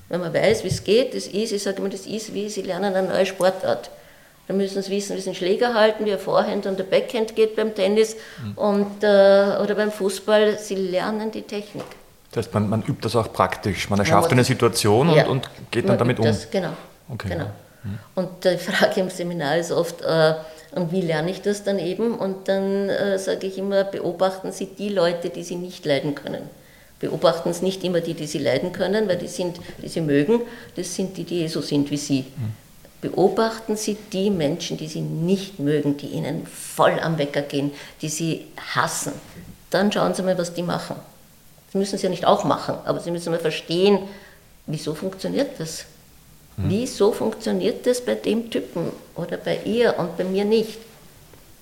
Wenn 0.10 0.22
man 0.22 0.34
weiß, 0.34 0.64
wie 0.64 0.70
es 0.70 0.84
geht, 0.84 1.14
das 1.14 1.28
ist, 1.28 1.52
ich 1.52 1.62
sage 1.62 1.78
immer, 1.78 1.90
das 1.90 2.08
ist 2.08 2.34
wie, 2.34 2.50
Sie 2.50 2.64
lernen 2.64 2.96
eine 2.96 3.08
neue 3.08 3.26
Sportart. 3.28 3.92
Dann 4.48 4.58
müssen 4.58 4.82
Sie 4.82 4.90
wissen, 4.92 5.16
wie 5.16 5.22
Sie 5.22 5.30
einen 5.30 5.36
Schläger 5.36 5.74
halten, 5.76 6.06
wie 6.06 6.14
ein 6.14 6.18
Vorhand 6.20 6.66
und 6.66 6.80
der 6.80 6.86
Backhand 6.86 7.36
geht 7.36 7.56
beim 7.56 7.76
Tennis 7.76 8.16
und, 8.56 9.04
äh, 9.04 9.08
oder 9.62 9.76
beim 9.76 9.92
Fußball. 9.92 10.58
Sie 10.58 10.76
lernen 10.76 11.30
die 11.30 11.44
Technik. 11.44 11.84
Das 12.32 12.46
heißt, 12.46 12.54
man, 12.56 12.70
man 12.70 12.82
übt 12.82 13.02
das 13.02 13.16
auch 13.16 13.32
praktisch. 13.32 13.90
Man 13.90 13.98
Man 13.98 14.06
erschafft 14.06 14.24
muss 14.30 14.32
eine 14.32 14.44
Situation 14.44 15.10
und, 15.10 15.16
Ja. 15.16 15.28
und 15.28 15.48
geht 15.70 15.86
Man 15.86 15.92
dann 15.98 16.00
damit 16.08 16.20
um. 16.20 16.26
Das, 16.26 16.50
genau. 16.50 16.70
Okay, 17.10 17.30
genau. 17.30 17.46
Und 18.16 18.30
die 18.44 18.58
Frage 18.58 19.02
im 19.02 19.10
Seminar 19.10 19.58
ist 19.58 19.72
oft, 19.72 20.02
äh, 20.02 20.34
und 20.72 20.92
wie 20.92 21.02
lerne 21.02 21.32
ich 21.32 21.42
das 21.42 21.64
dann 21.64 21.80
eben? 21.80 22.16
Und 22.16 22.48
dann 22.48 22.90
äh, 22.90 23.18
sage 23.18 23.48
ich 23.48 23.58
immer, 23.58 23.84
beobachten 23.84 24.52
Sie 24.52 24.68
die 24.68 24.90
Leute, 24.90 25.30
die 25.30 25.44
Sie 25.44 25.56
nicht 25.56 25.86
leiden 25.86 26.14
können. 26.14 26.50
Beobachten 27.00 27.54
Sie 27.54 27.64
nicht 27.64 27.84
immer 27.84 28.02
die, 28.02 28.14
die 28.14 28.28
Sie 28.28 28.40
leiden 28.40 28.74
können, 28.74 29.08
weil 29.08 29.18
die 29.18 29.28
sind, 29.28 29.60
die 29.82 29.88
Sie 29.88 30.02
mögen, 30.02 30.42
das 30.76 30.96
sind 30.96 31.16
die, 31.18 31.24
die 31.24 31.48
so 31.48 31.62
sind 31.62 31.90
wie 31.92 31.98
Sie. 31.98 32.26
Beobachten 33.02 33.78
Sie 33.78 33.96
die 34.12 34.32
Menschen, 34.32 34.78
die 34.78 34.88
Sie 34.88 35.02
nicht 35.02 35.60
mögen, 35.60 35.98
die 35.98 36.08
Ihnen 36.08 36.48
voll 36.48 37.00
am 37.00 37.18
Wecker 37.18 37.44
gehen, 37.44 37.72
die 38.02 38.10
Sie 38.10 38.48
hassen. 38.74 39.14
Dann 39.70 39.92
schauen 39.92 40.16
Sie 40.16 40.24
mal, 40.24 40.38
was 40.38 40.54
die 40.54 40.64
machen. 40.64 40.96
Das 41.68 41.76
müssen 41.76 41.98
Sie 41.98 42.04
ja 42.04 42.10
nicht 42.10 42.26
auch 42.26 42.44
machen, 42.44 42.76
aber 42.86 43.00
Sie 43.00 43.12
müssen 43.12 43.32
mal 43.32 43.40
verstehen, 43.40 44.00
wieso 44.66 44.96
funktioniert 44.96 45.60
das? 45.60 45.86
Wieso 46.60 47.12
funktioniert 47.12 47.86
das 47.86 48.02
bei 48.02 48.16
dem 48.16 48.50
Typen 48.50 48.92
oder 49.16 49.38
bei 49.38 49.60
ihr 49.64 49.94
und 50.00 50.18
bei 50.18 50.24
mir 50.24 50.44
nicht? 50.44 50.80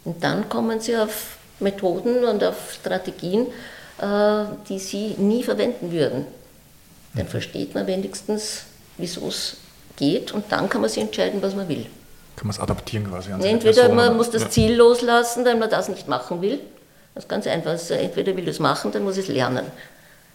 Und 0.05 0.23
dann 0.23 0.47
kommen 0.47 0.80
Sie 0.80 0.95
auf 0.95 1.38
Methoden 1.59 2.23
und 2.23 2.41
auf 2.43 2.72
Strategien, 2.73 3.47
äh, 3.99 4.45
die 4.69 4.80
Sie 4.80 5.15
nie 5.17 5.43
verwenden 5.43 5.91
würden. 5.91 6.26
Dann 7.13 7.27
versteht 7.27 7.76
man 7.76 7.88
wenigstens, 7.88 8.63
wieso 8.97 9.27
es 9.27 9.57
geht 9.97 10.31
und 10.31 10.45
dann 10.49 10.69
kann 10.69 10.80
man 10.80 10.89
sich 10.89 11.03
entscheiden, 11.03 11.41
was 11.41 11.55
man 11.55 11.67
will. 11.67 11.85
Kann 12.38 12.47
man 12.47 12.55
es 12.55 12.59
adaptieren 12.61 13.09
quasi 13.09 13.31
an 13.31 13.41
Entweder 13.43 13.73
Person, 13.84 13.95
man 13.97 14.15
muss 14.15 14.30
das 14.30 14.43
Ja. 14.43 14.49
Ziel 14.49 14.76
loslassen, 14.76 15.43
wenn 15.43 15.59
man 15.59 15.69
das 15.69 15.89
nicht 15.89 16.07
machen 16.07 16.41
will. 16.41 16.59
Das 17.13 17.26
ist 17.26 17.30
ganz 17.30 17.47
einfach. 17.47 17.72
Also 17.72 17.93
entweder 17.95 18.35
will 18.35 18.43
ich 18.43 18.55
es 18.55 18.59
machen, 18.59 18.91
dann 18.93 19.03
muss 19.03 19.17
ich 19.17 19.27
es 19.27 19.34
lernen. 19.34 19.65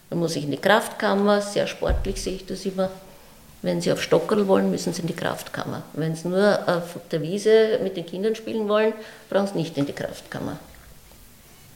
Dann 0.09 0.19
muss 0.19 0.35
ich 0.35 0.43
in 0.43 0.51
die 0.51 0.57
Kraftkammer, 0.57 1.41
sehr 1.41 1.65
sportlich 1.65 2.21
sehe 2.21 2.35
ich 2.35 2.45
das 2.45 2.65
immer. 2.65 2.89
Wenn 3.61 3.79
Sie 3.79 3.91
auf 3.91 4.01
Stockerl 4.01 4.47
wollen, 4.47 4.71
müssen 4.71 4.91
Sie 4.93 5.01
in 5.01 5.07
die 5.07 5.15
Kraftkammer. 5.15 5.83
Wenn 5.93 6.15
Sie 6.15 6.27
nur 6.27 6.59
auf 6.67 6.99
der 7.11 7.21
Wiese 7.21 7.79
mit 7.83 7.95
den 7.95 8.05
Kindern 8.05 8.35
spielen 8.35 8.67
wollen, 8.67 8.93
brauchen 9.29 9.47
Sie 9.47 9.57
nicht 9.57 9.77
in 9.77 9.85
die 9.85 9.93
Kraftkammer. 9.93 10.57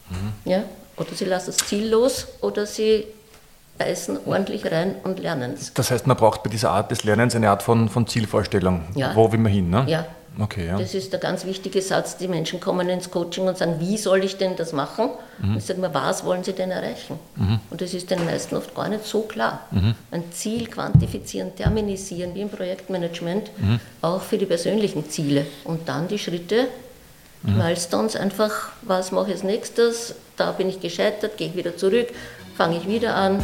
Mhm. 0.10 0.52
Ja? 0.52 0.64
Oder 0.98 1.14
Sie 1.14 1.26
lassen 1.26 1.48
das 1.48 1.58
Ziel 1.58 1.90
los 1.90 2.28
oder 2.42 2.66
Sie 2.66 3.06
beißen 3.78 4.20
ordentlich 4.26 4.72
rein 4.72 4.96
und 5.04 5.20
lernen 5.20 5.54
es. 5.54 5.74
Das 5.74 5.92
heißt, 5.92 6.08
man 6.08 6.18
braucht 6.18 6.44
bei 6.44 6.50
dieser 6.50 6.72
Art 6.72 6.92
des 6.92 7.04
Lernens 7.04 7.36
eine 7.36 7.50
Art 7.50 7.62
von, 7.62 7.90
von 7.90 8.08
Zielvorstellung. 8.08 8.86
Ja. 8.96 9.14
Wo 9.16 9.32
will 9.32 9.40
man 9.40 9.52
hin? 9.52 9.70
Ne? 9.70 9.86
Ja. 9.88 10.06
Okay, 10.40 10.68
ja. 10.68 10.78
Das 10.78 10.94
ist 10.94 11.14
der 11.14 11.20
ganz 11.20 11.46
wichtige 11.46 11.82
Satz. 11.82 12.18
Die 12.18 12.28
Menschen 12.28 12.60
kommen 12.60 12.90
ins 12.90 13.10
Coaching 13.10 13.48
und 13.48 13.58
sagen, 13.58 13.76
wie 13.80 13.98
soll 13.98 14.24
ich 14.24 14.38
denn 14.38 14.56
das 14.56 14.74
machen? 14.74 15.10
Und 15.42 15.58
ich 15.58 15.64
sage 15.66 15.80
mal, 15.80 15.94
was 15.94 16.26
wollen 16.26 16.44
sie 16.44 16.54
denn 16.54 16.72
erreichen? 16.72 17.20
Und 17.70 17.82
das 17.82 17.94
ist 17.94 18.10
den 18.12 18.26
meisten 18.26 18.56
oft 18.56 18.76
gar 18.76 18.90
nicht 18.90 19.06
so 19.06 19.22
klar. 19.22 19.62
Ein 20.12 20.24
Ziel 20.32 20.68
quantifizieren, 20.68 21.56
terminisieren, 21.56 22.36
wie 22.36 22.42
im 22.42 22.50
Projektmanagement, 22.50 23.50
auch 24.02 24.22
für 24.22 24.38
die 24.38 24.46
persönlichen 24.46 25.10
Ziele. 25.10 25.46
Und 25.64 25.88
dann 25.88 26.08
die 26.08 26.20
Schritte 26.20 26.68
Milestones 27.44 28.16
einfach, 28.16 28.70
was 28.82 29.12
mache 29.12 29.28
ich 29.28 29.34
als 29.34 29.44
nächstes, 29.44 30.16
da 30.36 30.52
bin 30.52 30.68
ich 30.68 30.80
gescheitert, 30.80 31.38
gehe 31.38 31.50
ich 31.50 31.56
wieder 31.56 31.78
zurück, 31.78 32.08
fange 32.58 32.78
ich 32.78 32.88
wieder 32.88 33.16
an. 33.16 33.44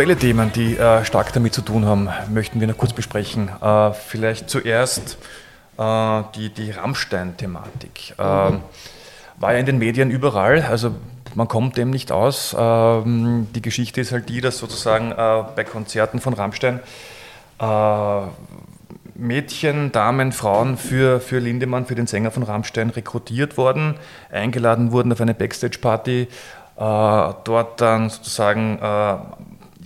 Aktuelle 0.00 0.16
Themen, 0.16 0.50
die 0.50 0.78
äh, 0.78 1.04
stark 1.04 1.30
damit 1.34 1.52
zu 1.52 1.60
tun 1.60 1.84
haben, 1.84 2.08
möchten 2.30 2.58
wir 2.58 2.66
noch 2.66 2.78
kurz 2.78 2.94
besprechen. 2.94 3.50
Äh, 3.60 3.92
vielleicht 3.92 4.48
zuerst 4.48 5.18
äh, 5.76 6.22
die, 6.34 6.48
die 6.48 6.70
Rammstein-Thematik. 6.70 8.14
Ähm, 8.18 8.62
war 9.36 9.52
ja 9.52 9.58
in 9.58 9.66
den 9.66 9.76
Medien 9.76 10.10
überall, 10.10 10.62
also 10.62 10.94
man 11.34 11.48
kommt 11.48 11.76
dem 11.76 11.90
nicht 11.90 12.12
aus. 12.12 12.56
Ähm, 12.58 13.48
die 13.54 13.60
Geschichte 13.60 14.00
ist 14.00 14.10
halt 14.10 14.30
die, 14.30 14.40
dass 14.40 14.56
sozusagen 14.56 15.12
äh, 15.12 15.44
bei 15.54 15.64
Konzerten 15.64 16.18
von 16.18 16.32
Rammstein 16.32 16.80
äh, 17.60 18.20
Mädchen, 19.16 19.92
Damen, 19.92 20.32
Frauen 20.32 20.78
für, 20.78 21.20
für 21.20 21.40
Lindemann, 21.40 21.84
für 21.84 21.94
den 21.94 22.06
Sänger 22.06 22.30
von 22.30 22.42
Rammstein 22.42 22.88
rekrutiert 22.88 23.58
worden, 23.58 23.96
eingeladen 24.32 24.92
wurden 24.92 25.12
auf 25.12 25.20
eine 25.20 25.34
Backstage-Party, 25.34 26.22
äh, 26.22 26.26
dort 27.44 27.82
dann 27.82 28.08
sozusagen, 28.08 28.78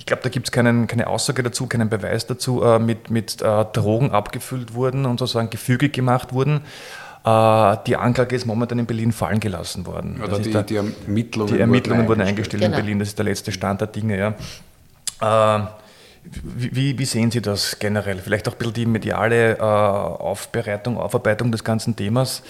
ich 0.05 0.07
glaube, 0.07 0.23
da 0.23 0.29
gibt 0.29 0.47
es 0.49 0.53
keine 0.53 1.07
Aussage 1.07 1.43
dazu, 1.43 1.67
keinen 1.67 1.89
Beweis 1.89 2.27
dazu, 2.27 2.63
äh, 2.63 2.79
mit, 2.79 3.09
mit 3.09 3.41
äh, 3.41 3.65
Drogen 3.73 4.11
abgefüllt 4.11 4.75
wurden 4.75 5.07
und 5.07 5.19
sozusagen 5.19 5.49
gefügig 5.49 5.95
gemacht 5.95 6.35
wurden. 6.35 6.61
Äh, 7.25 7.77
die 7.87 7.97
Anklage 7.97 8.37
ist 8.37 8.45
momentan 8.45 8.79
in 8.81 8.85
Berlin 8.85 9.13
fallen 9.13 9.41
gelassen 9.41 9.87
worden. 9.87 10.21
Oder 10.23 10.39
die, 10.41 10.51
der- 10.51 10.63
die 10.65 10.77
Ermittlungen, 10.77 11.55
die 11.55 11.59
Ermittlungen 11.59 12.07
wurden 12.07 12.21
eingestellt 12.21 12.63
Genau. 12.63 12.77
in 12.77 12.83
Berlin, 12.83 12.99
das 12.99 13.09
ist 13.09 13.19
der 13.19 13.25
letzte 13.25 13.51
Stand 13.51 13.81
der 13.81 13.89
Dinge. 13.89 14.19
Ja. 15.23 15.75
Wie, 16.27 16.99
wie, 16.99 17.05
sehen 17.05 17.31
Sie 17.31 17.43
das 17.43 17.79
generell? 17.79 18.19
Vielleicht 18.19 18.49
auch 18.49 18.53
ein 18.53 18.59
bisschen 18.59 18.73
die 18.73 18.87
mediale 18.87 19.59
äh, 19.59 19.61
Aufbereitung, 19.61 20.97
Aufarbeitung 20.97 21.53
des 21.53 21.63
ganzen 21.63 21.97
Themas. 21.97 22.43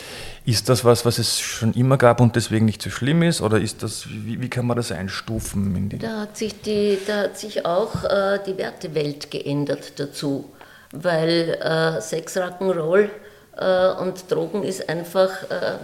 Ist 0.44 0.68
das 0.68 0.84
was, 0.84 1.04
was 1.04 1.18
es 1.18 1.40
schon 1.40 1.74
immer 1.74 1.98
gab 1.98 2.20
und 2.20 2.36
deswegen 2.36 2.66
nicht 2.66 2.80
so 2.80 2.90
schlimm 2.90 3.24
ist? 3.24 3.40
Oder 3.40 3.58
ist 3.58 3.82
das, 3.82 4.06
wie, 4.08 4.40
wie 4.40 4.48
kann 4.48 4.66
man 4.66 4.76
das 4.76 4.92
einstufen? 4.92 5.88
Da 5.98 6.20
hat 6.20 6.36
sich, 6.36 6.60
die, 6.60 6.98
da 7.04 7.22
hat 7.22 7.36
sich 7.36 7.66
auch 7.66 8.04
äh, 8.04 8.38
die 8.46 8.56
Wertewelt 8.58 9.32
geändert 9.32 9.98
dazu, 9.98 10.52
weil 10.92 11.58
äh, 11.60 12.00
Sex, 12.00 12.36
Rock'n'Roll 12.36 13.08
äh, 13.56 13.88
und 14.00 14.30
Drogen 14.30 14.62
ist 14.62 14.88
einfach, 14.88 15.50
äh, 15.50 15.78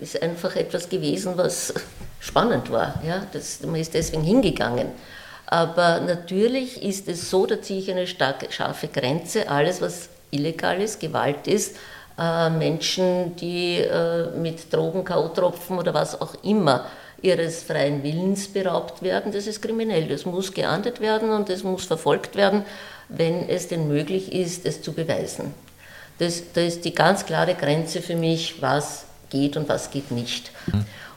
ist 0.00 0.20
einfach 0.20 0.56
etwas 0.56 0.88
gewesen, 0.88 1.34
was 1.36 1.72
spannend 2.18 2.72
war. 2.72 3.00
Ja? 3.06 3.24
Das, 3.32 3.60
man 3.62 3.76
ist 3.76 3.94
deswegen 3.94 4.24
hingegangen. 4.24 4.88
Aber 5.46 6.00
natürlich 6.00 6.82
ist 6.82 7.08
es 7.08 7.30
so, 7.30 7.46
da 7.46 7.62
ziehe 7.62 7.78
ich 7.78 7.90
eine 7.90 8.06
starke, 8.06 8.50
scharfe 8.50 8.88
Grenze. 8.88 9.48
Alles, 9.48 9.80
was 9.80 10.08
illegal 10.30 10.80
ist, 10.80 10.98
Gewalt 11.00 11.46
ist, 11.46 11.76
äh, 12.18 12.50
Menschen, 12.50 13.36
die 13.36 13.78
äh, 13.78 14.30
mit 14.36 14.72
Drogen, 14.72 15.04
K.O.-Tropfen 15.04 15.78
oder 15.78 15.94
was 15.94 16.20
auch 16.20 16.34
immer 16.42 16.86
ihres 17.22 17.62
freien 17.62 18.02
Willens 18.02 18.48
beraubt 18.48 19.02
werden, 19.02 19.32
das 19.32 19.46
ist 19.46 19.62
kriminell. 19.62 20.08
Das 20.08 20.26
muss 20.26 20.52
geahndet 20.52 21.00
werden 21.00 21.30
und 21.30 21.48
es 21.48 21.62
muss 21.62 21.84
verfolgt 21.84 22.36
werden, 22.36 22.64
wenn 23.08 23.48
es 23.48 23.68
denn 23.68 23.88
möglich 23.88 24.32
ist, 24.32 24.66
es 24.66 24.82
zu 24.82 24.92
beweisen. 24.92 25.54
Das, 26.18 26.42
das 26.52 26.64
ist 26.64 26.84
die 26.84 26.94
ganz 26.94 27.26
klare 27.26 27.54
Grenze 27.54 28.02
für 28.02 28.16
mich, 28.16 28.60
was 28.60 29.04
geht 29.30 29.56
und 29.56 29.68
was 29.68 29.90
geht 29.90 30.10
nicht. 30.10 30.50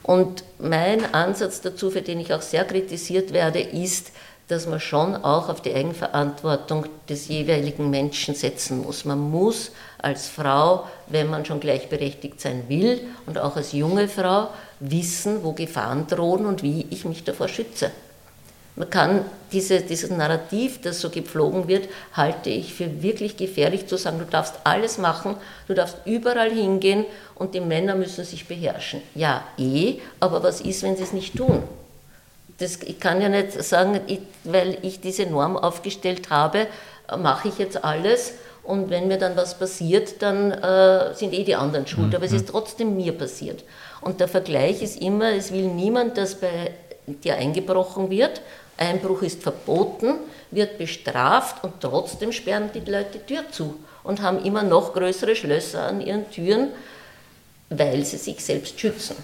Und 0.10 0.44
mein 0.58 1.14
Ansatz 1.14 1.62
dazu, 1.62 1.92
für 1.92 2.02
den 2.02 2.20
ich 2.20 2.34
auch 2.34 2.42
sehr 2.42 2.66
kritisiert 2.66 3.32
werde, 3.32 3.60
ist, 3.60 4.10
dass 4.48 4.66
man 4.66 4.80
schon 4.80 5.16
auch 5.16 5.50
auf 5.50 5.62
die 5.62 5.72
Eigenverantwortung 5.72 6.88
des 7.08 7.28
jeweiligen 7.28 7.92
Menschen 7.92 8.34
setzen 8.34 8.82
muss. 8.82 9.06
Man 9.06 9.20
muss 9.20 9.72
als 10.00 10.28
Frau, 10.28 10.88
wenn 11.06 11.30
man 11.30 11.46
schon 11.46 11.60
gleichberechtigt 11.60 12.42
sein 12.42 12.64
will 12.70 13.02
und 13.28 13.38
auch 13.38 13.56
als 13.56 13.72
junge 13.72 14.08
Frau, 14.08 14.48
wissen, 14.80 15.44
wo 15.44 15.54
Gefahren 15.54 16.08
drohen 16.08 16.48
und 16.48 16.64
wie 16.64 16.88
ich 16.90 17.06
mich 17.06 17.24
davor 17.24 17.48
schütze. 17.48 17.92
Man 18.76 18.90
kann 18.90 19.26
diese, 19.52 19.82
dieses 19.82 20.10
Narrativ, 20.10 20.80
das 20.82 21.02
so 21.02 21.10
gepflogen 21.10 21.68
wird, 21.68 21.90
halte 22.14 22.50
ich 22.50 22.74
für 22.74 23.02
wirklich 23.02 23.36
gefährlich 23.36 23.88
zu 23.88 23.98
sagen, 23.98 24.20
du 24.20 24.26
darfst 24.26 24.56
alles 24.64 24.98
machen, 24.98 25.36
du 25.68 25.74
darfst 25.74 25.98
überall 26.06 26.52
hingehen 26.52 27.06
und 27.36 27.56
die 27.56 27.60
Männer 27.60 27.96
müssen 27.96 28.24
sich 28.24 28.48
beherrschen. 28.48 29.02
Ja, 29.16 29.44
eh, 29.58 29.96
aber 30.20 30.44
was 30.44 30.62
ist, 30.62 30.84
wenn 30.84 30.96
sie 30.96 31.04
es 31.04 31.14
nicht 31.14 31.36
tun? 31.36 31.64
Das, 32.60 32.78
ich 32.84 33.00
kann 33.00 33.22
ja 33.22 33.30
nicht 33.30 33.52
sagen, 33.64 34.00
ich, 34.08 34.20
weil 34.44 34.78
ich 34.82 35.02
diese 35.02 35.26
Norm 35.26 35.58
aufgestellt 35.58 36.30
habe, 36.30 36.68
mache 37.18 37.48
ich 37.48 37.58
jetzt 37.58 37.84
alles 37.84 38.34
und 38.64 38.90
wenn 38.90 39.08
mir 39.08 39.18
dann 39.18 39.36
was 39.36 39.58
passiert, 39.58 40.22
dann 40.22 40.52
äh, 40.52 41.16
sind 41.16 41.34
eh 41.34 41.44
die 41.44 41.56
anderen 41.56 41.88
schuld. 41.88 42.14
Aber 42.14 42.26
es 42.26 42.34
ist 42.34 42.50
trotzdem 42.50 42.96
mir 42.96 43.14
passiert. 43.14 43.64
Und 44.02 44.20
der 44.20 44.28
Vergleich 44.28 44.84
ist 44.84 45.02
immer, 45.02 45.32
es 45.32 45.52
will 45.52 45.68
niemand, 45.68 46.18
dass 46.18 46.36
bei 46.36 46.72
dir 47.16 47.36
eingebrochen 47.36 48.10
wird. 48.10 48.42
Einbruch 48.78 49.22
ist 49.24 49.44
verboten, 49.44 50.16
wird 50.52 50.78
bestraft 50.78 51.64
und 51.64 51.74
trotzdem 51.82 52.32
sperren 52.32 52.70
die 52.74 52.80
Leute 52.80 53.20
die 53.20 53.34
Tür 53.34 53.44
zu 53.52 53.76
und 54.04 54.22
haben 54.22 54.44
immer 54.44 54.64
noch 54.64 54.94
größere 54.94 55.36
Schlösser 55.36 55.88
an 55.88 56.02
ihren 56.02 56.30
Türen, 56.32 56.70
weil 57.70 58.06
sie 58.06 58.18
sich 58.18 58.44
selbst 58.44 58.80
schützen. 58.80 59.16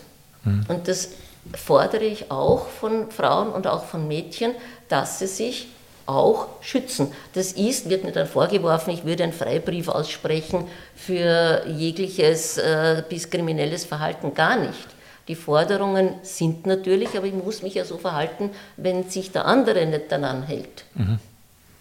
Und 0.68 0.88
das 0.88 1.10
fordere 1.56 2.03
ich 2.03 2.30
auch 2.32 2.68
von 2.68 3.10
Frauen 3.12 3.49
und 3.49 3.68
auch 3.68 3.86
von 3.86 4.07
Mädchen, 4.07 4.52
dass 4.90 5.20
sie 5.20 5.28
sich 5.28 5.68
auch 6.06 6.48
schützen. 6.62 7.12
Das 7.34 7.53
ist, 7.53 7.90
wird 7.90 8.03
mir 8.03 8.12
dann 8.12 8.28
vorgeworfen, 8.28 8.94
ich 8.94 9.06
würde 9.06 9.24
einen 9.24 9.34
Freibrief 9.34 9.88
aussprechen 9.88 10.68
für 10.95 11.64
jegliches 11.68 12.57
äh, 12.57 13.03
bis 13.10 13.30
kriminelles 13.30 13.86
Verhalten. 13.86 14.34
Gar 14.34 14.57
nicht. 14.57 14.88
Die 15.27 15.35
Forderungen 15.35 16.15
sind 16.22 16.65
natürlich, 16.68 17.18
aber 17.18 17.26
ich 17.26 17.34
muss 17.34 17.64
mich 17.64 17.73
ja 17.73 17.85
so 17.85 17.97
verhalten, 17.97 18.52
wenn 18.77 19.10
sich 19.10 19.31
der 19.31 19.45
andere 19.45 19.85
nicht 19.85 20.11
daran 20.11 20.43
hält, 20.43 20.85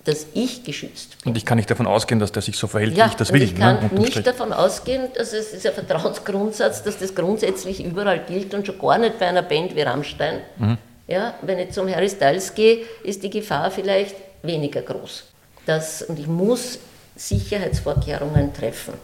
dass 0.04 0.26
ich 0.34 0.64
geschützt 0.64 1.22
bin. 1.22 1.30
und 1.30 1.36
ich 1.36 1.44
kann 1.44 1.56
nicht 1.56 1.70
davon 1.70 1.86
ausgehen, 1.86 2.20
dass 2.20 2.32
der 2.32 2.42
sich 2.42 2.56
so 2.56 2.66
verhält, 2.66 2.96
Ja, 2.96 3.04
wie 3.06 3.10
ich 3.10 3.14
das 3.16 3.30
und 3.30 3.34
will. 3.36 3.42
ich 3.42 3.54
kann 3.56 3.76
ne, 3.90 3.98
nicht 4.00 4.10
Strich. 4.12 4.24
davon 4.24 4.52
ausgehen, 4.52 5.08
dass 5.14 5.32
es 5.32 5.52
ist 5.52 5.66
ein 5.66 5.72
Vertrauensgrundsatz, 5.74 6.82
dass 6.82 6.98
das 6.98 7.14
grundsätzlich 7.14 7.84
überall 7.84 8.20
gilt 8.20 8.54
und 8.54 8.66
schon 8.66 8.78
gar 8.78 8.98
nicht 8.98 9.18
bei 9.18 9.26
einer 9.26 9.42
Band 9.42 9.74
wie 9.76 9.82
Rammstein. 9.82 10.40
Mhm. 10.58 10.78
Ja, 11.06 11.34
wenn 11.42 11.58
ich 11.58 11.70
zum 11.72 11.88
Harry 11.94 12.08
Styles 12.08 12.54
gehe, 12.54 12.78
ist 13.02 13.22
die 13.22 13.30
Gefahr 13.30 13.70
vielleicht 13.70 14.16
weniger 14.42 14.80
groß. 14.82 15.24
Das, 15.66 16.02
und 16.02 16.18
ich 16.18 16.26
muss 16.26 16.78
Sicherheitsvorkehrungen 17.16 18.52
treffen. 18.54 18.94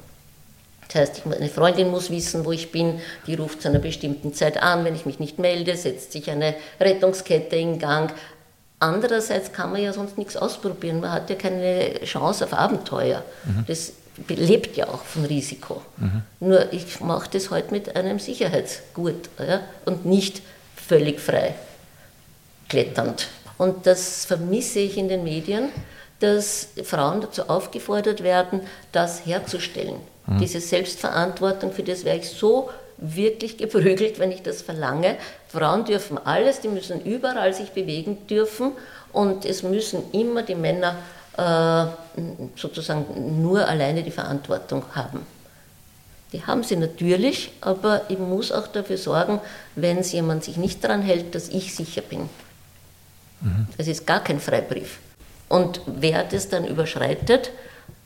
Das 0.92 1.02
heißt, 1.02 1.18
ich, 1.18 1.24
meine 1.24 1.48
Freundin 1.48 1.88
muss 1.88 2.10
wissen, 2.10 2.44
wo 2.44 2.52
ich 2.52 2.72
bin, 2.72 3.00
die 3.26 3.34
ruft 3.34 3.62
zu 3.62 3.68
einer 3.68 3.78
bestimmten 3.78 4.34
Zeit 4.34 4.62
an. 4.62 4.84
Wenn 4.84 4.96
ich 4.96 5.06
mich 5.06 5.20
nicht 5.20 5.38
melde, 5.38 5.76
setzt 5.76 6.12
sich 6.12 6.30
eine 6.30 6.54
Rettungskette 6.80 7.56
in 7.56 7.78
Gang. 7.78 8.12
Andererseits 8.80 9.52
kann 9.52 9.72
man 9.72 9.82
ja 9.82 9.92
sonst 9.92 10.18
nichts 10.18 10.36
ausprobieren. 10.36 11.00
Man 11.00 11.12
hat 11.12 11.30
ja 11.30 11.36
keine 11.36 12.00
Chance 12.04 12.44
auf 12.44 12.54
Abenteuer. 12.54 13.22
Das 13.66 13.92
lebt 14.28 14.76
ja 14.76 14.88
auch 14.88 15.02
von 15.02 15.24
Risiko. 15.26 15.82
Nur 16.40 16.72
ich 16.72 17.00
mache 17.00 17.28
das 17.30 17.50
heute 17.50 17.72
mit 17.72 17.94
einem 17.94 18.18
Sicherheitsgurt 18.18 19.28
ja, 19.38 19.60
und 19.84 20.06
nicht 20.06 20.42
völlig 20.74 21.20
frei 21.20 21.54
kletternd. 22.68 23.28
Und 23.58 23.86
das 23.86 24.24
vermisse 24.24 24.78
ich 24.80 24.96
in 24.96 25.08
den 25.08 25.24
Medien, 25.24 25.68
dass 26.20 26.68
Frauen 26.84 27.20
dazu 27.20 27.48
aufgefordert 27.48 28.22
werden, 28.22 28.62
das 28.92 29.26
herzustellen. 29.26 29.96
Diese 30.38 30.60
Selbstverantwortung, 30.60 31.72
für 31.72 31.82
das 31.82 32.04
wäre 32.04 32.18
ich 32.18 32.28
so 32.28 32.70
wirklich 32.98 33.56
geprügelt, 33.56 34.18
wenn 34.18 34.30
ich 34.30 34.42
das 34.42 34.62
verlange. 34.62 35.16
Frauen 35.48 35.84
dürfen 35.84 36.18
alles, 36.24 36.60
die 36.60 36.68
müssen 36.68 37.00
überall 37.02 37.52
sich 37.54 37.70
bewegen 37.70 38.26
dürfen 38.28 38.72
und 39.12 39.44
es 39.44 39.62
müssen 39.62 40.02
immer 40.12 40.42
die 40.42 40.54
Männer 40.54 40.96
äh, 41.36 42.20
sozusagen 42.56 43.42
nur 43.42 43.66
alleine 43.66 44.02
die 44.02 44.10
Verantwortung 44.10 44.84
haben. 44.94 45.26
Die 46.32 46.44
haben 46.44 46.62
sie 46.62 46.76
natürlich, 46.76 47.50
aber 47.60 48.02
ich 48.08 48.18
muss 48.18 48.52
auch 48.52 48.68
dafür 48.68 48.98
sorgen, 48.98 49.40
wenn 49.74 49.98
es 49.98 50.12
jemand 50.12 50.44
sich 50.44 50.56
nicht 50.56 50.84
daran 50.84 51.02
hält, 51.02 51.34
dass 51.34 51.48
ich 51.48 51.74
sicher 51.74 52.02
bin. 52.02 52.28
Es 53.78 53.88
ist 53.88 54.06
gar 54.06 54.22
kein 54.22 54.38
Freibrief. 54.38 54.98
Und 55.48 55.80
wer 55.86 56.24
das 56.24 56.48
dann 56.48 56.66
überschreitet, 56.66 57.50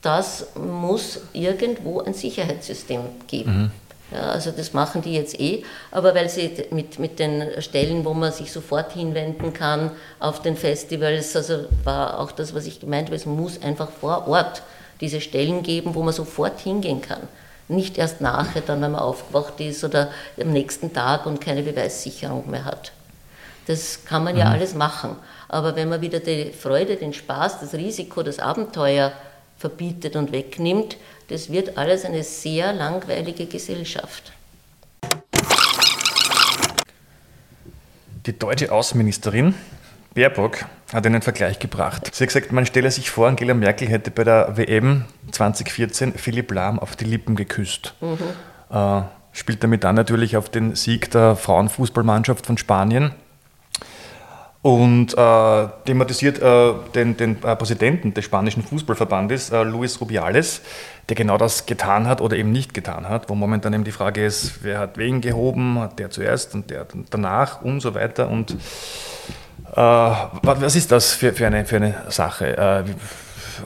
das 0.04 0.48
muss 0.54 1.20
irgendwo 1.32 2.00
ein 2.00 2.14
Sicherheitssystem 2.14 3.00
geben. 3.26 3.72
Ja, 4.12 4.30
also 4.30 4.50
das 4.50 4.74
machen 4.74 5.00
die 5.00 5.14
jetzt 5.14 5.40
eh, 5.40 5.64
aber 5.90 6.14
weil 6.14 6.28
sie 6.28 6.50
mit, 6.70 6.98
mit 6.98 7.18
den 7.18 7.60
Stellen, 7.62 8.04
wo 8.04 8.12
man 8.12 8.32
sich 8.32 8.52
sofort 8.52 8.92
hinwenden 8.92 9.54
kann 9.54 9.90
auf 10.20 10.42
den 10.42 10.56
Festivals, 10.56 11.34
also 11.34 11.64
war 11.84 12.20
auch 12.20 12.30
das, 12.30 12.54
was 12.54 12.66
ich 12.66 12.80
gemeint 12.80 13.08
habe, 13.08 13.16
es 13.16 13.24
muss 13.24 13.62
einfach 13.62 13.88
vor 13.90 14.28
Ort 14.28 14.62
diese 15.00 15.20
Stellen 15.20 15.62
geben, 15.62 15.94
wo 15.94 16.02
man 16.02 16.12
sofort 16.12 16.60
hingehen 16.60 17.00
kann. 17.00 17.22
Nicht 17.66 17.96
erst 17.96 18.20
nachher, 18.20 18.60
dann, 18.60 18.82
wenn 18.82 18.92
man 18.92 19.00
aufgewacht 19.00 19.58
ist 19.58 19.82
oder 19.84 20.10
am 20.40 20.52
nächsten 20.52 20.92
Tag 20.92 21.24
und 21.24 21.40
keine 21.40 21.62
Beweissicherung 21.62 22.50
mehr 22.50 22.66
hat. 22.66 22.92
Das 23.66 24.04
kann 24.04 24.22
man 24.22 24.36
ja 24.36 24.50
alles 24.50 24.74
machen. 24.74 25.16
Aber 25.48 25.74
wenn 25.74 25.88
man 25.88 26.02
wieder 26.02 26.20
die 26.20 26.52
Freude, 26.52 26.96
den 26.96 27.14
Spaß, 27.14 27.60
das 27.60 27.72
Risiko, 27.72 28.22
das 28.22 28.38
Abenteuer 28.38 29.12
verbietet 29.56 30.16
und 30.16 30.32
wegnimmt, 30.32 30.96
das 31.28 31.50
wird 31.50 31.78
alles 31.78 32.04
eine 32.04 32.22
sehr 32.22 32.72
langweilige 32.72 33.46
Gesellschaft. 33.46 34.32
Die 38.26 38.38
deutsche 38.38 38.72
Außenministerin 38.72 39.54
Baerbock 40.14 40.64
hat 40.92 41.06
einen 41.06 41.22
Vergleich 41.22 41.58
gebracht. 41.58 42.10
Sie 42.14 42.24
hat 42.24 42.28
gesagt, 42.28 42.52
man 42.52 42.64
stelle 42.66 42.90
sich 42.90 43.10
vor, 43.10 43.28
Angela 43.28 43.52
Merkel 43.52 43.88
hätte 43.88 44.10
bei 44.10 44.24
der 44.24 44.56
WM 44.56 45.04
2014 45.32 46.14
Philipp 46.14 46.52
Lahm 46.52 46.78
auf 46.78 46.96
die 46.96 47.04
Lippen 47.04 47.36
geküsst. 47.36 47.94
Äh, 48.70 49.02
spielt 49.32 49.62
damit 49.64 49.84
dann 49.84 49.96
natürlich 49.96 50.36
auf 50.36 50.48
den 50.48 50.76
Sieg 50.76 51.10
der 51.10 51.36
Frauenfußballmannschaft 51.36 52.46
von 52.46 52.56
Spanien 52.56 53.12
und 54.64 55.12
äh, 55.12 55.68
thematisiert 55.84 56.40
äh, 56.40 56.72
den, 56.94 57.18
den 57.18 57.36
äh, 57.44 57.54
Präsidenten 57.54 58.14
des 58.14 58.24
spanischen 58.24 58.62
Fußballverbandes, 58.62 59.50
äh, 59.50 59.62
Luis 59.62 60.00
Rubiales, 60.00 60.62
der 61.10 61.16
genau 61.16 61.36
das 61.36 61.66
getan 61.66 62.08
hat 62.08 62.22
oder 62.22 62.34
eben 62.38 62.50
nicht 62.50 62.72
getan 62.72 63.06
hat, 63.06 63.28
wo 63.28 63.34
momentan 63.34 63.74
eben 63.74 63.84
die 63.84 63.92
Frage 63.92 64.24
ist, 64.24 64.64
wer 64.64 64.78
hat 64.78 64.96
wen 64.96 65.20
gehoben, 65.20 65.78
hat 65.80 65.98
der 65.98 66.08
zuerst 66.08 66.54
und 66.54 66.70
der 66.70 66.86
danach 67.10 67.60
und 67.60 67.80
so 67.80 67.94
weiter. 67.94 68.30
Und 68.30 68.52
äh, 68.52 68.56
wa- 69.76 70.30
was 70.42 70.76
ist 70.76 70.90
das 70.90 71.12
für, 71.12 71.34
für, 71.34 71.46
eine, 71.46 71.66
für 71.66 71.76
eine 71.76 71.94
Sache? 72.08 72.56
Äh, 72.56 72.84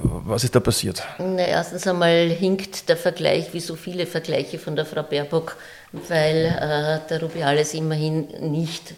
was 0.03 0.43
ist 0.43 0.57
da 0.57 0.59
passiert? 0.59 1.05
Na, 1.19 1.45
erstens 1.47 1.87
einmal 1.87 2.29
hinkt 2.29 2.89
der 2.89 2.97
Vergleich, 2.97 3.55
wie 3.55 3.61
so 3.61 3.77
viele 3.77 4.05
Vergleiche 4.05 4.59
von 4.59 4.75
der 4.75 4.85
Frau 4.85 5.05
Baerbock, 5.05 5.57
weil 6.09 7.01
der 7.09 7.20
Rubiales 7.23 7.73
immerhin 7.73 8.27
nicht 8.51 8.95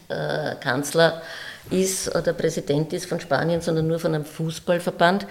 Kanzler 0.60 1.20
ist 1.20 1.49
oder 1.72 2.32
Präsident 2.32 2.92
ist 2.92 3.06
von 3.06 3.20
Spanien, 3.20 3.60
sondern 3.60 3.86
nur 3.86 3.98
von 3.98 4.14
einem 4.14 4.24
Fußballverband. 4.24 5.26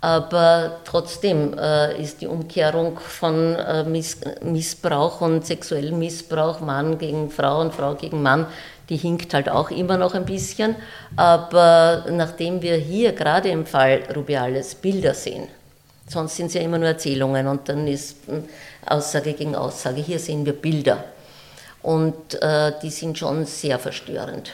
Aber 0.00 0.80
trotzdem 0.84 1.56
äh, 1.58 2.00
ist 2.00 2.20
die 2.20 2.26
Umkehrung 2.26 2.98
von 2.98 3.56
äh, 3.56 3.84
Miss 3.84 4.18
Missbrauch 4.42 5.20
und 5.20 5.46
sexuellem 5.46 5.98
Missbrauch, 5.98 6.60
Mann 6.60 6.98
gegen 6.98 7.30
Frau 7.30 7.60
und 7.60 7.74
Frau 7.74 7.94
gegen 7.94 8.22
Mann, 8.22 8.46
die 8.88 8.96
hinkt 8.96 9.34
halt 9.34 9.48
auch 9.48 9.70
immer 9.70 9.96
noch 9.96 10.14
ein 10.14 10.24
bisschen. 10.24 10.76
Aber 11.16 12.06
nachdem 12.10 12.62
wir 12.62 12.76
hier 12.76 13.12
gerade 13.12 13.48
im 13.48 13.66
Fall 13.66 14.02
Rubiales 14.14 14.74
Bilder 14.74 15.14
sehen, 15.14 15.48
sonst 16.08 16.36
sind 16.36 16.46
es 16.46 16.54
ja 16.54 16.60
immer 16.60 16.78
nur 16.78 16.88
Erzählungen 16.88 17.46
und 17.46 17.68
dann 17.68 17.86
ist 17.86 18.16
hm, 18.26 18.44
Aussage 18.86 19.32
gegen 19.32 19.54
Aussage. 19.54 20.00
Hier 20.00 20.18
sehen 20.18 20.44
wir 20.44 20.52
Bilder 20.52 21.04
und 21.82 22.40
äh, 22.42 22.72
die 22.82 22.90
sind 22.90 23.18
schon 23.18 23.46
sehr 23.46 23.78
verstörend, 23.78 24.52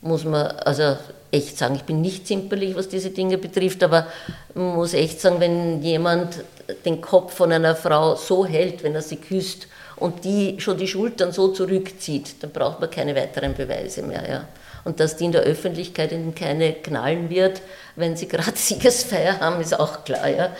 muss 0.00 0.24
man 0.24 0.46
also 0.46 0.96
echt 1.30 1.58
sagen. 1.58 1.74
Ich 1.74 1.82
bin 1.82 2.00
nicht 2.00 2.26
zimperlich, 2.26 2.74
was 2.76 2.88
diese 2.88 3.10
Dinge 3.10 3.38
betrifft, 3.38 3.82
aber 3.82 4.06
man 4.54 4.76
muss 4.76 4.94
echt 4.94 5.20
sagen, 5.20 5.40
wenn 5.40 5.82
jemand 5.82 6.44
den 6.84 7.00
Kopf 7.00 7.34
von 7.34 7.52
einer 7.52 7.74
Frau 7.74 8.14
so 8.14 8.46
hält, 8.46 8.82
wenn 8.82 8.94
er 8.94 9.02
sie 9.02 9.16
küsst 9.16 9.68
und 9.96 10.24
die 10.24 10.60
schon 10.60 10.78
die 10.78 10.88
Schultern 10.88 11.32
so 11.32 11.48
zurückzieht, 11.48 12.42
dann 12.42 12.50
braucht 12.50 12.80
man 12.80 12.90
keine 12.90 13.14
weiteren 13.16 13.54
Beweise 13.54 14.02
mehr. 14.02 14.28
Ja. 14.28 14.44
Und 14.84 15.00
dass 15.00 15.16
die 15.16 15.24
in 15.24 15.32
der 15.32 15.42
Öffentlichkeit 15.42 16.12
ihnen 16.12 16.34
keine 16.34 16.72
knallen 16.72 17.28
wird, 17.30 17.60
wenn 17.96 18.16
sie 18.16 18.28
gerade 18.28 18.52
Siegesfeier 18.56 19.40
haben, 19.40 19.60
ist 19.60 19.78
auch 19.78 20.04
klar. 20.04 20.28
Ja. 20.28 20.50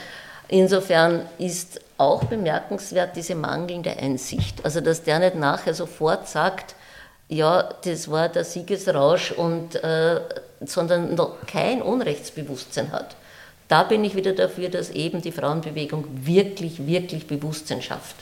Insofern 0.49 1.27
ist 1.39 1.81
auch 1.99 2.25
bemerkenswert 2.25 3.17
diese 3.17 3.35
mangelnde 3.35 3.97
Einsicht. 3.99 4.65
Also, 4.65 4.81
dass 4.81 5.03
der 5.03 5.19
nicht 5.19 5.35
nachher 5.35 5.75
sofort 5.75 6.29
sagt, 6.29 6.75
ja, 7.29 7.69
das 7.85 8.11
war 8.11 8.29
der 8.29 8.45
Siegesrausch, 8.45 9.33
und, 9.33 9.77
äh, 9.77 10.21
sondern 10.65 11.15
noch 11.15 11.47
kein 11.47 11.83
Unrechtsbewusstsein 11.83 12.93
hat. 12.93 13.17
Da 13.69 13.83
bin 13.83 14.03
ich 14.03 14.15
wieder 14.15 14.33
dafür, 14.33 14.71
dass 14.71 14.91
eben 14.91 15.21
die 15.21 15.33
Frauenbewegung 15.33 16.07
wirklich, 16.11 16.87
wirklich 16.87 17.27
Bewusstsein 17.27 17.83
schafft. 17.83 18.17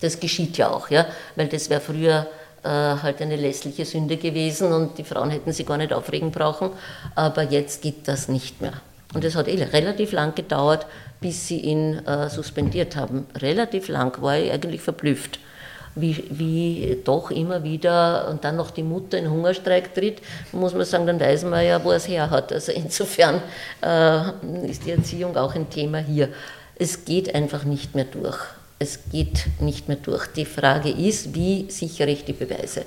Das 0.00 0.20
geschieht 0.20 0.56
ja 0.56 0.70
auch, 0.70 0.88
ja, 0.88 1.06
weil 1.34 1.48
das 1.48 1.68
wäre 1.68 1.80
früher 1.80 2.28
äh, 2.62 2.68
halt 2.68 3.20
eine 3.20 3.34
lässliche 3.34 3.84
Sünde 3.84 4.16
gewesen 4.16 4.72
und 4.72 4.98
die 4.98 5.04
Frauen 5.04 5.30
hätten 5.30 5.52
sich 5.52 5.66
gar 5.66 5.76
nicht 5.76 5.92
aufregen 5.92 6.30
brauchen, 6.30 6.70
aber 7.16 7.42
jetzt 7.42 7.82
geht 7.82 8.06
das 8.06 8.28
nicht 8.28 8.60
mehr. 8.60 8.74
Und 9.14 9.24
es 9.24 9.34
hat 9.34 9.48
eh 9.48 9.62
relativ 9.62 10.12
lang 10.12 10.34
gedauert, 10.34 10.86
bis 11.20 11.48
sie 11.48 11.58
ihn 11.58 12.06
äh, 12.06 12.30
suspendiert 12.30 12.94
haben. 12.94 13.26
Relativ 13.34 13.88
lang 13.88 14.20
war 14.22 14.38
ich 14.38 14.52
eigentlich 14.52 14.80
verblüfft, 14.80 15.40
wie, 15.94 16.24
wie 16.30 16.98
doch 17.04 17.30
immer 17.30 17.62
wieder 17.62 18.28
und 18.28 18.44
dann 18.44 18.56
noch 18.56 18.70
die 18.70 18.82
Mutter 18.82 19.18
in 19.18 19.30
Hungerstreik 19.30 19.94
tritt, 19.94 20.20
muss 20.52 20.74
man 20.74 20.84
sagen, 20.84 21.06
dann 21.06 21.20
weiß 21.20 21.44
man 21.44 21.64
ja, 21.64 21.82
wo 21.84 21.92
es 21.92 22.08
her 22.08 22.30
hat. 22.30 22.52
Also 22.52 22.72
insofern 22.72 23.40
äh, 23.82 24.68
ist 24.68 24.84
die 24.84 24.90
Erziehung 24.90 25.36
auch 25.36 25.54
ein 25.54 25.70
Thema 25.70 25.98
hier. 25.98 26.28
Es 26.76 27.04
geht 27.04 27.34
einfach 27.34 27.64
nicht 27.64 27.94
mehr 27.94 28.06
durch. 28.06 28.38
Es 28.78 28.98
geht 29.12 29.46
nicht 29.60 29.88
mehr 29.88 29.96
durch. 29.96 30.26
Die 30.26 30.44
Frage 30.44 30.90
ist, 30.90 31.34
wie 31.34 31.70
sichere 31.70 32.10
ich 32.10 32.24
die 32.24 32.32
Beweise? 32.32 32.84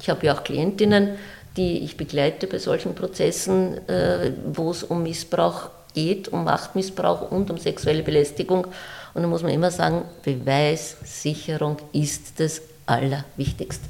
Ich 0.00 0.10
habe 0.10 0.26
ja 0.26 0.34
auch 0.34 0.44
Klientinnen, 0.44 1.16
die 1.56 1.78
ich 1.78 1.96
begleite 1.96 2.46
bei 2.46 2.58
solchen 2.58 2.94
Prozessen, 2.94 3.76
äh, 3.88 4.32
wo 4.52 4.70
es 4.70 4.82
um 4.82 5.02
Missbrauch 5.02 5.70
geht, 5.94 6.28
um 6.28 6.44
Machtmissbrauch 6.44 7.30
und 7.30 7.50
um 7.50 7.58
sexuelle 7.58 8.02
Belästigung. 8.02 8.66
Und 9.14 9.22
da 9.22 9.28
muss 9.28 9.42
man 9.42 9.52
immer 9.52 9.70
sagen, 9.70 10.04
Beweissicherung 10.22 11.76
ist 11.92 12.38
das 12.38 12.62
Allerwichtigste. 12.86 13.88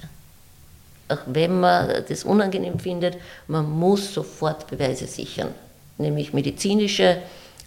Auch 1.08 1.18
wenn 1.26 1.60
man 1.60 2.04
das 2.08 2.24
unangenehm 2.24 2.78
findet, 2.78 3.16
man 3.48 3.68
muss 3.68 4.14
sofort 4.14 4.68
Beweise 4.68 5.06
sichern, 5.06 5.48
nämlich 5.98 6.32
medizinische 6.32 7.18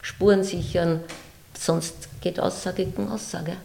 Spuren 0.02 0.44
sichern, 0.44 1.02
sonst 1.58 2.10
geht 2.22 2.40
Aussage 2.40 2.86
gegen 2.86 3.10
Aussage. 3.10 3.58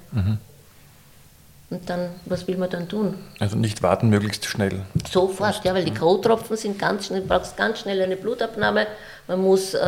Und 1.70 1.90
dann, 1.90 2.10
was 2.24 2.48
will 2.48 2.56
man 2.56 2.70
dann 2.70 2.89
tun? 2.89 3.15
Also 3.40 3.56
nicht 3.56 3.82
warten, 3.82 4.09
möglichst 4.09 4.47
schnell. 4.47 4.81
Sofort, 5.10 5.62
ja, 5.65 5.74
weil 5.74 5.85
die 5.85 5.93
K.O.-Tropfen 5.93 6.56
sind 6.56 6.78
ganz 6.78 7.06
schnell, 7.06 7.20
du 7.20 7.27
brauchst 7.27 7.56
ganz 7.59 7.81
schnell 7.81 8.01
eine 8.01 8.16
Blutabnahme, 8.16 8.86
man 9.27 9.43
muss 9.43 9.74
äh, 9.74 9.78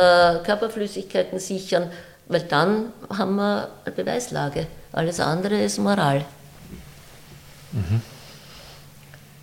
Körperflüssigkeiten 0.43 1.39
sichern, 1.39 1.89
weil 2.31 2.41
dann 2.41 2.93
haben 3.09 3.35
wir 3.35 3.69
eine 3.85 3.95
Beweislage. 3.95 4.67
Alles 4.91 5.19
andere 5.19 5.61
ist 5.63 5.77
Moral. 5.77 6.25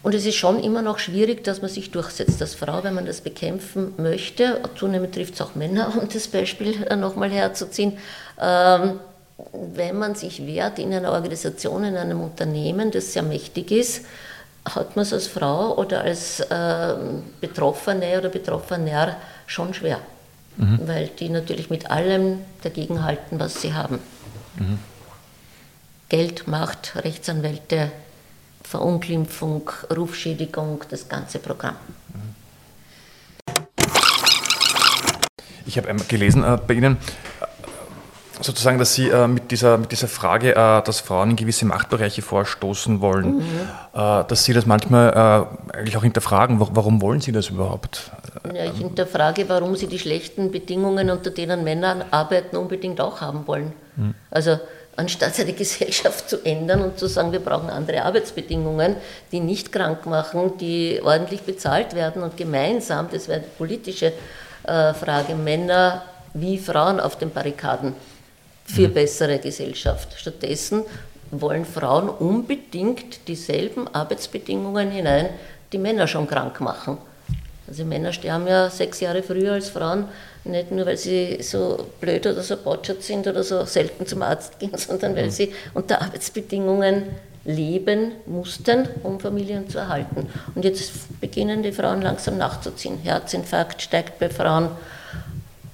Und 0.03 0.15
es 0.15 0.25
ist 0.27 0.37
schon 0.37 0.63
immer 0.63 0.81
noch 0.81 0.99
schwierig, 0.99 1.45
dass 1.45 1.61
man 1.61 1.71
sich 1.71 1.91
durchsetzt 1.91 2.41
als 2.41 2.55
Frau, 2.55 2.85
wenn 2.85 2.95
man 2.95 3.07
das 3.07 3.21
bekämpfen 3.21 3.95
möchte. 3.99 4.61
Zunehmend 4.77 5.15
trifft 5.15 5.35
es 5.35 5.41
auch 5.41 5.55
Männer, 5.55 5.93
um 6.01 6.09
das 6.09 6.29
Beispiel 6.29 6.81
nochmal 6.97 7.31
herzuziehen. 7.31 7.99
Ähm, 8.41 9.01
wenn 9.53 9.99
man 9.99 10.15
sich 10.15 10.47
wehrt 10.47 10.79
in 10.79 10.93
einer 10.93 11.13
Organisation, 11.13 11.85
in 11.85 11.97
einem 11.97 12.21
Unternehmen, 12.21 12.91
das 12.91 13.13
sehr 13.13 13.23
mächtig 13.23 13.71
ist, 13.71 14.05
hat 14.65 14.97
man 14.97 15.05
es 15.05 15.13
als 15.13 15.27
Frau 15.27 15.77
oder 15.77 16.01
als 16.03 16.41
äh, 16.41 16.95
Betroffene 17.41 18.19
oder 18.19 18.29
Betroffener 18.29 19.17
schon 19.47 19.73
schwer. 19.75 20.01
Mhm. 20.59 20.81
Weil 20.87 21.09
die 21.09 21.29
natürlich 21.29 21.71
mit 21.71 21.91
allem 21.91 22.41
dagegenhalten, 22.63 23.41
was 23.41 23.63
sie 23.63 23.73
haben. 23.73 24.01
Mhm. 24.57 24.79
Geld, 26.09 26.49
Macht, 26.49 26.97
Rechtsanwälte, 26.97 27.91
Verunglimpfung, 28.63 29.71
Rufschädigung, 29.95 30.83
das 30.91 31.09
ganze 31.09 31.39
Programm. 31.39 31.77
Ich 35.65 35.79
habe 35.79 35.95
gelesen 36.09 36.43
äh, 36.43 36.59
bei 36.67 36.75
Ihnen, 36.75 36.97
sozusagen, 38.41 38.79
dass 38.79 38.95
Sie 38.95 39.09
äh, 39.09 39.29
mit, 39.29 39.51
dieser, 39.51 39.79
mit 39.79 39.93
dieser 39.93 40.09
Frage, 40.09 40.53
äh, 40.53 40.83
dass 40.83 41.01
Frauen 41.01 41.31
in 41.31 41.37
gewisse 41.37 41.67
Machtbereiche 41.67 42.23
vorstoßen 42.23 43.01
wollen, 43.01 43.37
mhm. 43.37 43.43
äh, 43.95 44.25
dass 44.25 44.45
Sie 44.45 44.53
das 44.53 44.67
manchmal 44.67 45.11
äh, 45.73 45.77
eigentlich 45.77 45.97
auch 45.97 46.03
hinterfragen. 46.03 46.59
Warum 46.61 47.03
wollen 47.03 47.21
Sie 47.21 47.33
das 47.33 47.51
überhaupt? 47.51 48.11
Ja, 48.55 48.65
ich 48.65 48.79
hinterfrage, 48.79 49.49
warum 49.49 49.77
Sie 49.77 49.87
die 49.87 49.99
schlechten 49.99 50.51
Bedingungen, 50.51 51.11
unter 51.11 51.31
denen 51.31 51.65
Männer 51.65 52.07
arbeiten, 52.11 52.57
unbedingt 52.57 53.01
auch 53.01 53.21
haben 53.21 53.47
wollen. 53.47 53.73
Mhm. 53.97 54.15
Also 54.31 54.59
anstatt 54.97 55.39
eine 55.39 55.53
Gesellschaft 55.55 56.29
zu 56.29 56.45
ändern 56.45 56.83
und 56.83 56.99
zu 56.99 57.07
sagen, 57.07 57.33
wir 57.33 57.41
brauchen 57.41 57.71
andere 57.71 58.03
Arbeitsbedingungen, 58.03 58.97
die 59.33 59.41
nicht 59.41 59.73
krank 59.73 60.07
machen, 60.07 60.59
die 60.59 61.01
ordentlich 61.03 61.43
bezahlt 61.43 61.95
werden 61.95 62.23
und 62.23 62.37
gemeinsam, 62.37 63.09
das 63.11 63.29
wäre 63.29 63.41
eine 63.41 63.49
politische 63.57 64.13
äh, 64.65 64.93
Frage, 64.95 65.35
Männer 65.35 66.03
wie 66.35 66.59
Frauen 66.59 67.01
auf 67.01 67.17
den 67.17 67.31
Barrikaden 67.31 67.95
für 68.65 68.89
mhm. 68.89 68.95
bessere 68.95 69.39
Gesellschaft. 69.39 70.15
Stattdessen 70.19 70.83
wollen 71.31 71.65
Frauen 71.65 72.09
unbedingt 72.09 73.29
dieselben 73.29 73.89
Arbeitsbedingungen 73.89 74.91
hinein, 74.91 75.31
die 75.73 75.79
Männer 75.79 76.07
schon 76.07 76.27
krank 76.27 76.61
machen. 76.61 76.99
Also 77.69 77.85
Männer 77.85 78.13
sterben 78.13 78.47
ja 78.47 78.71
sechs 78.71 79.01
Jahre 79.01 79.23
früher 79.23 79.53
als 79.53 79.69
Frauen, 79.69 80.07
nicht 80.45 80.73
nur 80.73 80.87
weil 80.87 80.97
sie 80.97 81.39
so 81.43 81.87
blöd 82.01 82.27
oder 82.27 82.43
so 82.43 82.57
botschert 82.57 83.03
sind 83.03 83.27
oder 83.27 83.43
so 83.43 83.65
selten 83.65 84.07
zum 84.07 84.23
Arzt 84.23 84.59
gehen, 84.59 84.73
sondern 84.77 85.15
weil 85.15 85.27
mhm. 85.27 85.31
sie 85.31 85.53
unter 85.75 86.01
Arbeitsbedingungen 86.01 87.05
leben 87.45 88.13
mussten, 88.27 88.89
um 89.03 89.21
Familien 89.21 89.69
zu 89.69 89.79
erhalten. 89.79 90.27
Und 90.55 90.65
jetzt 90.65 91.21
beginnen 91.21 91.63
die 91.63 91.73
Frauen 91.73 92.03
langsam 92.03 92.37
nachzuziehen. 92.37 92.99
Herzinfarkt 93.03 93.81
steigt 93.81 94.19
bei 94.19 94.29
Frauen, 94.29 94.71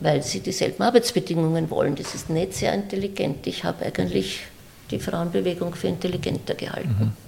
weil 0.00 0.22
sie 0.22 0.40
dieselben 0.40 0.82
Arbeitsbedingungen 0.82 1.70
wollen. 1.70 1.96
Das 1.96 2.14
ist 2.14 2.30
nicht 2.30 2.54
sehr 2.54 2.72
intelligent. 2.74 3.46
Ich 3.46 3.64
habe 3.64 3.84
eigentlich 3.84 4.42
die 4.90 4.98
Frauenbewegung 5.00 5.74
für 5.74 5.88
intelligenter 5.88 6.54
gehalten. 6.54 6.96
Mhm. 6.98 7.23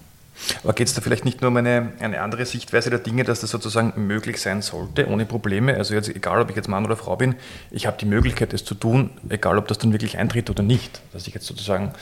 Aber 0.63 0.73
geht 0.73 0.87
es 0.87 0.95
da 0.95 1.01
vielleicht 1.01 1.25
nicht 1.25 1.41
nur 1.41 1.51
um 1.51 1.57
eine, 1.57 1.93
eine 2.01 2.21
andere 2.21 2.45
Sichtweise 2.45 2.91
der 2.91 2.99
Dinge, 2.99 3.25
dass 3.25 3.41
das 3.41 3.51
sozusagen 3.51 4.07
möglich 4.07 4.41
sein 4.41 4.63
sollte, 4.63 5.09
ohne 5.09 5.25
Probleme? 5.25 5.75
Also 5.75 5.95
jetzt, 5.95 6.09
egal, 6.09 6.41
ob 6.41 6.51
ich 6.51 6.57
jetzt 6.57 6.69
Mann 6.69 6.85
oder 6.85 6.97
Frau 6.97 7.17
bin, 7.17 7.35
ich 7.71 7.87
habe 7.87 7.97
die 7.99 8.07
Möglichkeit, 8.07 8.53
es 8.53 8.65
zu 8.65 8.75
tun, 8.75 9.11
egal, 9.29 9.59
ob 9.59 9.69
das 9.69 9.79
dann 9.79 9.93
wirklich 9.93 10.19
eintritt 10.19 10.51
oder 10.51 10.63
nicht. 10.63 11.01
Dass 11.13 11.27
ich 11.27 11.35
jetzt 11.35 11.47
sozusagen 11.47 11.93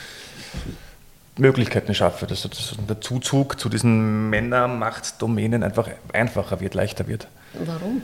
Möglichkeiten 1.37 1.93
schaffe, 1.93 2.27
dass 2.27 2.41
sozusagen 2.41 2.87
der 2.87 3.01
Zuzug 3.01 3.59
zu 3.59 3.69
diesen 3.69 4.29
Männermachtsdomänen 4.29 5.63
einfach 5.63 5.89
einfacher 6.13 6.59
wird, 6.59 6.73
leichter 6.73 7.07
wird. 7.07 7.27
Warum? 7.65 8.01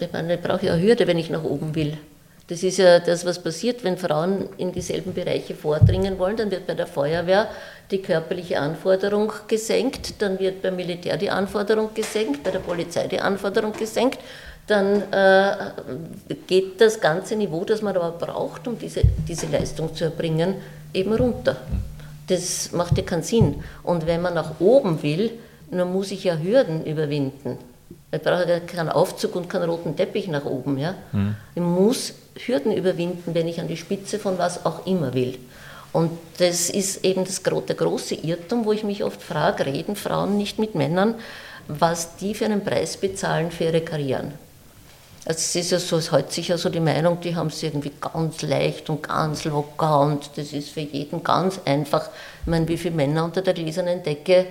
Ich 0.00 0.12
meine, 0.12 0.34
ich 0.34 0.40
brauche 0.40 0.66
ja 0.66 0.76
Hürde, 0.76 1.06
wenn 1.06 1.18
ich 1.18 1.30
nach 1.30 1.44
oben 1.44 1.74
will. 1.74 1.98
Das 2.48 2.62
ist 2.62 2.78
ja 2.78 2.98
das, 2.98 3.24
was 3.24 3.38
passiert, 3.38 3.84
wenn 3.84 3.96
Frauen 3.96 4.48
in 4.58 4.72
dieselben 4.72 5.14
Bereiche 5.14 5.54
vordringen 5.54 6.18
wollen. 6.18 6.36
Dann 6.36 6.50
wird 6.50 6.66
bei 6.66 6.74
der 6.74 6.86
Feuerwehr 6.86 7.48
die 7.90 8.02
körperliche 8.02 8.58
Anforderung 8.58 9.32
gesenkt, 9.46 10.20
dann 10.20 10.38
wird 10.38 10.62
beim 10.62 10.76
Militär 10.76 11.16
die 11.16 11.30
Anforderung 11.30 11.90
gesenkt, 11.94 12.42
bei 12.42 12.50
der 12.50 12.58
Polizei 12.58 13.06
die 13.06 13.20
Anforderung 13.20 13.72
gesenkt. 13.72 14.18
Dann 14.66 15.02
äh, 15.12 15.54
geht 16.46 16.80
das 16.80 17.00
ganze 17.00 17.36
Niveau, 17.36 17.64
das 17.64 17.82
man 17.82 17.96
aber 17.96 18.12
braucht, 18.12 18.66
um 18.68 18.78
diese, 18.78 19.02
diese 19.28 19.46
Leistung 19.46 19.94
zu 19.94 20.04
erbringen, 20.04 20.54
eben 20.94 21.12
runter. 21.12 21.56
Das 22.28 22.72
macht 22.72 22.96
ja 22.96 23.04
keinen 23.04 23.22
Sinn. 23.22 23.62
Und 23.82 24.06
wenn 24.06 24.22
man 24.22 24.34
nach 24.34 24.60
oben 24.60 25.02
will, 25.02 25.32
dann 25.70 25.92
muss 25.92 26.10
ich 26.10 26.24
ja 26.24 26.36
Hürden 26.36 26.84
überwinden. 26.84 27.58
Ich 28.10 28.20
brauche 28.20 28.48
ja 28.48 28.60
keinen 28.60 28.88
Aufzug 28.88 29.36
und 29.36 29.48
keinen 29.48 29.68
roten 29.68 29.96
Teppich 29.96 30.28
nach 30.28 30.44
oben. 30.44 30.78
Ja? 30.78 30.94
Mhm. 31.12 31.36
Ich 31.54 31.62
muss 31.62 32.14
Hürden 32.46 32.72
überwinden, 32.72 33.34
wenn 33.34 33.48
ich 33.48 33.60
an 33.60 33.68
die 33.68 33.76
Spitze 33.76 34.18
von 34.18 34.38
was 34.38 34.64
auch 34.64 34.86
immer 34.86 35.14
will. 35.14 35.38
Und 35.92 36.10
das 36.38 36.70
ist 36.70 37.04
eben 37.04 37.24
das, 37.24 37.42
der 37.42 37.76
große 37.76 38.14
Irrtum, 38.14 38.64
wo 38.64 38.72
ich 38.72 38.82
mich 38.82 39.04
oft 39.04 39.22
frage, 39.22 39.66
reden 39.66 39.94
Frauen 39.94 40.38
nicht 40.38 40.58
mit 40.58 40.74
Männern, 40.74 41.16
was 41.68 42.16
die 42.16 42.34
für 42.34 42.46
einen 42.46 42.64
Preis 42.64 42.96
bezahlen 42.96 43.50
für 43.50 43.64
ihre 43.64 43.82
Karrieren. 43.82 44.32
Also 45.24 45.38
es 45.38 45.54
ist 45.54 45.70
ja 45.70 45.78
so, 45.78 45.98
es 45.98 46.10
hält 46.10 46.32
sich 46.32 46.48
ja 46.48 46.58
so 46.58 46.68
die 46.68 46.80
Meinung, 46.80 47.20
die 47.20 47.36
haben 47.36 47.46
es 47.46 47.62
irgendwie 47.62 47.92
ganz 48.00 48.42
leicht 48.42 48.90
und 48.90 49.04
ganz 49.04 49.44
locker 49.44 50.00
und 50.00 50.30
das 50.34 50.52
ist 50.52 50.70
für 50.70 50.80
jeden 50.80 51.22
ganz 51.22 51.60
einfach. 51.64 52.08
Ich 52.40 52.48
meine, 52.48 52.66
wie 52.66 52.76
viele 52.76 52.96
Männer 52.96 53.24
unter 53.24 53.40
der 53.40 53.54
gläsernen 53.54 54.02
Decke 54.02 54.46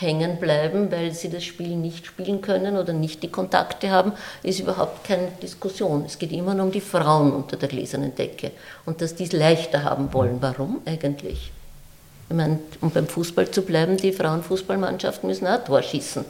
hängen 0.00 0.36
bleiben, 0.36 0.92
weil 0.92 1.12
sie 1.12 1.28
das 1.28 1.44
Spiel 1.44 1.74
nicht 1.74 2.06
spielen 2.06 2.40
können 2.40 2.76
oder 2.76 2.92
nicht 2.92 3.22
die 3.24 3.30
Kontakte 3.30 3.90
haben, 3.90 4.12
ist 4.44 4.60
überhaupt 4.60 5.02
keine 5.02 5.28
Diskussion. 5.42 6.04
Es 6.06 6.18
geht 6.20 6.30
immer 6.30 6.54
nur 6.54 6.66
um 6.66 6.72
die 6.72 6.80
Frauen 6.80 7.32
unter 7.32 7.56
der 7.56 7.68
gläsernen 7.68 8.14
Decke 8.14 8.52
und 8.86 9.00
dass 9.00 9.16
die 9.16 9.24
es 9.24 9.32
leichter 9.32 9.82
haben 9.82 10.12
wollen. 10.12 10.38
Warum 10.40 10.80
eigentlich? 10.86 11.50
Ich 12.30 12.36
meine, 12.36 12.60
um 12.80 12.90
beim 12.90 13.08
Fußball 13.08 13.50
zu 13.50 13.62
bleiben, 13.62 13.96
die 13.96 14.12
Frauenfußballmannschaften 14.12 15.28
müssen 15.28 15.48
auch 15.48 15.64
Tor 15.64 15.82
schießen. 15.82 16.24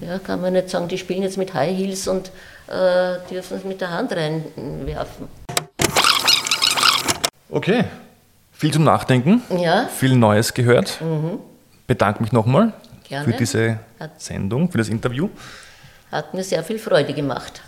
Ja, 0.00 0.18
kann 0.18 0.40
man 0.40 0.54
nicht 0.54 0.70
sagen, 0.70 0.88
die 0.88 0.96
spielen 0.96 1.22
jetzt 1.22 1.36
mit 1.36 1.52
High 1.52 1.76
Heels 1.76 2.08
und 2.08 2.28
äh, 2.68 3.18
dürfen 3.30 3.58
es 3.58 3.64
mit 3.64 3.82
der 3.82 3.90
Hand 3.90 4.12
reinwerfen. 4.12 5.28
Okay, 7.50 7.84
viel 8.52 8.72
zum 8.72 8.84
Nachdenken, 8.84 9.42
ja. 9.54 9.86
viel 9.88 10.16
Neues 10.16 10.54
gehört. 10.54 11.02
Mhm 11.02 11.40
bedanke 11.86 12.22
mich 12.22 12.32
nochmal 12.32 12.72
für 13.08 13.32
diese 13.32 13.78
Sendung, 14.16 14.70
für 14.70 14.78
das 14.78 14.88
Interview. 14.88 15.28
Hat 16.10 16.32
mir 16.34 16.44
sehr 16.44 16.62
viel 16.62 16.78
Freude 16.78 17.12
gemacht. 17.12 17.60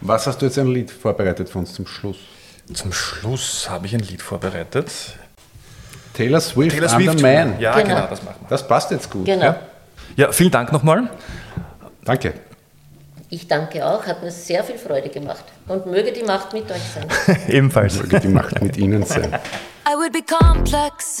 Was 0.00 0.26
hast 0.26 0.40
du 0.40 0.46
jetzt 0.46 0.58
ein 0.58 0.68
Lied 0.68 0.90
vorbereitet 0.90 1.48
für 1.48 1.58
uns 1.58 1.74
zum 1.74 1.86
Schluss? 1.86 2.18
Zum 2.72 2.92
Schluss 2.92 3.68
habe 3.68 3.86
ich 3.86 3.94
ein 3.94 4.00
Lied 4.00 4.22
vorbereitet. 4.22 4.90
Taylor 6.14 6.40
Swift, 6.40 6.72
Taylor 6.74 6.88
Swift. 6.88 7.22
Man. 7.22 7.58
Ja, 7.60 7.74
genau. 7.74 7.94
genau. 7.94 8.06
das 8.08 8.22
machen 8.22 8.36
wir. 8.40 8.48
Das 8.48 8.66
passt 8.66 8.90
jetzt 8.90 9.10
gut. 9.10 9.24
Genau. 9.24 9.44
Ja, 9.44 9.60
ja 10.16 10.32
vielen 10.32 10.50
Dank 10.50 10.72
nochmal. 10.72 11.08
Danke. 12.04 12.34
Ich 13.30 13.46
danke 13.46 13.84
auch, 13.84 14.06
hat 14.06 14.22
mir 14.22 14.30
sehr 14.30 14.64
viel 14.64 14.78
Freude 14.78 15.10
gemacht. 15.10 15.44
Und 15.66 15.86
möge 15.86 16.12
die 16.12 16.22
Macht 16.22 16.54
mit 16.54 16.70
euch 16.70 16.82
sein. 16.94 17.06
Ebenfalls. 17.48 17.98
Möge 17.98 18.20
die 18.20 18.28
Macht 18.28 18.62
mit 18.62 18.76
Ihnen 18.76 19.04
sein. 19.04 19.38
I 19.86 19.94
would 19.94 20.12
be 20.12 20.22
complex. 20.22 21.20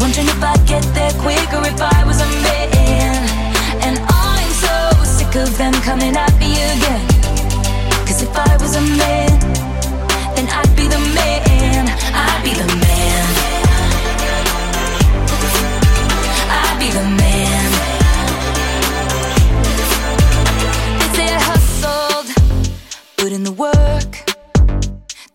Wondering 0.00 0.28
if 0.28 0.42
I'd 0.42 0.66
get 0.66 0.82
there 0.94 1.10
quicker 1.12 1.60
if 1.66 1.80
I 1.80 2.04
was 2.04 2.20
a 2.20 2.28
man. 2.46 3.22
And 3.86 3.98
I'm 4.08 4.50
so 4.64 5.04
sick 5.04 5.34
of 5.36 5.56
them 5.58 5.72
coming 5.82 6.16
at 6.16 6.32
me 6.38 6.52
again. 6.54 7.06
Cause 8.06 8.22
if 8.22 8.36
I 8.36 8.56
was 8.58 8.76
a 8.76 8.80
man, 8.80 9.40
then 10.34 10.48
I'd 10.48 10.76
be 10.76 10.86
the 10.86 10.98
man. 11.18 11.88
I'd 12.14 12.42
be 12.44 12.52
the 12.54 12.66
man. 12.84 13.24
I'd 16.58 16.78
be 16.78 16.88
the 16.90 17.04
man. 17.20 17.70
They 21.00 21.08
say 21.16 21.28
I 21.34 21.40
hustled, 21.40 22.28
put 23.16 23.32
in 23.32 23.42
the 23.44 23.52
work. 23.52 24.35